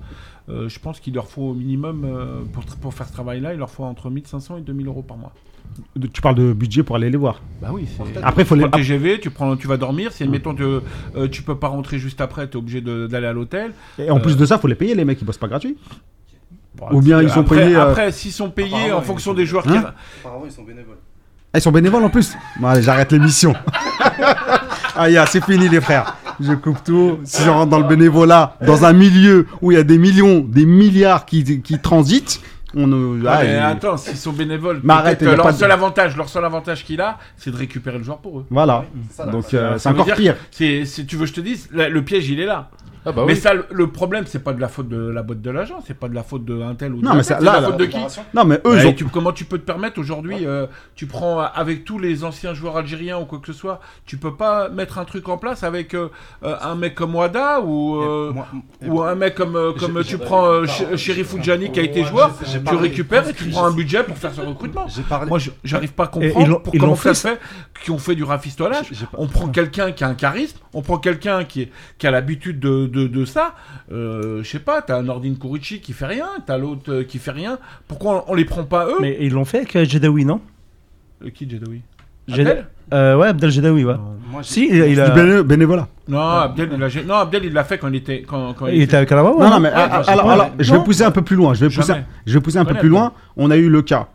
euh, 0.48 0.68
je 0.68 0.78
pense 0.78 1.00
qu'il 1.00 1.14
leur 1.14 1.28
faut 1.28 1.42
au 1.42 1.54
minimum, 1.54 2.04
euh, 2.04 2.42
pour, 2.52 2.64
pour 2.64 2.94
faire 2.94 3.08
ce 3.08 3.12
travail-là, 3.12 3.52
il 3.52 3.58
leur 3.58 3.70
faut 3.70 3.84
entre 3.84 4.10
1500 4.10 4.58
et 4.58 4.60
2000 4.60 4.86
euros 4.86 5.02
par 5.02 5.16
mois. 5.16 5.32
Tu 6.12 6.20
parles 6.22 6.36
de 6.36 6.52
budget 6.52 6.84
pour 6.84 6.96
aller 6.96 7.10
les 7.10 7.16
voir. 7.16 7.42
Bah 7.60 7.70
oui, 7.72 7.86
c'est. 7.86 8.22
Après, 8.22 8.42
il 8.42 8.46
faut 8.46 8.54
Tu 8.54 8.62
les. 8.62 8.68
prends 8.68 8.78
le 8.78 8.84
TGV, 8.84 9.20
tu, 9.20 9.30
prends, 9.30 9.56
tu 9.56 9.66
vas 9.66 9.76
dormir. 9.76 10.12
Si, 10.12 10.22
admettons, 10.22 10.54
tu, 10.54 10.62
euh, 10.62 11.28
tu 11.30 11.42
peux 11.42 11.56
pas 11.56 11.68
rentrer 11.68 11.98
juste 11.98 12.20
après, 12.20 12.48
tu 12.48 12.54
es 12.54 12.56
obligé 12.56 12.80
d'aller 12.80 13.26
à 13.26 13.32
l'hôtel. 13.32 13.72
Et 13.98 14.10
en 14.10 14.20
plus 14.20 14.36
de 14.36 14.46
ça, 14.46 14.56
il 14.56 14.60
faut 14.60 14.68
les 14.68 14.76
payer, 14.76 14.94
les 14.94 15.04
mecs, 15.04 15.20
ils 15.20 15.24
bossent 15.24 15.38
pas 15.38 15.48
gratuit. 15.48 15.76
Bon, 16.76 16.86
Ou 16.92 17.00
bien 17.00 17.20
ils 17.22 17.30
sont 17.30 17.40
après, 17.40 17.56
payés, 17.56 17.76
euh, 17.76 17.88
Après, 17.88 18.12
s'ils 18.12 18.32
sont 18.32 18.50
payés 18.50 18.68
Apparemment, 18.74 18.98
en 18.98 19.02
fonction 19.02 19.34
des 19.34 19.46
joueurs 19.46 19.66
Hein 19.68 19.80
qui. 19.80 19.86
Apparemment, 20.20 20.44
ils 20.44 20.52
sont 20.52 20.62
bénévoles. 20.62 20.98
Ah, 21.56 21.58
ils 21.58 21.62
sont 21.62 21.72
bénévoles 21.72 22.04
en 22.04 22.10
plus 22.10 22.36
Bon, 22.60 22.68
allez, 22.68 22.82
j'arrête 22.82 23.10
l'émission. 23.12 23.54
ah, 24.94 25.08
ya, 25.08 25.24
c'est 25.24 25.42
fini, 25.42 25.70
les 25.70 25.80
frères. 25.80 26.14
Je 26.38 26.52
coupe 26.52 26.84
tout. 26.84 27.18
Si 27.24 27.48
on 27.48 27.54
rentre 27.54 27.70
dans 27.70 27.78
le 27.78 27.88
bénévolat, 27.88 28.58
dans 28.60 28.84
un 28.84 28.92
milieu 28.92 29.46
où 29.62 29.72
il 29.72 29.76
y 29.76 29.80
a 29.80 29.82
des 29.82 29.96
millions, 29.96 30.40
des 30.40 30.66
milliards 30.66 31.24
qui, 31.24 31.62
qui 31.62 31.78
transitent, 31.78 32.42
on. 32.74 32.92
euh, 32.92 33.22
Ah, 33.26 33.38
mais 33.42 33.56
attends, 33.56 33.96
s'ils 33.96 34.18
sont 34.18 34.32
bénévoles, 34.34 34.80
Mais 34.84 34.92
arrête, 34.92 35.24
pas 35.24 35.34
leur 35.34 35.46
de- 35.46 35.52
seul 35.52 35.72
avantage, 35.72 36.14
leur 36.14 36.28
seul 36.28 36.44
avantage 36.44 36.84
qu'il 36.84 37.00
a, 37.00 37.16
c'est 37.38 37.50
de 37.50 37.56
récupérer 37.56 37.96
le 37.96 38.04
joueur 38.04 38.18
pour 38.18 38.40
eux. 38.40 38.44
Voilà. 38.50 38.84
Ça, 39.12 39.24
Donc, 39.24 39.54
euh, 39.54 39.78
c'est 39.78 39.88
encore 39.88 40.04
pire. 40.14 40.36
C'est- 40.50 40.84
tu 41.06 41.16
veux 41.16 41.22
que 41.22 41.28
je 41.30 41.32
te 41.32 41.40
dise, 41.40 41.70
le 41.72 42.02
piège 42.02 42.28
il 42.28 42.38
est 42.38 42.44
là. 42.44 42.68
Ah 43.06 43.12
bah 43.12 43.22
mais 43.26 43.34
oui. 43.34 43.38
ça, 43.38 43.52
le, 43.54 43.86
problème, 43.86 44.24
c'est 44.26 44.42
pas 44.42 44.52
de 44.52 44.60
la 44.60 44.68
faute 44.68 44.88
de 44.88 44.96
la 45.08 45.22
boîte 45.22 45.40
de 45.40 45.50
l'agent, 45.50 45.78
c'est 45.86 45.96
pas 45.96 46.08
de 46.08 46.14
la 46.14 46.22
faute 46.24 46.44
de 46.44 46.60
un 46.60 46.74
tel 46.74 46.92
ou 46.92 46.98
de 47.00 47.04
Non, 47.04 47.12
mais 47.14 47.22
tel, 47.22 47.24
ça- 47.24 47.40
là, 47.40 47.52
la 47.54 47.60
là, 47.60 47.66
faute 47.68 47.76
de 47.78 47.84
qui 47.86 47.98
Non, 48.34 48.44
mais 48.44 48.56
eux, 48.56 48.60
Bah, 48.64 48.82
ils 48.82 48.86
ont. 48.88 48.92
tu- 48.92 49.04
comment 49.06 49.32
tu 49.32 49.44
peux 49.44 49.58
te 49.58 49.64
permettre 49.64 50.00
aujourd'hui, 50.00 50.38
euh, 50.46 50.66
tu 50.96 51.06
prends 51.06 51.40
euh, 51.40 51.44
avec 51.54 51.84
tous 51.84 51.98
les 51.98 52.24
anciens 52.24 52.52
joueurs 52.52 52.76
algériens 52.76 53.18
ou 53.18 53.24
quoi 53.24 53.38
que 53.38 53.46
ce 53.46 53.52
soit, 53.52 53.80
tu 54.06 54.16
peux 54.16 54.34
pas 54.34 54.68
mettre 54.68 54.98
un 54.98 55.04
truc 55.04 55.28
en 55.28 55.38
place 55.38 55.62
avec 55.62 55.94
euh, 55.94 56.08
un 56.42 56.74
mec 56.74 56.94
comme 56.96 57.14
Wada 57.14 57.60
ou, 57.60 57.96
euh, 58.02 58.32
moi- 58.32 58.48
ou 58.86 59.02
un 59.02 59.14
mec 59.14 59.34
comme, 59.36 59.74
comme 59.78 60.02
tu 60.04 60.18
prends 60.18 60.46
euh, 60.46 60.66
Ch- 60.66 60.96
Chérif 60.96 61.32
Oudjani 61.32 61.70
qui 61.70 61.80
a 61.80 61.84
été 61.84 62.02
joueur, 62.04 62.32
tu 62.68 62.74
récupères 62.74 63.28
et 63.28 63.34
tu 63.34 63.44
prends 63.50 63.66
un 63.66 63.72
budget 63.72 64.02
pour 64.02 64.16
faire 64.18 64.32
ce 64.34 64.40
recrutement. 64.40 64.86
Moi, 65.28 65.38
je- 65.38 65.50
j'arrive 65.64 65.92
pas 65.92 66.04
à 66.04 66.08
comprendre 66.08 66.60
pour 66.62 66.72
comment 66.72 66.86
l'ont 66.92 66.96
ça 66.96 67.10
fait, 67.10 67.14
se 67.14 67.28
fait 67.28 67.38
qui 67.84 67.90
ont 67.90 67.98
fait 67.98 68.14
du 68.14 68.24
rafistolage. 68.24 68.90
On 69.16 69.26
prend 69.28 69.48
quelqu'un 69.48 69.92
qui 69.92 70.02
a 70.02 70.08
un 70.08 70.14
charisme, 70.14 70.58
on 70.72 70.82
prend 70.82 70.98
quelqu'un 70.98 71.44
qui, 71.44 71.62
est- 71.62 71.70
qui 71.98 72.06
a 72.06 72.10
l'habitude 72.10 72.58
de, 72.58 72.86
de, 72.96 73.06
de 73.06 73.24
ça. 73.24 73.54
Euh, 73.92 74.42
je 74.42 74.48
sais 74.48 74.58
pas, 74.58 74.82
t'as 74.82 74.98
un 74.98 75.02
Nordin 75.02 75.34
Kurici 75.34 75.80
qui 75.80 75.92
fait 75.92 76.06
rien, 76.06 76.28
t'as 76.46 76.58
l'autre 76.58 76.92
euh, 76.92 77.04
qui 77.04 77.18
fait 77.18 77.30
rien. 77.30 77.58
Pourquoi 77.88 78.24
on, 78.28 78.32
on 78.32 78.34
les 78.34 78.44
prend 78.44 78.64
pas 78.64 78.86
eux? 78.86 78.96
Mais 79.00 79.16
ils 79.20 79.32
l'ont 79.32 79.44
fait 79.44 79.58
avec 79.58 79.76
euh, 79.76 79.84
Jedaoui, 79.84 80.24
non? 80.24 80.40
Euh, 81.24 81.30
Qui 81.30 81.48
Jedaoui? 81.48 81.82
Jed- 82.28 82.40
Abdel? 82.48 82.66
Euh, 82.92 83.16
Ouais, 83.16 83.28
Abdel 83.28 83.50
Jedaoui, 83.50 83.84
ouais. 83.84 83.94
Moi, 84.30 84.42
Si, 84.42 84.68
il, 84.68 85.00
a... 85.00 85.10
béné- 85.14 85.42
bénévolat. 85.42 85.88
Non, 86.08 86.18
Abdel, 86.20 86.70
il 86.74 86.82
a, 86.82 87.02
non, 87.04 87.14
Abdel, 87.14 87.44
il 87.44 87.52
l'a 87.52 87.62
fait 87.64 87.78
quand 87.78 87.88
il 87.88 87.94
était. 87.96 88.22
Quand, 88.22 88.54
quand 88.54 88.66
il 88.66 88.82
était 88.82 88.96
avec 88.96 89.10
Alaba, 89.12 89.32
ouais. 89.32 89.44
Non, 89.44 89.50
non, 89.50 89.60
mais 89.60 89.70
ah, 89.72 90.02
alors, 90.06 90.50
je 90.58 90.72
vais 90.72 90.78
non. 90.78 90.84
pousser 90.84 91.04
un 91.04 91.10
peu 91.12 91.22
plus 91.22 91.36
loin. 91.36 91.54
Je 91.54 91.64
vais 91.64 91.74
pousser, 91.74 91.92
je 92.26 92.34
vais 92.34 92.40
pousser 92.40 92.58
un 92.58 92.64
peu 92.64 92.74
plus 92.74 92.88
loin. 92.88 93.12
On 93.36 93.50
a 93.50 93.56
eu 93.56 93.68
le 93.68 93.82
cas. 93.82 94.08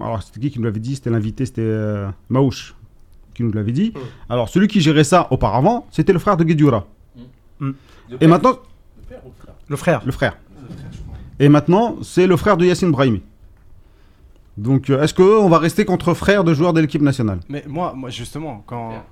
Alors, 0.00 0.22
c'était 0.22 0.40
qui 0.40 0.50
qui 0.50 0.58
nous 0.58 0.64
l'avait 0.66 0.80
dit? 0.80 0.94
C'était 0.96 1.10
l'invité, 1.10 1.46
c'était 1.46 1.62
euh, 1.64 2.08
Maouche 2.28 2.74
qui 3.34 3.42
nous 3.44 3.52
l'avait 3.52 3.72
dit. 3.72 3.92
Alors, 4.28 4.48
celui 4.48 4.66
qui 4.68 4.80
gérait 4.80 5.04
ça 5.04 5.28
auparavant, 5.30 5.86
c'était 5.90 6.12
le 6.12 6.18
frère 6.18 6.36
de 6.36 6.44
Guedioura. 6.44 6.86
Mm. 7.60 7.70
Et 8.20 8.26
maintenant, 8.26 8.58
Le 9.68 9.76
frère. 9.76 10.02
le 10.04 10.12
frère. 10.12 10.36
Et 11.40 11.48
maintenant, 11.48 11.96
c'est 12.02 12.26
le 12.26 12.36
frère 12.36 12.56
de 12.56 12.64
Yassine 12.64 12.90
Brahimi. 12.90 13.22
Donc, 14.56 14.90
euh, 14.90 15.02
est-ce 15.02 15.14
qu'on 15.14 15.48
va 15.48 15.58
rester 15.58 15.84
contre 15.84 16.14
frères 16.14 16.42
de 16.42 16.52
joueurs 16.52 16.72
de 16.72 16.80
l'équipe 16.80 17.02
nationale? 17.02 17.38
Mais 17.48 17.64
moi, 17.68 17.92
moi, 17.96 18.10
justement, 18.10 18.62
quand. 18.66 19.04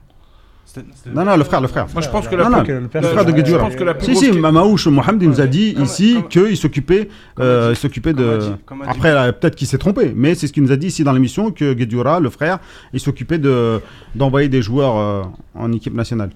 Non, 1.15 1.25
non, 1.25 1.37
le 1.37 1.45
frère, 1.45 1.61
le 1.61 1.69
frère. 1.69 1.87
Moi, 1.93 2.03
je 2.03 2.09
pense 2.11 2.27
que 2.27 2.35
la 2.35 2.49
non, 2.49 2.65
plus- 2.65 2.75
le 2.75 2.81
Le 2.81 2.89
frère 2.89 3.25
de 3.25 3.93
plus 3.93 4.05
Si, 4.05 4.17
si, 4.17 4.31
que- 4.33 4.37
Maouche 4.37 4.89
Mohamed 4.89 5.23
il 5.23 5.29
nous 5.31 5.41
a 5.41 5.47
dit 5.47 5.75
ici 5.79 6.19
qu'il 6.29 6.57
s'occupait 6.57 7.09
euh, 7.39 7.75
s'occupait 7.77 8.13
de. 8.13 8.41
comme 8.67 8.83
Après, 8.83 9.33
peut-être 9.33 9.55
qu'il 9.55 9.69
s'est 9.69 9.79
trompé, 9.79 10.13
mais 10.15 10.35
c'est 10.35 10.49
ce 10.49 10.53
qu'il 10.53 10.65
nous 10.65 10.73
a 10.73 10.77
dit 10.77 10.89
ici 10.89 11.05
dans 11.05 11.13
l'émission 11.13 11.53
que 11.53 11.73
Guedioura, 11.73 12.19
le 12.19 12.29
frère, 12.31 12.59
il 12.93 12.99
s'occupait 12.99 13.39
de 13.39 13.81
d'envoyer 14.17 14.49
des 14.49 14.61
joueurs 14.61 14.97
euh, 14.97 15.23
en 15.55 15.73
équipe 15.73 15.95
nationale. 15.95 16.31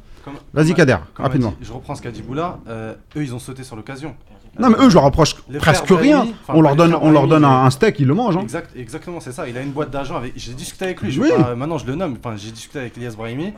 Vas-y, 0.52 0.74
Kader, 0.74 0.96
rapidement. 1.16 1.50
dit- 1.60 1.66
je 1.66 1.72
reprends 1.72 1.94
ce 1.94 2.02
qu'a 2.02 2.10
dit 2.10 2.22
Boula. 2.22 2.58
euh, 2.68 2.94
eux, 3.16 3.22
ils 3.22 3.34
ont 3.34 3.38
sauté 3.38 3.62
sur 3.64 3.76
l'occasion. 3.76 4.14
Non, 4.58 4.68
mais 4.70 4.76
eux, 4.84 4.88
je 4.90 4.94
leur 4.94 5.04
reproche 5.04 5.36
presque 5.60 5.86
rien. 5.88 6.18
Brahimi, 6.18 6.34
on 6.48 6.60
leur 6.60 6.74
donne, 6.76 6.94
on 6.94 7.10
leur 7.12 7.28
donne 7.28 7.44
un, 7.44 7.64
un 7.64 7.70
steak, 7.70 8.00
ils 8.00 8.06
le 8.06 8.14
mangent. 8.14 8.36
hein. 8.36 8.40
Exact, 8.42 8.70
exactement, 8.76 9.20
c'est 9.20 9.32
ça. 9.32 9.48
Il 9.48 9.56
a 9.56 9.62
une 9.62 9.70
boîte 9.70 9.90
d'argent 9.90 10.16
avec. 10.16 10.32
J'ai 10.36 10.54
discuté 10.54 10.86
avec 10.86 11.00
lui. 11.00 11.12
Je 11.12 11.20
Oui. 11.20 11.28
vais 11.28 11.36
pas- 11.36 11.54
maintenant, 11.54 11.78
je 11.78 11.86
le 11.86 11.94
nomme. 11.94 12.16
Enfin, 12.18 12.34
j'ai 12.36 12.50
discuté 12.50 12.80
avec 12.80 12.96
Elias 12.98 13.14
Brahimi, 13.16 13.52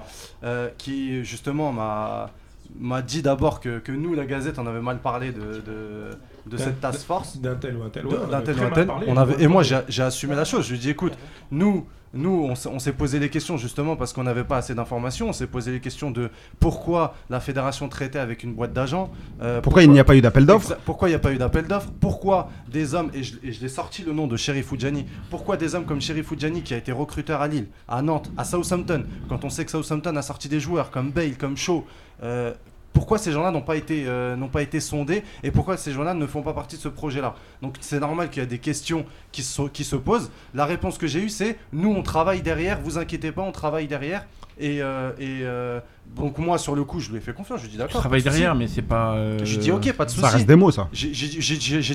euh, 0.45 0.69
qui 0.79 1.25
justement 1.25 1.73
m'a 1.73 2.31
m'a 2.79 3.03
dit 3.03 3.21
d'abord 3.23 3.61
que, 3.61 3.79
que 3.81 3.93
nous, 3.93 4.15
la 4.15 4.25
Gazette, 4.25 4.59
on 4.59 4.67
avait 4.67 4.81
mal 4.81 4.99
parlé 4.99 5.31
de, 5.33 5.41
de, 5.41 6.11
de 6.47 6.57
cette 6.57 6.81
task 6.81 7.03
force. 7.07 7.39
D'un 7.39 7.55
tel 7.55 7.77
ou 7.77 7.83
un 7.83 7.89
tel. 7.91 8.07
ouais, 8.07 8.17
d'un 8.31 8.33
avait 8.39 8.45
tel 8.45 8.61
ou 8.61 8.65
un 8.65 8.71
tel. 8.71 8.89
On 9.07 9.17
avait, 9.17 9.43
et 9.43 9.49
moi, 9.49 9.63
j'ai 9.63 10.03
assumé 10.03 10.35
la 10.35 10.45
chose. 10.45 10.65
Je 10.65 10.71
lui 10.71 10.79
ai 10.79 10.81
dit, 10.81 10.91
écoute, 10.91 11.13
nous, 11.51 11.87
nous 12.15 12.47
on, 12.67 12.79
s'est- 12.79 12.93
posé 12.93 13.19
les 13.19 13.31
questions 13.31 13.57
justement 13.57 13.97
parce 13.97 14.13
qu'on 14.13 14.23
n'avait 14.25 14.45
pas 14.45 14.59
assez 14.59 14.75
d'informations. 14.75 15.31
On 15.31 15.33
s'est 15.33 15.47
posé 15.47 15.73
les 15.73 15.81
questions 15.81 16.11
de 16.11 16.29
pourquoi 16.61 17.15
la 17.31 17.41
fédération 17.41 17.89
traitait 17.89 18.19
avec 18.19 18.43
une 18.43 18.53
boîte 18.53 18.73
d'agents. 18.75 19.11
euh, 19.41 19.61
Pourquoi 19.63 19.83
il 19.83 19.91
n'y 19.91 19.99
a 19.99 20.05
pas 20.05 20.15
eu 20.15 20.21
d'appel 20.21 20.45
d'offres 20.45 20.77
Pourquoi 20.85 21.09
il 21.09 21.13
n'y 21.13 21.17
a 21.17 21.21
pas 21.21 21.33
eu 21.33 21.39
d'appel 21.39 21.67
d'offres 21.67 21.89
Pourquoi 22.01 22.51
des 22.71 22.95
hommes, 22.95 23.11
et 23.15 23.23
je, 23.23 23.37
l'ai 23.43 23.69
sorti 23.69 24.03
le 24.03 24.13
nom 24.13 24.27
de 24.27 24.37
Sheriff 24.37 24.71
Oudjani, 24.73 25.07
pourquoi 25.31 25.57
des 25.57 25.75
hommes 25.75 25.85
comme 25.87 26.01
Sheriff 26.03 26.31
Oudjani 26.31 26.63
qui 26.63 26.75
a 26.75 26.77
été 26.77 26.93
recruteur 26.93 27.41
à 27.41 27.49
Lille, 27.49 27.69
à 27.89 28.03
Nantes, 28.03 28.31
à 28.37 28.45
Southampton, 28.45 29.05
quand 29.29 29.45
on 29.45 29.49
sait 29.51 29.65
que 29.65 29.71
Southampton 29.71 30.15
a 30.17 30.23
sorti 30.23 30.49
des 30.51 30.61
joueurs 30.61 30.91
comme 30.91 31.13
Bale, 31.13 31.37
comme 31.39 31.57
Shaw, 31.57 31.85
euh, 32.23 32.53
pourquoi 32.93 33.19
ces 33.19 33.33
gens-là 33.33 33.51
n'ont 33.51 33.63
pas, 33.63 33.77
été, 33.77 34.05
euh, 34.07 34.37
n'ont 34.37 34.49
pas 34.49 34.63
été 34.63 34.79
sondés 34.81 35.23
et 35.43 35.51
pourquoi 35.51 35.77
ces 35.77 35.93
gens-là 35.93 36.15
ne 36.15 36.27
font 36.27 36.43
pas 36.43 36.53
partie 36.53 36.77
de 36.77 36.81
ce 36.83 36.89
projet-là 36.89 37.35
Donc 37.63 37.77
c'est 37.81 38.01
normal 38.01 38.29
qu'il 38.31 38.43
y 38.43 38.47
a 38.47 38.49
des 38.49 38.59
questions 38.59 39.05
qui 39.33 39.43
se, 39.43 39.63
qui 39.69 39.85
se 39.85 39.97
posent. 39.97 40.31
La 40.55 40.67
réponse 40.67 40.99
que 40.99 41.07
j'ai 41.07 41.21
eue, 41.21 41.29
c'est 41.31 41.59
nous 41.73 41.91
on 41.91 42.03
travaille 42.03 42.43
derrière, 42.43 42.81
vous 42.81 42.99
inquiétez 42.99 43.33
pas, 43.33 43.43
on 43.43 43.53
travaille 43.53 43.87
derrière. 43.87 44.27
Et, 44.61 44.83
euh, 44.83 45.13
et 45.19 45.41
euh, 45.43 45.81
donc 46.15 46.37
moi 46.37 46.59
sur 46.59 46.75
le 46.77 46.85
coup, 46.85 47.01
je 47.01 47.11
lui 47.11 47.17
ai 47.17 47.21
fait 47.21 47.33
confiance, 47.33 47.61
je 47.61 47.65
lui 47.65 47.69
ai 47.71 47.73
dit 47.73 47.77
Je 47.79 47.83
d'accord. 47.83 48.01
travaille 48.03 48.23
derrière, 48.23 48.55
mais 48.55 48.69
c'est 48.69 48.83
pas. 48.83 49.15
euh, 49.15 49.39
Je 49.43 49.45
lui 49.53 49.55
ai 49.55 49.59
dit 49.59 49.73
ok, 49.73 49.93
pas 49.95 50.05
de 50.05 50.11
Ça 50.11 50.17
souci. 50.17 50.29
reste 50.35 50.47
des 50.47 50.57
mots, 50.57 50.71
ça. 50.71 50.89
J'ai- 50.93 51.09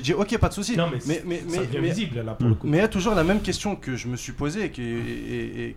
dit 0.01 0.13
ok, 0.13 0.37
pas 0.39 0.49
de 0.49 0.53
souci. 0.53 0.75
Non, 0.75 0.89
mais, 0.91 0.97
mais, 1.05 1.21
mais, 1.25 1.37
ça 1.37 1.59
mais, 1.61 1.67
devient 1.67 1.77
mais- 1.81 1.89
visible 1.89 2.21
là 2.21 2.33
pour 2.33 2.47
le 2.49 2.55
coup. 2.55 2.65
mais 2.67 2.77
il 2.77 2.81
y 2.81 2.83
a 2.83 2.87
toujours 2.87 3.13
la 3.13 3.23
même 3.23 3.41
question 3.41 3.75
que 3.75 3.95
je 3.95 4.07
me 4.07 4.17
suis 4.17 4.31
posée 4.33 4.65
et, 4.65 4.69
que- 4.71 4.81
et, 4.81 5.65
et- 5.67 5.75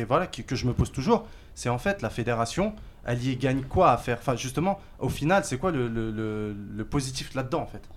et 0.00 0.04
voilà, 0.04 0.26
que, 0.26 0.42
que 0.42 0.56
je 0.56 0.66
me 0.66 0.72
pose 0.72 0.90
toujours. 0.90 1.26
C'est 1.54 1.68
en 1.68 1.78
fait 1.78 2.02
la 2.02 2.10
fédération, 2.10 2.74
elle 3.06 3.24
y 3.26 3.36
gagne 3.36 3.62
quoi 3.64 3.92
à 3.92 3.96
faire? 3.98 4.18
Enfin, 4.20 4.36
justement, 4.36 4.80
au 4.98 5.08
final, 5.08 5.44
c'est 5.44 5.58
quoi 5.58 5.72
le, 5.72 5.88
le, 5.88 6.10
le- 6.10 6.54
le 6.54 6.84
positif 6.84 7.34
là-dedans 7.34 7.62
en 7.62 7.66
fait? 7.66 7.88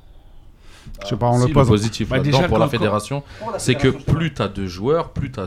Je 1.03 1.07
sais 1.07 1.18
pas, 1.18 1.28
on 1.28 1.38
Si, 1.38 1.41
le 1.41 1.47
le 1.47 1.66
pose. 1.66 1.68
positif 1.68 2.10
Bah, 2.10 2.18
là-dedans 2.18 2.38
déjà, 2.38 2.47
pour 2.47 2.57
la 2.60 2.68
fédération, 2.68 3.24
la 3.51 3.60
c'est 3.60 3.76
que 3.76 3.88
plus 3.89 4.34
tu 4.34 4.41
as 4.41 4.47
de 4.47 4.66
joueurs, 4.68 5.14
plus 5.14 5.32
tu 5.32 5.39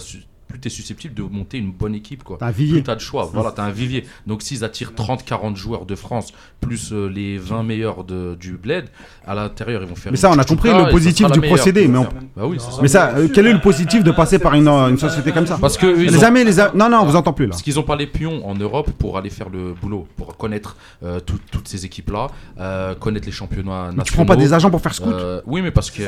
es 0.64 0.70
susceptible 0.70 1.14
de 1.14 1.22
monter 1.22 1.58
une 1.58 1.72
bonne 1.72 1.94
équipe. 1.94 2.22
Quoi. 2.24 2.38
Un 2.40 2.52
Plus 2.52 2.64
vivier. 2.64 2.82
tu 2.82 2.90
as 2.90 2.94
de 2.94 3.00
choix, 3.00 3.28
voilà, 3.32 3.52
tu 3.52 3.60
as 3.60 3.64
un 3.64 3.70
vivier. 3.70 4.04
Donc 4.26 4.42
s'ils 4.42 4.64
attirent 4.64 4.92
30-40 4.96 5.56
joueurs 5.56 5.86
de 5.86 5.94
France, 5.94 6.32
plus 6.60 6.92
euh, 6.92 7.08
les 7.08 7.38
20 7.38 7.62
meilleurs 7.62 8.04
de, 8.04 8.34
du 8.38 8.52
Bled, 8.56 8.86
à 9.26 9.34
l'intérieur, 9.34 9.82
ils 9.82 9.88
vont 9.88 9.94
faire 9.94 10.12
Mais 10.12 10.16
une 10.16 10.20
ça, 10.20 10.30
on 10.30 10.38
a 10.38 10.44
compris 10.44 10.70
le 10.70 10.84
ça 10.84 10.84
positif 10.86 11.30
du 11.30 11.40
procédé, 11.40 11.88
mais 11.88 11.98
on- 11.98 12.08
Bah 12.36 12.42
oui, 12.46 12.58
ça. 12.60 12.68
Mais 12.82 12.88
ça, 12.88 13.14
euh, 13.16 13.28
quel 13.32 13.46
est 13.46 13.52
le 13.52 13.60
positif 13.60 14.02
de 14.04 14.10
passer 14.10 14.38
par 14.38 14.54
une, 14.54 14.68
euh, 14.68 14.88
une 14.88 14.98
société 14.98 15.32
comme 15.32 15.46
ça 15.46 15.58
Parce 15.60 15.76
que 15.76 15.86
ils 15.86 16.10
Les 16.10 16.18
ont- 16.18 16.22
amis, 16.22 16.44
les 16.44 16.60
a- 16.60 16.72
Non, 16.74 16.88
non, 16.88 16.98
on 17.02 17.06
vous 17.06 17.16
entend 17.16 17.32
plus 17.32 17.46
là. 17.46 17.50
Parce 17.50 17.62
qu'ils 17.62 17.74
n'ont 17.74 17.82
pas 17.82 17.96
les 17.96 18.06
pions 18.06 18.46
en 18.48 18.54
Europe 18.54 18.90
pour 18.98 19.18
aller 19.18 19.30
faire 19.30 19.48
le 19.48 19.74
boulot, 19.74 20.06
pour 20.16 20.36
connaître 20.36 20.76
euh, 21.02 21.20
tout- 21.20 21.38
toutes 21.50 21.68
ces 21.68 21.84
équipes-là, 21.84 22.28
euh, 22.60 22.94
connaître 22.94 23.26
les 23.26 23.32
championnats 23.32 23.86
nationaux. 23.86 23.96
Mais 23.98 24.04
tu 24.04 24.12
prends 24.12 24.26
pas 24.26 24.36
des 24.36 24.52
agents 24.52 24.70
pour 24.70 24.80
faire 24.80 24.94
scout 24.94 25.12
Euh, 25.12 25.40
oui, 25.46 25.62
mais 25.62 25.70
parce 25.70 25.90
que 25.90 26.02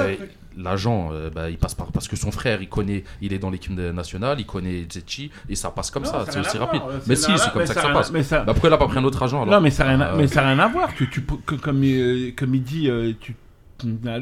l'agent, 0.56 1.10
euh, 1.12 1.30
bah, 1.34 1.50
il 1.50 1.58
passe 1.58 1.74
par 1.74 1.90
parce 1.92 2.06
que 2.08 2.16
son 2.16 2.30
frère, 2.30 2.62
il 2.62 2.68
connaît, 2.68 3.04
il 3.20 3.32
est 3.32 3.38
dans 3.38 3.50
l'équipe 3.50 3.74
de- 3.74 3.90
il 4.38 4.46
connaît 4.46 4.86
Zetchi 4.90 5.30
et 5.48 5.54
ça 5.54 5.70
passe 5.70 5.90
comme 5.90 6.02
Non, 6.04 6.10
ça, 6.10 6.24
ça 6.26 6.32
c'est 6.32 6.40
n'a 6.40 6.46
aussi 6.48 6.58
rapide. 6.58 6.80
voir, 6.82 6.94
Mais 7.06 7.16
si, 7.16 7.30
n'a 7.30 7.38
c'est 7.38 7.50
comme 7.52 7.60
mais 7.62 7.66
ça 7.66 7.74
que 7.74 7.80
ça 7.80 7.88
n'a- 7.88 7.94
passe. 7.94 8.10
mais 8.12 8.22
ça- 8.22 8.40
Bah, 8.44 8.52
pourquoi 8.52 8.70
il 8.70 8.72
a 8.72 8.78
pas 8.78 8.86
pris 8.86 8.98
un 8.98 9.04
autre 9.04 9.22
agent 9.22 9.42
alors 9.42 9.54
Non, 9.54 9.60
mais 9.60 9.70
ça 9.70 9.84
n'a 9.84 9.90
rien, 9.90 10.00
à- 10.00 10.12
Euh, 10.14 10.26
n'a 10.34 10.42
rien 10.42 10.58
à 10.58 10.68
voir. 10.68 10.94
Tu, 10.94 11.08
tu, 11.10 11.22
que- 11.22 11.54
comme, 11.56 11.82
euh, 11.84 12.30
comme 12.36 12.54
il 12.54 12.62
dit, 12.62 12.88
euh, 12.90 13.12
tu, 13.20 13.34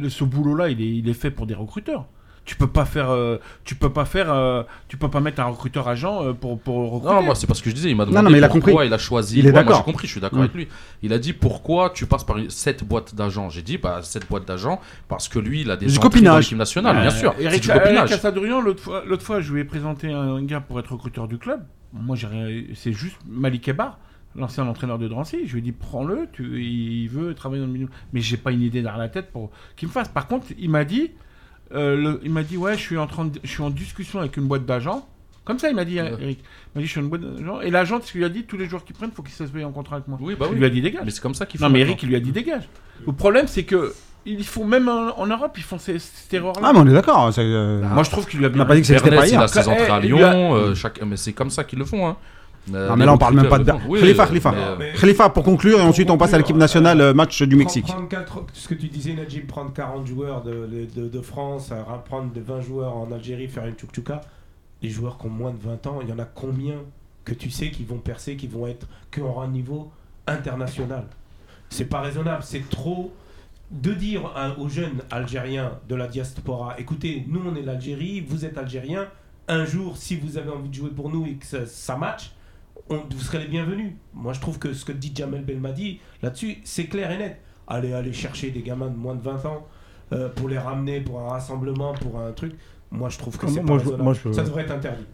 ce 0.08 0.24
boulot-là, 0.24 0.68
il 0.70 0.80
est, 0.80 0.96
il 0.96 1.08
est 1.08 1.14
fait 1.14 1.30
pour 1.30 1.46
des 1.46 1.54
recruteurs. 1.54 2.06
Tu 2.44 2.56
peux 2.56 2.66
pas 2.66 2.84
faire, 2.84 3.08
euh, 3.10 3.36
tu 3.64 3.76
peux 3.76 3.90
pas 3.92 4.04
faire, 4.04 4.32
euh, 4.32 4.64
tu 4.88 4.96
peux 4.96 5.08
pas 5.08 5.20
mettre 5.20 5.40
un 5.40 5.44
recruteur 5.44 5.86
agent 5.86 6.24
euh, 6.24 6.32
pour 6.32 6.58
pour 6.58 6.90
recruter. 6.90 7.14
Non, 7.14 7.22
moi 7.22 7.36
c'est 7.36 7.46
parce 7.46 7.62
que 7.62 7.70
je 7.70 7.74
disais, 7.74 7.88
il 7.90 7.94
m'a 7.96 8.04
demandé 8.04 8.24
non, 8.24 8.30
mais 8.30 8.38
il 8.38 8.44
a 8.44 8.48
pourquoi 8.48 8.72
compris. 8.72 8.86
il 8.88 8.92
a 8.92 8.98
choisi. 8.98 9.38
Il 9.38 9.44
est 9.46 9.48
Ouais, 9.48 9.52
moi, 9.52 9.62
d'accord. 9.62 9.76
j'ai 9.78 9.84
compris, 9.84 10.06
je 10.08 10.12
suis 10.12 10.20
d'accord 10.20 10.40
Mm. 10.40 10.42
avec 10.42 10.54
lui. 10.54 10.68
Il 11.02 11.12
a 11.12 11.18
dit 11.20 11.32
pourquoi 11.34 11.90
tu 11.90 12.06
passes 12.06 12.24
par 12.24 12.36
cette 12.48 12.82
boîte 12.82 13.14
d'agents? 13.14 13.48
J'ai 13.48 13.62
dit 13.62 13.78
bah 13.78 14.00
cette 14.02 14.28
boîte 14.28 14.44
d'agents 14.46 14.80
parce 15.08 15.28
que 15.28 15.38
lui 15.38 15.60
il 15.60 15.70
a 15.70 15.76
des 15.76 15.86
Du 15.86 15.98
copinage. 16.00 16.32
dans 16.32 16.38
l'équipe 16.38 16.58
nationale, 16.58 17.00
bien 17.00 17.10
sûr. 17.10 17.32
C'est 17.38 17.44
Eric, 17.44 17.62
du 17.62 17.68
copinage. 17.68 18.10
L'autre 18.64 18.82
fois, 18.82 19.02
l'autre 19.06 19.22
fois, 19.24 19.40
je 19.40 19.52
lui 19.52 19.60
ai 19.60 19.64
présenté 19.64 20.10
un 20.12 20.42
gars 20.42 20.60
pour 20.60 20.80
être 20.80 20.90
recruteur 20.92 21.28
du 21.28 21.38
club. 21.38 21.60
Moi, 21.92 22.16
j'ai 22.16 22.70
c'est 22.74 22.92
juste 22.92 23.18
Malik 23.28 23.68
Ebar, 23.68 23.98
l'ancien 24.34 24.66
entraîneur 24.66 24.98
de 24.98 25.06
Drancy. 25.06 25.46
Je 25.46 25.52
lui 25.52 25.58
ai 25.60 25.62
dit, 25.62 25.72
prends-le, 25.72 26.26
tu, 26.32 26.60
il 26.60 27.06
veut 27.08 27.34
travailler 27.34 27.60
dans 27.60 27.66
le 27.68 27.72
milieu. 27.72 27.88
Mais 28.12 28.20
j'ai 28.20 28.36
pas 28.36 28.50
une 28.50 28.62
idée 28.62 28.82
dans 28.82 28.96
la 28.96 29.08
tête 29.08 29.30
pour 29.30 29.50
qu'il 29.76 29.86
me 29.88 29.92
fasse. 29.92 30.08
Par 30.08 30.26
contre, 30.26 30.46
il 30.58 30.70
m'a 30.70 30.84
dit, 30.84 31.10
euh, 31.74 31.96
le- 31.96 32.20
il 32.22 32.30
m'a 32.30 32.42
dit, 32.42 32.56
ouais, 32.56 32.74
je 32.76 32.80
suis 32.80 32.98
en 32.98 33.06
train, 33.06 33.24
de- 33.26 33.40
je 33.42 33.48
suis 33.50 33.62
en 33.62 33.70
discussion 33.70 34.18
avec 34.20 34.36
une 34.36 34.44
boîte 34.44 34.64
d'agents 34.66 35.08
Comme 35.44 35.58
ça, 35.58 35.68
il 35.70 35.74
m'a 35.74 35.84
dit, 35.84 36.00
Ouais. 36.00 36.12
Eric. 36.20 36.38
Il 36.40 36.76
m'a 36.76 36.80
dit, 36.82 36.86
je 36.86 36.92
suis 36.92 37.00
une 37.00 37.08
bonne 37.08 37.36
agent. 37.40 37.60
Et 37.62 37.70
l'agent, 37.70 38.00
ce 38.00 38.12
qu'il 38.12 38.20
lui 38.20 38.24
a 38.24 38.28
dit, 38.28 38.44
tous 38.44 38.56
les 38.56 38.66
joueurs 38.68 38.84
qui 38.84 38.92
prennent, 38.92 39.10
faut 39.10 39.22
qu'ils 39.24 39.34
se 39.34 39.64
en 39.64 39.72
contrat 39.72 39.96
avec 39.96 40.06
moi. 40.06 40.16
Oui, 40.22 40.36
bah 40.38 40.46
Il 40.52 40.58
lui 40.58 40.64
a 40.64 40.70
dit, 40.70 40.80
dégage. 40.80 41.02
Mais 41.04 41.10
c'est 41.10 41.20
comme 41.20 41.34
ça 41.34 41.46
qu'il 41.46 41.58
faut. 41.58 41.66
Non, 41.66 41.72
mais. 41.72 41.80
Eric, 41.80 42.00
il 42.04 42.08
lui 42.10 42.14
a 42.16 42.20
dit, 42.20 42.30
dégage. 42.30 42.68
Le 43.04 43.12
problème, 43.12 43.48
c'est 43.48 43.64
que 43.64 43.92
ils 44.24 44.44
font, 44.44 44.64
même 44.64 44.88
en, 44.88 45.18
en 45.18 45.26
Europe, 45.26 45.54
ils 45.56 45.64
font 45.64 45.80
ces- 45.80 45.98
cette 45.98 46.32
erreur-là. 46.32 46.60
Ah, 46.68 46.72
mais 46.72 46.78
on 46.78 46.86
est 46.86 46.92
d'accord. 46.92 47.32
c'est, 47.34 47.40
euh, 47.40 47.82
Moi, 47.82 48.04
je 48.04 48.10
trouve 48.10 48.28
qu'il 48.28 48.38
lui 48.38 48.46
a 48.46 48.48
on 48.50 48.52
bien 48.52 48.58
n'a 48.62 48.66
pas 48.66 48.76
dit 48.76 48.82
que 48.82 48.86
c'était 48.86 49.00
pas 49.00 49.06
Ernest, 49.16 49.30
il 49.32 49.34
hier. 49.34 49.42
a 49.42 49.48
ses 49.48 49.68
entrées 49.68 49.86
à 49.88 49.98
Eh, 50.00 50.06
il 50.06 50.12
Lyon, 50.14 50.54
euh, 50.54 50.74
chaque- 50.76 51.02
mais 51.04 51.16
c'est 51.16 51.32
comme 51.32 51.50
ça 51.50 51.64
qu'ils 51.64 51.80
le 51.80 51.84
font. 51.86 52.06
Hein. 52.06 52.16
Euh, 52.72 52.88
Non, 52.88 52.96
mais 52.96 53.06
là, 53.06 53.12
on 53.14 53.18
parle 53.18 53.34
même 53.34 53.48
pas 53.48 53.58
de. 53.58 53.72
Oui, 53.88 54.00
Khalifa, 54.00 54.26
Khalifa. 54.26 54.52
mais, 54.78 54.90
euh, 54.90 55.00
Khalifa, 55.00 55.28
pour 55.30 55.42
conclure, 55.42 55.78
et 55.80 55.82
ensuite 55.82 56.10
on 56.10 56.18
passe 56.18 56.32
à 56.34 56.38
l'équipe 56.38 56.56
nationale, 56.56 57.00
euh, 57.00 57.12
match 57.14 57.42
du 57.42 57.56
Mexique. 57.56 57.86
Prendre 57.86 58.08
4, 58.08 58.44
ce 58.52 58.68
que 58.68 58.74
tu 58.74 58.86
disais, 58.88 59.14
Najib, 59.14 59.46
prendre 59.46 59.72
40 59.72 60.06
joueurs 60.06 60.42
de, 60.42 60.68
de, 60.94 61.08
de 61.08 61.20
France, 61.20 61.72
prendre 62.04 62.32
de 62.32 62.40
20 62.40 62.60
joueurs 62.60 62.96
en 62.96 63.10
Algérie, 63.10 63.48
faire 63.48 63.66
une 63.66 63.74
tchouk-tchouka, 63.74 64.20
les 64.82 64.90
joueurs 64.90 65.18
qui 65.18 65.26
ont 65.26 65.30
moins 65.30 65.50
de 65.50 65.58
20 65.58 65.86
ans, 65.88 65.98
il 66.02 66.08
y 66.08 66.12
en 66.12 66.18
a 66.20 66.24
combien 66.24 66.76
que 67.24 67.34
tu 67.34 67.50
sais 67.50 67.70
qui 67.70 67.84
vont 67.84 67.98
percer, 67.98 68.36
qui 68.36 68.46
vont 68.46 68.66
être 68.66 68.86
qu'en 69.10 69.40
un 69.42 69.48
niveau 69.48 69.90
international? 70.26 71.04
C'est 71.70 71.86
pas 71.86 72.00
raisonnable, 72.00 72.42
c'est 72.42 72.68
trop 72.68 73.12
de 73.70 73.92
dire 73.94 74.30
à- 74.36 74.58
aux 74.58 74.68
jeunes 74.68 75.00
Algériens 75.10 75.72
de 75.88 75.94
la 75.94 76.06
diaspora, 76.06 76.74
écoutez, 76.78 77.24
nous 77.28 77.40
on 77.50 77.56
est 77.56 77.62
l'Algérie, 77.62 78.20
vous 78.20 78.44
êtes 78.44 78.58
Algérien, 78.58 79.08
un 79.48 79.64
jour 79.64 79.96
si 79.96 80.14
vous 80.16 80.36
avez 80.36 80.50
envie 80.50 80.68
de 80.68 80.74
jouer 80.74 80.90
pour 80.90 81.08
nous 81.10 81.26
et 81.26 81.34
que 81.34 81.46
ça, 81.46 81.64
ça 81.66 81.96
match, 81.96 82.32
on- 82.90 83.02
vous 83.10 83.20
serez 83.20 83.38
les 83.38 83.46
bienvenus. 83.48 83.92
Moi 84.14 84.32
je 84.32 84.40
trouve 84.40 84.58
que 84.58 84.72
ce 84.72 84.84
que 84.84 84.92
dit 84.92 85.12
Jamel 85.14 85.44
Belmadi 85.44 86.00
là-dessus, 86.22 86.58
c'est 86.64 86.86
clair 86.86 87.10
et 87.10 87.18
net. 87.18 87.40
Allez, 87.68 87.92
aller 87.92 88.12
chercher 88.12 88.50
des 88.50 88.60
gamins 88.62 88.88
de 88.88 88.96
moins 88.96 89.14
de 89.14 89.22
20 89.22 89.44
ans 89.46 89.66
euh, 90.12 90.28
pour 90.28 90.48
les 90.48 90.58
ramener 90.58 91.00
pour 91.00 91.20
un 91.20 91.28
rassemblement, 91.30 91.94
pour 91.94 92.20
un 92.20 92.32
truc, 92.32 92.54
moi 92.90 93.08
je 93.08 93.18
trouve 93.18 93.38
que 93.38 93.46
c'est 93.46 93.62
moi, 93.62 93.76
pas 93.78 93.78
je- 93.78 93.78
raisonnable. 93.84 94.02
moi, 94.02 94.14
je- 94.14 94.32
Ça 94.32 94.42
devrait 94.42 94.62
être 94.62 94.72
interdit. 94.72 95.06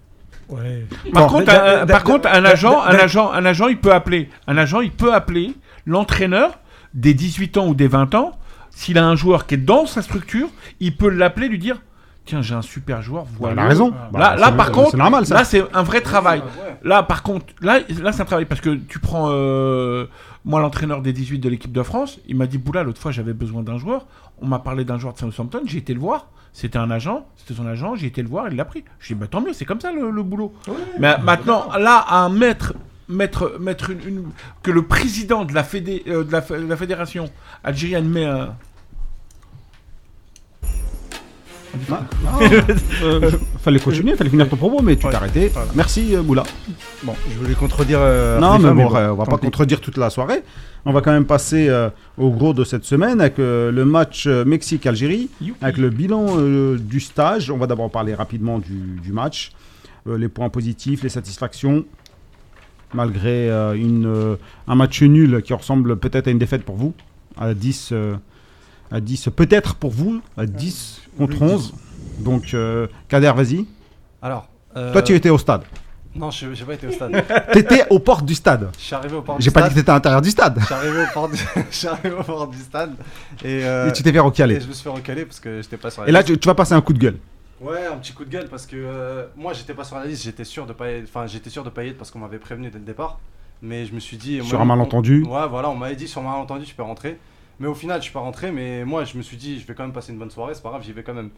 Ouais. 0.48 0.86
Par, 1.12 1.26
Bon, 1.28 1.38
contre, 1.38 1.50
un, 1.52 1.86
par 1.86 2.04
contre, 2.04 2.26
un 2.28 2.44
agent, 2.44 2.80
un 2.82 2.94
agent, 2.94 3.30
un 3.30 3.44
agent, 3.44 3.68
il 3.68 3.78
peut 3.78 3.92
appeler, 3.92 4.28
un 4.46 4.56
agent, 4.56 4.80
il 4.80 4.90
peut 4.90 5.12
appeler 5.14 5.54
l'entraîneur 5.86 6.58
des 6.94 7.12
18 7.14 7.56
ans 7.58 7.66
ou 7.68 7.74
des 7.74 7.86
20 7.88 8.14
ans. 8.14 8.32
S'il 8.70 8.96
a 8.98 9.06
un 9.06 9.14
joueur 9.16 9.46
qui 9.46 9.54
est 9.54 9.58
dans 9.58 9.86
sa 9.86 10.02
structure, 10.02 10.48
il 10.80 10.96
peut 10.96 11.08
l'appeler, 11.10 11.48
lui 11.48 11.58
dire, 11.58 11.80
tiens, 12.28 12.42
j'ai 12.42 12.54
un 12.54 12.62
super 12.62 13.02
joueur, 13.02 13.24
Bah, 13.24 13.30
voilà. 13.40 13.62
il 13.62 13.64
a 13.64 13.68
raison. 13.68 13.90
Là, 13.90 14.08
Bah, 14.12 14.36
là, 14.36 14.46
c'est- 14.50 14.56
par 14.56 14.70
contre, 14.72 14.90
c'est 14.92 14.96
normal 14.96 15.26
ça. 15.26 15.34
Là, 15.34 15.44
c'est 15.44 15.64
un 15.74 15.82
vrai 15.82 16.00
travail. 16.00 16.42
Là, 16.84 17.02
par 17.02 17.22
contre, 17.22 17.46
là, 17.60 17.80
là 18.00 18.12
c'est 18.12 18.22
un 18.22 18.26
travail 18.26 18.44
parce 18.44 18.60
que 18.60 18.74
tu 18.76 18.98
prends, 19.00 19.28
euh, 19.30 20.06
moi, 20.44 20.60
l'entraîneur 20.60 21.02
des 21.02 21.12
18 21.12 21.38
de 21.40 21.48
l'équipe 21.48 21.72
de 21.72 21.82
France, 21.82 22.18
il 22.28 22.36
m'a 22.36 22.46
dit, 22.46 22.58
Boula, 22.58 22.82
l'autre 22.84 23.00
fois, 23.00 23.10
j'avais 23.10 23.32
besoin 23.32 23.62
d'un 23.62 23.78
joueur. 23.78 24.06
On 24.40 24.46
m'a 24.46 24.58
parlé 24.60 24.84
d'un 24.84 24.98
joueur 24.98 25.14
de 25.14 25.18
Southampton, 25.18 25.62
j'ai 25.66 25.78
été 25.78 25.92
le 25.94 26.00
voir. 26.00 26.28
C'était 26.52 26.78
un 26.78 26.90
agent, 26.90 27.26
c'était 27.36 27.54
son 27.54 27.66
agent, 27.66 27.94
j'ai 27.96 28.06
été 28.06 28.22
le 28.22 28.28
voir, 28.28 28.46
il 28.50 28.56
l'a 28.56 28.64
pris. 28.64 28.84
Je 29.00 29.08
dis, 29.08 29.14
bah 29.14 29.26
tant 29.28 29.40
mieux, 29.40 29.52
c'est 29.52 29.64
comme 29.64 29.80
ça 29.80 29.92
le, 29.92 30.10
le 30.10 30.22
boulot. 30.22 30.52
Mais 30.98 31.16
maintenant, 31.22 31.68
là, 31.78 31.98
à 32.08 32.28
mettre, 32.28 32.74
mettre, 33.08 33.58
mettre 33.60 33.90
une, 33.90 34.00
une- 34.08 34.24
que 34.62 34.70
le 34.70 34.82
président 34.82 35.44
de 35.44 35.52
la, 35.54 35.62
fédé, 35.62 36.02
euh, 36.08 36.24
de 36.24 36.32
la, 36.32 36.40
f- 36.40 36.58
de 36.60 36.66
la 36.68 36.76
fédération 36.76 37.30
algérienne 37.64 38.08
met 38.08 38.24
un. 38.24 38.54
Ah, 41.90 42.02
ah, 42.26 42.38
euh, 43.02 43.30
fallait 43.58 43.78
continuer, 43.80 44.16
fallait 44.16 44.30
finir 44.30 44.48
ton 44.48 44.56
propos, 44.56 44.82
mais 44.82 44.96
tu 44.96 45.04
Ouais. 45.06 45.10
t'es 45.12 45.16
arrêté. 45.16 45.48
Voilà. 45.48 45.68
Merci 45.74 46.14
euh, 46.16 46.22
Boula. 46.22 46.42
Bon, 47.02 47.14
je 47.30 47.38
voulais 47.38 47.54
contredire. 47.54 47.98
euh, 48.00 48.38
non, 48.38 48.58
mais 48.58 48.68
bon, 48.70 48.88
bon, 48.88 48.96
on 48.96 49.14
va 49.14 49.24
pas 49.24 49.38
contredire 49.38 49.80
toute 49.80 49.96
la 49.96 50.10
soirée. 50.10 50.42
On 50.84 50.92
va 50.92 51.00
quand 51.00 51.12
même 51.12 51.26
passer 51.26 51.68
au 52.16 52.30
gros 52.30 52.54
de 52.54 52.64
cette 52.64 52.84
semaine 52.84 53.20
avec 53.20 53.38
le 53.38 53.84
match 53.84 54.26
Mexique-Algérie, 54.26 55.28
avec 55.60 55.76
le 55.76 55.90
bilan 55.90 56.36
du 56.78 57.00
stage. 57.00 57.50
On 57.50 57.58
va 57.58 57.66
d'abord 57.66 57.90
parler 57.90 58.14
rapidement 58.14 58.58
du, 58.58 58.98
du 59.02 59.12
match, 59.12 59.52
les 60.06 60.28
points 60.28 60.48
positifs, 60.48 61.02
les 61.02 61.08
satisfactions, 61.10 61.84
malgré 62.94 63.48
une, 63.76 64.36
un 64.66 64.74
match 64.74 65.02
nul 65.02 65.42
qui 65.42 65.52
ressemble 65.52 65.96
peut-être 65.96 66.28
à 66.28 66.30
une 66.30 66.38
défaite 66.38 66.62
pour 66.62 66.76
vous, 66.76 66.94
à 67.36 67.52
10, 67.54 67.90
euh, 67.92 68.14
à 68.90 69.00
10 69.00 69.28
peut-être 69.36 69.74
pour 69.74 69.90
vous, 69.90 70.20
à 70.36 70.46
10 70.46 71.02
contre 71.18 71.42
11. 71.42 71.74
Donc, 72.20 72.54
euh, 72.54 72.86
Kader, 73.08 73.32
vas-y. 73.36 73.66
Alors. 74.22 74.48
euh, 74.76 74.92
Toi, 74.92 75.02
tu 75.02 75.14
étais 75.14 75.30
au 75.30 75.38
stade. 75.38 75.62
Non, 76.14 76.30
je 76.30 76.52
j'ai 76.54 76.64
pas 76.64 76.74
été 76.74 76.86
au 76.86 76.90
stade. 76.90 77.12
T'étais 77.52 77.84
aux 77.90 77.98
portes 78.00 78.24
du 78.24 78.34
stade. 78.34 78.70
Je 78.76 78.82
suis 78.84 78.94
arrivé 78.94 79.14
du 79.16 79.22
J'ai 79.38 79.50
pas 79.50 79.60
dit 79.60 79.66
stade. 79.66 79.68
que 79.68 79.74
t'étais 79.74 79.90
à 79.90 79.94
l'intérieur 79.94 80.22
du 80.22 80.30
stade. 80.30 80.58
Je 80.60 80.64
suis 80.66 80.74
arrivé 80.74 81.02
au 81.02 81.12
port 81.14 81.28
du, 81.28 81.36
du 82.56 82.62
stade. 82.62 82.94
Et, 83.44 83.64
euh, 83.64 83.88
Et 83.88 83.92
tu 83.92 84.02
t'es 84.02 84.10
fait 84.12 84.18
recaler. 84.18 84.56
et 84.56 84.60
je 84.60 84.66
me 84.66 84.72
suis 84.72 84.82
fait 84.82 84.88
recaler 84.90 85.24
parce 85.26 85.38
que 85.38 85.60
j'étais 85.62 85.76
pas 85.76 85.90
sur 85.90 86.02
la 86.02 86.08
Et 86.08 86.12
là, 86.12 86.24
tu, 86.24 86.36
tu 86.38 86.48
vas 86.48 86.54
passer 86.54 86.72
un 86.72 86.80
coup 86.80 86.92
de 86.92 86.98
gueule. 86.98 87.18
Ouais, 87.60 87.86
un 87.92 87.96
petit 87.98 88.12
coup 88.12 88.24
de 88.24 88.30
gueule 88.30 88.48
parce 88.48 88.66
que 88.66 88.76
euh, 88.76 89.26
moi 89.36 89.52
j'étais 89.52 89.74
pas 89.74 89.82
sur 89.84 89.96
la 89.96 90.06
liste, 90.06 90.22
j'étais 90.24 90.44
sûr 90.44 90.64
de 90.64 90.72
pas 90.72 90.84
enfin 91.02 91.26
j'étais 91.26 91.50
sûr 91.50 91.64
de 91.64 91.70
pas 91.70 91.82
y 91.84 91.88
être 91.88 91.98
parce 91.98 92.10
qu'on 92.12 92.20
m'avait 92.20 92.38
prévenu 92.38 92.70
dès 92.70 92.78
le 92.78 92.84
départ. 92.84 93.18
Mais 93.62 93.84
je 93.84 93.92
me 93.94 93.98
suis 94.00 94.16
dit 94.16 94.40
Sur 94.44 94.58
moi, 94.58 94.62
un 94.62 94.64
malentendu. 94.76 95.24
on- 95.28 95.34
Ouais, 95.34 95.48
voilà, 95.48 95.68
on 95.68 95.74
m'avait 95.74 95.96
dit 95.96 96.06
sur 96.08 96.20
un 96.20 96.24
malentendu 96.24 96.64
tu 96.64 96.74
peux 96.76 96.84
rentrer. 96.84 97.18
Mais 97.60 97.66
au 97.66 97.74
final, 97.74 97.98
je 98.00 98.04
suis 98.04 98.12
pas 98.12 98.20
rentré 98.20 98.52
mais 98.52 98.84
moi 98.84 99.04
je 99.04 99.16
me 99.16 99.22
suis 99.22 99.36
dit 99.36 99.58
je 99.58 99.66
vais 99.66 99.74
quand 99.74 99.82
même 99.82 99.92
passer 99.92 100.12
une 100.12 100.18
bonne 100.18 100.30
soirée, 100.30 100.54
c'est 100.54 100.62
pas 100.62 100.70
grave, 100.70 100.82
j'y 100.82 100.92
vais 100.92 101.02
quand 101.02 101.14
même. 101.14 101.30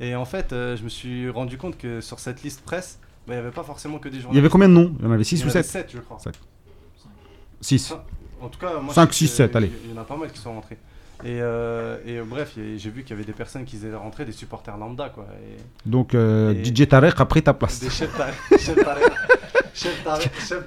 Et 0.00 0.14
en 0.14 0.24
fait, 0.24 0.52
euh, 0.52 0.76
je 0.76 0.82
me 0.82 0.88
suis 0.88 1.28
rendu 1.30 1.56
compte 1.58 1.78
que 1.78 2.00
sur 2.00 2.18
cette 2.18 2.42
liste 2.42 2.62
presse, 2.62 2.98
bah, 3.26 3.34
il 3.34 3.36
y 3.36 3.40
avait 3.40 3.50
pas 3.50 3.62
forcément 3.62 3.98
que 3.98 4.08
des 4.08 4.20
journalistes. 4.20 4.34
Il 4.34 4.36
y 4.36 4.40
avait 4.40 4.50
combien 4.50 4.68
de 4.68 4.74
noms? 4.74 4.94
Il 4.98 5.04
y 5.04 5.08
en 5.08 5.12
avait 5.12 5.24
6 5.24 5.36
Il 5.36 5.38
y 5.40 5.42
ou 5.44 5.46
en 5.46 5.50
avait 5.50 5.62
7 5.62 5.72
sept, 5.72 5.92
je 5.96 6.00
crois. 6.00 6.18
6. 7.60 7.94
En 8.40 8.48
tout 8.48 8.58
cas, 8.58 8.78
moi, 8.80 8.92
Cinq, 8.92 9.08
je 9.08 9.14
sais 9.14 9.18
six, 9.26 9.30
que 9.30 9.36
sept, 9.36 9.56
allez. 9.56 9.72
Il 9.84 9.90
y 9.90 9.98
en 9.98 10.00
a 10.00 10.04
pas 10.04 10.16
mal 10.16 10.30
qui 10.30 10.38
sont 10.38 10.52
rentrés. 10.52 10.76
Et, 11.24 11.40
euh, 11.40 11.96
et 12.04 12.18
euh, 12.18 12.24
bref, 12.26 12.52
j'ai 12.56 12.90
vu 12.90 13.02
qu'il 13.02 13.10
y 13.10 13.12
avait 13.14 13.24
des 13.24 13.32
personnes 13.32 13.64
qui 13.64 13.76
étaient 13.76 13.94
rentrées, 13.94 14.24
des 14.26 14.32
supporters 14.32 14.76
lambda, 14.76 15.08
quoi. 15.08 15.26
Et 15.42 15.56
Donc, 15.88 16.14
euh, 16.14 16.52
Et- 16.52 16.64
DJ 16.64 16.86
Tarek 16.86 17.18
a 17.18 17.24
pris 17.24 17.42
ta 17.42 17.54
place. 17.54 17.80
des 17.80 17.88
chefs 17.90 18.14
chefs 19.74 19.96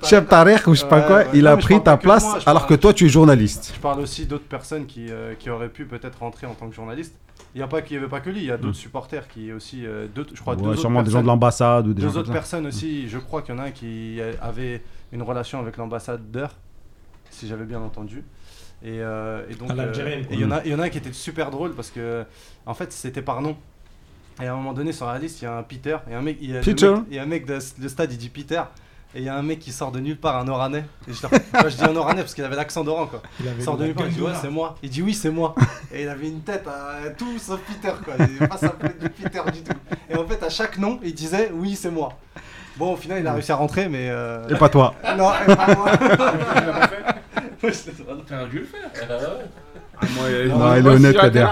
Chef. 0.03 0.27
Tarek 0.27 0.67
ou 0.67 0.75
je 0.75 0.81
sais 0.81 0.87
pas 0.87 1.01
quoi, 1.01 1.17
ouais. 1.17 1.27
il 1.33 1.43
Non, 1.43 1.51
a 1.51 1.57
pris 1.57 1.81
ta 1.83 1.97
que 1.97 2.03
place 2.03 2.23
moi, 2.23 2.39
alors 2.45 2.61
parle- 2.65 2.69
que 2.69 2.81
toi, 2.81 2.93
tu 2.93 3.05
es 3.05 3.09
journaliste. 3.09 3.73
Je 3.75 3.79
parle 3.79 3.99
aussi 4.01 4.25
d'autres 4.25 4.45
personnes 4.47 4.85
qui, 4.85 5.07
euh, 5.09 5.33
qui 5.37 5.49
auraient 5.49 5.69
pu 5.69 5.85
peut-être 5.85 6.19
rentrer 6.19 6.45
en 6.47 6.53
tant 6.53 6.67
que 6.69 6.75
journaliste. 6.75 7.15
Il 7.55 7.57
n'y 7.57 7.63
avait 7.63 8.07
pas 8.07 8.19
que 8.19 8.29
lui, 8.29 8.39
il 8.41 8.45
y 8.45 8.51
a 8.51 8.57
d'autres 8.57 8.77
supporters 8.77 9.27
qui 9.27 9.51
aussi 9.51 9.83
d'autres, 10.13 10.33
je 10.35 10.41
crois 10.41 10.55
deux 10.55 10.61
Ouais, 10.63 10.67
autres 10.69 10.79
sûrement 10.81 11.01
des 11.01 11.09
gens 11.09 11.21
de 11.23 11.27
l'ambassade 11.27 11.87
ou 11.87 11.93
des 11.93 12.01
deux 12.03 12.09
gens 12.09 12.19
autres 12.19 12.31
personnes 12.31 12.67
aussi. 12.67 13.09
Je 13.09 13.17
crois 13.17 13.41
qu'il 13.41 13.55
y 13.55 13.57
en 13.57 13.61
a 13.61 13.65
un 13.67 13.71
qui 13.71 14.19
avait 14.41 14.83
une 15.11 15.23
relation 15.23 15.59
avec 15.59 15.77
l'ambassadeur, 15.77 16.51
si 17.31 17.47
j'avais 17.47 17.65
bien 17.65 17.79
entendu. 17.81 18.23
Et, 18.83 18.99
euh, 19.01 19.41
et 19.49 19.55
donc, 19.55 19.71
euh, 19.71 19.91
il 20.31 20.39
y 20.39 20.45
en 20.45 20.51
a, 20.51 20.61
il 20.63 20.71
y 20.71 20.75
en 20.75 20.79
a 20.79 20.83
un 20.85 20.89
qui 20.89 20.97
était 20.99 21.11
super 21.13 21.51
drôle 21.51 21.73
parce 21.73 21.89
que, 21.91 22.23
en 22.65 22.73
fait, 22.73 22.91
c'était 22.93 23.21
par 23.21 23.41
nom. 23.41 23.57
Et 24.41 24.47
à 24.47 24.53
un 24.53 24.55
moment 24.55 24.71
donné, 24.73 24.93
sur 24.93 25.05
la 25.07 25.17
liste, 25.19 25.41
il 25.41 25.45
y 25.45 25.47
a 25.47 25.57
un 25.57 25.63
Peter. 25.63 25.97
Et 26.09 26.15
un 26.15 26.21
mec, 26.21 26.37
il 26.39 26.49
y 26.51 26.53
a, 26.53 26.59
le 26.59 26.63
Peter 26.63 26.89
mec- 26.91 27.03
Il 27.09 27.15
y 27.15 27.19
a 27.19 27.23
un 27.23 27.25
mec 27.25 27.45
de 27.45 27.59
le 27.81 27.89
stade, 27.89 28.11
il 28.13 28.17
dit 28.17 28.29
Peter. 28.29 28.61
Et 29.15 29.19
il 29.19 29.23
y 29.25 29.29
a 29.29 29.35
un 29.35 29.41
mec 29.41 29.57
qui 29.59 29.71
sort 29.71 29.91
de 29.91 29.99
nulle 29.99 30.17
part, 30.19 30.37
un 30.37 30.47
Oranais. 30.47 30.85
Et 31.09 31.13
je, 31.13 31.21
moi, 31.53 31.67
je 31.67 31.75
dis 31.75 31.83
un 31.83 31.95
Oranais 31.95 32.21
parce 32.21 32.33
qu'il 32.35 32.43
avait 32.45 32.55
l'accent 32.55 32.83
d'Oran, 32.85 33.07
quoi. 33.07 33.21
Il 33.41 33.47
avait 33.49 33.57
Il 33.57 33.63
sort 33.63 33.75
de 33.75 33.81
le 33.81 33.87
nulle 33.87 33.95
part, 33.95 34.05
il 34.07 34.13
dit 34.13 34.21
ouais, 34.21 34.31
c'est 34.39 34.49
moi. 34.51 34.75
Il 34.83 34.89
dit 34.89 35.01
oui, 35.01 35.13
c'est 35.13 35.31
moi. 35.31 35.55
Et 35.93 36.03
il 36.03 36.07
avait 36.07 36.27
une 36.29 36.41
tête 36.41 36.65
à 36.67 37.09
tout 37.09 37.37
sauf 37.39 37.59
Peter, 37.61 37.93
quoi. 38.05 38.13
Il 38.19 38.39
n'est 38.39 38.47
pas 38.47 38.57
s'appeler 38.57 38.93
du 39.01 39.09
Peter 39.09 39.41
du 39.51 39.61
tout. 39.63 39.73
Et 40.09 40.15
en 40.15 40.25
fait, 40.25 40.41
à 40.43 40.49
chaque 40.49 40.77
nom, 40.77 40.99
il 41.03 41.13
disait 41.15 41.51
oui, 41.53 41.75
c'est 41.75 41.91
moi. 41.91 42.13
Bon, 42.77 42.93
au 42.93 42.95
final, 42.95 43.19
il 43.19 43.27
a 43.27 43.33
réussi 43.33 43.51
à 43.51 43.55
rentrer, 43.55 43.89
mais. 43.89 44.09
euh, 44.09 44.47
Et 44.47 44.55
pas 44.55 44.69
toi. 44.69 44.93
Non, 45.17 45.31
et 45.45 45.53
pas 45.55 45.75
moi. 45.75 45.91
T'as 47.61 48.45
dû 48.45 48.59
le 48.59 48.65
faire. 48.65 48.89
Non, 50.01 50.07
il 50.29 50.35
est 50.35 50.47
Moi, 50.47 50.79
si 50.79 50.87
honnête, 50.87 51.11
été 51.15 51.19
Kader. 51.21 51.47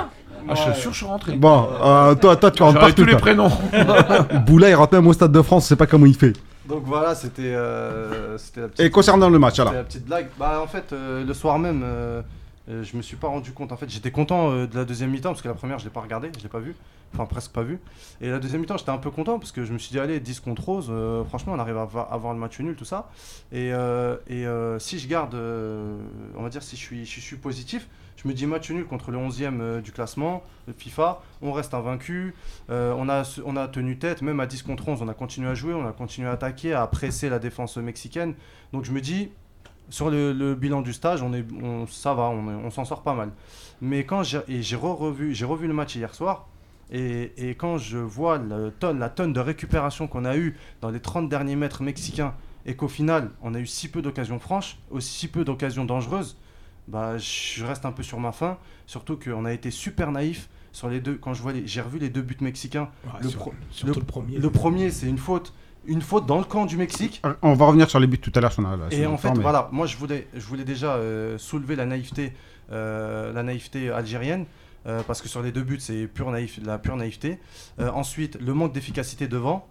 Ah, 0.49 0.55
je 0.55 0.61
suis 0.71 0.73
sûr 0.81 0.89
que 0.91 0.93
je 0.93 0.97
suis 0.97 1.05
rentré. 1.05 1.31
Bon, 1.34 1.67
euh, 1.84 2.15
toi, 2.15 2.35
toi, 2.38 2.51
tu 2.51 2.63
rentres 2.63 2.79
partout. 2.79 2.95
tous 2.95 3.03
les 3.05 3.11
toi. 3.11 3.19
prénoms. 3.19 3.51
Boula, 4.45 4.69
il 4.69 4.75
rentre 4.75 4.93
même 4.93 5.07
au 5.07 5.11
Stade 5.13 5.31
de 5.34 5.41
France, 5.41 5.63
je 5.63 5.69
sais 5.69 5.75
pas 5.75 5.88
comment 5.88 6.05
il 6.05 6.15
fait. 6.15 6.34
Donc 6.69 6.84
voilà, 6.85 7.15
c'était 7.15 7.41
euh, 7.53 8.38
c'était 8.38 8.61
la 8.61 8.67
petite. 8.69 8.85
Et 8.85 8.89
concernant 8.89 9.29
le 9.29 9.39
match, 9.39 9.55
C'était 9.55 9.61
alors. 9.61 9.73
la 9.73 9.84
petite 9.84 10.05
blague. 10.05 10.27
Bah 10.39 10.61
en 10.63 10.67
fait, 10.67 10.85
euh, 10.93 11.25
le 11.25 11.34
soir 11.34 11.59
même, 11.59 11.84
euh, 12.69 12.84
je 12.84 12.98
me 12.98 13.02
suis 13.02 13.18
pas 13.18 13.27
rendu 13.27 13.52
compte. 13.52 13.72
En 13.72 13.77
fait, 13.77 13.89
j'étais 13.89 14.11
content 14.11 14.52
euh, 14.52 14.68
de 14.68 14.76
la 14.76 14.85
deuxième 14.85 15.11
mi-temps 15.11 15.30
parce 15.30 15.41
que 15.41 15.48
la 15.48 15.53
première, 15.53 15.80
je 15.80 15.85
l'ai 15.85 15.91
pas 15.91 16.02
regardé, 16.02 16.31
je 16.38 16.44
l'ai 16.44 16.49
pas 16.49 16.60
vu. 16.60 16.76
Enfin, 17.14 17.26
presque 17.26 17.52
pas 17.52 17.64
vu. 17.64 17.80
Et 18.22 18.30
la 18.30 18.39
deuxième 18.39 18.61
mi-temps, 18.61 18.77
j'étais 18.77 18.91
un 18.91 18.98
peu 18.98 19.11
content 19.11 19.39
parce 19.39 19.52
que 19.52 19.64
je 19.64 19.73
me 19.73 19.77
suis 19.77 19.91
dit, 19.91 19.99
allez, 19.99 20.19
10 20.19 20.39
contre 20.41 20.68
11, 20.68 20.88
euh, 20.89 21.23
franchement, 21.23 21.53
on 21.53 21.60
arrive 21.60 21.77
à 21.77 21.84
avoir 22.11 22.34
le 22.34 22.39
match 22.39 22.60
nul, 22.60 22.76
tout 22.76 22.85
ça. 22.85 23.10
Et, 23.52 23.72
euh, 23.73 24.18
euh, 24.30 24.80
si 24.80 24.99
je 24.99 25.07
garde, 25.07 25.35
on 25.35 26.44
va 26.44 26.49
dire, 26.49 26.64
si 26.64 26.76
je 26.76 27.06
suis, 27.06 27.38
positif, 27.38 27.88
je 28.18 28.27
me 28.27 28.34
dis 28.34 28.45
match 28.45 28.69
nul 28.72 28.85
contre 28.85 29.11
le 29.11 29.18
11e 29.18 29.61
euh, 29.61 29.81
du 29.81 29.91
classement, 29.91 30.44
le 30.68 30.73
FIFA, 30.73 31.22
on 31.41 31.53
reste 31.53 31.73
invaincu, 31.73 32.35
on, 32.69 33.10
a, 33.10 33.23
on 33.45 33.56
a 33.56 33.68
tenu 33.68 33.98
tête, 33.98 34.22
même 34.22 34.39
à 34.39 34.45
10 34.45 34.64
contre 34.64 34.89
11, 34.89 35.02
on 35.02 35.07
a 35.07 35.14
continué 35.14 35.49
à 35.49 35.53
jouer, 35.53 35.73
on 35.73 35.88
a 35.88 35.94
continué 35.94 36.27
à 36.27 36.34
attaquer, 36.34 36.73
à 36.73 36.85
presser 36.88 37.30
la 37.30 37.39
défense 37.39 37.77
mexicaine. 37.77 38.34
Donc 38.73 38.84
je 38.84 38.91
me 38.91 39.02
dis, 39.02 39.30
sur 39.89 40.09
le, 40.09 40.34
le 40.34 40.55
bilan 40.55 40.81
du 40.81 40.93
stage, 40.93 41.22
on 41.22 41.34
est, 41.34 41.45
on, 41.64 41.88
ça 41.88 42.14
va, 42.14 42.30
on, 42.30 42.69
s'en 42.69 42.85
sort 42.85 43.03
pas 43.03 43.14
mal. 43.14 43.31
Mais 43.81 44.05
quand 44.05 44.23
j'ai 44.23 44.39
revu 44.76 45.68
le 45.68 45.73
match 45.73 45.95
hier 45.95 46.14
soir, 46.14 46.47
et, 46.91 47.34
et 47.49 47.55
quand 47.55 47.77
je 47.77 47.97
vois 47.97 48.38
le 48.38 48.72
tonne, 48.72 48.99
la 48.99 49.09
tonne 49.09 49.34
de 49.34 49.39
récupération 49.39 50.07
qu'on 50.07 50.26
a 50.26 50.38
eu 50.38 50.57
dans 50.81 50.89
les 50.89 50.99
30 50.99 51.30
derniers 51.30 51.55
mètres 51.55 51.84
mexicains, 51.84 52.34
et 52.65 52.76
qu'au 52.76 52.88
final, 52.88 53.31
on 53.41 53.53
a 53.55 53.59
eu 53.59 53.65
si 53.68 53.88
peu 53.88 54.01
d'occasions 54.01 54.39
franches, 54.39 54.77
aussi 54.91 55.11
si 55.19 55.27
peu 55.27 55.45
d'occasions 55.45 55.85
dangereuses, 55.85 56.38
bah, 56.88 57.18
je 57.18 57.65
reste 57.65 57.85
un 57.85 57.91
peu 57.91 58.03
sur 58.03 58.19
ma 58.19 58.31
faim. 58.31 58.57
Surtout 58.85 59.18
qu'on 59.18 59.45
a 59.45 59.53
été 59.53 59.72
super 59.72 60.11
naïf 60.11 60.49
sur 60.72 60.89
les 60.89 60.99
deux. 61.01 61.15
Quand 61.15 61.34
je 61.34 61.41
vois 61.41 61.51
j'ai 61.65 61.81
revu 61.81 61.99
les 61.99 62.09
deux 62.09 62.22
buts 62.22 62.38
mexicains. 62.41 62.89
Ouais, 63.05 63.11
Le 63.22 63.30
sur- 63.30 63.39
pro- 63.39 63.53
surtout 63.72 63.99
le, 63.99 64.05
premier. 64.05 64.38
Le 64.38 64.49
premier, 64.49 64.91
c'est 64.91 65.07
une 65.07 65.18
faute 65.18 65.53
une 65.88 66.01
faute 66.01 66.26
dans 66.26 66.38
le 66.38 66.43
camp 66.43 66.65
du 66.65 66.77
Mexique. 66.77 67.22
On 67.41 67.53
va 67.53 67.65
revenir 67.65 67.89
sur 67.89 67.99
les 67.99 68.07
buts 68.07 68.19
tout 68.19 68.31
à 68.35 68.41
l'heure. 68.41 68.51
Et 68.91 69.05
en 69.05 69.18
fait, 69.18 69.31
mais- 69.34 69.41
voilà, 69.41 69.69
moi 69.72 69.85
je 69.88 69.97
voulais, 69.97 70.27
je 70.34 70.45
voulais 70.45 70.64
déjà 70.65 70.95
euh, 70.95 71.38
soulever 71.38 71.76
la 71.76 71.85
naïveté, 71.85 72.34
euh, 72.72 73.31
la 73.34 73.43
naïveté 73.43 73.89
algérienne, 73.89 74.45
euh, 74.85 75.01
parce 75.07 75.22
que 75.22 75.27
sur 75.27 75.41
les 75.41 75.51
deux 75.51 75.64
buts, 75.64 75.80
c'est 75.80 76.07
pure 76.07 76.30
naïf, 76.31 76.59
la 76.64 76.77
pure 76.77 76.95
naïveté. 76.95 77.39
Euh, 77.80 77.89
ensuite, 77.91 78.38
le 78.39 78.53
manque 78.53 78.73
d'efficacité 78.73 79.27
devant, 79.27 79.68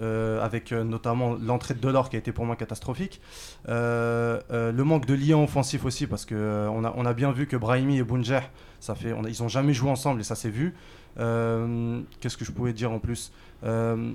euh, 0.00 0.42
avec 0.42 0.72
euh, 0.72 0.84
notamment 0.84 1.34
l'entrée 1.34 1.74
de 1.74 1.80
Delors 1.80 2.08
qui 2.10 2.16
a 2.16 2.18
été 2.20 2.32
pour 2.32 2.46
moi 2.46 2.56
catastrophique. 2.56 3.20
Euh, 3.68 4.40
euh, 4.50 4.72
le 4.72 4.84
manque 4.84 5.04
de 5.06 5.14
lien 5.14 5.36
offensif 5.38 5.84
aussi, 5.84 6.06
parce 6.06 6.24
que 6.24 6.34
euh, 6.34 6.70
on, 6.70 6.84
a, 6.84 6.94
on 6.96 7.04
a 7.04 7.12
bien 7.12 7.32
vu 7.32 7.46
que 7.46 7.56
Brahimi 7.56 7.98
et 7.98 8.02
Bounger, 8.02 8.40
ça 8.80 8.94
fait, 8.94 9.12
on 9.12 9.24
a- 9.24 9.28
ils 9.28 9.42
ont 9.42 9.48
jamais 9.48 9.74
joué 9.74 9.90
ensemble 9.90 10.20
et 10.20 10.24
ça 10.24 10.34
s'est 10.36 10.48
vu. 10.50 10.74
Euh, 11.18 12.00
Qu'est-ce 12.20 12.36
que 12.36 12.44
je 12.44 12.52
pouvais 12.52 12.72
dire 12.72 12.92
en 12.92 12.98
plus? 12.98 13.32
Euh, 13.64 14.12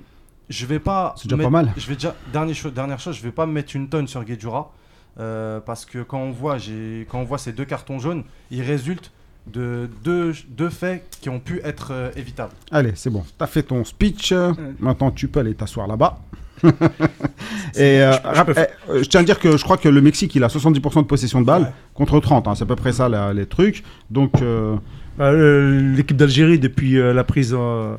Je 0.48 0.66
vais 0.66 0.78
pas. 0.78 1.14
C'est 1.16 1.24
déjà 1.24 1.36
mettre- 1.36 1.50
pas 1.50 1.62
mal. 1.62 1.72
Je 1.76 1.86
vais 1.86 1.94
déjà 1.94 2.14
dernière 2.32 2.54
chose, 2.54 2.72
dernière 2.72 3.00
chose, 3.00 3.16
je 3.16 3.22
vais 3.22 3.32
pas 3.32 3.46
me 3.46 3.52
mettre 3.52 3.74
une 3.74 3.88
tonne 3.88 4.06
sur 4.06 4.22
Guedjura 4.24 4.72
euh, 5.18 5.60
parce 5.60 5.84
que 5.84 6.02
quand 6.02 6.18
on 6.20 6.30
voit, 6.30 6.58
j'ai 6.58 7.06
quand 7.10 7.18
on 7.20 7.24
voit 7.24 7.38
ces 7.38 7.52
deux 7.52 7.64
cartons 7.64 7.98
jaunes, 7.98 8.22
ils 8.50 8.62
résultent 8.62 9.10
de 9.52 9.88
deux, 10.04 10.32
deux 10.48 10.70
faits 10.70 11.04
qui 11.20 11.28
ont 11.30 11.38
pu 11.40 11.60
être 11.64 11.88
euh, 11.92 12.10
évitables. 12.16 12.52
Allez, 12.70 12.92
c'est 12.96 13.10
bon. 13.10 13.24
T'as 13.38 13.46
fait 13.46 13.62
ton 13.62 13.84
speech. 13.84 14.32
Maintenant, 14.80 15.10
tu 15.10 15.28
peux 15.28 15.40
aller 15.40 15.54
t'asseoir 15.54 15.86
là-bas. 15.86 16.18
Et 17.76 18.00
euh, 18.02 18.12
je 18.12 18.52
je 18.54 18.60
eh, 18.60 19.02
je 19.02 19.08
tiens 19.08 19.20
à 19.20 19.24
dire 19.24 19.38
que 19.38 19.56
je 19.56 19.62
crois 19.62 19.76
que 19.76 19.88
le 19.88 20.00
Mexique, 20.00 20.34
il 20.34 20.42
a 20.44 20.48
70% 20.48 20.96
de 20.98 21.02
possession 21.02 21.40
de 21.40 21.46
balles 21.46 21.62
Ouais. 21.62 21.72
contre 21.94 22.18
30. 22.20 22.48
hein. 22.48 22.54
c'est 22.54 22.62
à 22.62 22.66
peu 22.66 22.76
près 22.76 22.92
ça 22.92 23.08
la- 23.08 23.32
les 23.34 23.46
trucs. 23.46 23.82
Donc, 24.10 24.40
euh, 24.42 24.76
Euh, 25.18 25.94
L'équipe 25.96 26.16
d'Algérie, 26.16 26.58
depuis 26.58 26.98
euh, 26.98 27.14
la, 27.14 27.24
prise 27.24 27.54
en, 27.54 27.96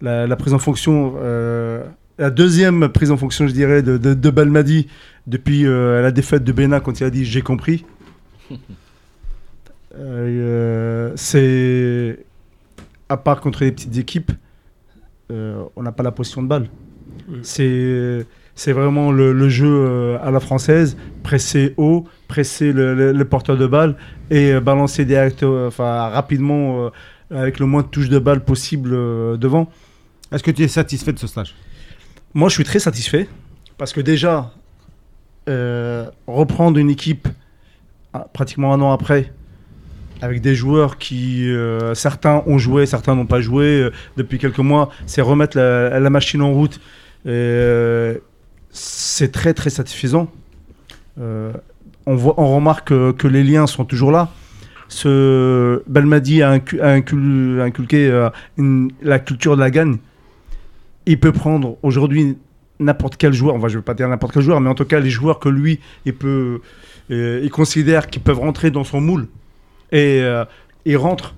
la, 0.00 0.26
la 0.26 0.36
prise 0.36 0.54
en 0.54 0.58
fonction, 0.58 1.14
euh, 1.18 1.84
la 2.18 2.30
deuxième 2.30 2.88
prise 2.88 3.10
en 3.10 3.16
fonction, 3.16 3.46
je 3.46 3.52
dirais, 3.52 3.82
de, 3.82 3.96
de, 3.98 4.14
de 4.14 4.30
Belmadi, 4.30 4.88
depuis 5.26 5.66
euh, 5.66 6.02
la 6.02 6.10
défaite 6.10 6.44
de 6.44 6.52
Bena 6.52 6.80
quand 6.80 7.00
il 7.00 7.04
a 7.04 7.10
dit 7.10 7.24
j'ai 7.24 7.42
compris. 7.42 7.84
Euh, 9.98 11.12
c'est. 11.16 12.24
À 13.08 13.16
part 13.16 13.40
contre 13.40 13.64
les 13.64 13.72
petites 13.72 13.96
équipes, 13.98 14.30
on 15.30 15.82
n'a 15.82 15.92
pas 15.92 16.02
la 16.02 16.12
position 16.12 16.42
de 16.42 16.48
balle. 16.48 16.68
C'est. 17.42 18.26
C'est 18.56 18.72
vraiment 18.72 19.10
le, 19.10 19.32
le 19.32 19.48
jeu 19.48 20.16
à 20.22 20.30
la 20.30 20.38
française, 20.38 20.96
presser 21.22 21.72
haut, 21.78 22.04
presser 22.28 22.72
le, 22.72 22.94
le- 22.94 23.12
le 23.12 23.24
porteur 23.24 23.56
de 23.56 23.66
balle 23.66 23.96
et 24.30 24.60
balancer 24.60 25.04
direct, 25.06 25.42
enfin 25.42 26.08
rapidement, 26.10 26.90
avec 27.30 27.58
le 27.58 27.64
moins 27.64 27.80
de 27.82 27.86
touches 27.86 28.10
de 28.10 28.18
balle 28.18 28.44
possible 28.44 28.90
devant. 29.38 29.70
Est-ce 30.32 30.42
que 30.42 30.50
tu 30.50 30.62
es 30.62 30.68
satisfait 30.68 31.12
de 31.12 31.18
ce 31.18 31.26
stage 31.26 31.54
Moi, 32.34 32.48
je 32.48 32.54
suis 32.54 32.64
très 32.64 32.78
satisfait 32.78 33.28
parce 33.78 33.92
que 33.92 34.00
déjà, 34.00 34.52
euh, 35.48 36.06
reprendre 36.26 36.78
une 36.78 36.90
équipe 36.90 37.28
ah, 38.12 38.26
pratiquement 38.32 38.74
un 38.74 38.80
an 38.80 38.92
après, 38.92 39.32
avec 40.20 40.42
des 40.42 40.54
joueurs 40.54 40.98
qui, 40.98 41.50
euh, 41.50 41.94
certains 41.94 42.42
ont 42.46 42.58
joué, 42.58 42.86
certains 42.86 43.14
n'ont 43.14 43.26
pas 43.26 43.40
joué 43.40 43.64
euh, 43.64 43.90
depuis 44.16 44.38
quelques 44.38 44.58
mois, 44.58 44.90
c'est 45.06 45.22
remettre 45.22 45.58
la, 45.58 46.10
machine 46.10 46.42
en 46.42 46.52
route. 46.52 46.80
C'est 47.24 48.20
très 49.32 49.54
très 49.54 49.70
satisfaisant. 49.70 50.30
On, 51.16 52.16
voit, 52.16 52.34
on 52.36 52.54
remarque 52.54 52.88
que, 52.88 53.26
les 53.26 53.42
liens 53.42 53.66
sont 53.66 53.84
toujours 53.84 54.12
là. 54.12 54.28
Ce 54.88 55.82
a, 55.86 55.90
incu- 55.90 56.80
a 56.80 56.98
incul- 56.98 57.60
a 57.60 57.64
inculqué 57.64 58.28
la 59.02 59.18
culture 59.18 59.56
de 59.56 59.60
la 59.60 59.70
gagne. 59.70 59.98
Il 61.06 61.18
peut 61.18 61.32
prendre 61.32 61.76
aujourd'hui 61.82 62.36
n'importe 62.78 63.16
quel 63.16 63.32
joueur, 63.32 63.54
enfin 63.54 63.68
je 63.68 63.74
ne 63.74 63.78
veux 63.78 63.84
pas 63.84 63.94
dire 63.94 64.08
n'importe 64.08 64.32
quel 64.34 64.42
joueur, 64.42 64.60
mais 64.60 64.70
en 64.70 64.74
tout 64.74 64.84
cas 64.84 65.00
les 65.00 65.10
joueurs 65.10 65.38
que 65.38 65.48
lui, 65.48 65.80
il, 66.06 66.14
peut, 66.14 66.60
euh, 67.10 67.40
il 67.42 67.50
considère 67.50 68.06
qu'ils 68.08 68.22
peuvent 68.22 68.38
rentrer 68.38 68.70
dans 68.70 68.84
son 68.84 69.00
moule. 69.00 69.26
Et 69.92 70.20
euh, 70.22 70.44
il 70.84 70.96
rentre. 70.96 71.34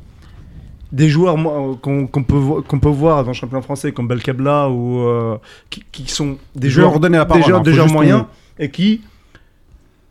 Des 0.92 1.08
joueurs 1.08 1.38
moi, 1.38 1.74
qu'on 1.80 2.06
peut, 2.06 2.60
qu'on 2.68 2.78
peut 2.78 2.90
voir 2.90 3.22
dans 3.24 3.30
le 3.30 3.34
championnat 3.34 3.62
français 3.62 3.92
comme 3.92 4.06
Belkebla 4.08 4.68
ou 4.68 5.00
euh, 5.00 5.38
qui, 5.70 5.82
qui 5.90 6.06
sont 6.06 6.36
des 6.54 6.68
Je 6.68 6.82
joueurs, 6.82 6.92
la 7.00 7.08
des 7.08 7.16
parole, 7.24 7.42
joueurs, 7.44 7.60
hein, 7.60 7.62
des 7.62 7.72
joueurs 7.72 7.86
juste 7.86 7.94
moyens 7.94 8.24
et 8.58 8.70
qui 8.70 9.00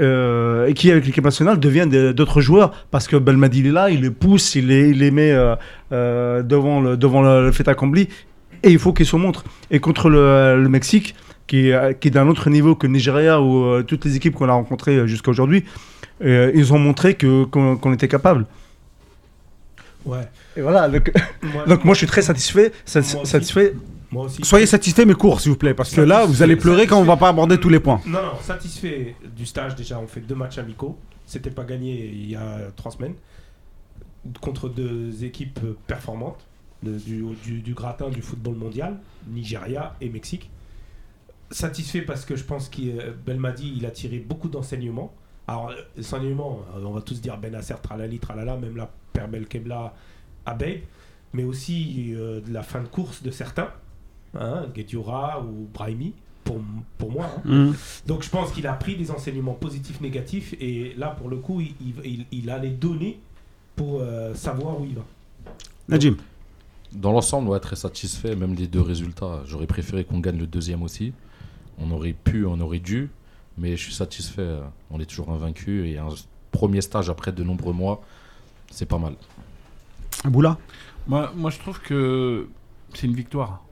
euh, 0.02 0.66
et 0.66 0.74
qui 0.74 0.90
avec 0.90 1.06
l'équipe 1.06 1.24
nationale 1.24 1.60
deviennent 1.60 1.90
des- 1.92 2.14
d'autres 2.16 2.42
joueurs. 2.42 2.72
Parce 2.90 3.08
que 3.08 3.16
Belmadi 3.16 3.60
il 3.60 3.68
est 3.68 3.72
là, 3.72 3.92
il 3.92 4.02
les 4.02 4.10
pousse, 4.10 4.56
il 4.56 4.68
les, 4.68 4.90
il 4.90 4.98
les 4.98 5.12
met 5.12 5.32
euh, 5.32 5.56
euh, 5.92 6.42
devant 6.42 6.82
le 6.82 6.98
devant 6.98 7.22
le, 7.22 7.46
le 7.46 7.52
fait 7.52 7.68
accompli 7.68 8.08
et 8.64 8.72
il 8.72 8.80
faut 8.80 8.94
qu'ils 8.94 9.06
se 9.06 9.16
montrent. 9.16 9.44
Et 9.70 9.80
contre 9.80 10.10
le, 10.10 10.62
le 10.62 10.70
Mexique 10.70 11.16
qui 11.48 11.70
est, 11.70 12.00
qui 12.00 12.08
est 12.08 12.12
d'un 12.12 12.28
autre 12.28 12.50
niveau 12.50 12.76
que 12.76 12.88
le 12.88 12.94
Nigeria 12.94 13.42
ou 13.42 13.66
euh, 13.66 13.84
toutes 13.84 14.06
les 14.06 14.16
équipes 14.16 14.36
qu'on 14.36 14.48
a 14.50 14.54
rencontrées 14.54 14.96
euh, 14.98 15.08
jusqu'à 15.08 15.32
aujourd'hui, 15.32 15.66
euh, 16.24 16.52
ils 16.56 16.72
ont 16.74 16.80
montré 16.80 17.16
que 17.16 17.44
qu'on 17.46 17.76
qu'on 17.78 17.94
était 17.94 18.08
capable. 18.08 18.46
Ouais. 20.06 20.28
Et 20.58 20.62
voilà. 20.62 20.90
Donc, 20.90 21.12
Moi, 21.44 21.66
donc 21.68 21.86
moi 21.86 21.94
je 21.94 22.00
suis 22.00 22.08
très 22.08 22.22
satisfait, 22.22 22.72
sat- 22.86 23.02
Moi 23.14 23.22
aussi. 23.24 23.32
satisfait. 23.32 23.74
moi 24.12 24.26
aussi. 24.26 24.44
Soyez 24.44 24.66
satisfait, 24.66 25.06
mais 25.06 25.14
court, 25.14 25.42
s'il 25.42 25.52
vous 25.52 25.58
plaît, 25.58 25.74
parce 25.74 25.94
que 25.94 26.02
là, 26.02 26.26
vous 26.26 26.42
allez 26.42 26.56
pleurer 26.56 26.88
quand 26.88 27.00
on 27.00 27.04
va 27.04 27.18
pas 27.18 27.30
aborder 27.30 27.60
tous 27.60 27.70
les 27.70 27.80
points. 27.80 28.02
Non, 28.06 28.22
non, 28.22 28.32
satisfait 28.42 29.16
du 29.36 29.46
stage. 29.46 29.76
Déjà, 29.76 30.00
on 30.00 30.08
fait 30.08 30.22
deux 30.22 30.36
matchs 30.36 30.58
amicaux. 30.58 30.98
C'était 31.26 31.52
pas 31.52 31.64
gagné 31.64 32.10
il 32.14 32.32
y 32.32 32.36
a 32.36 32.58
trois 32.76 32.92
semaines. 32.92 33.14
Contre 34.42 34.70
deux 34.70 35.24
équipes 35.24 35.60
euh, 35.64 35.76
performantes 35.88 36.46
de- 36.84 36.98
du, 36.98 37.24
du, 37.44 37.62
du 37.62 37.74
gratin 37.74 38.10
du 38.10 38.22
football 38.22 38.56
mondial, 38.56 38.98
Nigeria 39.28 39.96
et 40.02 40.10
Mexique. 40.10 40.50
Satisfait 41.50 42.02
parce 42.02 42.24
que 42.24 42.36
je 42.38 42.44
pense 42.46 42.70
qu'il 42.70 42.98
euh, 42.98 43.12
Belmadi, 43.26 43.74
il 43.76 43.86
a 43.86 43.92
tiré 43.92 44.20
beaucoup 44.20 44.48
d'enseignements. 44.48 45.14
Alors, 45.48 45.70
euh, 45.72 45.76
enseignements, 46.00 46.62
euh, 46.78 46.84
on 46.86 46.92
va 46.92 47.02
tous 47.02 47.20
dire 47.20 47.38
Benacer, 47.38 47.76
tralali, 47.82 48.20
tralala, 48.20 48.56
même 48.56 48.78
la 48.78 48.90
Père 49.12 49.28
Belkebla, 49.28 49.94
Abeid, 50.46 50.82
mais 51.34 51.44
aussi 51.44 52.14
euh, 52.16 52.40
de 52.40 52.54
la 52.54 52.64
fin 52.64 52.82
de 52.82 52.88
course 52.88 53.22
de 53.22 53.32
certains, 53.32 53.70
hein, 54.34 54.66
ou 55.44 55.68
Brahimi, 55.74 56.14
pour, 56.46 56.62
pour 56.98 57.12
moi. 57.12 57.30
hein. 57.46 57.50
Hum. 57.52 57.76
Donc 58.08 58.24
je 58.24 58.30
pense 58.30 58.52
qu'il 58.54 58.66
a 58.66 58.74
pris 58.74 58.96
des 58.96 59.12
enseignements 59.12 59.54
positifs, 59.54 60.00
négatifs, 60.00 60.56
et 60.62 60.94
là 60.98 61.10
pour 61.10 61.28
le 61.30 61.36
coup, 61.38 61.60
il, 61.60 61.74
il- 61.82 61.96
il- 62.06 62.26
il 62.32 62.50
a 62.50 62.58
les 62.60 62.70
données 62.72 63.20
pour 63.76 64.00
euh, 64.02 64.34
savoir 64.36 64.80
où 64.80 64.86
il 64.86 64.96
va. 64.96 65.04
Najim, 65.90 66.16
Dans 66.94 67.12
l'ensemble, 67.12 67.50
ouais, 67.50 67.60
très 67.60 67.76
satisfait, 67.76 68.36
même 68.36 68.54
les 68.54 68.68
deux 68.68 68.82
résultats. 68.82 69.42
J'aurais 69.46 69.68
préféré 69.68 70.04
qu'on 70.04 70.20
gagne 70.20 70.38
le 70.38 70.48
deuxième 70.48 70.84
aussi. 70.84 71.14
On 71.78 71.90
aurait 71.92 72.14
pu, 72.14 72.46
on 72.46 72.60
aurait 72.60 72.80
dû, 72.80 73.10
mais 73.58 73.78
je 73.78 73.84
suis 73.84 73.94
satisfait. 73.94 74.60
On 74.90 75.00
est 75.00 75.06
toujours 75.06 75.32
invaincu 75.32 75.88
et 75.88 75.98
un 75.98 76.10
premier 76.52 76.82
stage 76.82 77.10
après 77.10 77.32
de 77.32 77.44
nombreux 77.44 77.74
mois, 77.74 78.04
c'est 78.72 78.86
pas 78.86 78.98
mal. 78.98 79.16
Boula 80.26 80.58
Moi, 81.08 81.32
moi, 81.36 81.50
je 81.50 81.60
trouve 81.60 81.80
que 81.80 82.50
c'est 82.94 83.08
une 83.08 83.16
victoire. 83.16 83.64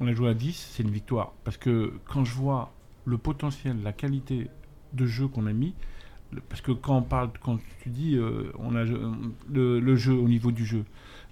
On 0.00 0.06
a 0.06 0.14
joué 0.14 0.30
à 0.30 0.34
10, 0.34 0.70
c'est 0.72 0.82
une 0.82 0.90
victoire. 0.90 1.32
Parce 1.44 1.56
que 1.56 1.92
quand 2.06 2.24
je 2.24 2.34
vois 2.34 2.72
le 3.04 3.18
potentiel, 3.18 3.76
la 3.82 3.92
qualité 3.92 4.48
de 4.92 5.06
jeu 5.06 5.28
qu'on 5.28 5.46
a 5.46 5.52
mis, 5.52 5.74
parce 6.48 6.60
que 6.60 6.72
quand 6.72 6.96
on 6.96 7.02
parle, 7.02 7.30
quand 7.40 7.58
tu 7.82 7.88
dis, 7.88 8.16
euh, 8.16 8.52
on 8.58 8.74
a 8.74 8.84
le, 8.84 9.80
le 9.80 9.96
jeu 9.96 10.14
au 10.14 10.28
niveau 10.28 10.50
du 10.50 10.64
jeu, 10.64 10.84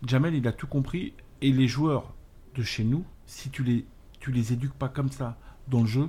Jamel, 0.06 0.34
il 0.34 0.46
a 0.46 0.52
tout 0.52 0.66
compris. 0.66 1.14
Et 1.42 1.52
les 1.52 1.68
joueurs 1.68 2.12
de 2.54 2.62
chez 2.62 2.84
nous, 2.84 3.04
si 3.26 3.50
tu 3.50 3.62
les, 3.62 3.84
tu 4.20 4.32
les 4.32 4.52
éduques 4.52 4.74
pas 4.74 4.88
comme 4.88 5.10
ça 5.10 5.38
dans 5.68 5.80
le 5.80 5.86
jeu, 5.86 6.08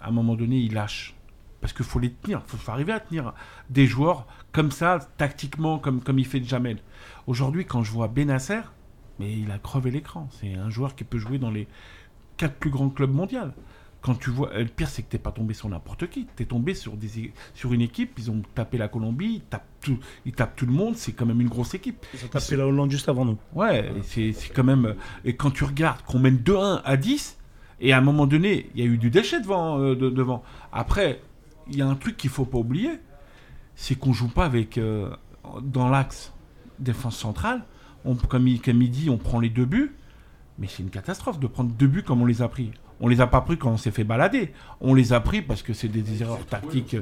à 0.00 0.08
un 0.08 0.10
moment 0.10 0.34
donné, 0.34 0.58
ils 0.58 0.72
lâchent. 0.72 1.14
Parce 1.60 1.72
qu'il 1.72 1.86
faut 1.86 1.98
les 1.98 2.12
tenir, 2.12 2.42
il 2.46 2.58
faut, 2.58 2.70
arriver 2.70 2.92
à 2.92 3.00
tenir 3.00 3.32
des 3.70 3.86
joueurs 3.86 4.26
comme 4.52 4.70
ça, 4.70 4.98
tactiquement, 5.16 5.78
comme, 5.78 6.02
comme 6.02 6.18
il 6.18 6.26
fait 6.26 6.44
Jamel. 6.44 6.78
Aujourd'hui, 7.26 7.64
quand 7.64 7.82
je 7.82 7.90
vois 7.90 8.08
Benasser, 8.08 8.60
mais 9.18 9.38
il 9.38 9.50
a 9.50 9.58
crevé 9.58 9.90
l'écran. 9.90 10.28
C'est 10.32 10.54
un 10.54 10.68
joueur 10.68 10.94
qui 10.94 11.04
peut 11.04 11.18
jouer 11.18 11.38
dans 11.38 11.50
les 11.50 11.66
quatre 12.36 12.56
plus 12.56 12.70
grands 12.70 12.90
clubs 12.90 13.12
mondiaux. 13.12 13.52
Quand 14.04 14.14
tu 14.16 14.28
vois, 14.28 14.52
le 14.52 14.66
pire, 14.66 14.88
c'est 14.88 15.00
que 15.02 15.08
t'es 15.08 15.18
pas 15.18 15.30
tombé 15.32 15.54
sur 15.54 15.66
n'importe 15.70 16.10
qui. 16.10 16.26
T'es 16.36 16.44
tombé 16.44 16.74
sur, 16.74 16.94
des, 16.94 17.32
sur 17.54 17.72
une 17.72 17.80
équipe. 17.80 18.12
Ils 18.18 18.30
ont 18.30 18.42
tapé 18.54 18.76
la 18.76 18.88
Colombie, 18.88 19.36
ils 19.36 19.40
tapent 19.40 19.64
tout, 19.80 19.98
ils 20.26 20.32
tapent 20.32 20.54
tout 20.56 20.66
le 20.66 20.72
monde. 20.72 20.94
C'est 20.96 21.12
quand 21.12 21.24
même 21.24 21.40
une 21.40 21.48
grosse 21.48 21.72
équipe. 21.72 22.04
Ils 22.12 22.22
ont 22.26 22.28
tapé 22.28 22.54
la 22.56 22.66
Hollande 22.66 22.90
juste 22.90 23.08
avant 23.08 23.24
nous. 23.24 23.38
Ouais, 23.54 23.88
et 23.96 24.02
c'est 24.02 24.32
c'est 24.34 24.50
quand 24.52 24.62
même. 24.64 24.94
Et 25.24 25.34
quand 25.36 25.50
tu 25.50 25.64
regardes 25.64 26.02
qu'on 26.02 26.18
mène 26.18 26.36
2-1 26.36 26.82
à 26.84 26.96
10, 26.98 27.38
et 27.80 27.94
à 27.94 27.98
un 27.98 28.02
moment 28.02 28.26
donné, 28.26 28.68
il 28.74 28.84
y 28.84 28.86
a 28.86 28.90
eu 28.90 28.98
du 28.98 29.08
déchet 29.08 29.40
devant. 29.40 29.78
euh, 29.80 29.94
de- 29.96 30.10
devant. 30.10 30.42
Après, 30.70 31.22
il 31.70 31.76
y 31.78 31.80
a 31.82 31.86
un 31.88 31.94
truc 31.94 32.18
qu'il 32.18 32.28
faut 32.30 32.44
pas 32.44 32.58
oublier 32.58 32.90
c'est 33.76 33.94
qu'on 33.96 34.12
joue 34.12 34.28
pas 34.28 34.44
avec. 34.44 34.76
euh, 34.78 35.10
dans 35.62 35.88
l'axe 35.88 36.32
défense 36.78 37.16
centrale. 37.16 37.64
On, 38.04 38.14
comme, 38.16 38.46
il, 38.48 38.60
comme 38.60 38.82
il 38.82 38.90
dit, 38.90 39.08
on 39.08 39.16
prend 39.18 39.40
les 39.40 39.48
deux 39.50 39.64
buts. 39.64 39.94
Mais 40.58 40.66
c'est 40.68 40.82
une 40.82 40.90
catastrophe 40.90 41.40
de 41.40 41.46
prendre 41.46 41.70
deux 41.72 41.86
buts 41.86 42.02
comme 42.02 42.20
on 42.22 42.26
les 42.26 42.42
a 42.42 42.48
pris. 42.48 42.70
On 43.00 43.08
les 43.08 43.20
a 43.20 43.26
pas 43.26 43.40
pris 43.40 43.56
quand 43.58 43.70
on 43.70 43.76
s'est 43.76 43.90
fait 43.90 44.04
balader. 44.04 44.52
On 44.80 44.94
les 44.94 45.12
a 45.12 45.20
pris 45.20 45.42
parce 45.42 45.62
que 45.62 45.72
c'est 45.72 45.88
des, 45.88 46.00
des 46.00 46.22
erreurs 46.22 46.44
tactiques. 46.48 46.96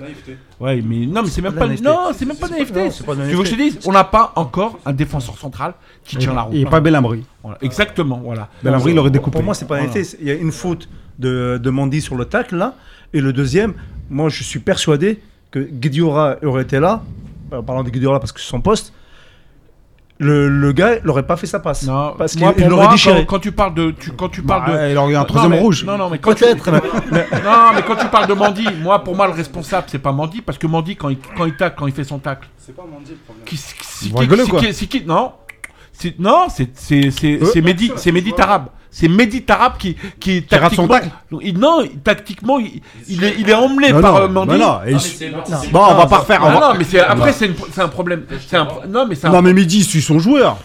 Ouais, 0.59 0.81
mais 0.83 1.07
non, 1.07 1.23
mais 1.23 1.29
c'est 1.29 1.43
même 1.43 1.53
pas 1.55 1.67
pas. 1.69 1.75
Non, 1.75 2.11
c'est 2.15 2.25
même 2.25 2.37
pas 2.37 2.49
pas- 2.49 2.55
pas 2.57 3.15
la 3.15 3.29
Tu 3.29 3.35
veux 3.35 3.43
que 3.43 3.49
je 3.49 3.55
te 3.55 3.61
dise 3.63 3.79
On 3.85 3.93
n'a 3.93 4.05
pas 4.05 4.33
encore 4.37 4.79
un 4.87 4.93
défenseur 4.93 5.37
central 5.37 5.75
qui 6.05 6.17
tient 6.17 6.35
la 6.35 6.43
route. 6.43 6.55
Et 6.55 6.65
pas 6.65 6.81
Belhamri. 6.81 7.25
Voilà, 7.43 7.59
Exactement, 7.61 8.21
voilà. 8.25 8.49
Belhamri, 8.63 8.93
il 8.93 8.99
aurait 8.99 9.11
découpé. 9.11 9.33
Pour 9.37 9.43
moi, 9.45 9.55
c'est 9.55 9.67
pas 9.69 9.79
un 9.79 9.85
été. 9.85 10.03
Il 10.21 10.27
y 10.27 10.31
a 10.31 10.35
une 10.35 10.53
faute 10.53 10.89
de, 11.19 11.59
de 11.63 11.71
Mandy 11.71 12.01
sur 12.01 12.17
le 12.17 12.25
tacle 12.25 12.57
là. 12.57 12.75
Et 13.13 13.21
le 13.21 13.33
deuxième, 13.35 13.75
moi 14.09 14.29
je 14.31 14.43
suis 14.43 14.61
persuadé 14.61 15.21
que 15.51 15.59
Guediora 15.59 16.37
aurait 16.43 16.63
été 16.63 16.81
là, 16.81 17.03
en 17.53 17.63
parlant 17.63 17.83
de 17.83 17.91
Guediora 17.91 18.19
parce 18.19 18.33
que 18.33 18.41
c'est 18.41 18.49
son 18.49 18.63
poste, 18.63 18.95
le, 20.23 20.49
le 20.49 20.73
gars 20.73 21.01
n'aurait 21.05 21.27
pas 21.27 21.37
fait 21.37 21.47
sa 21.47 21.59
passe. 21.59 21.83
Non, 21.85 22.15
parce 22.17 22.37
moi, 22.37 22.53
qu'il 22.55 22.67
l'aurait 22.67 22.85
moi, 22.85 22.93
déchiré. 22.93 23.21
Quand, 23.27 23.35
quand 23.37 23.41
tu 23.41 23.53
parles 23.53 23.75
de, 23.75 23.91
tu, 23.91 24.13
quand 24.13 24.29
tu 24.29 24.43
parles 24.43 24.71
Bah, 24.73 24.87
de, 24.87 24.91
il 24.93 24.97
aurait 24.97 25.13
eu 25.13 25.17
un 25.17 25.21
Non, 25.21 25.25
troisième 25.27 25.51
mais- 25.53 25.61
rouge. 25.61 25.85
Non, 25.85 25.99
non, 25.99 26.09
mais 26.11 26.19
quand 26.19 26.33
tu, 26.35 26.45
Peut-être. 26.45 26.71
mais- 27.13 27.27
non, 27.45 27.73
mais 27.75 27.83
quand 27.83 27.97
tu 27.97 28.07
parles 28.09 28.27
de 28.29 28.35
Mandy, 28.35 28.67
moi, 28.81 29.03
pour 29.03 29.17
moi, 29.17 29.27
le 29.27 29.33
responsable, 29.35 29.87
c'est 29.91 29.99
pas 29.99 30.13
Mandy, 30.13 30.41
parce 30.41 30.59
que 30.59 30.67
Mandy, 30.67 30.97
quand 30.97 31.09
il, 31.09 31.19
quand 31.37 31.45
il 31.45 31.57
tacle, 31.57 31.77
quand 31.79 31.87
il 31.87 31.93
fait 31.93 32.05
son 32.05 32.19
tacle, 32.19 32.49
C'est 32.59 32.75
pas 32.75 32.85
Mandy 32.91 33.11
le 33.11 33.17
problème. 33.17 33.45
qui, 33.45 33.57
qui, 34.73 34.89
qui, 34.89 35.01
qui- 35.01 35.07
non, 35.07 35.33
c'est 35.93 36.19
non, 36.19 36.47
c'est 36.49 36.71
c'est 36.75 37.11
c'est 37.11 37.41
Euh, 37.43 37.45
c'est 37.53 37.61
Mehdi, 37.61 37.93
c'est 37.97 38.13
Mehdi 38.13 38.33
Tarab, 38.33 38.67
c'est 38.95 39.09
Mehdi 39.09 39.43
Tarab 39.43 39.79
qui 39.79 39.97
qui 40.21 40.43
Qui 40.45 40.55
rate 40.55 40.75
son 40.75 40.87
tactiquement, 40.87 41.41
il- 41.41 41.59
non, 41.59 41.83
tactiquement, 42.05 42.59
il, 42.61 42.81
il 43.09 43.25
est 43.25 43.35
il 43.39 43.49
est 43.49 43.55
emmené 43.55 43.91
Non, 43.93 44.01
par 44.03 44.13
non, 44.13 44.21
euh, 44.21 44.29
Mandy. 44.29 44.53
mais 44.53 44.59
non, 44.59 44.79
il- 44.87 45.71
Bon, 45.73 45.81
on 45.91 45.95
va 45.95 46.07
pas 46.07 46.19
refaire. 46.19 46.41
Ah 46.43 46.47
on 46.49 46.61
va- 46.61 46.61
non, 46.69 46.75
mais 46.79 46.85
c'est 46.85 47.01
après 47.01 47.33
c'est 47.33 47.51
un 47.81 47.89
problème. 47.89 48.25
C'est 48.47 48.57
un 48.59 48.67
pro- 48.67 48.83
non, 48.87 49.07
mais 49.09 49.17
Non, 49.31 49.41
mais 49.43 49.53
Midi 49.55 49.83
suit 49.83 50.03
son 50.03 50.19
joueur. 50.19 50.59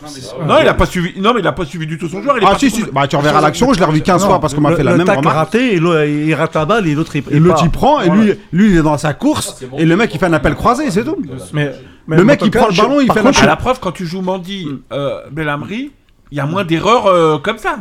non, 0.46 0.58
il 0.62 0.68
a 0.68 0.74
pas 0.74 0.86
suivi. 0.86 1.20
Non, 1.20 1.34
mais 1.34 1.40
il 1.40 1.48
a 1.48 1.54
pas 1.54 1.66
suivi 1.66 1.88
du 1.88 1.98
tout 1.98 2.10
son 2.10 2.22
joueur. 2.22 2.38
Il 2.38 2.44
est 2.44 2.48
Ah, 2.50 2.56
si, 2.60 2.70
si. 2.70 2.84
Bah, 2.92 3.08
tu 3.08 3.16
reverras 3.16 3.40
l'action, 3.42 3.74
je 3.74 3.80
l'ai 3.80 3.86
revu 3.86 4.02
15 4.02 4.22
Non, 4.24 4.28
fois 4.28 4.40
parce 4.42 4.54
qu'on 4.54 4.62
m'a 4.62 4.76
fait 4.76 4.84
la 4.84 4.98
même 4.98 5.06
tacle 5.08 5.20
remarque. 5.20 5.36
raté, 5.38 5.76
il 5.76 6.34
rate 6.36 6.54
la 6.56 6.66
balle 6.66 6.86
et 6.88 6.94
l'autre 6.96 7.16
il, 7.16 7.24
Et 7.32 7.40
l'autre 7.40 7.62
il 7.64 7.70
prend, 7.70 8.02
et 8.02 8.10
lui, 8.10 8.34
lui 8.52 8.72
il 8.72 8.78
est 8.78 8.82
dans 8.82 8.98
sa 8.98 9.14
course, 9.14 9.64
et 9.78 9.86
le 9.86 9.96
mec 9.96 10.14
il 10.14 10.20
fait 10.20 10.26
un 10.26 10.34
appel 10.34 10.56
croisé, 10.56 10.92
c'est 10.92 11.04
tout. 11.06 11.18
Mais, 11.54 11.72
mais 12.08 12.18
Le 12.18 12.24
mec, 12.26 12.42
il 12.44 12.50
cas, 12.52 12.60
prend 12.60 12.68
le 12.70 12.74
je- 12.74 12.82
ballon, 12.82 13.00
il 13.02 13.12
fait 13.12 13.22
contre, 13.22 13.40
À 13.40 13.42
la- 13.44 13.48
la 13.52 13.56
preuve, 13.56 13.80
quand 13.80 13.92
tu 13.92 14.06
joues 14.06 14.22
Mandy, 14.22 14.68
euh, 14.92 15.22
Belhamri, 15.32 15.92
il 16.32 16.38
y 16.38 16.42
a 16.42 16.46
moins 16.46 16.64
d'erreurs 16.66 17.06
euh, 17.08 17.38
comme 17.38 17.58
ça. 17.58 17.78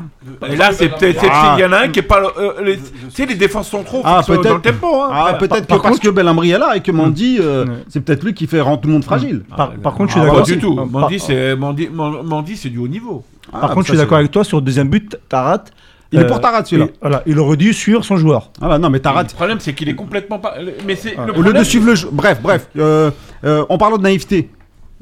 Et 0.49 0.57
là, 0.57 0.71
c'est 0.73 0.89
peut-être. 0.89 1.21
c'est- 1.21 1.29
Ah. 1.31 1.55
Il 1.59 1.63
y 1.63 1.65
en 1.65 1.73
a 1.73 1.79
un 1.81 1.89
qui 1.89 1.99
est 1.99 2.03
pas. 2.03 2.21
euh, 2.39 2.53
les- 2.63 2.77
Tu 2.79 2.83
sais, 3.11 3.27
les 3.27 3.35
défenses 3.35 3.69
sont 3.69 3.83
trop 3.83 4.03
Ah, 4.05 4.21
euh, 4.21 4.23
peut-être. 4.27 4.43
dans 4.45 4.55
le 4.55 4.61
tempo. 4.61 5.03
Hein. 5.03 5.11
Ah, 5.13 5.35
peut-être 5.35 5.67
que 5.67 5.83
parce 5.83 5.99
que 5.99 6.09
Belhamri 6.09 6.51
est 6.53 6.59
là 6.59 6.77
et 6.77 6.81
que 6.81 6.93
Mandy, 6.93 7.39
euh, 7.41 7.65
Ouais. 7.65 7.73
c'est 7.89 8.01
peut-être 8.01 8.23
lui 8.25 8.35
qui 8.35 8.47
fait 8.47 8.61
rendre 8.61 8.81
tout 8.81 8.89
le 8.89 8.95
monde 8.95 9.05
fragile. 9.05 9.43
Par, 9.57 9.73
par 9.73 9.95
contre, 9.95 10.11
je 10.11 10.13
suis 10.13 10.21
Ah, 10.21 10.25
Pas 10.27 10.31
d'accord. 10.31 10.47
du 10.47 10.59
tout. 10.59 10.75
Mandy, 10.75 11.19
c'est 11.19 11.57
Mandy, 11.57 11.89
Man- 11.93 12.23
Mandy, 12.25 12.57
c'est 12.57 12.69
du 12.69 12.79
haut 12.79 12.89
niveau. 12.89 13.25
Ah, 13.53 13.59
Par 13.61 13.71
contre, 13.71 13.87
je 13.87 13.93
suis 13.93 13.99
d'accord 13.99 14.19
avec 14.19 14.31
toi 14.31 14.45
sur 14.45 14.59
le 14.59 14.63
deuxième 14.63 14.89
but, 14.89 15.17
Tarat. 15.29 15.65
Il 16.13 16.21
est 16.21 16.23
euh, 16.23 16.27
pour 16.29 16.41
Tarat 16.41 16.65
celui-là. 16.65 16.87
il- 16.89 16.99
Voilà, 17.01 17.23
il 17.27 17.37
aurait 17.41 17.57
dû 17.57 17.73
suivre 17.73 18.05
son 18.05 18.17
joueur. 18.17 18.51
Ah 18.63 18.69
là, 18.69 18.79
non, 18.79 18.91
mais 18.91 19.01
Tarat, 19.01 19.25
Le 19.25 19.29
problème, 19.29 19.59
c'est 19.59 19.73
qu'il 19.73 19.89
est 19.89 19.95
complètement 19.97 20.39
pas. 20.39 20.55
Mais 20.87 20.95
c'est. 20.95 21.17
le 21.17 21.37
au 21.37 21.43
lieu 21.43 21.53
de 21.53 21.65
suivre 21.65 21.87
le 21.87 21.95
jeu. 21.97 22.09
Bref, 22.13 22.39
bref, 22.41 22.69
euh, 22.79 23.11
euh, 23.45 23.65
en 23.69 23.77
parlant 23.77 23.97
de 23.99 24.03
naïveté. 24.05 24.51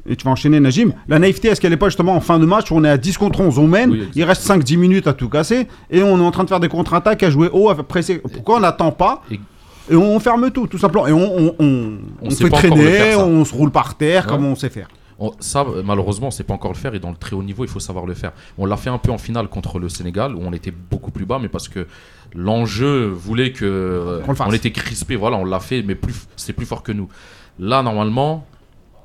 Et 0.07 0.15
tu 0.15 0.23
vas 0.25 0.31
enchaîner 0.31 0.59
Najim. 0.59 0.91
La 1.07 1.17
naïveté, 1.19 1.47
est-ce 1.47 1.59
qu'elle 1.59 1.71
n'est 1.71 1.77
pas 1.77 1.87
justement 1.89 2.15
en 2.15 2.19
fin 2.19 2.37
de 2.39 2.45
match 2.45 2.69
où 2.71 2.75
on 2.75 2.83
est 2.83 2.89
à 2.89 2.97
10 2.97 3.17
contre 3.17 3.41
11, 3.41 3.57
on 3.57 3.67
mène, 3.67 3.91
Oui, 3.91 4.07
il 4.15 4.23
reste 4.23 4.43
5-10 4.43 4.77
minutes 4.77 5.07
à 5.07 5.13
tout 5.13 5.29
casser, 5.29 5.67
et 5.89 6.03
on 6.03 6.19
est 6.19 6.23
en 6.23 6.31
train 6.31 6.43
de 6.43 6.49
faire 6.49 6.59
des 6.59 6.69
contre-attaques, 6.69 7.23
à 7.23 7.29
jouer 7.29 7.49
haut, 7.51 7.69
à 7.69 7.75
presser. 7.83 8.19
Pourquoi 8.19 8.57
on 8.57 8.59
n'attend 8.59 8.91
pas 8.91 9.23
Et- 9.31 9.39
on 9.95 10.19
ferme 10.19 10.49
tout, 10.51 10.67
tout 10.67 10.77
simplement. 10.77 11.07
Et 11.07 11.11
on, 11.11 11.37
on, 11.37 11.55
on, 11.59 11.65
On 12.21 12.27
on 12.27 12.29
sait 12.29 12.43
fait 12.45 12.49
traîner, 12.51 12.83
faire, 12.91 13.27
on 13.27 13.43
se 13.45 13.53
roule 13.53 13.71
par 13.71 13.95
terre, 13.95 14.23
Ouais. 14.25 14.29
comme 14.29 14.45
on 14.45 14.55
sait 14.55 14.69
faire. 14.69 14.87
On- 15.17 15.31
ça, 15.39 15.65
malheureusement, 15.83 16.29
c'est 16.29 16.43
pas 16.43 16.53
encore 16.53 16.71
le 16.73 16.77
faire 16.77 16.93
et 16.93 16.99
dans 16.99 17.09
le 17.11 17.15
très 17.15 17.35
haut 17.35 17.43
niveau, 17.43 17.63
il 17.63 17.69
faut 17.69 17.79
savoir 17.79 18.05
le 18.05 18.13
faire. 18.15 18.31
On 18.57 18.65
l'a 18.65 18.77
fait 18.77 18.89
un 18.89 18.97
peu 18.97 19.11
en 19.11 19.17
finale 19.17 19.47
contre 19.47 19.79
le 19.79 19.87
Sénégal 19.89 20.35
où 20.35 20.39
on 20.43 20.51
était 20.53 20.71
beaucoup 20.91 21.09
plus 21.11 21.25
bas, 21.25 21.39
mais 21.41 21.47
parce 21.47 21.67
que 21.69 21.87
l'enjeu 22.35 23.07
voulait 23.07 23.51
que 23.51 24.21
on 24.39 24.51
était 24.51 24.71
crispé. 24.71 25.15
Voilà, 25.15 25.37
on 25.37 25.45
l'a 25.45 25.59
fait, 25.59 25.83
mais 25.83 25.95
plus, 25.95 26.13
c'est 26.35 26.53
plus 26.53 26.65
fort 26.65 26.83
que 26.83 26.91
nous. 26.91 27.07
Là, 27.59 27.81
normalement, 27.81 28.45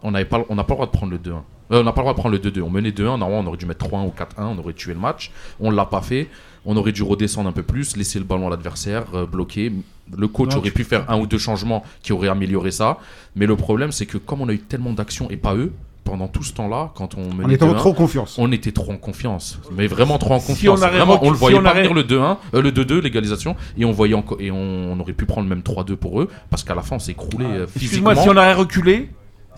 on 0.02 0.10
n'avait 0.10 0.24
pas, 0.24 0.44
on 0.48 0.54
n'a 0.54 0.64
pas 0.64 0.72
le 0.74 0.76
droit 0.76 0.86
de 0.86 0.90
prendre 0.92 1.12
le 1.12 1.18
2-1. 1.18 1.30
Euh, 1.72 1.80
on 1.80 1.84
n'a 1.84 1.92
pas 1.92 2.00
le 2.00 2.04
droit 2.04 2.14
de 2.14 2.18
prendre 2.18 2.34
le 2.34 2.38
2-2. 2.40 2.62
On 2.62 2.70
menait 2.70 2.90
2-1. 2.90 3.18
Normalement, 3.18 3.40
on 3.40 3.46
aurait 3.46 3.56
dû 3.56 3.66
mettre 3.66 3.86
3-1 3.86 4.06
ou 4.06 4.12
4-1. 4.16 4.24
On 4.38 4.58
aurait 4.58 4.72
tué 4.72 4.92
le 4.92 4.98
match. 5.00 5.30
On 5.60 5.70
l'a 5.70 5.84
pas 5.86 6.02
fait. 6.02 6.28
On 6.66 6.76
aurait 6.76 6.92
dû 6.92 7.02
redescendre 7.02 7.48
un 7.48 7.52
peu 7.52 7.62
plus, 7.62 7.96
laisser 7.96 8.18
le 8.18 8.24
ballon 8.24 8.46
à 8.48 8.50
l'adversaire, 8.50 9.04
euh, 9.14 9.24
bloquer. 9.26 9.72
Le 10.16 10.28
coach 10.28 10.50
Non, 10.50 10.58
aurait 10.58 10.70
pu 10.72 10.84
faire 10.84 11.08
un 11.10 11.18
ou 11.18 11.26
deux 11.26 11.38
changements 11.38 11.84
qui 12.02 12.12
auraient 12.12 12.28
amélioré 12.28 12.70
ça. 12.70 12.98
Mais 13.36 13.46
le 13.46 13.56
problème, 13.56 13.92
c'est 13.92 14.06
que 14.06 14.18
comme 14.18 14.40
on 14.40 14.48
a 14.48 14.52
eu 14.52 14.58
tellement 14.58 14.92
d'actions 14.92 15.30
et 15.30 15.36
pas 15.36 15.54
eux, 15.54 15.72
pendant 16.02 16.26
tout 16.26 16.42
ce 16.42 16.52
temps-là, 16.54 16.90
quand 16.96 17.14
on 17.16 17.32
menait 17.32 17.44
On 17.44 17.48
était 17.50 17.62
en 17.64 17.72
2-1, 17.72 17.76
trop 17.76 17.92
confiance. 17.94 18.36
on 18.38 18.50
était 18.50 18.72
trop 18.72 18.90
en 18.90 18.96
confiance, 18.96 19.60
mais 19.76 19.86
vraiment 19.86 20.18
trop 20.18 20.34
en 20.34 20.40
Si 20.40 20.48
confiance. 20.48 20.80
on 20.80 20.82
avait 20.82 20.96
vraiment, 20.96 21.20
on 21.22 21.28
le 21.30 21.36
si 21.36 21.40
voyait 21.40 21.58
on 21.58 21.62
pas 21.62 21.70
avait- 21.70 21.82
venir 21.82 21.94
le 21.94 22.02
2-1, 22.02 22.38
euh, 22.54 22.62
le 22.62 22.72
2-2, 22.72 22.98
l'égalisation, 23.00 23.54
et 23.78 23.84
on 23.84 23.92
voyait 23.92 24.16
et 24.40 24.50
on, 24.50 24.56
on 24.92 24.98
aurait 24.98 25.12
pu 25.12 25.24
prendre 25.26 25.48
même 25.48 25.62
3-2 25.62 25.94
pour 25.96 26.20
eux, 26.20 26.28
parce 26.50 26.64
qu'à 26.64 26.74
la 26.74 26.82
fin 26.82 26.96
on 26.96 26.98
s'est 26.98 27.12
écroulé 27.12 27.44
euh, 27.44 27.66
physiquement. 27.68 28.10
Excuse-moi, 28.10 28.16
si 28.16 28.28
on 28.28 28.36
aurait 28.36 28.54
reculé. 28.54 29.08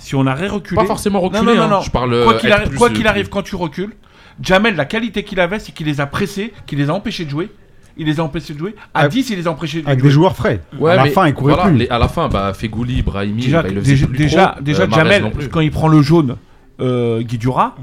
Si 0.02 0.14
on 0.16 0.26
aurait 0.26 0.48
reculé. 0.48 0.76
Pas 0.80 0.84
forcément 0.86 1.20
Non, 1.20 1.28
reculé, 1.28 1.54
non, 1.56 1.68
non, 1.68 1.76
hein. 1.76 1.80
je 1.84 1.90
parle. 1.90 2.12
euh, 2.12 2.24
Quoi 2.24 2.34
qu'il 2.34 2.50
arrive, 2.52 2.68
plus, 2.70 2.76
quoi 2.78 2.88
euh, 2.88 2.92
qu'il 2.92 3.06
arrive, 3.06 3.28
quand 3.28 3.42
tu 3.42 3.54
recules, 3.54 3.94
Jamel, 4.40 4.74
la 4.74 4.84
qualité 4.84 5.22
qu'il 5.22 5.38
avait, 5.38 5.58
c'est 5.60 5.72
qu'il 5.72 5.86
les 5.86 6.00
a 6.00 6.06
pressés, 6.06 6.52
qu'il 6.66 6.78
les 6.78 6.90
a 6.90 6.94
empêchés 6.94 7.24
de 7.24 7.30
jouer. 7.30 7.50
Il 7.96 8.06
les 8.06 8.18
a 8.18 8.24
empêchés 8.24 8.54
de 8.54 8.58
jouer. 8.58 8.74
À 8.94 9.00
Avec- 9.00 9.12
10, 9.12 9.30
il 9.30 9.36
les 9.36 9.46
a 9.46 9.50
empêchés 9.52 9.82
de 9.82 9.86
Avec 9.86 10.00
jouer. 10.00 10.08
des 10.08 10.12
joueurs 10.12 10.34
frais. 10.34 10.60
Ouais, 10.78 10.90
à 10.92 10.96
la 10.96 11.06
fin, 11.06 11.26
il 11.28 11.34
courait 11.34 11.52
voilà, 11.54 11.68
plus. 11.68 11.78
les- 11.78 11.88
à 11.88 11.98
la 11.98 12.08
fin, 12.08 12.28
bah, 12.28 12.52
Fegouli, 12.54 13.02
Brahimi, 13.02 13.42
Déjà, 13.42 13.62
bah, 13.62 13.68
il 13.68 13.74
le 13.76 13.80
faisait 13.82 13.92
déjà, 13.92 14.06
plus 14.06 14.16
déjà, 14.16 14.46
trop. 14.48 14.62
déjà 14.62 14.82
Euh, 14.84 14.90
Jamel, 14.90 15.30
quand 15.52 15.60
il 15.60 15.70
prend 15.70 15.88
le 15.88 16.02
jaune, 16.02 16.36
euh, 16.80 17.20
Guidura, 17.22 17.76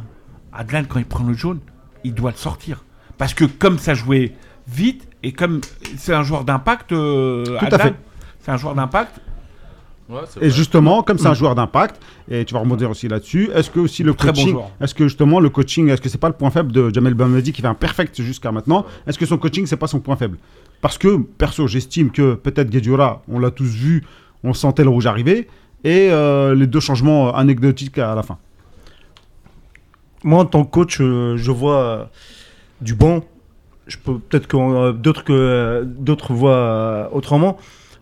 Adlan, 0.52 0.84
quand 0.90 1.00
il 1.00 1.06
prend 1.06 1.24
le 1.24 1.34
jaune, 1.34 1.60
il 2.04 2.14
doit 2.14 2.32
le 2.32 2.38
sortir. 2.38 2.84
Parce 3.18 3.34
que 3.34 3.46
comme 3.46 3.78
ça 3.78 3.94
jouait 3.94 4.34
vite, 4.68 5.08
et 5.24 5.32
comme 5.32 5.62
c'est 5.98 6.14
un 6.14 6.24
joueur 6.24 6.44
d'impact, 6.44 6.92
euh, 6.92 7.44
Tout 7.46 7.54
à 7.62 7.66
Adlan, 7.66 7.78
fait. 7.80 7.94
c'est 8.42 8.52
un 8.52 8.58
joueur 8.58 8.74
d'impact, 8.76 9.20
Ouais, 10.10 10.22
Et 10.38 10.40
vrai. 10.40 10.50
justement, 10.50 11.04
comme 11.04 11.20
c'est 11.20 11.28
un 11.28 11.36
joueur 11.36 11.54
d'impact, 11.54 12.02
et 12.32 12.44
tu 12.44 12.56
vas 12.56 12.62
rebondir 12.62 12.90
aussi 12.90 13.08
là-dessus, 13.08 13.50
est-ce 13.54 13.70
que 13.70 13.80
aussi 13.80 14.02
le 14.02 14.16
Très 14.16 14.30
coaching, 14.30 14.56
est-ce 14.82 14.96
que 14.96 15.04
justement 15.04 15.40
le 15.40 15.50
coaching, 15.50 15.90
est-ce 15.90 16.02
que 16.02 16.10
c'est 16.10 16.18
pas 16.18 16.30
le 16.30 16.34
point 16.34 16.50
faible 16.50 16.72
de 16.72 16.92
Jamel 16.92 17.14
Bamedi 17.14 17.52
qui 17.54 17.62
fait 17.62 17.68
un 17.68 17.76
perfect 17.76 18.20
jusqu'à 18.22 18.52
maintenant? 18.52 18.86
Est-ce 19.06 19.20
que 19.20 19.26
son 19.28 19.38
coaching 19.38 19.68
c'est 19.68 19.78
pas 19.78 19.86
son 19.88 20.00
point 20.00 20.16
faible? 20.16 20.38
Parce 20.82 20.98
que 20.98 21.18
perso, 21.18 21.68
j'estime 21.68 22.10
que 22.10 22.34
peut-être 22.34 22.70
Guedjura, 22.72 23.22
on 23.30 23.38
l'a 23.38 23.52
tous 23.52 23.66
vu, 23.70 24.04
on 24.44 24.54
sentait 24.54 24.84
le 24.84 24.90
rouge 24.90 25.06
arriver, 25.06 25.48
et 25.84 26.10
euh, 26.12 26.56
les 26.56 26.66
deux 26.68 26.80
changements 26.80 27.36
anecdotiques 27.36 27.98
à 28.00 28.16
la 28.16 28.24
fin. 28.24 28.38
Moi, 30.24 30.40
en 30.42 30.46
tant 30.46 30.66
que 30.66 30.72
coach, 30.72 31.00
euh, 31.00 31.38
je 31.38 31.52
vois 31.52 31.78
euh, 31.82 32.04
du 32.82 32.96
bon. 32.96 33.24
Je 33.88 33.98
peux 33.98 34.20
peut-être 34.20 34.48
que 34.48 34.58
euh, 34.58 34.92
d'autres 34.92 35.24
que 35.24 35.34
euh, 35.34 35.84
d'autres 35.86 36.34
voient 36.34 36.52
euh, 36.52 37.08
autrement. 37.12 37.58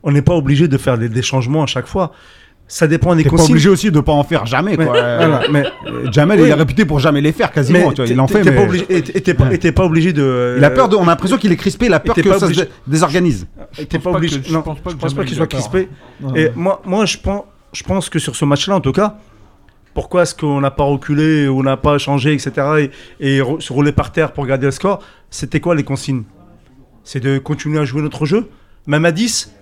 On 0.07 0.11
n'est 0.11 0.21
pas 0.21 0.33
obligé 0.35 0.67
de 0.69 0.77
faire 0.77 0.97
des, 0.97 1.09
des 1.09 1.21
changements 1.21 1.63
à 1.63 1.65
chaque 1.65 1.85
fois. 1.85 2.13
Ça 2.69 2.87
dépend 2.87 3.13
des 3.15 3.23
T'es 3.23 3.29
pas 3.29 3.35
consignes. 3.35 3.51
obligé 3.55 3.69
aussi 3.69 3.91
de 3.91 3.99
pas 3.99 4.11
en 4.13 4.23
faire 4.23 4.45
jamais. 4.45 4.75
Mais- 4.77 4.85
Quoi. 4.85 4.93
voilà, 4.93 5.41
mais 5.51 5.63
Euh, 5.85 6.11
Jamel, 6.11 6.39
Oui. 6.39 6.47
il 6.47 6.51
est 6.51 6.53
réputé 6.53 6.85
pour 6.85 6.99
jamais 6.99 7.21
les 7.21 7.31
faire 7.33 7.51
quasiment. 7.51 7.79
mais 7.79 7.89
tu 7.89 7.95
vois, 7.97 8.05
t'es- 8.07 8.13
il 8.13 8.19
en 8.19 8.27
fait, 8.27 8.41
t'es 8.41 8.49
mais 8.51 8.55
pas 8.57 8.63
obligé, 8.63 8.85
et 8.89 9.01
t'es- 9.03 9.33
pas, 9.33 9.45
t'es 9.57 9.71
pas 9.73 9.83
obligé 9.85 10.11
de. 10.13 10.55
il 10.57 10.63
a 10.63 10.69
peur 10.69 10.87
de. 10.89 10.95
On 10.95 11.03
a 11.03 11.07
l'impression 11.07 11.37
qu'il 11.37 11.51
est 11.51 11.55
crispé. 11.57 11.85
Il 11.87 11.93
a 11.93 11.99
peur 11.99 12.15
que 12.15 12.21
pas 12.21 12.39
ça 12.39 12.51
se 12.51 12.61
désorganise. 12.87 13.47
t'es 13.75 13.99
pas 13.99 14.11
pas 14.11 14.17
obligé. 14.17 14.39
que- 14.41 14.47
je 14.47 14.57
pense 14.57 14.79
pas 14.81 14.91
que 14.93 14.97
je 14.99 15.21
qu'il 15.27 15.35
soit 15.37 15.47
crispé. 15.47 15.89
Non, 16.21 16.35
Et 16.35 16.45
non. 16.47 16.51
moi, 16.55 16.81
moi, 16.85 17.05
je 17.05 17.17
pense, 17.17 17.43
je 17.73 17.83
pense 17.83 18.09
que 18.09 18.19
sur 18.19 18.35
ce 18.35 18.43
match-là, 18.45 18.75
en 18.75 18.81
tout 18.81 18.91
cas, 18.93 19.17
pourquoi 19.93 20.23
est-ce 20.23 20.35
qu'on 20.35 20.59
n'a 20.61 20.71
pas 20.71 20.83
reculé, 20.83 21.47
on 21.49 21.63
n'a 21.63 21.77
pas 21.77 21.97
changé, 21.97 22.33
etc., 22.33 22.89
et, 23.19 23.37
et 23.37 23.41
se 23.59 23.71
rouler 23.73 23.91
par 23.93 24.11
terre 24.11 24.31
pour 24.33 24.45
garder 24.45 24.65
le 24.65 24.71
score 24.71 24.99
C'était 25.29 25.59
quoi 25.59 25.73
les 25.75 25.83
consignes? 25.83 26.23
C'est 27.03 27.21
de 27.21 27.37
continuer 27.37 27.79
à 27.79 27.85
jouer 27.85 28.01
notre 28.01 28.25
jeu, 28.25 28.49
même 28.87 29.05
à 29.05 29.11
10, 29.13 29.53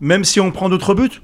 même 0.00 0.24
si 0.24 0.40
on 0.40 0.50
prend 0.50 0.68
d'autres 0.68 0.94
buts. 0.94 1.20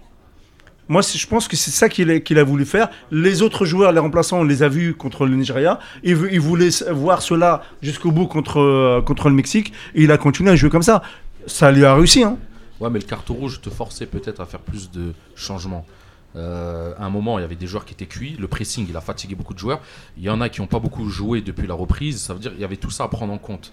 Moi, 0.88 1.02
je 1.02 1.26
pense 1.28 1.46
que 1.46 1.56
c'est 1.56 1.70
ça 1.70 1.88
qu'il 1.88 2.10
a, 2.10 2.44
voulu 2.44 2.64
faire. 2.64 2.88
Les 3.12 3.42
autres 3.42 3.64
joueurs, 3.64 3.92
les 3.92 4.00
remplaçants, 4.00 4.40
on 4.40 4.44
les 4.44 4.64
a 4.64 4.68
vus 4.68 4.94
contre 4.94 5.24
le 5.24 5.36
Nigeria. 5.36 5.78
Il, 6.02 6.16
voulait 6.40 6.70
voir 6.90 7.22
cela 7.22 7.62
jusqu'au 7.80 8.10
bout 8.10 8.26
contre, 8.26 8.58
euh, 8.58 9.00
contre 9.00 9.28
le 9.28 9.36
Mexique. 9.36 9.72
Et 9.94 10.02
il 10.02 10.10
a 10.10 10.18
continué 10.18 10.50
à 10.50 10.56
jouer 10.56 10.68
comme 10.68 10.82
ça. 10.82 11.02
Ça 11.46 11.70
lui 11.70 11.84
a 11.84 11.94
réussi. 11.94 12.24
Hein. 12.24 12.38
Ouais, 12.80 12.90
mais 12.90 12.98
le 12.98 13.04
carton 13.04 13.34
rouge 13.34 13.60
te 13.60 13.70
forçait 13.70 14.06
peut-être 14.06 14.40
à 14.40 14.46
faire 14.46 14.58
plus 14.58 14.90
de 14.90 15.12
changements. 15.36 15.86
Euh, 16.34 16.92
à 16.98 17.04
un 17.04 17.10
moment, 17.10 17.38
il 17.38 17.42
y 17.42 17.44
avait 17.44 17.54
des 17.54 17.68
joueurs 17.68 17.84
qui 17.84 17.94
étaient 17.94 18.06
cuits. 18.06 18.36
Le 18.40 18.48
pressing, 18.48 18.86
il 18.88 18.96
a 18.96 19.00
fatigué 19.00 19.36
beaucoup 19.36 19.54
de 19.54 19.60
joueurs. 19.60 19.80
Il 20.16 20.24
y 20.24 20.30
en 20.30 20.40
a 20.40 20.48
qui 20.48 20.60
n'ont 20.60 20.66
pas 20.66 20.80
beaucoup 20.80 21.08
joué 21.08 21.40
depuis 21.40 21.68
la 21.68 21.74
reprise. 21.74 22.20
Ça 22.20 22.34
veut 22.34 22.40
dire 22.40 22.50
qu'il 22.50 22.60
y 22.60 22.64
avait 22.64 22.76
tout 22.76 22.90
ça 22.90 23.04
à 23.04 23.08
prendre 23.08 23.32
en 23.32 23.38
compte. 23.38 23.72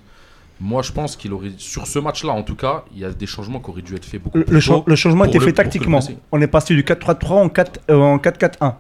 Moi, 0.60 0.82
je 0.82 0.92
pense 0.92 1.16
qu'il 1.16 1.34
aurait, 1.34 1.52
sur 1.58 1.86
ce 1.86 2.00
match-là, 2.00 2.34
en 2.34 2.42
tout 2.42 2.56
cas, 2.56 2.84
il 2.94 3.00
y 3.00 3.06
a 3.06 3.12
des 3.12 3.28
changements 3.28 3.60
qui 3.60 3.70
auraient 3.70 3.82
dû 3.84 3.96
être 3.96 4.06
faits 4.06 4.22
beaucoup 4.24 4.38
Le, 4.40 4.44
plus 4.46 4.54
le 4.56 4.60
cha- 4.60 4.74
tôt. 4.74 4.84
le 4.88 4.96
changement 4.96 5.26
était 5.26 5.40
fait 5.40 5.54
tactiquement. 5.54 6.00
On 6.32 6.42
est 6.42 6.48
passé 6.48 6.74
du 6.74 6.84
4-3-3 6.84 7.32
en 7.44 7.50
4 7.50 7.80
euh, 7.92 8.18
4-4-1. 8.18 8.74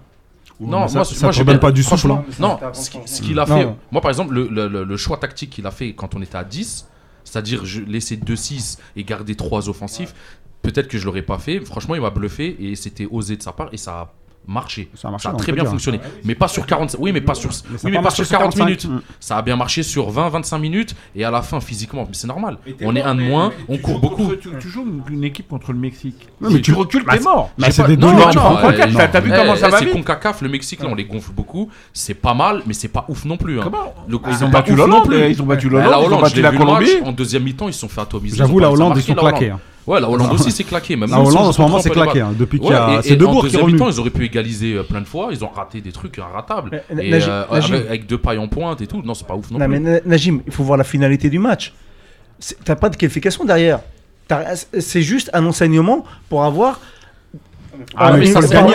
Non, 0.59 0.79
moi, 0.79 0.87
ça 0.87 1.03
moi 1.21 1.31
redonne 1.31 1.45
bien- 1.45 1.57
pas 1.59 1.71
du 1.71 1.83
souffle, 1.83 1.97
franchement, 2.07 2.25
hein. 2.27 2.33
Non, 2.39 2.73
ce 2.73 3.21
qu'il 3.21 3.37
a 3.39 3.45
Non. 3.45 3.55
fait, 3.57 3.67
moi 3.91 4.01
par 4.01 4.09
exemple, 4.09 4.33
le, 4.33 4.47
le- 4.47 4.67
le- 4.67 4.83
le 4.85 4.97
choix 4.97 5.17
tactique 5.17 5.51
qu'il 5.51 5.67
a 5.67 5.71
fait 5.71 5.93
quand 5.93 6.15
on 6.15 6.21
était 6.23 6.35
à 6.37 6.43
10, 6.43 6.87
c'est-à-dire 7.23 7.63
je- 7.63 7.81
laisser 7.81 8.17
2-6 8.17 8.79
et 8.95 9.03
garder 9.03 9.35
3 9.35 9.69
offensifs, 9.69 10.15
peut-être 10.63 10.87
que 10.87 10.97
je 10.97 11.05
l'aurais 11.05 11.21
pas 11.21 11.37
fait. 11.37 11.59
Franchement, 11.63 11.93
il 11.93 12.01
m'a 12.01 12.09
bluffé 12.09 12.57
et 12.59 12.75
c'était 12.75 13.07
osé 13.11 13.37
de 13.37 13.43
sa 13.43 13.51
part 13.51 13.69
et 13.71 13.77
ça 13.77 13.91
a 13.99 14.13
marché. 14.47 14.89
Ça 14.95 15.07
a 15.09 15.11
marché, 15.11 15.23
Ça 15.25 15.29
a 15.31 15.33
on 15.33 15.37
très 15.37 15.51
bien 15.51 15.63
dire. 15.63 15.71
fonctionné. 15.71 15.99
Mais 16.23 16.35
pas 16.35 16.47
sur 16.47 16.65
40. 16.65 16.95
Oui, 16.99 17.11
mais 17.11 17.21
pas 17.21 17.33
sur, 17.33 17.49
Mais 17.49 17.77
oui, 17.83 17.91
mais 17.91 18.01
pas 18.01 18.09
sur 18.09 18.25
sur 18.25 18.31
40 18.37 18.53
45. 18.55 18.65
minutes. 18.65 18.87
Ça 19.19 19.37
a 19.37 19.41
bien 19.41 19.55
marché 19.55 19.83
sur 19.83 20.11
20-25 20.11 20.59
minutes 20.59 20.95
et 21.15 21.23
à 21.25 21.31
la 21.31 21.41
fin, 21.41 21.59
physiquement. 21.59 22.03
Mais 22.07 22.13
c'est 22.13 22.27
normal. 22.27 22.57
On 22.81 22.95
est 22.95 22.99
mort, 22.99 23.07
un 23.07 23.15
de 23.15 23.21
mais- 23.21 23.27
moins, 23.29 23.51
mais 23.69 23.75
on 23.75 23.77
court 23.77 23.99
beaucoup. 23.99 24.23
contre- 24.27 24.39
tu, 24.39 24.49
tu 24.59 24.69
joues 24.69 24.85
une, 25.09 25.23
équipe 25.23 25.47
contre 25.47 25.73
le 25.73 25.79
Mexique. 25.79 26.27
Mais 26.41 26.49
tu 26.55 26.61
tu- 26.61 26.73
recules, 26.73 27.03
bah, 27.05 27.17
t'es 27.17 27.23
mort. 27.23 27.51
Bah, 27.57 27.65
J'ai 27.67 27.71
c'est 27.73 27.81
pas- 27.83 27.87
des 27.89 27.97
non, 27.97 28.13
non. 28.13 28.31
T'as- 28.31 29.19
vu 29.19 29.31
Eh, 29.33 29.37
comment 29.37 29.55
ça 29.55 29.67
eh, 29.67 29.71
va 29.71 29.79
C'est 29.79 29.91
CONCACAF, 29.91 30.41
le 30.41 30.49
Mexique, 30.49 30.81
là, 30.81 30.89
on 30.91 30.95
les 30.95 31.05
gonfle 31.05 31.31
beaucoup. 31.31 31.69
C'est 31.93 32.13
pas 32.13 32.33
mal, 32.33 32.61
mais 32.65 32.73
c'est 32.73 32.87
pas 32.87 33.05
ouf 33.09 33.25
non 33.25 33.37
plus. 33.37 33.59
hein. 33.59 33.63
Comment 33.63 33.93
Le- 34.07 34.17
Ils 34.29 34.43
ont 34.43 34.49
battu 34.49 34.71
ouf 34.71 34.77
l'Hollande, 34.77 34.99
non 34.99 35.05
plus. 35.05 35.29
ils 35.31 35.41
ont 35.41 35.45
battu 35.45 35.67
Eh, 35.67 35.69
l'Hollande, 35.69 35.91
la 35.91 35.97
ils 35.97 36.01
ont 36.01 36.05
Hollande, 36.07 36.21
battu 36.21 36.31
je 36.31 36.35
l'ai 36.37 36.41
la 36.43 36.51
vu. 36.51 37.03
En 37.03 37.11
deuxième 37.11 37.43
mi-temps, 37.43 37.67
ils 37.67 37.73
se 37.73 37.79
sont 37.79 37.89
fait 37.89 38.01
atomiser. 38.01 38.37
J'avoue, 38.37 38.59
la 38.59 38.71
Hollande, 38.71 38.93
ils 38.97 39.03
sont 39.03 39.13
claqués. 39.15 39.53
Ouais, 39.87 39.99
la 40.01 40.09
Hollande 40.09 40.33
aussi, 40.33 40.51
c'est 40.51 40.63
claqué. 40.65 40.95
Même 40.97 41.09
La 41.09 41.19
Hollande, 41.19 41.47
en 41.47 41.51
ce 41.53 41.61
moment, 41.61 41.79
c'est 41.79 41.89
claqué. 41.89 42.21
hein. 42.21 42.33
Depuis 42.37 42.59
qu'il 42.59 42.69
y 42.69 42.73
a. 42.73 42.99
et- 42.99 43.01
C'est 43.03 43.15
Debourg 43.15 43.37
en 43.37 43.47
qui 43.47 43.55
est 43.55 43.59
revenu. 43.59 43.79
ils 43.89 43.99
auraient 43.99 44.09
pu 44.09 44.25
égaliser 44.25 44.73
euh, 44.73 44.83
plein 44.83 44.99
de 45.01 45.05
fois. 45.07 45.29
Ils 45.31 45.43
ont 45.45 45.47
raté 45.49 45.79
des 45.81 45.91
trucs 45.93 46.17
irratables. 46.17 46.71
Euh, 46.91 46.99
Et, 46.99 47.13
euh, 47.13 47.43
Najim. 47.51 47.73
avec, 47.75 47.87
avec 47.87 48.05
deux 48.07 48.17
pailles 48.17 48.37
en 48.37 48.47
pointe 48.49 48.81
et 48.81 48.87
tout. 48.87 49.01
Non, 49.03 49.13
c'est 49.13 49.25
pas 49.25 49.35
ouf 49.35 49.49
non, 49.49 49.59
Non, 49.59 49.67
mais 49.67 49.79
plus. 49.79 49.85
Na- 49.89 49.99
Najim, 50.05 50.39
il 50.45 50.51
faut 50.51 50.63
voir 50.63 50.77
la 50.77 50.83
finalité 50.83 51.29
du 51.29 51.39
match. 51.39 51.73
T'as 52.65 52.75
pas 52.75 52.89
de 52.89 52.95
qualification 52.97 53.45
derrière. 53.45 53.79
C'est 54.79 55.01
juste 55.01 55.29
un 55.33 55.45
enseignement 55.45 56.03
pour 56.29 56.43
avoir. 56.43 56.79
Ah, 57.95 58.11
mais 58.13 58.25
ça, 58.25 58.39
pour 58.41 58.49
avoir- 58.49 58.73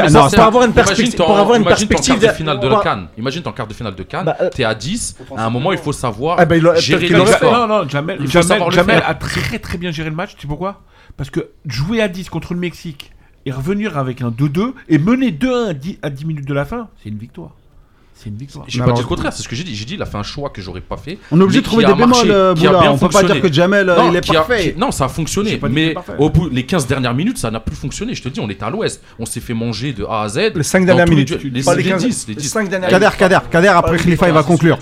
une 0.65 0.71
Imagine 0.71 0.73
perspective. 0.73 1.17
Pour 1.17 1.37
avoir 1.39 1.57
une 1.59 1.65
perspective. 1.65 2.19
quart 2.21 2.31
de 2.33 2.37
finale 2.37 2.61
de 2.61 2.69
la 2.69 2.77
Cannes. 2.79 3.09
Imagine 3.19 3.43
ton 3.43 3.53
quart 3.53 3.67
de 3.67 3.75
finale 3.75 3.95
de 3.97 4.03
Cannes. 4.05 4.25
Bah, 4.25 4.37
euh, 4.41 4.49
T'es 4.49 4.65
à 4.65 4.75
10. 4.75 5.17
À 5.37 5.45
un 5.47 5.51
moment, 5.51 5.73
il 5.73 5.79
faut 5.79 5.93
savoir 5.93 6.37
Ah, 6.39 6.45
bah, 6.45 6.57
il 6.57 6.67
a- 6.67 6.77
gérer. 6.77 7.09
Non, 7.11 7.67
non, 7.67 7.89
Jamel, 7.89 9.03
a 9.05 9.15
très 9.15 9.59
très 9.59 9.77
bien 9.77 9.91
géré 9.91 10.09
le 10.09 10.17
match. 10.17 10.35
Tu 10.37 10.43
sais 10.43 10.47
pourquoi? 10.49 10.81
Parce 11.17 11.31
que 11.31 11.49
jouer 11.67 12.01
à 12.01 12.09
10 12.09 12.29
contre 12.31 12.55
le 12.55 12.61
Mexique 12.61 13.13
et 13.47 13.53
revenir 13.53 13.99
avec 13.99 14.23
un 14.23 14.31
2-2 14.31 14.73
et 14.89 14.99
mener 14.99 15.31
2-1 15.31 15.69
à 15.71 15.75
10, 15.75 15.99
à 16.03 16.11
10 16.11 16.25
minutes 16.25 16.47
de 16.49 16.55
la 16.55 16.65
fin, 16.65 16.89
c'est 17.03 17.09
une 17.11 17.19
victoire. 17.19 17.51
C'est 18.15 18.29
une 18.29 18.37
victoire. 18.37 18.65
J'ai 18.69 18.79
Mais 18.79 18.87
pas 18.87 18.93
dit 18.93 19.01
le 19.01 19.07
contraire, 19.09 19.33
c'est 19.33 19.43
ce 19.43 19.49
que 19.49 19.57
j'ai 19.57 19.65
dit. 19.65 19.75
J'ai 19.75 19.85
dit, 19.85 19.95
il 19.95 20.03
a 20.03 20.07
fait 20.07 20.17
un 20.19 20.23
choix 20.23 20.51
que 20.51 20.63
j'aurais 20.63 20.81
pas 20.81 20.97
fait. 20.97 21.19
On 21.33 21.41
est 21.41 21.43
obligé 21.43 21.61
de 21.61 21.65
trouver 21.65 21.85
des 21.85 21.91
a 21.91 21.95
marché, 21.97 22.23
bémols, 22.23 22.37
euh, 22.37 22.55
qui 22.55 22.67
a 22.69 22.71
bien 22.71 22.91
On 22.93 22.95
peut 22.99 23.07
pas 23.09 23.13
fonctionné. 23.19 23.33
dire 23.33 23.43
que 23.43 23.53
Jamel, 23.53 23.89
euh, 23.89 23.97
Non, 23.97 24.11
il 24.13 24.17
est 24.17 24.31
a- 24.31 24.33
parfait. 24.35 24.73
qui- 24.75 24.79
non, 24.79 24.93
ça 24.93 25.07
a 25.07 25.09
fonctionné. 25.09 25.59
Mais 25.71 25.95
au 26.19 26.31
bout 26.31 26.49
les 26.49 26.65
15 26.65 26.87
dernières 26.87 27.15
minutes, 27.15 27.39
ça 27.39 27.51
n'a 27.51 27.59
plus 27.59 27.75
fonctionné. 27.75 28.15
Je 28.15 28.23
te 28.23 28.29
dis, 28.29 28.39
on 28.39 28.49
était 28.49 28.65
à 28.65 28.71
l'ouest. 28.71 29.03
On 29.19 29.27
s'est 29.27 29.41
fait 29.41 29.55
manger 29.55 29.93
de 29.93 30.05
A 30.05 30.23
à 30.23 30.29
Z. 30.29 30.53
Les 30.55 30.63
5 30.63 30.81
Dans 30.81 30.95
dernières 30.95 31.09
minutes. 31.09 31.31
Les 31.43 31.63
Pas 31.65 31.75
les 31.75 31.83
10, 31.83 31.89
15, 31.89 32.03
les 32.29 32.35
les 32.35 32.41
10. 32.43 32.49
5 32.49 32.69
dernières 32.69 32.91
Kader, 32.91 33.09
Kader, 33.19 33.39
Kader, 33.51 33.69
après 33.69 33.97
Khalifa, 33.99 34.29
il 34.29 34.35
va 34.35 34.43
conclure. 34.45 34.79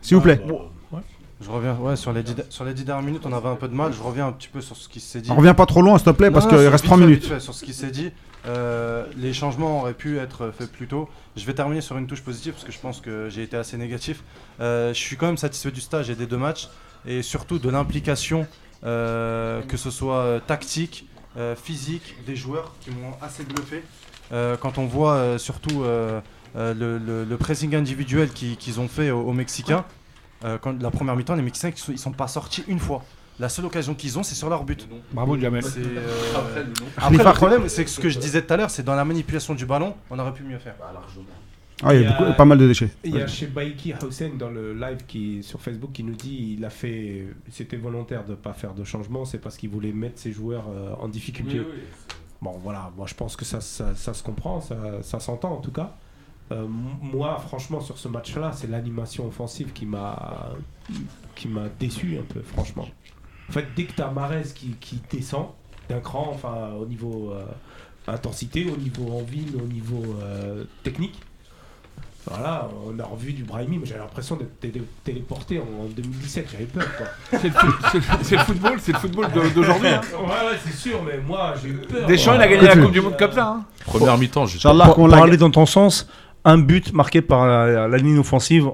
S'il 0.00 0.16
vous 0.16 0.22
plaît. 0.22 0.40
Je 1.40 1.50
reviens, 1.50 1.74
ouais, 1.76 1.94
sur 1.94 2.12
les, 2.12 2.24
dix, 2.24 2.34
sur 2.50 2.64
les 2.64 2.74
dix 2.74 2.84
dernières 2.84 3.04
minutes, 3.04 3.22
on 3.24 3.32
avait 3.32 3.48
un 3.48 3.54
peu 3.54 3.68
de 3.68 3.74
mal. 3.74 3.92
Je 3.92 4.02
reviens 4.02 4.26
un 4.26 4.32
petit 4.32 4.48
peu 4.48 4.60
sur 4.60 4.76
ce 4.76 4.88
qui 4.88 4.98
s'est 4.98 5.20
dit. 5.20 5.30
On 5.30 5.36
revient 5.36 5.54
pas 5.56 5.66
trop 5.66 5.82
loin, 5.82 5.96
s'il 5.96 6.06
te 6.06 6.10
plaît, 6.10 6.30
parce 6.32 6.46
Non, 6.46 6.50
qu'il 6.50 6.58
reste 6.66 6.82
vite 6.82 6.90
3 6.90 6.98
fait, 6.98 7.04
minutes. 7.04 7.26
fait, 7.26 7.38
sur 7.40 7.54
ce 7.54 7.64
qui 7.64 7.72
s'est 7.72 7.92
dit, 7.92 8.10
euh, 8.46 9.04
les 9.16 9.32
changements 9.32 9.80
auraient 9.80 9.94
pu 9.94 10.18
être 10.18 10.50
faits 10.50 10.70
plus 10.72 10.88
tôt. 10.88 11.08
Je 11.36 11.44
vais 11.44 11.54
terminer 11.54 11.80
sur 11.80 11.96
une 11.96 12.08
touche 12.08 12.22
positive 12.22 12.54
parce 12.54 12.64
que 12.64 12.72
je 12.72 12.78
pense 12.80 13.00
que 13.00 13.28
j'ai 13.30 13.44
été 13.44 13.56
assez 13.56 13.76
négatif. 13.76 14.24
Euh, 14.60 14.92
je 14.92 14.98
suis 14.98 15.16
quand 15.16 15.26
même 15.26 15.36
satisfait 15.36 15.70
du 15.70 15.80
stage 15.80 16.10
et 16.10 16.16
des 16.16 16.26
deux 16.26 16.36
matchs 16.38 16.68
et 17.06 17.22
surtout 17.22 17.60
de 17.60 17.70
l'implication, 17.70 18.48
euh, 18.84 19.62
que 19.62 19.76
ce 19.76 19.90
soit 19.92 20.40
tactique, 20.46 21.06
physique, 21.62 22.16
des 22.26 22.34
joueurs 22.34 22.74
qui 22.80 22.90
m'ont 22.90 23.12
assez 23.22 23.44
bluffé. 23.44 23.84
Quand 24.60 24.76
on 24.78 24.86
voit 24.86 25.38
surtout 25.38 25.84
le, 25.84 26.98
le- 26.98 27.24
le 27.24 27.36
pressing 27.36 27.76
individuel 27.76 28.30
qui- 28.30 28.56
qu'ils 28.56 28.80
ont 28.80 28.88
fait 28.88 29.12
aux, 29.12 29.20
aux 29.20 29.32
Mexicains, 29.32 29.84
euh, 30.44 30.58
quand 30.58 30.80
la 30.82 30.90
première 30.90 31.16
mi-temps, 31.16 31.34
les 31.34 31.42
Mexicains 31.42 31.70
ils 31.70 31.78
sont, 31.78 31.92
ils 31.92 31.98
sont 31.98 32.12
pas 32.12 32.28
sortis 32.28 32.64
une 32.68 32.78
fois. 32.78 33.02
La 33.40 33.48
seule 33.48 33.66
occasion 33.66 33.94
qu'ils 33.94 34.18
ont, 34.18 34.24
c'est 34.24 34.34
sur 34.34 34.48
leur 34.50 34.64
but. 34.64 34.88
Bravo 35.12 35.38
Jamel. 35.38 35.62
C'est, 35.62 35.78
euh, 35.78 36.34
Après, 36.34 36.60
le 36.64 36.66
nom. 36.68 36.72
Après, 36.96 37.16
Khalifa- 37.16 37.28
le 37.28 37.34
problème, 37.34 37.68
c'est 37.68 37.84
que 37.84 37.90
ce 37.90 38.00
que 38.00 38.08
je 38.08 38.18
disais 38.18 38.42
tout 38.42 38.52
à 38.52 38.56
l'heure, 38.56 38.70
c'est 38.70 38.82
dans 38.82 38.96
la 38.96 39.04
manipulation 39.04 39.54
du 39.54 39.64
ballon, 39.64 39.94
on 40.10 40.18
aurait 40.18 40.32
pu 40.34 40.42
mieux 40.42 40.58
faire. 40.58 40.74
Ah, 41.80 41.94
il 41.94 42.00
y 42.00 42.02
Il 42.02 42.10
y 42.10 42.12
a 42.12 42.18
beaucoup- 42.18 42.32
pas 42.36 42.44
mal 42.44 42.58
de 42.58 42.66
déchets. 42.66 42.90
Il 43.04 43.14
y 43.14 43.22
a 43.22 43.28
chez 43.28 43.46
Baiki 43.46 43.94
Hussein 44.04 44.30
dans 44.36 44.50
le 44.50 44.74
live 44.74 44.98
qui 45.06 45.44
sur 45.44 45.60
Facebook 45.60 45.92
qui 45.92 46.02
nous 46.02 46.16
dit 46.16 46.56
il 46.58 46.64
a 46.64 46.70
fait 46.70 47.28
c'était 47.52 47.76
volontaire 47.76 48.24
de 48.24 48.34
pas 48.34 48.52
faire 48.52 48.74
de 48.74 48.82
changement 48.82 49.24
c'est 49.24 49.38
parce 49.38 49.56
qu'il 49.56 49.70
voulait 49.70 49.92
mettre 49.92 50.18
ses 50.18 50.32
joueurs 50.32 50.64
euh, 50.68 50.94
en 50.98 51.06
difficulté. 51.06 51.62
Bon 52.42 52.58
voilà 52.64 52.90
moi 52.96 53.06
je 53.06 53.14
pense 53.14 53.36
que 53.36 53.44
ça 53.44 53.60
ça, 53.60 53.94
ça 53.94 54.12
se 54.12 54.24
comprend 54.24 54.60
ça, 54.60 54.76
ça 55.02 55.20
s'entend 55.20 55.52
en 55.52 55.60
tout 55.60 55.70
cas. 55.70 55.94
Euh, 56.50 56.64
moi 57.02 57.38
franchement 57.46 57.80
sur 57.80 57.98
ce 57.98 58.08
match 58.08 58.34
là 58.36 58.52
c'est 58.54 58.70
l'animation 58.70 59.26
offensive 59.26 59.72
qui 59.74 59.84
m'a 59.84 60.48
qui 61.34 61.46
m'a 61.46 61.64
déçu 61.78 62.16
un 62.18 62.22
peu 62.32 62.40
franchement. 62.40 62.88
En 63.48 63.52
fait 63.52 63.66
dès 63.76 63.84
que 63.84 63.92
tu 63.92 64.00
as 64.02 64.10
Marez 64.10 64.44
qui, 64.54 64.68
qui 64.80 65.00
descend 65.10 65.48
d'un 65.90 66.00
cran 66.00 66.30
enfin 66.34 66.70
au 66.80 66.86
niveau 66.86 67.32
euh, 67.34 67.44
intensité 68.10 68.66
au 68.72 68.76
niveau 68.78 69.12
en 69.12 69.22
ville 69.22 69.52
au 69.62 69.66
niveau 69.66 70.02
euh, 70.22 70.64
technique 70.82 71.20
voilà, 72.30 72.68
on 72.86 72.98
a 72.98 73.04
revu 73.04 73.32
du 73.32 73.42
Brahimi, 73.42 73.78
mais 73.78 73.86
j'avais 73.86 74.00
l'impression 74.00 74.36
d'être 74.36 74.60
télé- 74.60 74.82
téléporté 75.02 75.58
en, 75.60 75.62
en 75.62 75.86
2017, 75.96 76.48
j'avais 76.52 76.64
peur 76.66 76.84
quoi. 76.98 77.06
C'est 77.30 77.48
le, 78.36 78.38
football, 78.42 78.78
c'est 78.82 78.92
le 78.92 78.98
football 78.98 79.32
de- 79.32 79.48
d'aujourd'hui. 79.54 79.88
hein. 79.88 80.02
Ouais, 80.12 80.26
ouais, 80.28 80.58
c'est 80.62 80.74
sûr, 80.74 81.02
mais 81.02 81.16
moi 81.26 81.54
j'ai 81.62 81.70
eu 81.70 81.76
peur. 81.76 82.06
Deschamps, 82.06 82.34
il 82.34 82.42
a 82.42 82.48
gagné 82.48 82.66
la 82.66 82.76
Coupe 82.76 82.92
du 82.92 83.00
Monde 83.00 83.16
comme 83.18 83.32
ça. 83.32 83.46
hein. 83.48 83.64
Première 83.86 84.18
mi-temps, 84.18 84.44
j'ai 84.44 84.58
qu'on 84.88 84.92
pour 84.94 85.08
l'a 85.08 85.16
dans 85.38 85.50
ton 85.50 85.64
sens, 85.64 86.06
un 86.44 86.58
but 86.58 86.92
marqué 86.92 87.22
par 87.22 87.46
la, 87.46 87.98
ligne 87.98 88.18
offensive 88.18 88.70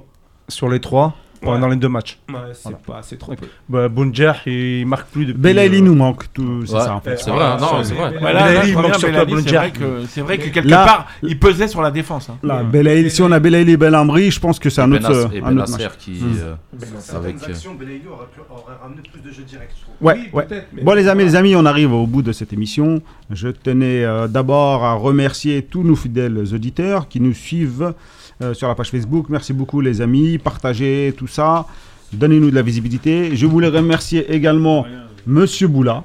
sur 0.49 0.69
les 0.69 0.81
trois 0.81 1.15
Ouais. 1.53 1.61
dans 1.61 1.69
les 1.69 1.77
deux 1.77 1.89
matchs. 1.89 2.19
Ouais, 2.29 2.35
c'est 2.53 2.77
pas, 2.79 3.01
c'est 3.03 3.19
trop 3.19 3.35
peu. 3.35 3.47
Bah, 3.69 3.89
Bounjer, 3.89 4.33
il 4.47 4.87
marque 4.87 5.09
plus 5.09 5.27
depuis. 5.27 5.41
Belaïli 5.41 5.79
euh, 5.79 5.81
nous 5.83 5.95
manque, 5.95 6.33
tout, 6.33 6.65
c'est 6.66 6.75
Ouais, 6.75 6.81
ça 6.81 6.95
en 6.97 7.01
fait. 7.01 7.16
C'est 7.19 7.31
vrai, 7.31 7.45
hein, 7.45 7.57
non, 7.61 7.83
c'est 7.83 7.95
vrai. 7.95 8.15
Voilà, 8.21 8.65
il 8.65 8.75
manque 8.75 8.91
à 8.91 8.95
sur 8.95 9.09
Belaïli, 9.09 9.45
Club 9.45 10.05
c'est 10.09 10.21
vrai 10.21 10.39
que, 10.39 10.49
quelque 10.49 10.69
Là- 10.69 10.85
part, 10.85 11.07
il 11.23 11.39
pesait 11.39 11.69
sur 11.69 11.83
la 11.83 11.91
défense. 11.91 12.31
hein. 12.31 12.39
Là, 12.43 12.62
Belaïli- 12.62 13.11
si 13.11 13.23
on 13.23 13.31
a 13.33 13.39
Belaïli 13.41 13.77
Belhamri, 13.77 14.31
je 14.31 14.41
pense 14.41 14.59
que 14.59 14.71
c'est 14.71 14.81
un 14.81 14.91
autre, 14.93 15.09
Benas- 15.09 15.29
et 15.35 15.39
un 15.39 15.43
autre 15.47 15.49
Benasser 15.73 15.83
match. 15.85 15.93
qui. 15.99 16.11
Hmm. 16.12 16.35
euh, 16.43 16.55
avec, 17.16 17.37
euh, 17.43 17.47
actions, 17.51 17.75
Belaïli 17.75 18.03
aurait, 18.11 18.27
ramené 18.83 19.03
plus 19.11 19.21
de 19.21 19.31
jeux 19.31 19.43
directs. 19.45 19.71
Ouais, 20.01 20.15
Oui, 20.33 20.41
ouais. 20.51 20.66
Bon 20.83 20.93
les 20.95 21.07
amis, 21.09 21.25
les 21.25 21.37
amis, 21.37 21.55
on 21.57 21.65
arrive 21.65 21.93
au 21.93 22.07
bout 22.07 22.23
de 22.23 22.33
cette 22.33 22.53
émission. 22.53 23.01
Je 23.31 23.49
tenais 23.49 24.05
euh, 24.05 24.27
d'abord 24.29 24.85
à 24.85 24.95
remercier 24.95 25.62
tous 25.62 25.83
nos 25.83 25.97
fidèles 25.97 26.37
auditeurs 26.53 27.09
qui 27.09 27.21
nous 27.21 27.33
suivent 27.35 27.95
euh, 28.43 28.55
sur 28.55 28.69
la 28.69 28.74
page 28.74 28.90
Facebook. 28.90 29.27
Merci 29.28 29.52
beaucoup 29.52 29.81
les 29.81 30.01
amis, 30.01 30.39
partagez 30.39 31.15
tout 31.16 31.27
ça, 31.27 31.66
donnez-nous 32.12 32.51
de 32.51 32.55
la 32.55 32.62
visibilité. 32.62 33.36
Je 33.36 33.47
voulais 33.47 33.69
remercier 33.69 34.32
également 34.32 34.86
Monsieur 35.27 35.69
Boula 35.69 36.05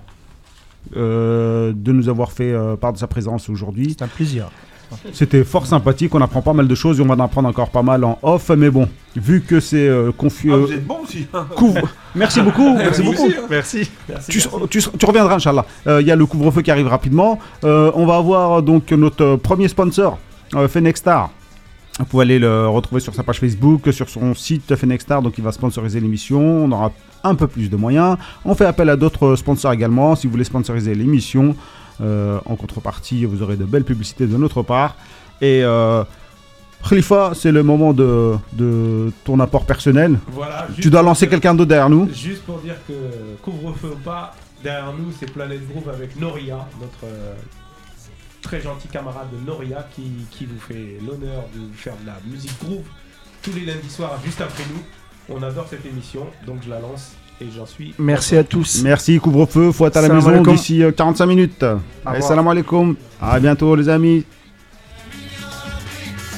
euh, 0.95 1.72
de 1.76 1.91
nous 1.91 2.10
avoir 2.10 2.31
fait 2.31 2.51
euh, 2.51 2.76
part 2.76 2.93
de 2.93 2.97
sa 2.97 3.07
présence 3.07 3.49
aujourd'hui. 3.49 3.95
C'est 3.97 4.03
un 4.03 4.07
plaisir. 4.07 4.49
C'était 5.14 5.43
fort 5.43 5.68
sympathique, 5.68 6.15
on 6.15 6.22
apprend 6.22 6.41
pas 6.41 6.53
mal 6.53 6.68
de 6.68 6.73
choses 6.73 6.99
et 6.99 7.03
on 7.03 7.06
va 7.06 7.14
en 7.14 7.19
apprendre 7.19 7.47
encore 7.47 7.69
pas 7.69 7.84
mal 7.84 8.03
en 8.03 8.18
off. 8.23 8.49
Mais 8.57 8.72
bon, 8.72 8.89
vu 9.15 9.41
que 9.41 9.60
c'est 9.60 9.88
euh, 9.88 10.11
confus... 10.11 10.51
Ah, 10.51 10.57
vous 10.57 10.72
êtes 10.73 10.88
bon 10.88 10.97
aussi. 11.03 11.27
couvre- 11.56 11.88
Merci 12.15 12.41
beaucoup, 12.41 12.73
merci 12.76 13.03
beaucoup. 13.03 13.26
aussi, 13.27 13.35
hein. 13.38 13.45
Merci. 13.51 13.91
Tu, 14.30 14.41
tu, 14.72 14.81
tu 14.81 15.06
reviendras, 15.06 15.35
Inch'Allah. 15.35 15.64
Euh, 15.85 16.01
Il 16.01 16.07
y 16.07 16.11
a 16.11 16.15
le 16.15 16.26
couvre-feu 16.26 16.64
qui 16.64 16.72
arrive 16.72 16.88
rapidement. 16.88 17.38
Euh, 17.64 17.91
on 17.93 18.07
va 18.07 18.15
avoir 18.15 18.64
donc 18.64 18.89
notre 18.91 19.35
premier 19.35 19.68
sponsor, 19.68 20.18
euh, 20.56 20.68
Fenexstar. 20.68 21.30
Vous 22.00 22.06
pouvez 22.06 22.24
aller 22.24 22.40
le 22.40 22.68
retrouver 22.70 23.02
sur 23.02 23.14
sa 23.14 23.24
page 23.24 23.40
Facebook, 23.40 23.92
sur 23.92 24.08
son 24.08 24.34
site 24.34 24.74
Fenexstar, 24.76 25.22
donc 25.22 25.38
il 25.38 25.44
va 25.44 25.52
sponsoriser 25.52 26.00
l'émission. 26.00 26.40
On 26.40 26.72
aura 26.72 26.94
un 27.26 27.36
peu 27.36 27.48
plus 27.48 27.70
de 27.70 27.76
moyens. 27.76 28.18
On 28.46 28.56
fait 28.56 28.66
appel 28.66 28.90
à 28.90 28.96
d'autres 28.96 29.36
sponsors 29.36 29.74
également. 29.74 30.16
Si 30.16 30.26
vous 30.26 30.32
voulez 30.32 30.46
sponsoriser 30.46 30.96
l'émission, 30.96 31.56
euh, 32.02 32.40
en 32.46 32.56
contrepartie, 32.56 33.26
vous 33.26 33.42
aurez 33.44 33.58
de 33.58 33.66
belles 33.66 33.84
publicités 33.84 34.28
de 34.28 34.38
notre 34.38 34.64
part. 34.64 34.96
Et 35.42 35.62
euh, 35.64 36.06
Khalifa, 36.88 37.34
c'est 37.36 37.52
le 37.52 37.64
moment 37.64 37.92
de, 37.92 38.36
de 38.54 39.12
ton 39.26 39.38
apport 39.42 39.66
personnel. 39.66 40.20
Voilà, 40.32 40.68
Tu 40.80 40.90
dois 40.90 41.02
lancer 41.02 41.28
quelqu'un 41.28 41.54
d'autre 41.54 41.68
derrière 41.70 41.90
nous. 41.90 42.10
Juste 42.14 42.44
pour 42.44 42.60
dire 42.60 42.76
que 42.88 42.94
couvre-feu 43.42 43.92
ou 43.96 44.00
pas, 44.04 44.34
derrière 44.64 44.94
nous 44.98 45.12
c'est 45.20 45.30
Planet 45.30 45.60
Groove 45.70 45.90
avec 45.90 46.18
Noria, 46.18 46.66
notre 46.80 47.04
euh, 47.04 47.34
très 48.50 48.62
gentil 48.62 48.88
camarade 48.88 49.28
de 49.32 49.46
Noria 49.46 49.86
qui, 49.96 50.02
qui 50.32 50.48
vous 50.48 50.60
fait 50.60 50.98
l'honneur 51.06 51.44
de 51.54 51.60
vous 51.60 51.74
faire 51.76 51.94
de 52.02 52.08
la 52.08 52.18
musique 52.26 52.52
groove 52.66 52.82
tous 53.44 53.52
les 53.54 53.64
lundis 53.64 53.90
soirs 53.92 54.20
juste 54.26 54.42
après 54.42 54.64
nous. 54.74 55.36
On 55.36 55.44
adore 55.44 55.68
cette 55.70 55.86
émission, 55.86 56.26
donc 56.48 56.58
je 56.66 56.70
la 56.72 56.80
lance 56.80 57.12
et 57.40 57.46
j'en 57.56 57.68
suis. 57.68 57.94
Merci 58.00 58.38
à 58.38 58.44
tous. 58.44 58.82
Merci, 58.84 59.20
couvre-feu, 59.20 59.72
faut 59.72 59.86
être 59.86 59.98
à 59.98 60.02
la 60.02 60.08
Salam 60.08 60.36
maison 60.36 60.52
d'ici 60.52 60.82
euh, 60.82 60.92
45 60.92 61.26
minutes. 61.28 61.62
Allez, 61.62 61.78
revoir. 62.06 62.24
salam 62.24 62.48
alaikum. 62.48 62.96
À 63.22 63.40
bientôt 63.40 63.76
les 63.76 63.88
amis. 63.88 64.26